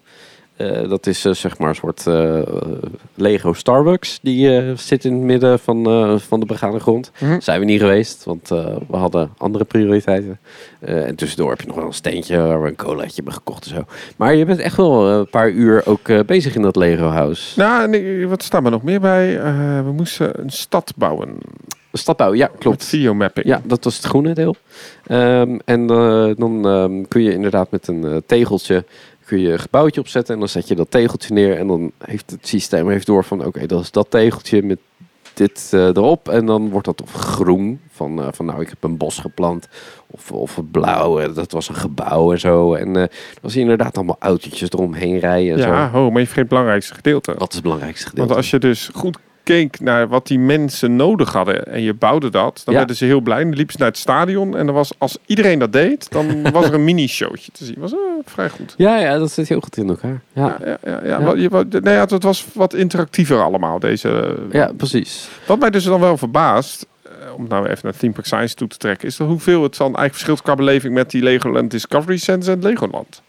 Eh, 0.59 0.89
dat 0.89 1.07
is 1.07 1.25
eh, 1.25 1.33
zeg 1.33 1.59
maar 1.59 1.69
een 1.69 1.75
soort 1.75 2.07
eh, 2.07 2.43
Lego 3.15 3.53
Starbucks. 3.53 4.19
Die 4.23 4.77
zit 4.77 5.05
in 5.05 5.13
het 5.13 5.23
midden 5.23 5.59
van, 5.59 5.85
van 6.21 6.41
de 6.41 6.47
begane 6.47 6.81
grond. 6.81 7.11
Mhm. 7.21 7.41
Zijn 7.41 7.61
we 7.61 7.67
niet 7.67 7.81
geweest, 7.81 8.25
want 8.25 8.49
we 8.89 8.97
hadden 8.97 9.31
andere 9.37 9.65
prioriteiten. 9.65 10.39
En 10.81 11.15
tussendoor 11.15 11.51
heb 11.51 11.61
je 11.61 11.67
nog 11.67 11.77
wel 11.77 11.87
een 11.87 11.93
steentje 11.93 12.37
waar 12.37 12.63
we 12.63 12.69
een 12.69 12.77
colaatje 12.77 13.15
hebben 13.15 13.33
gekocht 13.33 13.65
en 13.65 13.71
zo. 13.71 13.85
Maar 14.17 14.35
je 14.35 14.45
bent 14.45 14.59
echt 14.59 14.77
wel 14.77 15.09
een 15.09 15.31
paar 15.31 15.51
uur 15.51 15.87
ook 15.87 16.27
bezig 16.27 16.55
in 16.55 16.63
dat 16.63 16.77
Lego 16.77 17.07
House. 17.07 17.59
Nou, 17.59 18.27
wat 18.27 18.43
staat 18.43 18.65
er 18.65 18.71
nog 18.71 18.83
meer 18.83 19.01
bij? 19.01 19.43
We 19.85 19.93
moesten 19.93 20.41
een 20.41 20.51
stad 20.51 20.93
bouwen. 20.97 21.39
Stadbouw, 21.93 22.35
ja, 22.35 22.49
Met 22.53 22.61
klopt. 22.61 22.85
videomapping. 22.85 23.47
Ja, 23.47 23.61
dat 23.65 23.85
was 23.85 23.97
het 23.97 24.05
groene 24.05 24.33
deel. 24.33 24.57
Ehm, 25.07 25.59
en 25.65 25.87
dan 26.37 26.67
ehm, 26.67 27.03
kun 27.09 27.23
je 27.23 27.33
inderdaad 27.33 27.71
met 27.71 27.89
een 27.89 28.23
tegeltje 28.27 28.85
kun 29.29 29.41
je 29.41 29.53
een 29.53 29.59
gebouwtje 29.59 30.01
opzetten 30.01 30.35
en 30.35 30.41
dan 30.41 30.49
zet 30.49 30.69
je 30.69 30.75
dat 30.75 30.91
tegeltje 30.91 31.35
neer 31.35 31.57
en 31.57 31.67
dan 31.67 31.93
heeft 31.99 32.31
het 32.31 32.49
systeem 32.49 32.89
heeft 32.89 33.07
door 33.07 33.25
van 33.25 33.45
oké, 33.45 33.67
dat 33.67 33.81
is 33.83 33.91
dat 33.91 34.11
tegeltje 34.11 34.63
met 34.63 34.79
dit 35.35 35.71
eh, 35.73 35.87
erop 35.87 36.29
en 36.29 36.47
dan 36.47 36.71
wordt 36.71 36.87
dat 36.87 37.03
of 37.03 37.13
groen 37.13 37.81
van, 37.91 38.23
eh, 38.23 38.29
van 38.31 38.47
nou 38.47 38.61
ik 38.61 38.69
heb 38.69 38.85
een 38.85 38.97
bos 38.97 39.19
geplant 39.19 39.69
of, 40.07 40.33
of 40.33 40.61
blauw, 40.71 41.33
dat 41.33 41.53
was 41.53 41.69
een 41.69 41.75
gebouw 41.75 42.33
en 42.33 42.41
zo 42.41 42.75
en 42.75 42.97
eh, 42.97 43.05
dan 43.41 43.51
zie 43.51 43.65
je 43.65 43.71
inderdaad 43.71 43.97
allemaal 43.97 44.17
autootjes 44.19 44.73
eromheen 44.73 45.19
rijden 45.19 45.53
en 45.53 45.59
Ja, 45.59 45.91
zo. 45.91 45.99
ho, 45.99 46.11
maar 46.11 46.21
je 46.21 46.27
vergeet 46.27 46.37
het 46.37 46.49
belangrijkste 46.49 46.95
gedeelte. 46.95 47.35
Dat 47.39 47.49
is 47.49 47.55
het 47.55 47.63
belangrijkste 47.63 48.09
gedeelte. 48.09 48.29
Want 48.29 48.41
als 48.43 48.51
je 48.51 48.59
dus 48.59 48.91
goed 48.95 49.19
keek 49.49 49.81
naar 49.81 50.09
wat 50.09 50.27
die 50.27 50.39
mensen 50.39 50.97
nodig 50.97 51.33
hadden 51.33 51.67
en 51.67 51.83
je 51.83 51.95
bouwde 51.95 52.31
dat, 52.31 52.61
dan 52.65 52.75
Ja. 52.75 52.79
werden 52.81 52.97
ze 52.97 53.05
heel 53.05 53.21
blij. 53.21 53.43
Dan 53.43 53.55
liepen 53.55 53.73
ze 53.73 53.79
naar 53.79 53.89
het 53.89 53.99
stadion 53.99 54.57
en 54.57 54.67
dan 54.67 54.75
was, 54.75 54.93
als 54.99 55.19
iedereen 55.27 55.59
dat 55.59 55.73
deed, 55.73 56.11
dan 56.11 56.43
was 56.53 56.67
er 56.67 56.75
een 56.75 56.85
mini-showtje 56.85 57.53
te 57.53 57.65
zien. 57.65 57.75
was 57.79 57.93
eh, 57.93 57.99
vrij 58.25 58.49
goed. 58.49 58.75
Ja, 58.77 58.99
ja, 58.99 59.19
dat 59.19 59.33
zit 59.33 59.49
heel 59.49 59.61
goed 59.61 59.77
in 59.77 59.89
elkaar. 59.89 60.21
Ja, 60.33 60.57
Ja, 60.61 60.67
ja, 60.67 60.79
ja, 60.85 61.01
ja. 61.05 61.09
Ja. 61.19 61.23
Wat, 61.23 61.41
je, 61.41 61.49
wat, 61.49 61.67
nee, 61.81 61.95
ja, 61.95 62.05
het 62.07 62.23
was 62.23 62.47
wat 62.55 62.75
interactiever 62.75 63.43
allemaal. 63.43 63.79
Deze, 63.79 64.37
ja 64.51 64.73
precies. 64.77 65.29
Wat 65.47 65.59
mij 65.59 65.71
dus 65.71 65.85
dan 65.85 66.01
wel 66.01 66.17
verbaast, 66.17 66.87
eh, 67.03 67.11
om 67.37 67.47
nou 67.49 67.67
even 67.67 67.79
naar 67.83 67.97
Theme 67.97 68.13
Park 68.13 68.27
Science 68.27 68.55
toe 68.55 68.69
te 68.69 68.77
trekken, 68.77 69.09
is 69.09 69.17
dat 69.17 69.29
hoeveel 69.29 69.63
het 69.63 69.73
dan 69.77 69.87
eigenlijk 69.87 70.15
verschilt 70.15 70.43
qua 70.43 70.55
beleving 70.55 70.95
met 70.95 71.11
die 71.11 71.23
Legoland 71.23 71.71
Discovery 71.71 72.17
Center 72.17 72.53
en 72.53 72.63
Legoland. 72.63 73.23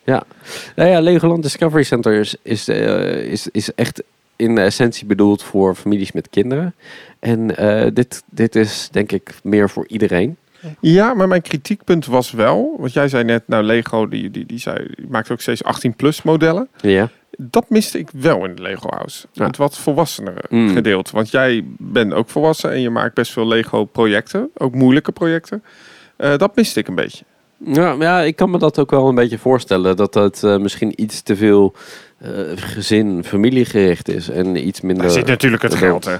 Nou 0.75 0.89
ja, 0.89 0.99
Legoland 0.99 1.43
Discovery 1.43 1.83
Center 1.83 2.13
is, 2.13 2.35
is, 2.41 2.67
eh, 2.67 3.15
is, 3.31 3.47
is 3.51 3.73
echt 3.75 4.03
in 4.39 4.57
essentie 4.57 5.05
bedoeld 5.05 5.43
voor 5.43 5.75
families 5.75 6.11
met 6.11 6.29
kinderen. 6.29 6.75
En 7.19 7.57
eh, 7.57 7.87
dit, 7.93 8.23
dit 8.29 8.55
is 8.55 8.89
denk 8.91 9.11
ik 9.11 9.33
meer 9.43 9.69
voor 9.69 9.87
iedereen. 9.87 10.37
Ja, 10.79 11.13
maar 11.13 11.27
mijn 11.27 11.41
kritiekpunt 11.41 12.05
was 12.05 12.31
wel, 12.31 12.75
want 12.79 12.93
jij 12.93 13.07
zei 13.07 13.23
net, 13.23 13.43
nou 13.47 13.63
Lego 13.63 14.07
die, 14.07 14.31
die, 14.31 14.45
die, 14.45 14.59
zei, 14.59 14.87
die 14.95 15.07
maakt 15.09 15.31
ook 15.31 15.41
steeds 15.41 15.63
18 15.63 15.95
plus 15.95 16.21
modellen. 16.21 16.67
Ja. 16.81 17.09
Dat 17.37 17.69
miste 17.69 17.99
ik 17.99 18.09
wel 18.13 18.45
in 18.45 18.55
de 18.55 18.61
Lego 18.61 18.89
House. 18.89 19.27
Ja. 19.31 19.45
Het 19.45 19.57
wat 19.57 19.77
volwassenere 19.77 20.41
Mm. 20.49 20.73
gedeelte. 20.73 21.11
Want 21.15 21.31
jij 21.31 21.63
bent 21.77 22.13
ook 22.13 22.29
volwassen 22.29 22.71
en 22.71 22.81
je 22.81 22.89
maakt 22.89 23.13
best 23.13 23.31
veel 23.31 23.47
Lego 23.47 23.85
projecten. 23.85 24.49
Ook 24.57 24.73
moeilijke 24.75 25.11
projecten. 25.11 25.63
Eh, 26.15 26.37
dat 26.37 26.55
miste 26.55 26.79
ik 26.79 26.87
een 26.87 26.95
beetje. 26.95 27.23
Ja, 27.65 27.95
ja, 27.99 28.21
ik 28.21 28.35
kan 28.35 28.49
me 28.49 28.57
dat 28.57 28.79
ook 28.79 28.91
wel 28.91 29.07
een 29.07 29.15
beetje 29.15 29.37
voorstellen. 29.37 29.95
Dat 29.95 30.13
dat 30.13 30.43
eh, 30.43 30.57
misschien 30.57 30.93
iets 30.95 31.21
te 31.21 31.35
veel 31.35 31.73
eh, 32.17 32.31
gezin, 32.55 33.23
familiegericht 33.23 34.07
is. 34.07 34.29
En 34.29 34.67
iets 34.67 34.81
minder... 34.81 35.03
Daar 35.03 35.13
zit 35.13 35.25
natuurlijk 35.25 35.61
het 35.63 35.75
geld, 35.75 36.05
hè. 36.05 36.17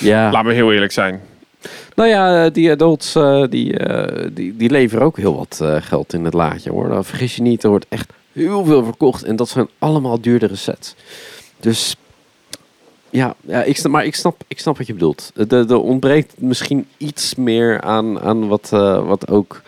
Ja, 0.00 0.30
Laat 0.30 0.44
me 0.44 0.52
heel 0.52 0.72
eerlijk 0.72 0.92
zijn. 0.92 1.20
nou 1.94 2.08
ja, 2.08 2.50
die 2.50 2.70
adults 2.70 3.14
eh, 3.14 3.44
die, 3.48 3.76
die, 4.32 4.56
die 4.56 4.70
leveren 4.70 5.04
ook 5.04 5.16
heel 5.16 5.36
wat 5.36 5.60
geld 5.82 6.12
in 6.12 6.24
het 6.24 6.34
laadje 6.34 6.70
hoor. 6.70 6.88
Nou, 6.88 7.04
vergis 7.04 7.36
je 7.36 7.42
niet, 7.42 7.62
er 7.62 7.68
wordt 7.68 7.86
echt 7.88 8.12
heel 8.32 8.64
veel 8.64 8.84
verkocht. 8.84 9.22
En 9.22 9.36
dat 9.36 9.48
zijn 9.48 9.68
allemaal 9.78 10.20
duurdere 10.20 10.56
sets. 10.56 10.94
Dus 11.60 11.96
ja, 13.10 13.34
ja 13.40 13.62
ik 13.62 13.76
snap, 13.76 13.92
maar 13.92 14.04
ik 14.04 14.14
snap, 14.14 14.42
ik 14.48 14.60
snap 14.60 14.78
wat 14.78 14.86
je 14.86 14.92
bedoelt. 14.92 15.32
Er 15.34 15.52
er 15.52 15.80
ontbreekt 15.80 16.34
misschien 16.40 16.86
iets 16.96 17.34
meer 17.34 17.80
aan, 17.80 18.20
aan 18.20 18.48
wat, 18.48 18.68
wat 19.04 19.30
ook 19.30 19.62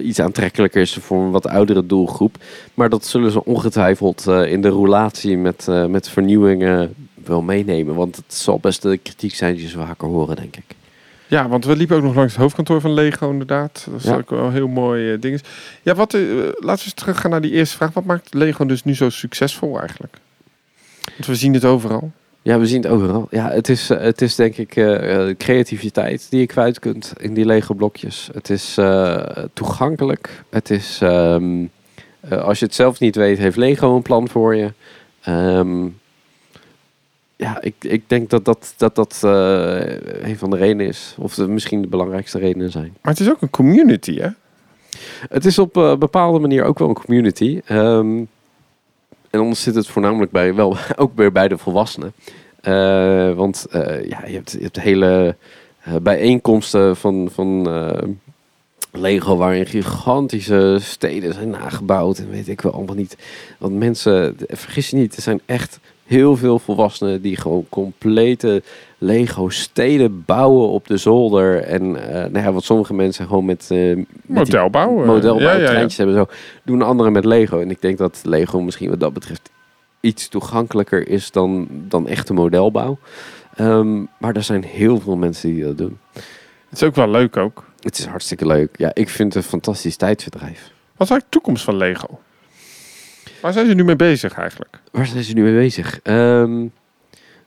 iets 0.00 0.20
aantrekkelijker 0.20 0.80
is 0.80 0.92
voor 0.94 1.22
een 1.22 1.30
wat 1.30 1.46
oudere 1.46 1.86
doelgroep. 1.86 2.36
Maar 2.74 2.88
dat 2.88 3.06
zullen 3.06 3.30
ze 3.30 3.44
ongetwijfeld 3.44 4.26
eh, 4.26 4.52
in 4.52 4.60
de 4.62 4.68
roulatie 4.68 5.36
met, 5.38 5.68
eh, 5.68 5.86
met 5.86 6.08
vernieuwingen 6.08 6.94
wel 7.24 7.42
meenemen. 7.42 7.94
Want 7.94 8.16
het 8.16 8.34
zal 8.34 8.58
best 8.58 8.82
de 8.82 8.96
kritiek 8.96 9.34
zijn 9.34 9.54
die 9.54 9.68
ze 9.68 9.78
vaker 9.78 10.08
horen, 10.08 10.36
denk 10.36 10.56
ik. 10.56 10.64
Ja, 11.26 11.48
want 11.48 11.64
we 11.64 11.76
liepen 11.76 11.96
ook 11.96 12.02
nog 12.02 12.14
langs 12.14 12.32
het 12.32 12.42
hoofdkantoor 12.42 12.80
van 12.80 12.92
Lego, 12.92 13.30
inderdaad. 13.30 13.86
Dat 13.90 14.00
is 14.00 14.04
Ja. 14.06 14.14
ook 14.16 14.30
wel 14.30 14.44
een 14.44 14.52
heel 14.52 14.68
mooi 14.68 15.12
eh, 15.12 15.20
ding. 15.20 15.40
Ja, 15.82 15.94
wat, 15.94 16.14
eh, 16.14 16.20
laten 16.40 16.58
we 16.60 16.68
eens 16.70 16.92
teruggaan 16.94 17.30
naar 17.30 17.40
die 17.40 17.50
eerste 17.52 17.76
vraag. 17.76 17.92
Wat 17.92 18.04
maakt 18.04 18.34
Lego 18.34 18.66
dus 18.66 18.84
nu 18.84 18.94
zo 18.94 19.08
succesvol 19.10 19.78
eigenlijk? 19.78 20.16
Want 21.12 21.26
we 21.26 21.34
zien 21.34 21.54
het 21.54 21.64
overal. 21.64 22.10
Ja, 22.42 22.58
we 22.58 22.66
zien 22.66 22.82
het 22.82 22.90
overal. 22.90 23.26
Ja, 23.30 23.50
het 23.50 23.68
is, 23.68 23.90
eh, 23.90 24.00
het 24.00 24.22
is 24.22 24.34
denk 24.34 24.56
ik 24.56 24.76
eh, 24.76 25.28
eh, 25.28 25.36
creativiteit 25.36 26.26
die 26.30 26.40
je 26.40 26.46
kwijt 26.46 26.78
kunt 26.78 27.12
in 27.16 27.34
die 27.34 27.44
Lego 27.44 27.74
blokjes. 27.74 28.30
Het 28.32 28.50
is 28.50 28.78
toegankelijk. 29.52 30.44
Het 30.50 30.70
is, 30.70 30.98
ehm, 31.02 31.64
eh, 32.20 32.42
als 32.42 32.58
je 32.58 32.64
het 32.64 32.74
zelf 32.74 33.00
niet 33.00 33.16
weet, 33.16 33.38
heeft 33.38 33.56
Lego 33.56 33.96
een 33.96 34.02
plan 34.02 34.28
voor 34.28 34.56
je. 34.56 34.72
Ehm, 35.22 35.86
ja, 37.36 37.60
ik, 37.60 37.74
ik 37.80 38.08
denk 38.08 38.30
dat 38.30 38.44
dat, 38.44 38.74
dat, 38.76 38.94
dat 38.94 39.18
een 40.22 40.38
van 40.38 40.50
de 40.50 40.56
redenen 40.56 40.86
is. 40.86 41.14
Of 41.18 41.34
de, 41.34 41.48
misschien 41.48 41.82
de 41.82 41.88
belangrijkste 41.88 42.38
redenen 42.38 42.70
zijn. 42.70 42.96
Maar 43.02 43.12
het 43.12 43.20
is 43.20 43.30
ook 43.30 43.42
een 43.42 43.50
community, 43.50 44.18
hè? 44.18 44.28
Het 45.28 45.44
is 45.44 45.58
op 45.58 45.76
een 45.76 45.98
bepaalde 45.98 46.38
manier 46.38 46.64
ook 46.64 46.78
wel 46.78 46.88
een 46.88 46.94
community. 46.94 47.60
Ehm, 47.64 48.22
en 49.32 49.40
anders 49.40 49.62
zit 49.62 49.74
het 49.74 49.86
voornamelijk 49.86 50.30
bij, 50.30 50.54
wel 50.54 50.76
ook 50.96 51.12
weer 51.14 51.32
bij 51.32 51.48
de 51.48 51.58
volwassenen. 51.58 52.12
Eh, 52.60 53.32
want 53.32 53.66
eh, 53.70 54.04
ja, 54.04 54.26
je 54.26 54.42
hebt, 54.60 54.80
hele 54.80 55.36
eh, 55.82 55.94
bijeenkomsten 56.02 56.96
van, 56.96 57.28
van 57.32 57.68
Lego 58.90 59.36
waarin 59.36 59.66
gigantische 59.66 60.78
steden 60.80 61.34
zijn 61.34 61.50
nagebouwd. 61.50 62.18
En 62.18 62.30
weet 62.30 62.48
ik 62.48 62.60
wel 62.60 62.72
allemaal 62.72 62.94
niet. 62.94 63.16
Want 63.58 63.78
mensen, 63.78 64.36
vergis 64.48 64.90
je 64.90 64.96
niet, 64.96 65.16
er 65.16 65.22
zijn 65.22 65.40
echt 65.46 65.78
heel 66.06 66.36
veel 66.36 66.58
volwassenen 66.58 67.22
die 67.22 67.36
gewoon 67.36 67.66
complete 67.68 68.62
Lego 69.02 69.48
steden 69.48 70.24
bouwen 70.24 70.68
op 70.68 70.86
de 70.86 70.96
zolder. 70.96 71.62
En 71.62 72.08
eh 72.08 72.30
nou 72.30 72.44
ja, 72.44 72.52
wat 72.52 72.64
sommige 72.64 72.94
mensen 72.94 73.26
gewoon 73.26 73.44
met, 73.44 73.66
met 73.70 73.96
die 73.96 74.06
Modelbouw. 74.26 75.00
eh, 75.00 75.06
modelbouw, 75.06 75.40
ja, 75.40 75.56
ja, 75.56 75.66
treintjes 75.66 75.96
hebben 75.96 76.16
zo. 76.16 76.26
Doen 76.64 76.82
anderen 76.82 77.12
met 77.12 77.24
Lego. 77.24 77.60
En 77.60 77.70
ik 77.70 77.80
denk 77.80 77.98
dat 77.98 78.20
Lego 78.24 78.60
misschien 78.60 78.90
wat 78.90 79.00
dat 79.00 79.12
betreft 79.12 79.50
iets 80.00 80.28
toegankelijker 80.28 81.08
is 81.08 81.30
dan, 81.30 81.68
dan 81.70 82.08
echte 82.08 82.32
modelbouw. 82.32 82.98
Ehm, 83.54 84.00
maar 84.18 84.36
er 84.36 84.42
zijn 84.42 84.64
heel 84.64 85.00
veel 85.00 85.16
mensen 85.16 85.54
die 85.54 85.64
dat 85.64 85.78
doen. 85.78 85.98
Het 86.68 86.80
is 86.80 86.82
ook 86.82 86.94
wel 86.94 87.08
leuk 87.10 87.36
ook. 87.36 87.64
Het 87.80 87.98
is 87.98 88.04
hartstikke 88.04 88.46
leuk. 88.46 88.74
Ja, 88.78 88.90
ik 88.94 89.08
vind 89.08 89.34
het 89.34 89.44
een 89.44 89.50
fantastisch 89.50 89.96
tijdverdrijf. 89.96 90.70
Wat 90.96 91.08
is 91.08 91.10
eigenlijk 91.10 91.24
de 91.24 91.30
toekomst 91.30 91.64
van 91.64 91.76
Lego? 91.76 92.20
Waar 93.40 93.52
zijn 93.52 93.66
ze 93.66 93.74
nu 93.74 93.84
mee 93.84 93.96
bezig 93.96 94.32
eigenlijk? 94.34 94.80
Waar 94.92 95.06
zijn 95.06 95.24
ze 95.24 95.32
nu 95.34 95.42
mee 95.42 95.54
bezig? 95.54 96.00
Ehm, 96.02 96.66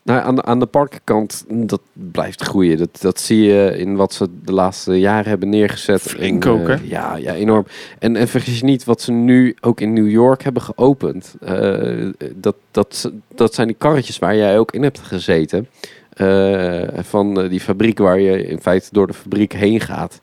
nou, 0.05 0.23
aan, 0.23 0.35
de, 0.35 0.43
aan 0.43 0.59
de 0.59 0.65
parkenkant, 0.65 1.45
dat 1.47 1.81
blijft 1.93 2.41
groeien. 2.41 2.77
Dat, 2.77 3.01
dat 3.01 3.19
zie 3.19 3.43
je 3.43 3.77
in 3.77 3.95
wat 3.95 4.13
ze 4.13 4.27
de 4.43 4.51
laatste 4.51 4.99
jaren 4.99 5.29
hebben 5.29 5.49
neergezet. 5.49 6.01
Flink 6.01 6.45
ook, 6.45 6.67
eh, 6.67 6.75
hè? 6.75 6.81
Ja, 6.83 7.15
ja, 7.15 7.33
enorm. 7.33 7.65
En, 7.99 8.15
en 8.15 8.27
vergis 8.27 8.59
je 8.59 8.65
niet 8.65 8.83
wat 8.83 9.01
ze 9.01 9.11
nu 9.11 9.55
ook 9.61 9.81
in 9.81 9.93
New 9.93 10.09
York 10.09 10.43
hebben 10.43 10.61
geopend. 10.61 11.35
Eh, 11.41 12.09
dat, 12.35 12.55
dat, 12.71 13.11
dat 13.35 13.53
zijn 13.53 13.67
die 13.67 13.75
karretjes 13.79 14.19
waar 14.19 14.35
jij 14.35 14.59
ook 14.59 14.71
in 14.71 14.83
hebt 14.83 14.99
gezeten. 14.99 15.67
Eh, 16.09 16.83
van 16.95 17.47
die 17.47 17.59
fabriek 17.59 17.97
waar 17.97 18.19
je 18.19 18.47
in 18.47 18.61
feite 18.61 18.89
door 18.91 19.07
de 19.07 19.13
fabriek 19.13 19.53
heen 19.53 19.79
gaat. 19.79 20.21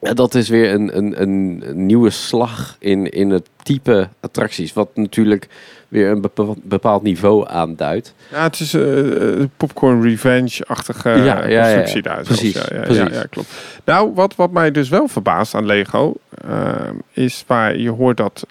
Ja, 0.00 0.14
dat 0.14 0.34
is 0.34 0.48
weer 0.48 0.72
een, 0.72 0.96
een, 0.96 1.22
een 1.22 1.62
een 1.66 1.86
nieuwe 1.86 2.10
slag 2.10 2.76
in, 2.78 3.10
in 3.10 3.30
het 3.30 3.48
type 3.62 4.08
attracties. 4.20 4.72
Wat 4.72 4.88
natuurlijk 4.94 5.48
weer 5.94 6.10
een 6.10 6.20
bepa- 6.20 6.54
bepaald 6.62 7.02
niveau 7.02 7.48
aanduidt. 7.48 8.14
Ja, 8.30 8.42
het 8.42 8.60
is 8.60 8.74
eh, 8.74 9.30
eh, 9.40 9.48
popcorn 9.56 10.02
revenge-achtige 10.02 11.08
Ja, 11.08 11.46
ja, 11.46 11.60
constructie 11.62 12.02
ja. 12.02 12.14
daar. 12.14 12.22
Precies, 12.22 12.54
Ja, 12.54 12.62
ja, 12.72 12.80
precies. 12.80 13.14
Ja, 13.16 13.24
klopt. 13.30 13.48
Nou, 13.84 14.10
wat, 14.14 14.34
wat 14.36 14.50
mij 14.50 14.70
dus 14.70 14.88
wel 14.88 15.08
verbaast 15.08 15.54
aan 15.54 15.66
Lego... 15.66 16.14
eh, 16.48 16.70
is 17.12 17.44
waar 17.46 17.76
je 17.78 17.90
hoort 17.90 18.16
dat 18.16 18.46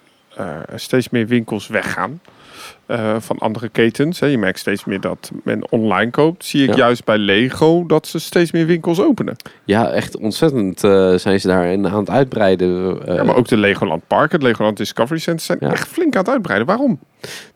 steeds 0.74 1.08
meer 1.08 1.26
winkels 1.26 1.66
weggaan... 1.66 2.20
van 3.18 3.38
andere 3.38 3.68
ketens. 3.68 4.20
Hè. 4.20 4.26
Je 4.26 4.38
merkt 4.38 4.58
steeds 4.58 4.84
meer 4.84 5.00
dat 5.00 5.30
men 5.44 5.70
online 5.70 6.10
koopt. 6.10 6.44
Zie 6.44 6.62
ik 6.62 6.68
Ja. 6.68 6.76
juist 6.76 7.04
bij 7.04 7.18
Lego 7.18 7.86
dat 7.86 8.06
ze 8.06 8.18
steeds 8.18 8.52
meer 8.52 8.66
winkels 8.66 9.00
openen. 9.00 9.36
Ja, 9.64 9.90
echt 9.90 10.16
ontzettend 10.16 10.80
zijn 11.20 11.40
ze 11.40 11.46
daar 11.46 11.72
aan 11.72 11.84
het 11.84 12.10
uitbreiden. 12.10 12.98
Ja, 13.06 13.24
maar 13.24 13.36
ook 13.36 13.48
de 13.48 13.56
Legoland 13.56 14.06
Park, 14.06 14.32
het 14.32 14.42
Legoland 14.42 14.76
Discovery 14.76 15.18
Center... 15.20 15.44
zijn 15.44 15.58
Ja. 15.60 15.70
echt 15.70 15.88
flink 15.88 16.14
aan 16.16 16.22
het 16.24 16.32
uitbreiden. 16.32 16.66
Waarom? 16.66 16.98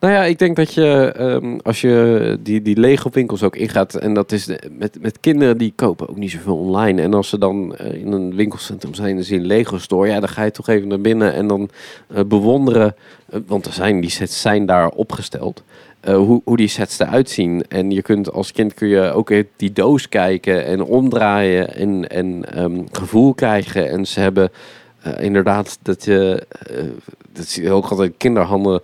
Nou 0.01 0.13
ja, 0.15 0.25
ik 0.25 0.39
denk 0.39 0.57
dat 0.57 0.75
je 0.75 1.13
ehm, 1.17 1.59
als 1.63 1.81
je 1.81 2.39
die, 2.43 2.63
die 2.63 2.81
Lego 2.81 3.11
winkels 3.13 3.43
ook 3.43 3.57
ingaat 3.57 3.95
en 3.95 4.15
dat 4.15 4.33
is 4.33 4.47
met, 4.71 4.99
met 5.01 5.21
kinderen 5.21 5.59
die 5.59 5.73
kopen 5.77 6.09
ook 6.09 6.17
niet 6.17 6.31
zoveel 6.31 6.57
online. 6.57 7.03
En 7.03 7.15
als 7.15 7.29
ze 7.29 7.39
dan 7.39 7.77
eh, 7.77 7.95
in 7.95 8.13
een 8.13 8.35
winkelcentrum 8.35 8.95
zijn 8.95 9.17
en 9.17 9.25
zien 9.25 9.47
Lego 9.47 9.79
store, 9.79 10.09
ja, 10.09 10.21
dan 10.21 10.29
ga 10.29 10.43
je 10.43 10.51
toch 10.51 10.69
even 10.69 10.89
naar 10.89 11.01
binnen 11.01 11.33
en 11.33 11.47
dan 11.47 11.69
eh, 12.07 12.25
bewonderen, 12.25 12.95
eh, 13.31 13.41
want 13.47 13.67
er 13.67 13.73
zijn 13.73 14.01
die 14.01 14.11
sets 14.11 14.41
zijn 14.41 14.67
daar 14.67 14.89
opgesteld. 14.89 15.63
hoe, 16.05 16.41
hoe 16.45 16.57
die 16.57 16.69
sets 16.69 16.99
eruit 16.99 17.31
zien. 17.31 17.65
En 17.69 17.91
je 17.91 18.03
kunt 18.03 18.33
als 18.33 18.53
kind 18.53 18.75
kun 18.75 18.89
je 18.89 19.13
ook 19.13 19.33
die 19.57 19.73
doos 19.73 20.09
kijken 20.09 20.65
en 20.65 20.83
omdraaien 20.83 21.75
en, 21.75 22.09
en 22.09 22.55
ehm, 22.55 22.81
gevoel 22.93 23.35
krijgen. 23.35 23.91
En 23.91 24.07
ze 24.07 24.21
hebben 24.21 24.51
inderdaad 25.19 25.79
dat 25.83 26.05
je, 26.05 26.47
dat 27.33 27.47
zie 27.47 27.63
je 27.63 27.71
ook 27.71 27.89
altijd 27.89 28.13
kinderhanden 28.17 28.81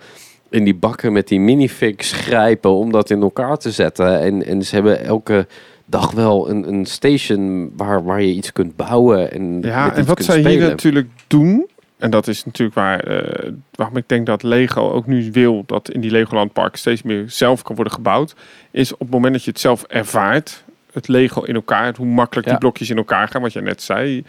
in 0.55 0.65
die 0.65 0.75
bakken 0.75 1.13
met 1.13 1.29
die 1.29 1.41
minifigs 1.41 2.13
grijpen 2.13 2.71
om 2.71 2.93
dat 2.93 3.11
in 3.11 3.23
elkaar 3.23 3.57
te 3.57 3.71
zetten. 3.71 4.21
En, 4.21 4.45
en 4.47 4.63
ze 4.63 4.75
hebben 4.75 5.05
elke 5.05 5.47
dag 5.85 6.11
wel 6.11 6.51
een, 6.51 6.69
een 6.69 6.87
station 6.87 7.73
waar, 7.77 8.05
waar 8.05 8.23
je 8.23 8.33
iets 8.33 8.53
kunt 8.53 8.77
bouwen. 8.77 9.33
En 9.33 9.63
Ja, 9.63 9.95
en 9.95 10.05
wat 10.05 10.25
zij 10.25 10.41
hier 10.41 10.61
natuurlijk 10.61 11.09
doen, 11.27 11.67
en 11.99 12.11
dat 12.11 12.27
is 12.29 12.45
natuurlijk 12.45 12.77
waar, 12.77 13.01
eh, 13.01 13.51
waarom 13.75 13.97
ik 13.97 14.09
denk 14.09 14.27
dat 14.27 14.43
Lego 14.43 14.91
ook 14.91 15.07
nu 15.07 15.31
wil 15.33 15.63
dat 15.67 15.91
in 15.91 16.01
die 16.01 16.11
Legoland 16.11 16.53
Park 16.53 16.77
steeds 16.77 17.03
meer 17.03 17.25
zelf 17.27 17.63
kan 17.63 17.75
worden 17.75 17.95
gebouwd, 17.95 18.35
is 18.71 18.93
op 18.93 18.99
het 18.99 19.11
moment 19.11 19.33
dat 19.33 19.45
je 19.45 19.51
het 19.51 19.61
zelf 19.61 19.83
ervaart, 19.83 20.65
het 20.93 21.09
Lego 21.09 21.43
in 21.43 21.55
elkaar, 21.55 21.95
hoe 21.97 22.07
makkelijk 22.07 22.47
Ja. 22.47 22.53
die 22.53 22.61
blokjes 22.61 22.91
in 22.91 22.97
elkaar 22.97 23.29
gaan, 23.29 23.43
wat 23.43 23.53
jij 23.53 23.63
net 23.63 23.83
zei. 23.83 24.25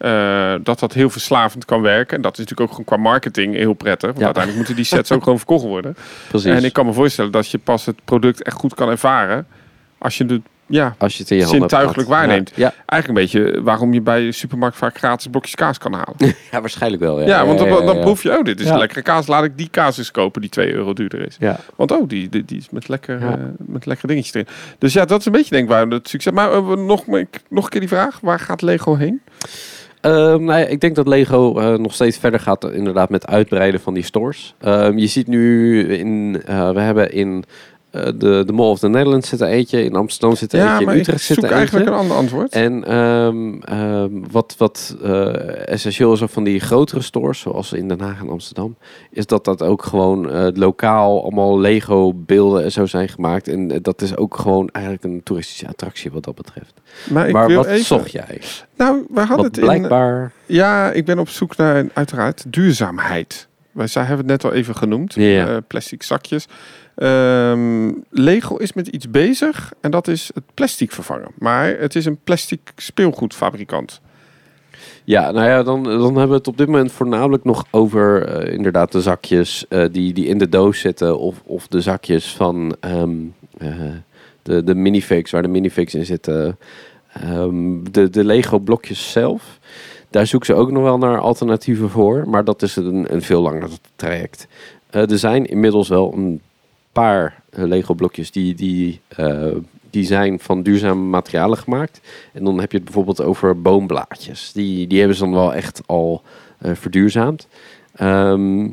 Eh, 0.00 0.54
dat 0.62 0.78
dat 0.78 0.92
heel 0.92 1.10
verslavend 1.10 1.64
kan 1.64 1.80
werken. 1.82 2.16
En 2.16 2.22
dat 2.22 2.32
is 2.32 2.38
natuurlijk 2.38 2.70
ook 2.70 2.76
gewoon 2.76 2.98
qua 2.98 3.10
marketing 3.10 3.54
heel 3.54 3.72
prettig. 3.74 4.08
Want 4.08 4.18
Ja. 4.18 4.24
uiteindelijk 4.24 4.56
moeten 4.56 4.76
die 4.84 4.94
sets 4.94 5.12
ook 5.12 5.22
gewoon 5.22 5.38
verkocht 5.44 5.64
worden. 5.64 5.96
Precies. 6.28 6.50
En 6.52 6.64
ik 6.64 6.72
kan 6.72 6.86
me 6.86 6.92
voorstellen 6.92 7.30
dat 7.30 7.50
je 7.50 7.58
pas 7.58 7.86
het 7.86 8.04
product 8.04 8.42
echt 8.42 8.56
goed 8.56 8.74
kan 8.74 8.88
ervaren 8.88 9.46
als 9.98 10.18
je 10.18 10.24
het 10.24 10.40
ja, 10.66 10.94
Als 10.98 11.16
je 11.16 11.22
het 11.22 11.30
in 11.30 11.36
je 11.38 11.46
zintuigelijk 11.46 12.08
waarneemt. 12.08 12.52
Ja, 12.54 12.72
eigenlijk 12.86 13.08
een 13.08 13.42
beetje 13.42 13.62
waarom 13.62 13.92
je 13.92 14.00
bij 14.00 14.20
de 14.24 14.32
supermarkt 14.32 14.76
vaak 14.76 14.98
gratis 14.98 15.26
blokjes 15.26 15.54
kaas 15.54 15.78
kan 15.78 15.92
halen. 15.92 16.14
ja. 16.50 16.60
waarschijnlijk 16.60 17.02
wel. 17.02 17.20
Ja, 17.20 17.26
Ja, 17.26 17.46
want 17.46 17.58
dan, 17.58 18.00
proef 18.00 18.22
je, 18.22 18.38
oh, 18.38 18.44
dit 18.44 18.60
is 18.60 18.66
Ja. 18.66 18.76
lekkere 18.76 19.02
kaas. 19.02 19.26
Laat 19.26 19.44
ik 19.44 19.56
die 19.56 19.68
kaas 19.70 19.98
eens 19.98 20.10
kopen 20.10 20.40
die 20.40 20.50
2 20.50 20.72
euro 20.72 20.92
duurder 20.92 21.26
is. 21.26 21.36
Ja. 21.38 21.56
Want 21.76 21.90
oh, 21.90 22.08
die, 22.08 22.28
die, 22.28 22.44
die 22.44 22.58
is 22.58 22.70
met 22.70 22.88
lekker, 22.88 23.22
eh, 23.22 23.32
met 23.58 23.86
lekker 23.86 24.08
dingetjes 24.08 24.34
erin. 24.34 24.46
Dus 24.78 24.92
ja, 24.92 25.04
dat 25.04 25.20
is 25.20 25.26
een 25.26 25.32
beetje 25.32 25.50
denk 25.50 25.62
ik 25.64 25.70
waar 25.70 25.86
het 25.86 26.08
succes. 26.08 26.32
Maar 26.32 26.52
eh, 26.52 26.66
nog, 26.66 27.06
nog 27.06 27.64
een 27.64 27.68
keer 27.68 27.80
die 27.80 27.88
vraag. 27.88 28.18
Waar 28.20 28.40
gaat 28.40 28.62
Lego 28.62 28.96
heen? 28.96 29.20
Ehm, 30.00 30.44
nou 30.44 30.60
ik 30.60 30.80
denk 30.80 30.94
dat 30.94 31.06
Lego 31.06 31.58
eh, 31.58 31.78
nog 31.78 31.94
steeds 31.94 32.18
verder 32.18 32.40
gaat 32.40 32.64
eh, 32.64 32.74
inderdaad 32.74 33.10
met 33.10 33.26
uitbreiden 33.26 33.80
van 33.80 33.94
die 33.94 34.02
stores. 34.02 34.54
Ehm, 34.58 34.98
je 34.98 35.06
ziet 35.06 35.26
nu 35.26 35.82
in, 35.92 36.42
eh, 36.46 36.70
we 36.70 36.80
hebben 36.80 37.12
in 37.12 37.44
de, 37.90 38.42
de 38.46 38.52
Mall 38.52 38.70
of 38.70 38.78
the 38.78 38.88
Netherlands 38.88 39.28
zit 39.28 39.40
er 39.40 39.48
eentje, 39.48 39.84
in 39.84 39.94
Amsterdam 39.94 40.36
zit 40.36 40.52
er 40.52 40.58
Ja, 40.58 40.78
eentje, 40.78 40.94
in 40.94 41.00
Utrecht 41.00 41.22
zit 41.22 41.36
er 41.36 41.42
eentje. 41.42 41.56
eigenlijk 41.56 41.86
een 41.86 41.94
ander 41.94 42.16
antwoord. 42.16 42.52
En 42.52 42.84
ehm, 42.84 43.60
ehm, 43.60 44.10
wat, 44.30 44.54
wat 44.58 44.96
eh, 45.02 45.68
essentieel 45.68 46.12
is 46.12 46.22
ook 46.22 46.30
van 46.30 46.44
die 46.44 46.60
grotere 46.60 47.02
stores, 47.02 47.40
zoals 47.40 47.72
in 47.72 47.88
Den 47.88 48.00
Haag 48.00 48.20
en 48.20 48.28
Amsterdam, 48.28 48.76
is 49.10 49.26
dat 49.26 49.44
dat 49.44 49.62
ook 49.62 49.84
gewoon 49.84 50.30
eh, 50.30 50.46
lokaal 50.54 51.22
allemaal 51.22 51.60
Lego 51.60 52.12
beelden 52.14 52.64
en 52.64 52.72
zo 52.72 52.86
zijn 52.86 53.08
gemaakt. 53.08 53.48
En 53.48 53.70
eh, 53.70 53.78
dat 53.82 54.02
is 54.02 54.16
ook 54.16 54.36
gewoon 54.36 54.68
eigenlijk 54.68 55.04
een 55.04 55.22
toeristische 55.22 55.68
attractie 55.68 56.10
wat 56.10 56.24
dat 56.24 56.34
betreft. 56.34 56.72
maar 57.10 57.26
ik 57.26 57.32
maar 57.32 57.46
wil 57.46 57.56
wat 57.56 57.66
even... 57.66 57.84
zocht 57.84 58.12
jij? 58.12 58.40
Nou, 58.76 59.06
we 59.10 59.20
hadden 59.20 59.46
het 59.46 59.58
in... 59.58 59.64
blijkbaar... 59.64 60.32
Ja, 60.46 60.90
ik 60.90 61.04
ben 61.04 61.18
op 61.18 61.28
zoek 61.28 61.56
naar 61.56 61.86
uiteraard 61.92 62.44
duurzaamheid. 62.48 63.48
Wij 63.72 63.86
zij 63.86 64.04
hebben 64.04 64.30
het 64.30 64.42
net 64.42 64.52
al 64.52 64.58
even 64.58 64.76
genoemd. 64.76 65.16
Eh, 65.16 65.56
plastic 65.66 66.02
zakjes. 66.02 66.46
Ehm, 67.00 67.92
Lego 68.10 68.56
is 68.56 68.72
met 68.72 68.88
iets 68.88 69.10
bezig 69.10 69.72
en 69.80 69.90
dat 69.90 70.08
is 70.08 70.30
het 70.34 70.44
plastic 70.54 70.92
vervangen. 70.92 71.30
Maar 71.38 71.78
het 71.78 71.94
is 71.94 72.04
een 72.04 72.18
plastic 72.24 72.72
speelgoedfabrikant. 72.76 74.00
Ja, 75.04 75.30
nou 75.30 75.48
ja, 75.48 75.62
dan, 75.62 75.82
dan 75.82 76.02
hebben 76.02 76.28
we 76.28 76.34
het 76.34 76.48
op 76.48 76.56
dit 76.56 76.66
moment 76.66 76.92
voornamelijk 76.92 77.44
nog 77.44 77.64
over 77.70 78.26
eh, 78.26 78.54
inderdaad 78.54 78.92
de 78.92 79.00
zakjes 79.00 79.66
eh, 79.68 79.84
die, 79.92 80.12
die 80.12 80.26
in 80.26 80.38
de 80.38 80.48
doos 80.48 80.80
zitten. 80.80 81.18
Of, 81.18 81.42
of 81.44 81.66
de 81.66 81.80
zakjes 81.80 82.32
van 82.34 82.76
ehm, 82.80 83.16
eh, 83.58 83.74
de, 84.42 84.64
de 84.64 84.74
minifigs, 84.74 85.30
waar 85.30 85.42
de 85.42 85.48
minifigs 85.48 85.94
in 85.94 86.06
zitten. 86.06 86.58
Ehm, 87.12 87.82
de, 87.90 88.10
de 88.10 88.24
Lego 88.24 88.58
blokjes 88.58 89.12
zelf. 89.12 89.58
Daar 90.10 90.26
zoeken 90.26 90.54
ze 90.54 90.60
ook 90.60 90.70
nog 90.70 90.82
wel 90.82 90.98
naar 90.98 91.20
alternatieven 91.20 91.90
voor. 91.90 92.28
Maar 92.28 92.44
dat 92.44 92.62
is 92.62 92.76
een, 92.76 93.14
een 93.14 93.22
veel 93.22 93.42
langer 93.42 93.68
traject. 93.96 94.46
Er 94.90 95.18
zijn 95.18 95.46
inmiddels 95.46 95.88
wel 95.88 96.12
een 96.12 96.40
paar 96.92 97.42
eh, 97.50 97.64
Lego 97.64 97.94
blokjes 97.94 98.30
die, 98.30 98.54
die, 98.54 99.00
eh, 99.08 99.46
die 99.90 100.04
zijn 100.04 100.40
van 100.40 100.62
duurzame 100.62 101.00
materialen 101.00 101.58
gemaakt. 101.58 102.00
En 102.32 102.44
dan 102.44 102.60
heb 102.60 102.70
je 102.70 102.76
het 102.76 102.86
bijvoorbeeld 102.86 103.22
over 103.22 103.60
boomblaadjes. 103.62 104.52
Die, 104.52 104.86
die 104.86 104.98
hebben 104.98 105.16
ze 105.16 105.22
dan 105.22 105.32
wel 105.32 105.54
echt 105.54 105.82
al 105.86 106.22
eh, 106.58 106.70
verduurzaamd. 106.74 107.46
Ehm, 107.94 108.68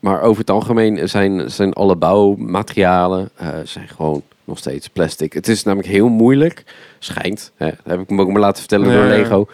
maar 0.00 0.20
over 0.20 0.40
het 0.40 0.50
algemeen 0.50 1.08
zijn, 1.08 1.50
zijn 1.50 1.72
alle 1.72 1.96
bouwmaterialen 1.96 3.30
zijn 3.64 3.88
gewoon 3.88 4.22
nog 4.44 4.58
steeds 4.58 4.88
plastic. 4.88 5.32
Het 5.32 5.48
is 5.48 5.62
namelijk 5.62 5.88
heel 5.88 6.08
moeilijk, 6.08 6.64
schijnt, 6.98 7.52
hè, 7.56 7.66
dat 7.66 7.78
heb 7.84 8.00
ik 8.00 8.10
me 8.10 8.22
ook 8.22 8.30
maar 8.30 8.40
laten 8.40 8.58
vertellen 8.58 8.92
door. 8.92 9.04
Lego, 9.04 9.46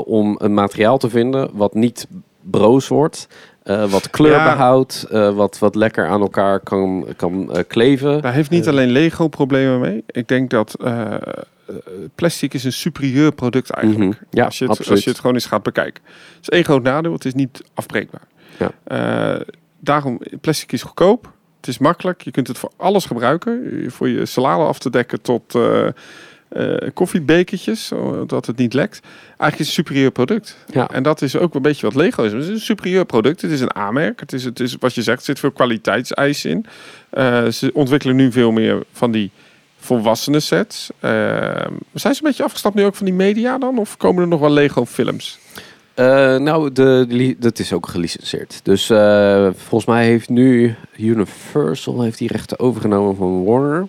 om 0.00 0.34
een 0.38 0.54
materiaal 0.54 0.98
te 0.98 1.10
vinden 1.10 1.50
wat 1.52 1.74
niet 1.74 2.06
broos 2.40 2.88
wordt, 2.88 3.28
eh, 3.66 3.90
wat 3.90 4.10
kleur 4.10 4.32
Ja. 4.32 4.44
behoudt, 4.44 5.06
eh, 5.10 5.34
wat, 5.34 5.58
wat 5.58 5.74
lekker 5.74 6.06
aan 6.08 6.20
elkaar 6.20 6.60
kan, 6.60 7.06
kan 7.16 7.52
eh, 7.52 7.62
kleven. 7.66 8.22
Daar 8.22 8.32
heeft 8.32 8.50
niet 8.50 8.68
alleen 8.68 8.90
Lego 8.90 9.28
problemen 9.28 9.80
mee. 9.80 10.04
Ik 10.06 10.28
denk 10.28 10.50
dat 10.50 10.76
plastic 12.14 12.54
is 12.54 12.64
een 12.64 12.72
superieur 12.72 13.32
product 13.32 13.70
eigenlijk. 13.70 14.10
Mhm. 14.10 14.24
Ja, 14.30 14.44
als, 14.44 14.58
je 14.58 14.64
het, 14.64 14.72
absoluut. 14.72 14.92
als 14.94 15.04
je 15.04 15.10
het 15.10 15.18
gewoon 15.18 15.34
eens 15.34 15.46
gaat 15.46 15.62
bekijken. 15.62 16.02
Het 16.06 16.42
is 16.42 16.48
één 16.48 16.64
groot 16.64 16.82
nadeel, 16.82 17.12
het 17.12 17.24
is 17.24 17.34
niet 17.34 17.62
afbreekbaar. 17.74 18.26
Ja. 18.58 19.38
Daarom, 19.80 20.20
plastic 20.40 20.72
is 20.72 20.82
goedkoop. 20.82 21.32
Het 21.56 21.68
is 21.68 21.78
makkelijk. 21.78 22.22
Je 22.22 22.30
kunt 22.30 22.48
het 22.48 22.58
voor 22.58 22.72
alles 22.76 23.04
gebruiken. 23.04 23.84
Voor 23.88 24.08
je 24.08 24.26
salade 24.26 24.64
af 24.64 24.78
te 24.78 24.90
dekken 24.90 25.20
tot 25.20 25.54
eh, 26.48 26.82
eh, 26.82 26.90
koffiebekertjes, 26.94 27.86
zodat 27.86 28.46
het 28.46 28.56
niet 28.56 28.74
lekt. 28.74 29.00
Eigenlijk 29.26 29.58
is 29.58 29.58
het 29.58 29.68
een 29.68 29.84
superieur 29.84 30.10
product. 30.10 30.56
Ja. 30.72 30.90
En 30.90 31.02
dat 31.02 31.22
is 31.22 31.36
ook 31.36 31.54
een 31.54 31.62
beetje 31.62 31.86
wat 31.86 31.94
Lego 31.94 32.22
is. 32.22 32.32
Het 32.32 32.42
is 32.42 32.48
een 32.48 32.60
superieur 32.60 33.04
product. 33.04 33.42
Het 33.42 33.50
is 33.50 33.60
een 33.60 33.74
aanmerk. 33.74 34.20
Het 34.20 34.32
is, 34.32 34.44
het 34.44 34.60
is 34.60 34.76
wat 34.80 34.94
je 34.94 35.02
zegt, 35.02 35.18
er 35.18 35.24
zit 35.24 35.38
veel 35.38 35.50
kwaliteitseisen 35.50 36.50
in. 36.50 36.66
Eh, 37.10 37.46
ze 37.46 37.70
ontwikkelen 37.74 38.16
nu 38.16 38.32
veel 38.32 38.50
meer 38.50 38.82
van 38.92 39.10
die 39.10 39.30
volwassenen 39.78 40.42
sets. 40.42 40.90
Eh, 41.00 41.10
zijn 41.92 42.14
ze 42.14 42.20
een 42.22 42.28
beetje 42.28 42.44
afgestapt 42.44 42.74
nu 42.74 42.84
ook 42.84 42.94
van 42.94 43.06
die 43.06 43.14
media 43.14 43.58
dan? 43.58 43.78
Of 43.78 43.96
komen 43.96 44.22
er 44.22 44.28
nog 44.28 44.40
wel 44.40 44.50
Lego 44.50 44.84
films? 44.84 45.38
Eh, 45.94 46.36
nou, 46.36 46.72
de, 46.72 47.36
dat 47.38 47.58
is 47.58 47.72
ook 47.72 47.88
gelicenseerd. 47.88 48.60
Dus 48.62 48.90
eh, 48.90 49.48
volgens 49.56 49.84
mij 49.84 50.04
heeft 50.04 50.28
nu 50.28 50.74
Universal 50.96 52.02
heeft 52.02 52.18
die 52.18 52.28
rechten 52.28 52.58
overgenomen 52.58 53.16
van 53.16 53.44
Warner. 53.44 53.88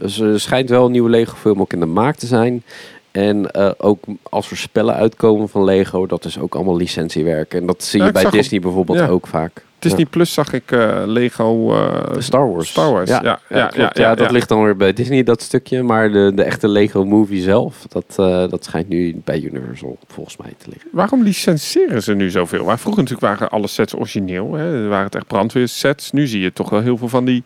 Dus 0.00 0.18
er 0.18 0.40
schijnt 0.40 0.68
wel 0.68 0.84
een 0.84 0.92
nieuwe 0.92 1.10
Lego 1.10 1.34
film 1.36 1.60
ook 1.60 1.72
in 1.72 1.80
de 1.80 1.86
maak 1.86 2.16
te 2.16 2.26
zijn. 2.26 2.62
En 3.10 3.50
eh, 3.50 3.70
ook 3.78 4.04
als 4.22 4.50
er 4.50 4.56
spellen 4.56 4.94
uitkomen 4.94 5.48
van 5.48 5.64
Lego, 5.64 6.06
dat 6.06 6.24
is 6.24 6.38
ook 6.38 6.54
allemaal 6.54 6.76
licentiewerk. 6.76 7.54
En 7.54 7.66
dat 7.66 7.82
zie 7.82 8.02
je 8.02 8.12
bij 8.12 8.30
Disney 8.30 8.60
bijvoorbeeld 8.60 8.98
ja. 8.98 9.08
ook 9.08 9.26
vaak. 9.26 9.64
Disney 9.80 10.04
Plus 10.04 10.32
zag 10.32 10.52
ik 10.52 10.72
eh, 10.72 11.02
Lego... 11.06 11.74
eh. 11.74 12.20
Star 12.20 12.52
Wars. 12.52 12.68
Star 12.68 12.92
Wars, 12.92 13.10
ja, 13.10 13.20
ja, 13.22 13.40
ja, 13.48 13.66
klopt. 13.66 13.96
ja, 13.96 14.08
ja, 14.08 14.14
dat 14.14 14.26
ja. 14.26 14.32
ligt 14.32 14.48
dan 14.48 14.62
weer 14.64 14.76
bij 14.76 14.92
Disney, 14.92 15.22
dat 15.22 15.42
stukje. 15.42 15.82
Maar 15.82 16.12
de, 16.12 16.32
de 16.34 16.42
echte 16.42 16.68
Lego 16.68 17.04
movie 17.04 17.42
zelf, 17.42 17.86
dat, 17.88 18.04
eh, 18.16 18.48
dat 18.48 18.64
schijnt 18.64 18.88
nu 18.88 19.20
bij 19.24 19.40
Universal 19.40 19.98
volgens 20.06 20.36
mij 20.36 20.54
te 20.58 20.68
liggen. 20.68 20.90
Waarom 20.92 21.22
licenseren 21.22 22.02
ze 22.02 22.14
nu 22.14 22.30
zoveel? 22.30 22.64
Maar 22.64 22.78
vroeger 22.78 23.02
natuurlijk 23.02 23.32
waren 23.32 23.50
alle 23.50 23.66
sets 23.66 23.94
origineel. 23.94 24.54
Hè? 24.54 24.82
Er 24.82 24.88
waren 24.88 25.04
het 25.04 25.14
echt 25.14 25.26
brandweersets. 25.26 26.10
Nu 26.10 26.26
zie 26.26 26.40
je 26.40 26.52
toch 26.52 26.70
wel 26.70 26.80
heel 26.80 26.96
veel 26.96 27.08
van 27.08 27.24
die 27.24 27.42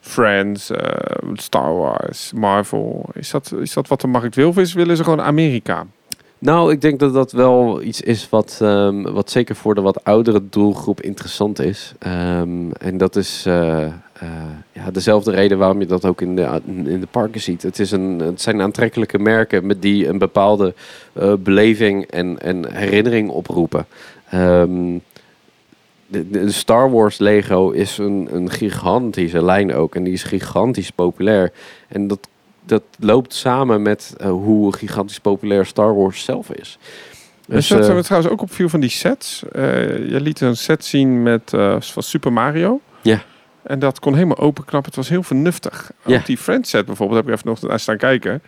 Friends, 0.00 0.70
eh, 0.70 0.88
Star 1.34 1.74
Wars, 1.76 2.32
Marvel. 2.34 3.08
Is 3.14 3.30
dat, 3.30 3.54
is 3.60 3.72
dat 3.72 3.88
wat 3.88 4.00
de 4.00 4.06
markt 4.06 4.34
wil? 4.34 4.48
Of 4.48 4.58
is, 4.58 4.72
willen 4.72 4.96
ze 4.96 5.04
gewoon 5.04 5.20
Amerika? 5.22 5.86
Nou, 6.42 6.72
ik 6.72 6.80
denk 6.80 6.98
dat 6.98 7.14
dat 7.14 7.32
wel 7.32 7.82
iets 7.82 8.00
is 8.00 8.28
wat, 8.28 8.58
ehm, 8.62 9.02
wat 9.02 9.30
zeker 9.30 9.56
voor 9.56 9.74
de 9.74 9.80
wat 9.80 10.04
oudere 10.04 10.42
doelgroep 10.50 11.00
interessant 11.00 11.58
is. 11.60 11.94
Ehm, 11.98 12.70
en 12.70 12.96
dat 12.96 13.16
is 13.16 13.44
eh, 13.46 13.84
eh, 13.84 13.92
ja, 14.72 14.90
dezelfde 14.90 15.30
reden 15.30 15.58
waarom 15.58 15.80
je 15.80 15.86
dat 15.86 16.04
ook 16.04 16.20
in 16.20 16.36
de, 16.36 16.60
in 16.66 17.00
de 17.00 17.06
parken 17.10 17.40
ziet. 17.40 17.62
Het, 17.62 17.78
is 17.78 17.90
een, 17.90 18.18
het 18.18 18.40
zijn 18.40 18.60
aantrekkelijke 18.60 19.18
merken 19.18 19.66
met 19.66 19.82
die 19.82 20.08
een 20.08 20.18
bepaalde 20.18 20.74
eh, 21.12 21.32
beleving 21.38 22.04
en, 22.04 22.38
en 22.40 22.72
herinnering 22.72 23.30
oproepen. 23.30 23.86
Ehm, 24.30 24.98
de, 26.06 26.30
de 26.30 26.50
Star 26.50 26.90
Wars 26.90 27.18
Lego 27.18 27.70
is 27.70 27.98
een, 27.98 28.28
een 28.32 28.50
gigantische 28.50 29.44
lijn 29.44 29.74
ook. 29.74 29.94
En 29.94 30.02
die 30.02 30.12
is 30.12 30.22
gigantisch 30.22 30.90
populair. 30.90 31.52
En 31.88 32.06
dat, 32.06 32.28
dat 32.64 32.82
loopt 32.98 33.34
samen 33.34 33.82
met 33.82 34.14
eh, 34.16 34.30
hoe 34.30 34.76
gigantisch 34.76 35.20
populair 35.20 35.66
Star 35.66 35.94
Wars 35.94 36.24
zelf 36.24 36.50
is. 36.50 36.78
Dus 37.46 37.68
dat 37.68 37.88
eh, 37.88 37.94
we 37.94 38.02
trouwens 38.02 38.32
ook 38.32 38.42
opviel 38.42 38.68
van 38.68 38.80
die 38.80 38.90
sets. 38.90 39.42
Eh, 39.52 39.62
je 40.10 40.20
liet 40.20 40.40
een 40.40 40.56
set 40.56 40.84
zien 40.84 41.22
met, 41.22 41.50
van 41.80 42.02
Super 42.02 42.32
Mario. 42.32 42.80
Ja. 43.00 43.22
En 43.62 43.78
dat 43.78 44.00
kon 44.00 44.14
helemaal 44.14 44.38
openknappen. 44.38 44.90
Het 44.90 44.96
was 44.96 45.08
heel 45.08 45.22
vernuftig. 45.22 45.90
Ja. 46.04 46.16
Ook 46.18 46.26
die 46.26 46.36
Friends 46.36 46.70
set 46.70 46.86
bijvoorbeeld, 46.86 47.18
heb 47.18 47.28
ik 47.28 47.34
even 47.34 47.48
nog 47.48 47.62
naar 47.62 47.80
staan 47.80 47.96
kijken. 47.96 48.42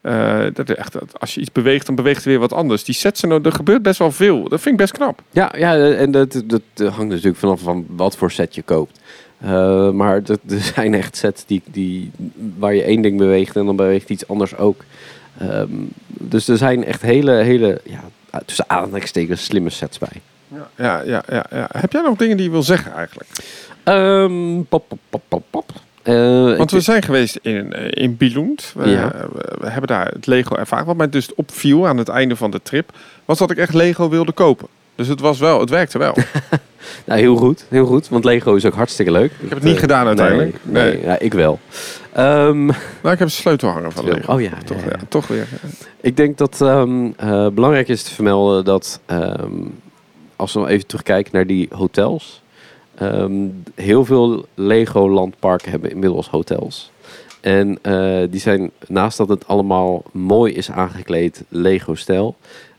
Eh, 0.00 0.44
dat 0.52 0.70
echt, 0.70 1.20
als 1.20 1.34
je 1.34 1.40
iets 1.40 1.52
beweegt, 1.52 1.86
dan 1.86 1.94
beweegt 1.94 2.22
er 2.22 2.28
weer 2.28 2.38
wat 2.38 2.52
anders. 2.52 2.84
Die 2.84 2.94
sets, 2.94 3.20
zijn, 3.20 3.44
er 3.44 3.52
gebeurt 3.52 3.82
best 3.82 3.98
wel 3.98 4.12
veel. 4.12 4.48
Dat 4.48 4.60
vind 4.60 4.74
ik 4.74 4.80
best 4.80 4.92
knap. 4.92 5.22
ja, 5.30 5.52
ja, 5.56 5.90
en 5.90 6.10
dat, 6.10 6.42
dat, 6.46 6.62
dat 6.74 6.92
hangt 6.92 7.10
natuurlijk 7.10 7.36
vanaf 7.36 7.60
van 7.60 7.86
wat 7.88 8.16
voor 8.16 8.30
set 8.30 8.54
je 8.54 8.62
koopt. 8.62 9.00
Eh, 9.40 9.90
maar 9.90 10.14
er 10.26 10.38
zijn 10.74 10.94
echt 10.94 11.16
sets 11.16 11.44
die, 11.46 11.62
die, 11.64 12.10
waar 12.58 12.74
je 12.74 12.82
één 12.82 13.02
ding 13.02 13.18
beweegt 13.18 13.56
en 13.56 13.66
dan 13.66 13.76
beweegt 13.76 14.10
iets 14.10 14.28
anders 14.28 14.56
ook. 14.56 14.84
Ehm, 15.38 15.68
dus 16.06 16.48
er 16.48 16.56
zijn 16.56 16.84
echt 16.84 17.02
hele, 17.02 17.32
hele 17.32 17.80
ja, 17.84 18.00
tussen 18.46 18.64
aanhalingstekens 18.68 19.44
slimme 19.44 19.70
sets 19.70 19.98
bij. 19.98 20.20
Ja, 20.48 20.68
ja, 20.76 21.02
ja, 21.06 21.22
ja, 21.28 21.46
ja. 21.50 21.68
Heb 21.72 21.92
jij 21.92 22.02
nog 22.02 22.16
dingen 22.16 22.36
die 22.36 22.46
je 22.46 22.52
wil 22.52 22.62
zeggen 22.62 22.92
eigenlijk? 22.92 23.30
Ehm, 23.82 24.62
pop, 24.68 24.88
pop, 24.88 24.98
pop, 25.08 25.22
pop, 25.28 25.44
pop. 25.50 25.70
Eh, 26.02 26.56
Want 26.56 26.70
we 26.70 26.80
zijn 26.80 27.02
geweest 27.02 27.38
in, 27.42 27.72
eh, 27.72 28.04
in 28.04 28.16
Billund. 28.16 28.72
We, 28.74 28.88
Ja. 28.90 29.08
we, 29.32 29.56
we 29.60 29.68
hebben 29.68 29.88
daar 29.88 30.06
het 30.06 30.26
Lego 30.26 30.54
ervaren. 30.56 30.86
Wat 30.86 30.96
mij 30.96 31.08
dus 31.08 31.34
opviel 31.34 31.86
aan 31.86 31.96
het 31.96 32.08
einde 32.08 32.36
van 32.36 32.50
de 32.50 32.62
trip... 32.62 32.90
was 33.24 33.38
dat 33.38 33.50
ik 33.50 33.56
echt 33.58 33.74
Lego 33.74 34.08
wilde 34.08 34.32
kopen. 34.32 34.68
Dus 34.98 35.08
het 35.08 35.20
was 35.20 35.38
wel, 35.38 35.60
het 35.60 35.70
werkte 35.70 35.98
wel. 35.98 36.14
Nou, 37.06 37.20
heel 37.20 37.36
goed, 37.36 37.64
heel 37.68 37.86
goed. 37.86 38.08
Want 38.08 38.24
Lego 38.24 38.54
is 38.54 38.64
ook 38.64 38.74
hartstikke 38.74 39.12
leuk. 39.12 39.30
Ik 39.32 39.48
heb 39.48 39.50
het 39.50 39.62
niet 39.62 39.78
gedaan 39.78 40.06
uiteindelijk. 40.06 40.56
Nee, 40.62 40.82
Nee. 40.84 40.92
nee, 40.92 41.02
ja, 41.02 41.18
ik 41.18 41.34
wel. 41.34 41.58
Ehm, 42.12 42.66
Nou, 42.66 42.74
ik 43.02 43.18
heb 43.18 43.20
een 43.20 43.30
sleutelhanger 43.30 43.92
van 43.92 44.04
Lego. 44.04 44.32
oh 44.32 44.40
ja, 44.40 44.50
Toch, 44.64 44.84
ja, 44.84 44.96
toch 45.08 45.26
weer. 45.26 45.46
Ik 46.00 46.16
denk 46.16 46.38
dat 46.38 46.60
ehm, 46.60 47.10
eh, 47.16 47.48
belangrijk 47.48 47.88
is 47.88 48.02
te 48.02 48.14
vermelden 48.14 48.64
dat 48.64 49.00
ehm, 49.06 49.52
als 50.36 50.52
we 50.52 50.66
even 50.66 50.86
terugkijken 50.86 51.32
naar 51.34 51.46
die 51.46 51.68
hotels. 51.72 52.42
heel 53.74 54.04
veel 54.04 54.46
Lego 54.54 55.08
landparken 55.10 55.70
hebben 55.70 55.90
inmiddels 55.90 56.28
hotels. 56.28 56.90
En 57.40 57.78
eh, 57.82 58.22
die 58.30 58.40
zijn, 58.40 58.70
naast 58.86 59.16
dat 59.18 59.28
het 59.28 59.46
allemaal 59.46 60.02
mooi 60.12 60.52
is 60.54 60.70
aangekleed, 60.70 61.44
Lego-stijl, 61.48 62.36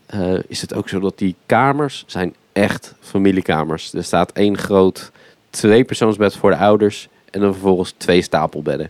eh, 0.09 0.33
is 0.47 0.61
het 0.61 0.73
ook 0.73 0.89
zo 0.89 0.99
dat 0.99 1.17
die 1.17 1.35
kamers 1.45 2.03
zijn 2.07 2.35
echt 2.53 2.95
familiekamers. 2.99 3.93
Er 3.93 4.03
staat 4.03 4.31
één 4.31 4.57
groot 4.57 5.11
tweepersoonsbed 5.49 6.35
voor 6.35 6.49
de 6.49 6.57
ouders 6.57 7.07
en 7.31 7.39
dan 7.39 7.51
vervolgens 7.51 7.93
twee 7.97 8.21
stapelbedden. 8.21 8.89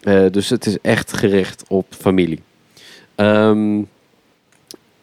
Eh, 0.00 0.24
dus 0.30 0.48
het 0.48 0.66
is 0.66 0.78
echt 0.82 1.12
gericht 1.12 1.64
op 1.68 1.86
familie. 1.88 2.42
Ehm, 3.14 3.82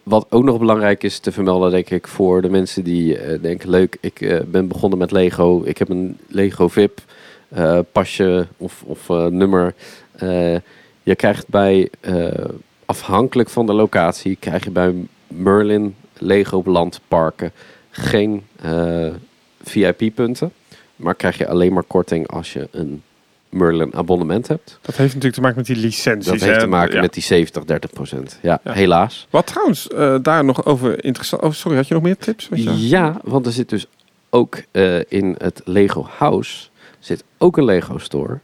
wat 0.04 0.26
ook 0.30 0.44
nog 0.44 0.60
belangrijk 0.60 1.04
is 1.04 1.20
te 1.20 1.32
vermelden, 1.32 1.72
denk 1.72 1.90
ik, 1.90 2.08
voor 2.08 2.42
de 2.42 2.50
mensen 2.50 2.84
die 2.84 3.18
eh, 3.18 3.42
denken: 3.42 3.70
leuk, 3.70 3.98
ik 4.02 4.44
ben 4.48 4.68
begonnen 4.68 5.00
met 5.00 5.12
Lego. 5.12 5.62
Ik 5.66 5.78
heb 5.78 5.90
een 5.90 6.18
Lego 6.28 6.68
VIP 6.68 7.02
pasje 7.92 8.48
of, 8.58 8.84
of 8.86 9.08
nummer. 9.30 9.74
Je 11.04 11.16
krijgt 11.16 11.48
bij, 11.48 11.90
afhankelijk 12.86 13.50
van 13.50 13.66
de 13.66 13.74
locatie, 13.74 14.38
krijg 14.40 14.64
je 14.64 14.72
bij 14.72 14.94
Merlin 15.28 15.96
Lego 16.18 16.62
landparken 16.66 17.52
geen 17.90 18.44
eh, 18.62 19.08
VIP-punten. 19.64 20.52
Maar 20.96 21.16
krijg 21.16 21.38
je 21.38 21.48
alleen 21.48 21.74
maar 21.74 21.84
korting 21.84 22.28
als 22.28 22.54
je 22.54 22.68
een 22.72 23.02
Merlin 23.50 23.94
abonnement 23.96 24.48
hebt. 24.48 24.80
Dat 24.82 24.96
heeft 24.96 25.08
natuurlijk 25.10 25.34
te 25.36 25.42
maken 25.42 25.58
met 25.58 25.66
die 25.66 25.76
licenties. 25.76 26.26
Dat 26.32 26.40
heeft 26.42 26.54
hè? 26.56 26.60
te 26.62 26.68
maken 26.68 26.96
Ja. 26.96 27.02
met 27.02 27.14
die 27.14 27.24
70, 27.24 27.64
30 27.66 27.92
procent. 27.92 28.40
Ja, 28.42 28.60
Ja. 28.64 28.72
helaas. 28.74 29.28
Wat 29.30 29.48
trouwens, 29.48 29.88
eh, 29.88 30.16
daar 30.22 30.46
nog 30.46 30.66
over 30.66 31.04
interessant... 31.06 31.42
Oh, 31.42 31.52
sorry, 31.52 31.78
had 31.78 31.88
je 31.88 31.94
nog 31.94 32.04
meer 32.04 32.18
tips? 32.18 32.48
Ja, 32.76 33.20
want 33.24 33.46
er 33.46 33.52
zit 33.52 33.70
dus 33.70 33.88
ook 34.30 34.62
eh, 34.72 35.00
in 35.08 35.36
het 35.38 35.62
Lego 35.66 36.08
House 36.18 36.68
zit 37.08 37.24
ook 37.38 37.58
een 37.58 37.66
Lego 37.66 37.98
store. 37.98 38.40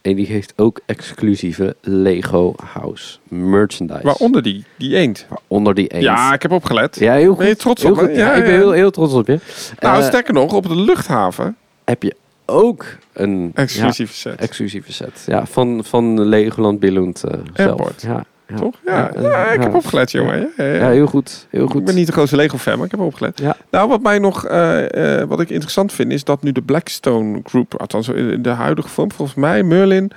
En 0.00 0.14
die 0.16 0.26
heeft 0.26 0.52
ook 0.56 0.80
exclusieve 0.86 1.76
Lego 1.80 2.54
House 2.72 3.18
merchandise. 3.28 4.02
Waaronder 4.02 4.42
die, 4.42 4.64
die 4.78 4.96
eend. 4.96 5.26
Onder 5.46 5.74
die 5.74 5.88
eend. 5.88 6.02
Ja, 6.02 6.32
ik 6.32 6.42
heb 6.42 6.50
opgelet. 6.50 6.98
Ja, 6.98 7.14
heel 7.14 7.28
goed. 7.28 7.38
Ben 7.38 7.48
je 7.48 7.56
trots 7.56 7.84
op 7.84 7.96
me? 7.96 8.08
Ja, 8.08 8.16
Ja, 8.18 8.32
ik 8.34 8.44
ben 8.44 8.52
heel, 8.52 8.70
heel 8.70 8.90
trots 8.90 9.12
op 9.12 9.26
je. 9.26 9.38
Nou, 9.80 10.00
Eh, 10.00 10.06
sterker 10.06 10.34
nog, 10.34 10.52
op 10.52 10.68
de 10.68 10.76
luchthaven, 10.76 11.56
heb 11.84 12.02
je 12.02 12.14
ook 12.46 12.86
een 13.12 13.50
exclusieve 13.54 14.14
set. 14.14 14.34
exclusieve 14.40 14.92
set. 14.92 15.22
Ja, 15.26 15.46
van, 15.46 15.84
van 15.84 16.20
Legoland 16.24 16.80
Billund 16.80 17.18
zelf. 17.54 18.00
Ja, 18.02 18.12
ja. 18.12 18.24
Toch? 18.56 18.74
Ja, 18.84 19.10
Ja, 19.20 19.46
ik 19.46 19.62
heb 19.62 19.74
opgelet, 19.74 20.10
jongen. 20.10 20.50
Ja, 20.56 20.90
heel 20.90 21.06
goed. 21.06 21.46
Heel 21.50 21.66
goed. 21.66 21.80
Ik 21.80 21.84
ben 21.84 21.94
niet 21.94 22.06
de 22.06 22.12
grootste 22.12 22.36
Lego-fan, 22.36 22.76
maar 22.76 22.84
ik 22.84 22.90
heb 22.90 23.00
opgelet. 23.00 23.38
Ja. 23.38 23.56
Nou, 23.70 23.88
wat 23.88 24.02
mij 24.02 24.18
nog, 24.18 24.46
eh, 24.46 25.20
eh, 25.20 25.28
wat 25.28 25.40
ik 25.40 25.50
interessant 25.50 25.92
vind, 25.92 26.12
is 26.12 26.24
dat 26.24 26.42
nu 26.42 26.52
de 26.52 26.62
Blackstone 26.62 27.40
Group, 27.44 27.80
althans 27.80 28.08
in 28.08 28.42
de 28.42 28.48
huidige 28.48 28.88
vorm, 28.88 29.12
volgens 29.12 29.36
mij, 29.36 29.62
Merlin, 29.62 30.12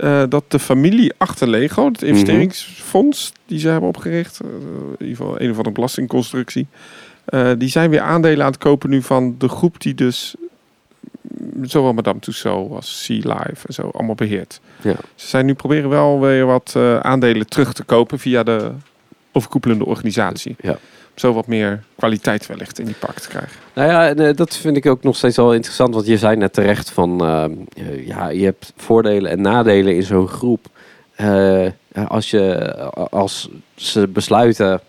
eh, 0.00 0.22
dat 0.28 0.44
de 0.48 0.58
familie 0.58 1.12
achter 1.16 1.48
Lego, 1.48 1.86
het 1.86 2.02
investeringsfonds 2.02 3.32
die 3.46 3.58
ze 3.58 3.68
hebben 3.68 3.88
opgericht, 3.88 4.40
eh, 4.40 4.48
in 4.98 5.06
ieder 5.06 5.16
geval 5.16 5.40
een 5.40 5.50
of 5.50 5.56
andere 5.56 5.74
belastingconstructie, 5.74 6.66
eh, 7.24 7.50
die 7.58 7.68
zijn 7.68 7.90
weer 7.90 8.00
aandelen 8.00 8.44
aan 8.44 8.50
het 8.50 8.60
kopen 8.60 8.90
nu 8.90 9.02
van 9.02 9.34
de 9.38 9.48
groep 9.48 9.80
die 9.80 9.94
dus 9.94 10.34
zowel 11.62 11.92
Madame 11.92 12.18
Tussauds 12.18 12.74
als 12.74 13.04
Sea 13.04 13.16
Life 13.16 13.66
en 13.66 13.74
zo 13.74 13.90
allemaal 13.92 14.14
beheert. 14.14 14.60
Ja. 14.82 14.94
Ze 15.14 15.26
zijn 15.26 15.46
nu 15.46 15.54
proberen 15.54 15.88
wel 15.88 16.20
weer 16.20 16.46
wat 16.46 16.72
eh, 16.76 17.00
aandelen 17.00 17.46
terug 17.46 17.72
te 17.72 17.82
kopen 17.82 18.18
via 18.18 18.42
de 18.42 18.70
overkoepelende 19.32 19.86
organisatie. 19.86 20.56
Ja. 20.60 20.70
Om 20.70 20.78
zo 21.14 21.32
wat 21.32 21.46
meer 21.46 21.82
kwaliteit 21.96 22.46
wellicht 22.46 22.78
in 22.78 22.84
die 22.84 22.94
park 22.94 23.18
te 23.18 23.28
krijgen. 23.28 23.56
Nou 23.74 23.88
ja, 23.88 24.08
en, 24.08 24.18
eh, 24.18 24.36
dat 24.36 24.56
vind 24.56 24.76
ik 24.76 24.86
ook 24.86 25.02
nog 25.02 25.16
steeds 25.16 25.36
wel 25.36 25.54
interessant. 25.54 25.94
Want 25.94 26.06
je 26.06 26.18
zei 26.18 26.36
net 26.36 26.52
terecht 26.52 26.90
van... 26.90 27.24
eh, 27.24 28.06
ja, 28.06 28.28
je 28.28 28.44
hebt 28.44 28.72
voordelen 28.76 29.30
en 29.30 29.40
nadelen 29.40 29.94
in 29.94 30.02
zo'n 30.02 30.28
groep. 30.28 30.66
Als, 32.08 32.30
je, 32.30 32.74
als 33.10 33.48
ze 33.74 34.08
besluiten... 34.08 34.80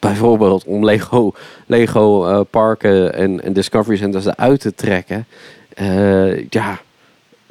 Bijvoorbeeld 0.00 0.64
om 0.64 0.84
Lego, 0.84 1.32
Lego 1.66 2.44
parken 2.44 3.14
en, 3.14 3.42
en 3.42 3.52
Discovery 3.52 3.96
Centers 3.96 4.24
eruit 4.24 4.60
te 4.60 4.74
trekken. 4.74 5.26
Eh, 5.78 6.48
ja, 6.50 6.78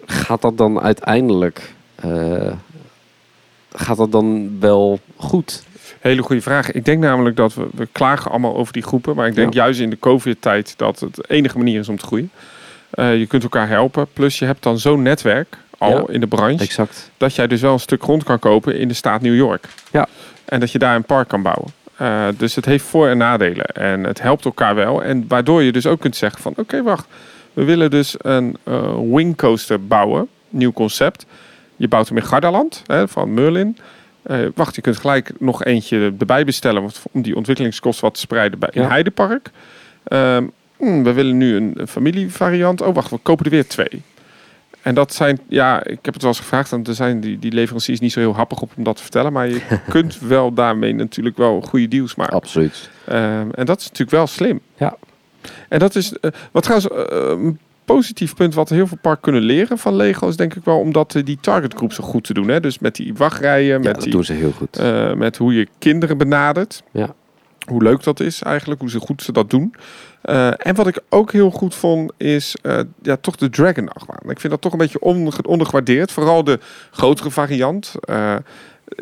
gaat 0.05 0.41
dat 0.41 0.57
dan 0.57 0.79
uiteindelijk... 0.81 1.73
eh, 1.95 2.51
gaat 3.71 3.97
dat 3.97 4.11
dan 4.11 4.57
wel 4.59 4.99
goed? 5.15 5.63
Hele 5.99 6.21
goede 6.21 6.41
vraag. 6.41 6.71
Ik 6.71 6.85
denk 6.85 6.99
namelijk 6.99 7.35
dat 7.35 7.53
we, 7.53 7.67
we 7.73 7.87
klagen 7.91 8.31
allemaal 8.31 8.55
over 8.55 8.73
die 8.73 8.83
groepen. 8.83 9.15
Maar 9.15 9.27
ik 9.27 9.35
denk 9.35 9.53
Ja. 9.53 9.63
juist 9.63 9.79
in 9.79 9.89
de 9.89 9.99
COVID-tijd 9.99 10.73
dat 10.77 10.99
het 10.99 11.15
de 11.15 11.23
enige 11.27 11.57
manier 11.57 11.79
is 11.79 11.89
om 11.89 11.97
te 11.97 12.05
groeien. 12.05 12.31
Eh, 12.89 13.17
je 13.19 13.25
kunt 13.27 13.43
elkaar 13.43 13.67
helpen. 13.69 14.07
Plus 14.13 14.39
je 14.39 14.45
hebt 14.45 14.63
dan 14.63 14.79
zo'n 14.79 15.01
netwerk 15.01 15.57
al 15.77 15.91
Ja. 15.97 16.13
in 16.13 16.19
de 16.19 16.27
branche. 16.27 16.63
Exact. 16.63 17.11
Dat 17.17 17.35
jij 17.35 17.47
dus 17.47 17.61
wel 17.61 17.73
een 17.73 17.79
stuk 17.79 18.03
grond 18.03 18.23
kan 18.23 18.39
kopen 18.39 18.77
in 18.79 18.87
de 18.87 18.93
staat 18.93 19.21
New 19.21 19.35
York. 19.35 19.67
Ja. 19.91 20.07
En 20.45 20.59
dat 20.59 20.71
je 20.71 20.79
daar 20.79 20.95
een 20.95 21.03
park 21.03 21.27
kan 21.27 21.41
bouwen. 21.41 21.71
Dus 22.37 22.55
het 22.55 22.65
heeft 22.65 22.85
voor- 22.85 23.07
en 23.07 23.17
nadelen. 23.17 23.65
En 23.65 24.03
het 24.03 24.21
helpt 24.21 24.45
elkaar 24.45 24.75
wel. 24.75 25.03
En 25.03 25.25
waardoor 25.27 25.63
je 25.63 25.71
dus 25.71 25.85
ook 25.85 25.99
kunt 25.99 26.15
zeggen 26.15 26.41
van... 26.41 26.53
Oké, 26.57 26.83
wacht. 26.83 27.07
We 27.57 27.63
willen 27.63 27.89
dus 27.89 28.15
een 28.17 28.57
eh 28.63 28.97
wing 29.13 29.37
coaster 29.37 29.87
bouwen. 29.87 30.27
Nieuw 30.49 30.71
concept. 30.71 31.25
Je 31.75 31.87
bouwt 31.87 32.07
hem 32.07 32.17
in 32.17 32.23
Gardaland 32.23 32.83
hè, 32.85 33.07
van 33.07 33.33
Merlin. 33.33 33.77
Eh, 34.21 34.39
wacht, 34.55 34.75
je 34.75 34.81
kunt 34.81 34.97
gelijk 34.97 35.31
nog 35.39 35.63
eentje 35.63 36.13
erbij 36.19 36.45
bestellen... 36.45 36.81
want- 36.81 37.01
om 37.11 37.21
die 37.21 37.35
ontwikkelingskosten 37.35 38.03
wat 38.05 38.13
te 38.13 38.19
spreiden 38.19 38.59
bij 38.59 38.69
in 38.71 38.81
Ja. 38.81 38.87
Heidepark. 38.87 39.51
Ehm, 40.03 40.45
hmm, 40.77 41.03
we 41.03 41.13
willen 41.13 41.37
nu 41.37 41.55
een, 41.55 41.71
een 41.75 41.87
familievariant. 41.87 42.81
Oh, 42.81 42.95
wacht, 42.95 43.09
we 43.09 43.17
kopen 43.17 43.45
er 43.45 43.51
weer 43.51 43.67
twee. 43.67 44.01
En 44.81 44.95
dat 44.95 45.13
zijn, 45.13 45.39
ja, 45.47 45.83
ik 45.83 45.99
heb 46.01 46.13
het 46.13 46.21
wel 46.21 46.31
eens 46.31 46.39
gevraagd, 46.39 46.71
en 46.71 46.83
er 46.83 46.93
zijn 46.95 47.19
die, 47.19 47.39
die 47.39 47.51
leveranciers 47.51 47.99
niet 47.99 48.11
zo 48.11 48.19
heel 48.19 48.35
happig 48.35 48.61
op 48.61 48.71
om 48.77 48.83
dat 48.83 48.95
te 48.95 49.01
vertellen, 49.01 49.33
maar 49.33 49.47
je 49.47 49.61
kunt 49.89 50.19
wel 50.19 50.53
daarmee 50.53 50.93
natuurlijk 50.93 51.37
wel 51.37 51.61
goede 51.61 51.87
deals 51.87 52.15
maken. 52.15 52.35
Absoluut. 52.35 52.89
Ehm, 53.05 53.49
en 53.51 53.65
dat 53.65 53.79
is 53.79 53.83
natuurlijk 53.83 54.11
wel 54.11 54.27
slim. 54.27 54.59
Ja. 54.75 54.97
En 55.69 55.79
dat 55.79 55.95
is, 55.95 56.13
eh, 56.13 56.31
wat 56.51 56.63
trouwens 56.63 56.91
eh, 56.91 57.29
een 57.29 57.59
positief 57.85 58.35
punt 58.35 58.53
wat 58.53 58.69
heel 58.69 58.87
veel 58.87 58.97
parken 59.01 59.21
kunnen 59.21 59.41
leren 59.41 59.77
van 59.77 59.95
Lego 59.95 60.27
is 60.27 60.35
denk 60.35 60.55
ik 60.55 60.63
wel 60.63 60.79
omdat 60.79 61.15
eh, 61.15 61.25
die 61.25 61.37
targetgroep 61.41 61.93
zo 61.93 62.03
goed 62.03 62.23
te 62.23 62.33
doen. 62.33 62.47
Hè? 62.47 62.59
Dus 62.59 62.79
met 62.79 62.95
die 62.95 63.13
wachtrijen, 63.15 63.83
Ja, 63.83 63.89
met, 63.91 64.01
die, 64.01 64.11
doen 64.11 64.23
ze 64.23 64.33
heel 64.33 64.51
goed. 64.51 64.77
eh, 64.77 65.13
met 65.13 65.37
hoe 65.37 65.53
je 65.53 65.67
kinderen 65.79 66.17
benadert. 66.17 66.83
Ja. 66.91 67.13
Hoe 67.67 67.83
leuk 67.83 68.03
dat 68.03 68.19
is 68.19 68.41
eigenlijk, 68.41 68.79
hoe 68.81 68.89
ze 68.89 68.99
goed 68.99 69.21
ze 69.21 69.31
dat 69.31 69.49
doen. 69.49 69.73
Eh, 70.21 70.47
en 70.67 70.75
wat 70.75 70.87
ik 70.87 70.99
ook 71.09 71.31
heel 71.31 71.51
goed 71.51 71.75
vond, 71.75 72.11
is 72.17 72.55
eh, 72.61 72.79
ja, 73.01 73.15
toch 73.21 73.35
de 73.35 73.49
Dragon 73.49 73.89
achtbaan. 73.93 74.29
Ik 74.31 74.39
vind 74.39 74.53
dat 74.53 74.61
toch 74.61 74.71
een 74.71 74.77
beetje 74.77 74.99
onder, 74.99 75.33
ondergewaardeerd. 75.45 76.11
Vooral 76.11 76.43
de 76.43 76.59
grotere 76.91 77.31
variant. 77.31 77.93
Eh 77.99 78.35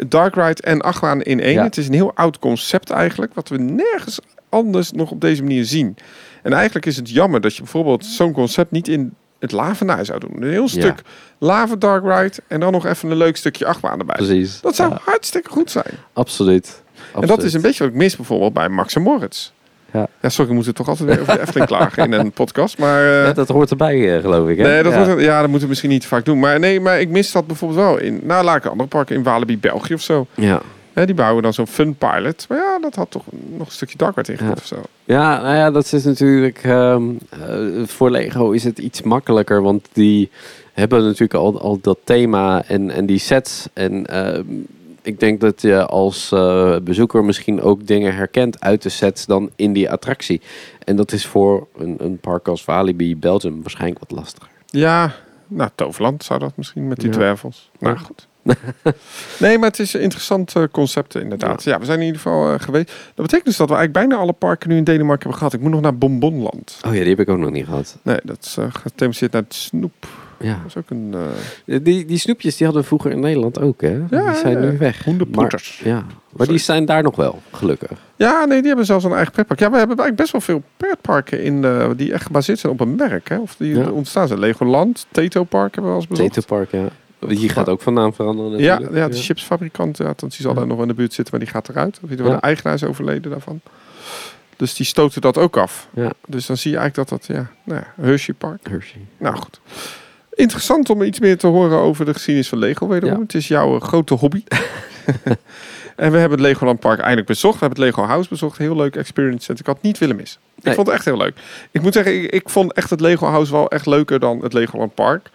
Dark 0.08 0.36
Ride 0.36 0.62
en 0.62 0.82
achtbaan 0.82 1.22
in 1.22 1.40
één. 1.40 1.54
Ja. 1.54 1.64
Het 1.64 1.78
is 1.78 1.88
een 1.88 1.94
heel 1.94 2.12
oud 2.16 2.40
concept 2.40 2.90
eigenlijk, 2.90 3.34
wat 3.34 3.50
we 3.50 3.58
nergens 3.58 4.20
anders 4.50 4.92
nog 4.92 5.12
op 5.12 5.22
deze 5.22 5.42
manier 5.42 5.66
zien. 5.66 5.96
En 6.44 6.54
eigenlijk 6.54 6.86
is 6.86 6.96
het 6.96 7.10
jammer 7.10 7.42
dat 7.42 7.56
je 7.56 7.62
bijvoorbeeld 7.62 8.06
zo'n 8.06 8.32
concept 8.32 8.72
niet 8.72 8.88
in 8.88 9.14
het 9.40 9.52
Lavenaar 9.52 10.06
zou 10.06 10.20
doen. 10.20 10.32
Een 10.44 10.50
heel 10.50 10.68
stuk 10.68 11.02
Lava 11.38 11.76
Dark 11.76 12.04
Ride 12.04 12.36
en 12.48 12.60
dan 12.60 12.72
nog 12.72 12.86
even 12.86 13.12
een 13.12 13.18
leuk 13.18 13.38
stukje 13.38 13.66
achtbaan 13.66 14.00
erbij. 14.00 14.16
Precies. 14.16 14.62
Dat 14.62 14.76
zou 14.76 14.90
Ja, 14.92 15.00
hartstikke 15.06 15.50
goed 15.50 15.72
zijn. 15.72 15.94
absoluut. 16.14 16.84
En 17.16 17.28
dat 17.28 17.44
is 17.44 17.54
een 17.54 17.62
beetje 17.62 17.84
wat 17.84 17.94
ik 17.94 17.98
mis 18.00 18.16
bijvoorbeeld 18.16 18.54
bij 18.54 18.70
Max 18.70 18.96
en 18.96 19.02
Moritz. 19.02 19.52
Ja. 19.96 20.08
Ja, 20.22 20.30
sorry, 20.30 20.50
we 20.50 20.56
moeten 20.56 20.74
toch 20.74 20.88
altijd 20.88 21.10
weer 21.10 21.22
over 21.22 21.34
de 21.34 21.42
Efteling 21.42 21.68
klagen 21.68 22.04
in 22.04 22.14
een 22.14 22.32
podcast. 22.32 22.78
Maar 22.78 23.04
eh, 23.04 23.26
Ja, 23.26 23.34
dat 23.34 23.48
hoort 23.48 23.70
erbij, 23.70 24.16
eh, 24.16 24.22
geloof 24.22 24.50
ik. 24.50 24.58
Hè? 24.58 24.64
nee, 24.64 24.84
dat, 24.84 24.94
ja. 24.94 25.20
ja, 25.20 25.40
dat 25.40 25.44
moeten 25.46 25.62
we 25.62 25.68
misschien 25.68 25.90
niet 25.90 26.06
vaak 26.06 26.26
doen. 26.26 26.40
Maar 26.40 26.60
nee, 26.60 26.80
maar 26.80 27.00
ik 27.00 27.10
mis 27.10 27.32
dat 27.32 27.48
bijvoorbeeld 27.48 27.80
wel 27.82 27.98
in, 27.98 28.20
nou 28.24 28.44
laat 28.44 28.56
ik 28.58 28.64
een 28.64 28.72
andere 28.72 28.90
parken 28.90 29.16
in 29.16 29.24
Walibi, 29.24 29.58
België 29.58 29.94
of 29.94 30.02
zo. 30.02 30.28
Ja. 30.34 30.62
Hè, 30.94 31.06
die 31.06 31.16
bouwen 31.16 31.44
dan 31.44 31.54
zo'n 31.54 31.68
fun 31.68 31.96
pilot. 31.96 32.46
Maar 32.50 32.58
ja, 32.58 32.80
dat 32.82 32.96
had 32.96 33.12
toch 33.12 33.24
nog 33.58 33.68
een 33.68 33.74
stukje 33.74 33.98
dark 33.98 34.16
ride 34.16 34.32
ingekut 34.32 34.48
Ja. 34.54 34.62
of 34.62 34.66
zo. 34.66 34.76
ja, 35.04 35.42
nou 35.42 35.56
ja, 35.56 35.72
dat 35.72 35.94
is 35.94 36.04
natuurlijk... 36.04 36.60
ehm, 36.64 37.04
eh, 37.30 37.58
voor 37.86 38.12
Lego 38.12 38.52
is 38.52 38.64
het 38.64 38.80
iets 38.80 39.02
makkelijker, 39.02 39.62
want 39.62 39.88
die 39.94 40.30
hebben 40.74 41.04
natuurlijk 41.04 41.34
al, 41.34 41.62
al 41.62 41.80
dat 41.82 41.98
thema 42.04 42.64
en, 42.68 42.90
en 42.92 43.06
die 43.06 43.20
sets. 43.20 43.68
En 43.74 44.06
ehm, 44.06 44.44
ik 45.06 45.20
denk 45.20 45.42
dat 45.42 45.62
je 45.62 45.86
als 45.86 46.32
eh, 46.32 46.78
bezoeker 46.82 47.24
misschien 47.24 47.62
ook 47.62 47.88
dingen 47.88 48.16
herkent 48.16 48.62
uit 48.62 48.82
de 48.82 48.90
sets 48.90 49.26
dan 49.26 49.50
in 49.56 49.74
die 49.74 49.92
attractie. 49.92 50.42
En 50.84 50.96
dat 50.96 51.12
is 51.12 51.26
voor 51.26 51.68
een, 51.78 51.96
een 52.00 52.18
park 52.18 52.48
als 52.48 52.66
Walibi 52.66 53.18
Belgium 53.18 53.62
waarschijnlijk 53.62 54.00
wat 54.00 54.12
lastiger. 54.12 54.50
Ja, 54.66 55.12
nou, 55.48 55.70
Toverland 55.76 56.24
zou 56.24 56.40
dat 56.40 56.52
misschien 56.58 56.88
met 56.88 56.98
die 57.00 57.08
Ja. 57.10 57.14
dwervels. 57.14 57.70
Nou 57.80 57.96
Ja. 57.96 58.02
goed. 58.02 58.28
nee, 59.40 59.58
maar 59.58 59.70
het 59.70 59.80
is 59.80 59.94
een 59.94 60.02
interessant 60.02 60.56
eh, 60.56 60.64
concept 60.72 61.16
inderdaad. 61.16 61.64
Ja. 61.64 61.80
we 61.80 61.86
zijn 61.86 62.00
in 62.00 62.06
ieder 62.06 62.22
geval 62.22 62.54
eh, 62.54 62.60
geweest. 62.60 62.88
Dat 62.88 63.26
betekent 63.26 63.46
dus 63.46 63.58
dat 63.58 63.70
we 63.70 63.76
eigenlijk 63.76 64.08
bijna 64.08 64.22
alle 64.24 64.34
parken 64.34 64.70
nu 64.70 64.78
in 64.78 64.84
Denemarken 64.84 65.20
hebben 65.20 65.38
gehad. 65.38 65.54
Ik 65.54 65.60
moet 65.60 65.72
nog 65.72 65.82
naar 65.82 65.98
Bonbonland. 65.98 66.80
Oh 66.88 66.94
ja, 66.94 67.00
die 67.00 67.10
heb 67.10 67.20
ik 67.20 67.30
ook 67.30 67.38
nog 67.38 67.52
niet 67.52 67.66
gehad. 67.66 67.98
Nee, 68.02 68.20
dat 68.24 68.38
is 68.46 68.58
uh, 68.58 68.66
gethematiseerd 68.70 69.32
naar 69.32 69.42
het 69.42 69.54
snoep. 69.54 70.08
Ja. 70.40 70.54
Dat 70.54 70.66
is 70.66 70.78
ook 70.78 70.90
een... 70.90 71.16
eh 71.66 71.80
Die, 71.84 72.06
die 72.06 72.18
snoepjes 72.18 72.56
die 72.58 72.66
hadden 72.66 72.84
we 72.84 72.88
vroeger 72.88 73.12
in 73.12 73.20
Nederland 73.20 73.60
ook, 73.60 73.82
hè? 73.82 74.02
Ja, 74.10 74.32
die 74.32 74.40
zijn 74.40 74.62
ja. 74.62 74.70
nu 74.70 74.78
weg. 74.78 75.04
Hoenderpoeters. 75.04 75.82
Maar, 75.84 75.94
ja, 75.94 76.06
maar 76.36 76.48
die 76.48 76.58
zijn 76.58 76.86
daar 76.86 77.04
nog 77.04 77.16
wel, 77.16 77.42
gelukkig. 77.52 77.92
Ja, 78.16 78.46
nee, 78.46 78.58
die 78.58 78.68
hebben 78.68 78.86
zelfs 78.86 79.04
een 79.06 79.12
eigen 79.12 79.32
pretpark. 79.32 79.60
Ja, 79.60 79.72
we 79.72 79.78
hebben 79.78 79.98
eigenlijk 79.98 80.32
best 80.32 80.32
wel 80.32 80.42
veel 80.58 80.70
pretparken 80.78 81.44
in 81.44 81.62
de, 81.62 81.94
die 81.96 82.14
echt 82.14 82.26
gebaseerd 82.26 82.60
zijn 82.60 82.74
op 82.74 82.80
een 82.80 82.96
merk. 82.96 83.30
Hè? 83.30 83.38
Of 83.38 83.56
die 83.56 83.92
ontstaan 83.92 84.28
zijn. 84.28 84.40
Legoland, 84.40 85.06
Teto 85.12 85.44
Park 85.44 85.76
hebben 85.76 85.92
we 85.92 85.98
al 85.98 86.04
eens 86.04 86.08
bezocht. 86.08 86.34
Teto 86.34 86.56
Park, 86.56 86.72
ja. 86.72 86.88
Die 87.28 87.50
gaat 87.50 87.70
ook 87.70 87.82
van 87.82 87.94
naam 87.94 88.14
veranderen 88.14 88.60
Ja, 88.60 88.72
natuurlijk. 88.72 88.98
ja, 88.98 89.08
de 89.08 89.16
chipsfabrikant, 89.16 89.98
ja, 89.98 90.04
want 90.04 90.20
die 90.20 90.32
zal 90.42 90.54
daar 90.54 90.68
nog 90.68 90.82
in 90.82 90.88
de 90.88 90.94
buurt 90.94 91.14
zitten, 91.14 91.36
maar 91.36 91.44
die 91.44 91.54
gaat 91.54 91.70
eruit. 91.70 92.00
Of 92.04 92.10
de 92.10 92.38
eigenaar 92.40 92.74
is 92.74 92.84
overleden 92.84 93.32
daarvan. 93.32 93.62
Dus 94.56 94.74
die 94.74 94.86
stoten 94.86 95.22
dat 95.22 95.38
ook 95.38 95.58
af. 95.58 95.88
Ja. 95.94 96.12
Dus 96.28 96.46
dan 96.46 96.58
zie 96.58 96.72
je 96.72 96.78
eigenlijk 96.78 97.10
dat 97.10 97.20
dat, 97.20 97.36
ja, 97.36 97.48
nou 97.64 97.80
ja, 97.80 98.04
Hershey 98.04 98.34
Park. 98.34 98.68
Hershey. 98.70 99.02
Nou 99.18 99.36
goed. 99.36 99.60
Interessant 100.36 100.90
om 100.90 101.02
iets 101.02 101.20
meer 101.20 101.38
te 101.38 101.48
horen 101.48 101.78
over 101.78 102.06
de 102.06 102.14
geschiedenis 102.14 102.50
van 102.50 102.58
Lego 102.58 102.88
wederom. 102.88 103.16
Ja. 103.16 103.22
Het 103.22 103.34
is 103.34 103.48
jouw 103.48 103.76
eh, 103.76 103.82
grote 103.82 104.14
hobby. 104.14 104.44
en 105.96 106.12
we 106.12 106.18
hebben 106.18 106.32
het 106.32 106.40
Legoland 106.40 106.80
Park 106.80 107.00
eindelijk 107.00 107.28
bezocht. 107.28 107.60
We 107.60 107.66
hebben 107.66 107.84
het 107.84 107.96
Lego 107.96 108.08
House 108.10 108.30
bezocht. 108.30 108.58
Heel 108.58 108.76
leuk 108.76 108.96
experience. 108.96 109.50
En 109.52 109.58
ik 109.60 109.66
had 109.66 109.76
het 109.76 109.84
niet 109.84 109.98
willen 109.98 110.16
missen. 110.16 110.40
Ik 110.58 110.64
Nee. 110.64 110.74
vond 110.74 110.88
het 110.88 110.96
echt 110.96 111.06
heel 111.06 111.18
leuk. 111.18 111.36
Ik 111.72 111.82
moet 111.82 111.94
zeggen, 111.94 112.24
ik, 112.24 112.32
ik 112.32 112.50
vond 112.50 112.74
echt 112.74 112.90
het 112.90 113.00
Lego 113.00 113.26
House 113.28 113.52
wel 113.52 113.70
echt 113.70 113.86
leuker 113.86 114.20
dan 114.20 114.40
het 114.44 114.54
Legoland 114.54 114.94
Park. 114.96 115.30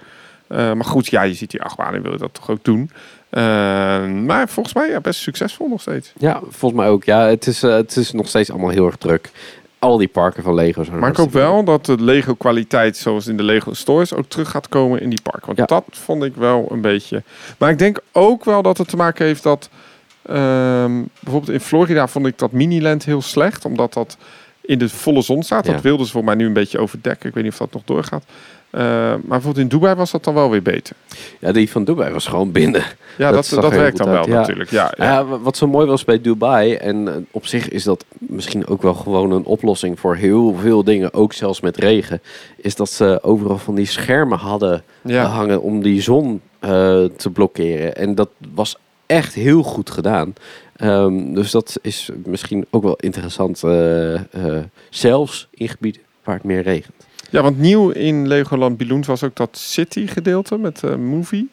Eh, 0.46 0.56
maar 0.72 0.84
goed, 0.84 1.06
ja, 1.06 1.22
je 1.22 1.34
ziet 1.34 1.50
die 1.50 1.62
achtbaan 1.62 1.94
en 1.94 2.02
wil 2.02 2.12
je 2.12 2.18
dat 2.18 2.34
toch 2.34 2.50
ook 2.50 2.64
doen. 2.64 2.90
Eh, 3.30 3.42
maar 4.06 4.48
volgens 4.48 4.74
mij 4.74 4.88
ja, 4.88 5.00
best 5.00 5.20
succesvol 5.20 5.68
nog 5.68 5.80
steeds. 5.80 6.12
Ja, 6.18 6.40
volgens 6.48 6.80
mij 6.80 6.90
ook. 6.90 7.04
Ja, 7.04 7.26
het 7.26 7.46
is, 7.46 7.62
het 7.62 7.96
is 7.96 8.12
nog 8.12 8.28
steeds 8.28 8.50
allemaal 8.50 8.70
heel 8.70 8.86
erg 8.86 8.96
druk. 8.96 9.30
Al 9.80 9.96
die 9.96 10.08
parken 10.08 10.42
van 10.42 10.54
Lego 10.54 10.84
zijn 10.84 10.98
Maar 10.98 11.10
ik 11.10 11.16
hoop 11.16 11.32
wel 11.32 11.64
dat 11.64 11.86
de 11.86 12.02
Lego 12.02 12.34
kwaliteit 12.34 12.96
zoals 12.96 13.26
in 13.26 13.36
de 13.36 13.42
Lego 13.42 13.74
stores 13.74 14.14
ook 14.14 14.26
terug 14.28 14.50
gaat 14.50 14.68
komen 14.68 15.00
in 15.00 15.08
die 15.08 15.22
park. 15.22 15.46
Want 15.46 15.58
Ja. 15.58 15.64
dat 15.64 15.84
vond 15.90 16.24
ik 16.24 16.34
wel 16.36 16.66
een 16.70 16.80
beetje. 16.80 17.22
Maar 17.58 17.70
ik 17.70 17.78
denk 17.78 18.00
ook 18.12 18.44
wel 18.44 18.62
dat 18.62 18.78
het 18.78 18.88
te 18.88 18.96
maken 18.96 19.26
heeft 19.26 19.42
dat 19.42 19.68
ehm, 20.22 21.02
bijvoorbeeld 21.20 21.52
in 21.52 21.60
Florida 21.60 22.08
vond 22.08 22.26
ik 22.26 22.38
dat 22.38 22.52
Miniland 22.52 23.04
heel 23.04 23.22
slecht, 23.22 23.64
omdat 23.64 23.92
dat 23.92 24.16
in 24.60 24.78
de 24.78 24.88
volle 24.88 25.22
zon 25.22 25.42
staat. 25.42 25.66
Ja. 25.66 25.72
Dat 25.72 25.82
wilden 25.82 26.06
ze 26.06 26.12
voor 26.12 26.24
mij 26.24 26.34
nu 26.34 26.46
een 26.46 26.52
beetje 26.52 26.78
overdekken. 26.78 27.28
Ik 27.28 27.34
weet 27.34 27.44
niet 27.44 27.52
of 27.52 27.58
dat 27.58 27.72
nog 27.72 27.82
doorgaat. 27.84 28.24
Eh, 28.70 28.80
maar 28.82 29.18
bijvoorbeeld 29.28 29.58
in 29.64 29.68
Dubai 29.68 29.94
was 29.94 30.10
dat 30.10 30.24
dan 30.24 30.34
wel 30.34 30.50
weer 30.50 30.62
beter. 30.62 30.96
Ja, 31.38 31.52
die 31.52 31.70
van 31.70 31.84
Dubai 31.84 32.12
was 32.12 32.26
gewoon 32.26 32.52
binnen. 32.52 32.82
Ja, 33.18 33.30
Dat 33.32 33.48
dat, 33.48 33.64
er 33.64 33.70
werkt 33.70 33.96
dan 33.96 34.10
wel 34.10 34.28
ja. 34.28 34.34
natuurlijk. 34.38 34.70
Ja, 34.70 34.92
ja. 34.96 35.04
Ja. 35.04 35.24
wa- 35.24 35.38
wat 35.38 35.56
zo 35.56 35.66
mooi 35.66 35.86
was 35.86 36.04
bij 36.04 36.20
Dubai, 36.20 36.74
en 36.74 37.08
eh, 37.08 37.14
op 37.30 37.46
zich 37.46 37.68
is 37.68 37.84
dat 37.84 38.04
misschien 38.18 38.66
ook 38.66 38.82
wel 38.82 38.94
gewoon 38.94 39.30
een 39.30 39.44
oplossing 39.44 40.00
voor 40.00 40.16
heel 40.16 40.54
veel 40.54 40.84
dingen, 40.84 41.14
ook 41.14 41.32
zelfs 41.32 41.60
met 41.60 41.76
regen, 41.76 42.20
is 42.56 42.74
dat 42.74 42.90
ze 42.90 43.18
overal 43.22 43.58
van 43.58 43.74
die 43.74 43.86
schermen 43.86 44.38
hadden 44.38 44.82
hangen 45.08 45.62
om 45.62 45.82
die 45.82 46.02
zon 46.02 46.40
eh, 46.58 46.70
te 47.16 47.30
blokkeren. 47.32 47.96
En 47.96 48.14
dat 48.14 48.28
was 48.54 48.76
echt 49.06 49.34
heel 49.34 49.62
goed 49.62 49.90
gedaan. 49.90 50.34
Ehm, 50.76 51.34
dus 51.34 51.50
dat 51.50 51.78
is 51.82 52.10
misschien 52.24 52.66
ook 52.70 52.82
wel 52.82 52.96
interessant, 52.96 53.62
zelfs 54.90 55.48
in 55.50 55.68
gebieden 55.68 56.02
waar 56.24 56.34
het 56.34 56.44
meer 56.44 56.62
regent. 56.62 56.94
Ja, 57.30 57.42
want 57.42 57.58
nieuw 57.58 57.88
in 57.90 58.28
Legoland 58.28 58.76
Balloons 58.76 59.06
was 59.06 59.24
ook 59.24 59.36
dat 59.36 59.48
City 59.58 60.06
gedeelte 60.06 60.56
met 60.58 60.80
de 60.80 60.96
movie. 60.96 61.48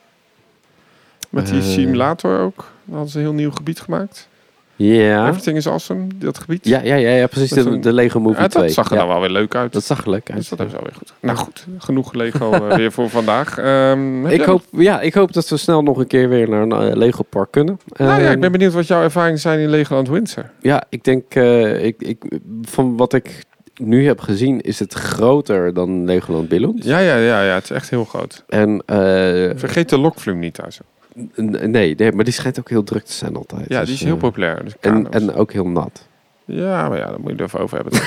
Met 1.29 1.45
die 1.47 1.59
Eh. 1.59 1.65
simulator 1.65 2.39
ook. 2.39 2.55
Dan 2.85 2.93
hadden 2.95 3.09
ze 3.11 3.17
een 3.17 3.23
heel 3.23 3.33
nieuw 3.33 3.51
gebied 3.51 3.79
gemaakt. 3.79 4.27
Ja, 4.75 5.27
Everything 5.27 5.57
is 5.57 5.67
awesome, 5.67 6.07
dat 6.15 6.37
gebied. 6.37 6.67
ja, 6.67 6.81
ja, 6.83 6.95
ja, 6.95 7.09
ja 7.09 7.27
precies. 7.27 7.49
De, 7.49 7.79
de 7.79 7.93
Lego 7.93 8.19
Movie 8.19 8.41
Ja, 8.41 8.47
2. 8.47 8.63
dat 8.63 8.73
zag 8.73 8.85
er 8.89 8.93
ja, 8.93 8.99
dan 8.99 9.07
wel 9.09 9.19
weer 9.19 9.29
leuk 9.29 9.55
uit. 9.55 9.73
Dat 9.73 9.83
zag 9.83 10.03
er 10.03 10.09
leuk 10.09 10.29
uit. 10.29 10.37
dus 10.37 10.49
dat 10.49 10.57
hebben 10.59 10.77
ze 10.77 10.83
wel 10.83 10.91
weer 10.91 10.99
goed. 10.99 11.13
Nou 11.21 11.37
goed, 11.37 11.65
genoeg 11.77 12.13
Lego 12.13 12.51
eh, 12.51 12.75
weer 12.81 12.91
voor 12.91 13.09
vandaag. 13.09 13.57
Ehm, 13.57 14.25
Ik 14.27 14.41
hoop, 14.41 14.63
ja, 14.71 15.01
ik 15.01 15.13
hoop 15.13 15.33
dat 15.33 15.49
we 15.49 15.57
snel 15.57 15.83
nog 15.83 15.97
een 15.97 16.07
keer 16.07 16.29
weer 16.29 16.49
naar 16.49 16.61
een 16.61 16.97
Lego 16.97 17.23
park 17.23 17.51
kunnen. 17.51 17.79
Nou 17.87 18.11
ja, 18.11 18.17
ik 18.17 18.31
Ehm, 18.31 18.39
ben 18.39 18.51
benieuwd 18.51 18.73
wat 18.73 18.87
jouw 18.87 19.01
ervaringen 19.01 19.39
zijn 19.39 19.59
in 19.59 19.69
Legoland 19.69 20.09
Windsor. 20.09 20.49
Ja, 20.61 20.83
ik 20.89 21.03
denk, 21.03 21.35
ik, 21.81 21.95
ik, 22.01 22.23
van 22.61 22.97
wat 22.97 23.13
ik 23.13 23.43
nu 23.77 24.05
heb 24.05 24.19
gezien, 24.19 24.61
is 24.61 24.79
het 24.79 24.93
groter 24.93 25.73
dan 25.73 26.05
Legoland 26.05 26.47
Billund. 26.47 26.83
Ja, 26.83 26.99
ja, 26.99 27.15
ja, 27.15 27.41
ja, 27.43 27.53
het 27.53 27.63
is 27.63 27.69
echt 27.69 27.89
heel 27.89 28.05
groot. 28.05 28.43
En 28.47 28.83
eh, 28.85 28.97
Vergeet 29.55 29.89
de 29.89 29.97
lokvloem 29.97 30.39
niet 30.39 30.53
thuis. 30.53 30.79
nee, 31.35 31.95
nee, 31.95 32.11
maar 32.11 32.23
die 32.23 32.33
schijnt 32.33 32.59
ook 32.59 32.69
heel 32.69 32.83
druk 32.83 33.03
te 33.03 33.13
zijn 33.13 33.35
altijd. 33.35 33.65
Ja, 33.67 33.79
Dus, 33.79 33.87
die 33.87 33.95
is 33.97 34.03
heel 34.03 34.13
eh, 34.13 34.19
populair. 34.19 34.63
Dus 34.63 34.73
En, 34.79 35.11
en 35.11 35.33
ook 35.33 35.51
heel 35.51 35.67
nat. 35.67 36.07
Ja, 36.45 36.89
maar 36.89 36.97
ja, 36.97 37.05
daar 37.05 37.19
moet 37.19 37.27
je 37.29 37.35
het 37.35 37.41
even 37.41 37.59
over 37.59 37.75
hebben. 37.75 37.99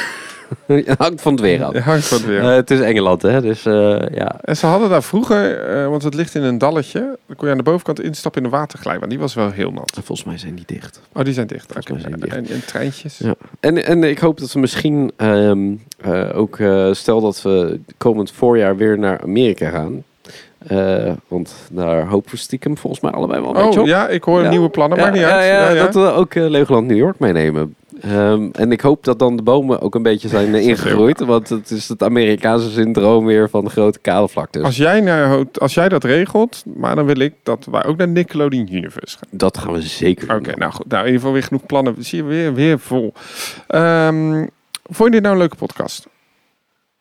Het 0.67 0.99
hangt 0.99 1.21
van 1.23 1.33
het 1.33 1.41
weer 1.41 1.65
af. 1.65 1.77
Hangt 1.79 2.07
van 2.07 2.17
het 2.19 2.27
weer. 2.27 2.41
Eh, 2.41 2.55
het 2.55 2.71
is 2.71 2.81
Engeland, 2.81 3.23
hè? 3.23 3.41
Dus 3.41 3.67
eh, 3.67 3.99
ja. 4.15 4.37
En 4.41 4.57
ze 4.57 4.67
hadden 4.67 4.89
daar 4.89 5.03
vroeger, 5.03 5.59
eh, 5.69 5.89
want 5.89 6.03
het 6.03 6.15
ligt 6.15 6.35
in 6.35 6.43
een 6.43 6.59
dalletje, 6.59 7.01
dan 7.27 7.37
kon 7.37 7.47
je 7.47 7.53
aan 7.53 7.57
de 7.59 7.65
bovenkant 7.65 8.01
instappen 8.01 8.43
in 8.43 8.51
de 8.51 8.57
waterglijbaan. 8.57 9.09
Die 9.09 9.19
was 9.19 9.35
wel 9.35 9.51
heel 9.51 9.71
nat. 9.71 9.91
Volgens 9.93 10.25
mij 10.25 10.39
zijn 10.39 10.55
die 10.55 10.65
dicht. 10.67 11.01
Oh, 11.13 11.25
die 11.25 11.35
zijn 11.35 11.47
dicht. 11.47 11.77
Oké. 11.77 11.95
En, 12.03 12.47
en 12.49 12.65
treintjes. 12.67 13.19
Ja. 13.19 13.35
En, 13.61 13.85
en 13.85 14.05
ik 14.05 14.19
hoop 14.19 14.39
dat 14.39 14.53
we 14.53 14.61
misschien 14.61 15.13
ehm, 15.17 15.73
eh, 16.01 16.29
ook, 16.35 16.59
stel 16.93 17.21
dat 17.21 17.43
we 17.43 17.81
komend 17.99 18.31
voorjaar 18.33 18.77
weer 18.77 18.99
naar 18.99 19.21
Amerika 19.23 19.69
gaan. 19.71 20.03
Want 21.29 21.55
daar 21.71 22.07
hopen 22.07 22.31
we 22.31 22.37
stiekem 22.37 22.77
volgens 22.79 23.03
mij 23.03 23.11
allebei 23.11 23.41
wel 23.41 23.49
een 23.51 23.55
beetje 23.65 23.71
Oh 23.79 23.81
op. 23.81 23.87
ja, 23.87 24.09
ik 24.09 24.25
hoor 24.25 24.43
Ja. 24.43 24.49
nieuwe 24.51 24.69
plannen, 24.69 25.13
niet 25.13 25.21
ja, 25.21 25.31
uit. 25.31 25.77
Ja, 25.77 25.85
dat 25.85 25.95
we 25.95 26.11
ook 26.13 26.35
Legoland 26.35 26.87
New 26.87 26.97
York 26.97 27.19
meenemen. 27.19 27.75
Ehm, 28.01 28.49
en 28.53 28.73
ik 28.73 28.81
hoop 28.81 29.05
dat 29.05 29.19
dan 29.19 29.37
de 29.37 29.43
bomen 29.43 29.81
ook 29.81 29.95
een 29.95 30.03
beetje 30.03 30.29
zijn 30.29 30.55
eh, 30.55 30.67
ingegroeid. 30.69 31.21
Want 31.21 31.49
het 31.49 31.71
is 31.71 31.89
het 31.89 32.03
Amerikaanse 32.03 32.71
syndroom 32.71 33.25
weer 33.25 33.51
van 33.51 33.65
de 33.65 33.71
grote 33.71 33.99
kale 33.99 34.29
vlaktes. 34.29 34.63
Als 34.63 34.77
jij, 34.77 35.01
naar, 35.01 35.45
als 35.55 35.75
jij 35.75 35.89
dat 35.89 36.05
regelt, 36.05 36.63
maar 36.77 36.95
dan 36.95 37.07
wil 37.07 37.19
ik 37.19 37.35
dat 37.43 37.67
wij 37.71 37.85
ook 37.85 37.97
naar 37.97 38.09
Nickelodeon 38.09 38.75
Universe 38.75 39.19
gaan. 39.19 39.29
Dat 39.31 39.59
gaan 39.59 39.73
we 39.73 39.83
zeker 39.83 40.29
doen. 40.29 40.37
Oké, 40.37 40.57
nou 40.57 40.73
goed. 40.73 40.87
Nou, 40.89 41.01
in 41.01 41.07
ieder 41.07 41.21
geval 41.21 41.33
weer 41.33 41.43
genoeg 41.47 41.67
plannen. 41.67 41.95
Zie 41.99 42.19
je 42.19 42.25
weer, 42.25 42.55
weer 42.55 42.79
vol. 42.79 43.13
Ehm, 43.67 44.47
vond 44.83 45.05
je 45.09 45.11
dit 45.11 45.23
nou 45.23 45.33
een 45.35 45.41
leuke 45.41 45.57
podcast? 45.57 46.07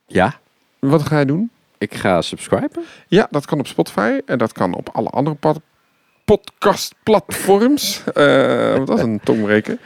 Ja, 0.08 0.39
Wat 0.80 1.02
ga 1.04 1.20
je 1.20 1.26
doen? 1.26 1.50
ik 1.78 1.95
ga 1.95 2.22
subscriben. 2.22 2.84
Ja, 3.08 3.28
dat 3.32 3.45
kan 3.45 3.60
op 3.60 3.68
Spotify 3.68 4.20
en 4.26 4.38
dat 4.38 4.52
kan 4.52 4.74
op 4.76 4.89
alle 4.93 5.10
andere 5.10 5.36
pod- 5.36 5.60
podcastplatforms. 6.26 8.04
Eh 8.14 8.86
dat 8.86 8.97
is 8.97 9.04
een 9.04 9.20
tongbreker. 9.24 9.78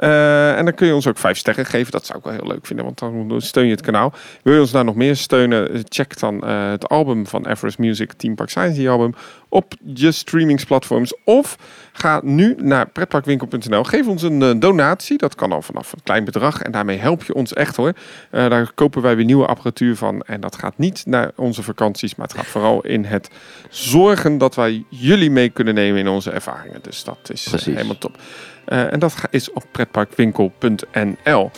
Eh, 0.00 0.58
en 0.58 0.64
dan 0.64 0.74
kun 0.74 0.86
je 0.86 0.94
ons 0.94 1.06
ook 1.06 1.18
vijf 1.18 1.38
sterren 1.38 1.66
geven. 1.66 1.92
Dat 1.92 2.06
zou 2.06 2.18
ik 2.18 2.24
wel 2.24 2.32
heel 2.32 2.46
leuk 2.46 2.66
vinden, 2.66 2.84
want 2.84 2.98
dan 2.98 3.40
steun 3.40 3.64
je 3.64 3.70
het 3.70 3.80
kanaal. 3.80 4.12
Wil 4.42 4.54
je 4.54 4.60
ons 4.60 4.72
nou 4.72 4.84
nog 4.84 4.94
meer 4.94 5.16
steunen? 5.16 5.82
Check 5.88 6.18
dan 6.18 6.42
eh, 6.42 6.70
het 6.70 6.88
album 6.88 7.26
van 7.26 7.46
Everest 7.46 7.78
Music, 7.78 8.12
Team 8.12 8.34
Park 8.34 8.50
Science, 8.50 8.78
die 8.78 8.88
album, 8.88 9.14
op 9.48 9.74
je 9.94 10.12
streamingsplatforms. 10.12 11.14
Of 11.24 11.56
ga 11.92 12.20
nu 12.24 12.54
naar 12.58 12.88
pretparkwinkel.nl. 12.88 13.84
Geef 13.84 14.06
ons 14.06 14.22
een 14.22 14.42
eh, 14.42 14.50
donatie. 14.56 15.18
Dat 15.18 15.34
kan 15.34 15.52
al 15.52 15.62
vanaf 15.62 15.92
een 15.92 16.02
klein 16.02 16.24
bedrag. 16.24 16.62
En 16.62 16.72
daarmee 16.72 16.98
help 16.98 17.22
je 17.22 17.34
ons 17.34 17.52
echt 17.52 17.76
hoor. 17.76 17.92
Daar 18.30 18.72
kopen 18.74 19.02
wij 19.02 19.16
weer 19.16 19.24
nieuwe 19.24 19.46
apparatuur 19.46 19.96
van. 19.96 20.22
En 20.22 20.40
dat 20.40 20.56
gaat 20.56 20.78
niet 20.78 21.02
naar 21.06 21.30
onze 21.36 21.62
vakanties, 21.62 22.14
maar 22.14 22.26
het 22.26 22.36
gaat 22.36 22.46
vooral 22.46 22.80
in 22.80 23.04
het 23.04 23.30
zorgen 23.70 24.38
dat 24.38 24.54
wij 24.54 24.84
jullie 24.88 25.30
mee 25.30 25.48
kunnen 25.48 25.74
nemen 25.74 26.00
in 26.00 26.08
onze 26.08 26.30
ervaringen. 26.30 26.80
Dus 26.82 27.04
dat 27.04 27.30
is 27.30 27.64
helemaal 27.64 27.98
top. 27.98 28.18
Eh, 28.70 28.92
en 28.92 28.98
dat 28.98 29.14
is 29.30 29.52
op 29.52 29.64
pretparkwinkel.nl. 29.70 31.50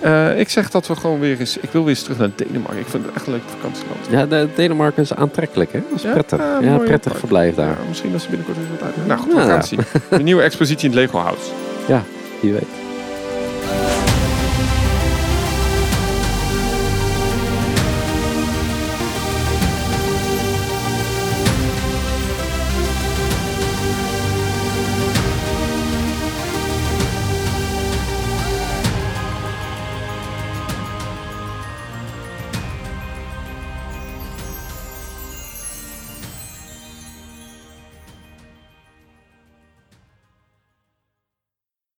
Eh, 0.00 0.38
ik 0.38 0.48
zeg 0.48 0.70
dat 0.70 0.86
we 0.86 0.96
gewoon 0.96 1.20
weer 1.20 1.40
eens. 1.40 1.56
Ik 1.58 1.70
wil 1.70 1.80
weer 1.80 1.90
eens 1.90 2.02
terug 2.02 2.18
naar 2.18 2.30
Denemarken. 2.36 2.78
Ik 2.78 2.86
vind 2.86 3.06
het 3.06 3.14
echt 3.14 3.26
een 3.26 3.32
leuk 3.32 3.42
vakantieland. 3.46 3.98
Ja, 4.10 4.26
de 4.26 4.48
Denemarken 4.54 5.02
is 5.02 5.14
aantrekkelijk, 5.14 5.72
hè? 5.72 5.80
Dat 5.88 5.96
is 5.98 6.02
Ja, 6.02 6.12
prettig. 6.12 6.38
ja, 6.38 6.58
Ja, 6.60 6.76
prettig 6.76 7.02
park. 7.02 7.18
verblijf 7.18 7.54
daar. 7.54 7.66
Ja, 7.66 7.76
misschien 7.88 8.12
dat 8.12 8.20
ze 8.22 8.28
binnenkort 8.28 8.56
weer 8.58 8.66
wat 8.70 8.82
uit. 8.82 9.06
Nou 9.06 9.20
goed, 9.20 9.32
we 9.32 9.38
Ja. 9.38 9.44
gaan 9.46 9.56
het 9.56 9.66
zien. 9.66 9.80
Een 10.10 10.24
nieuwe 10.24 10.42
expositie 10.42 10.90
in 10.90 10.96
het 10.96 11.04
Lego 11.04 11.18
House. 11.18 11.50
Wie 12.40 12.52
weet. 12.52 12.87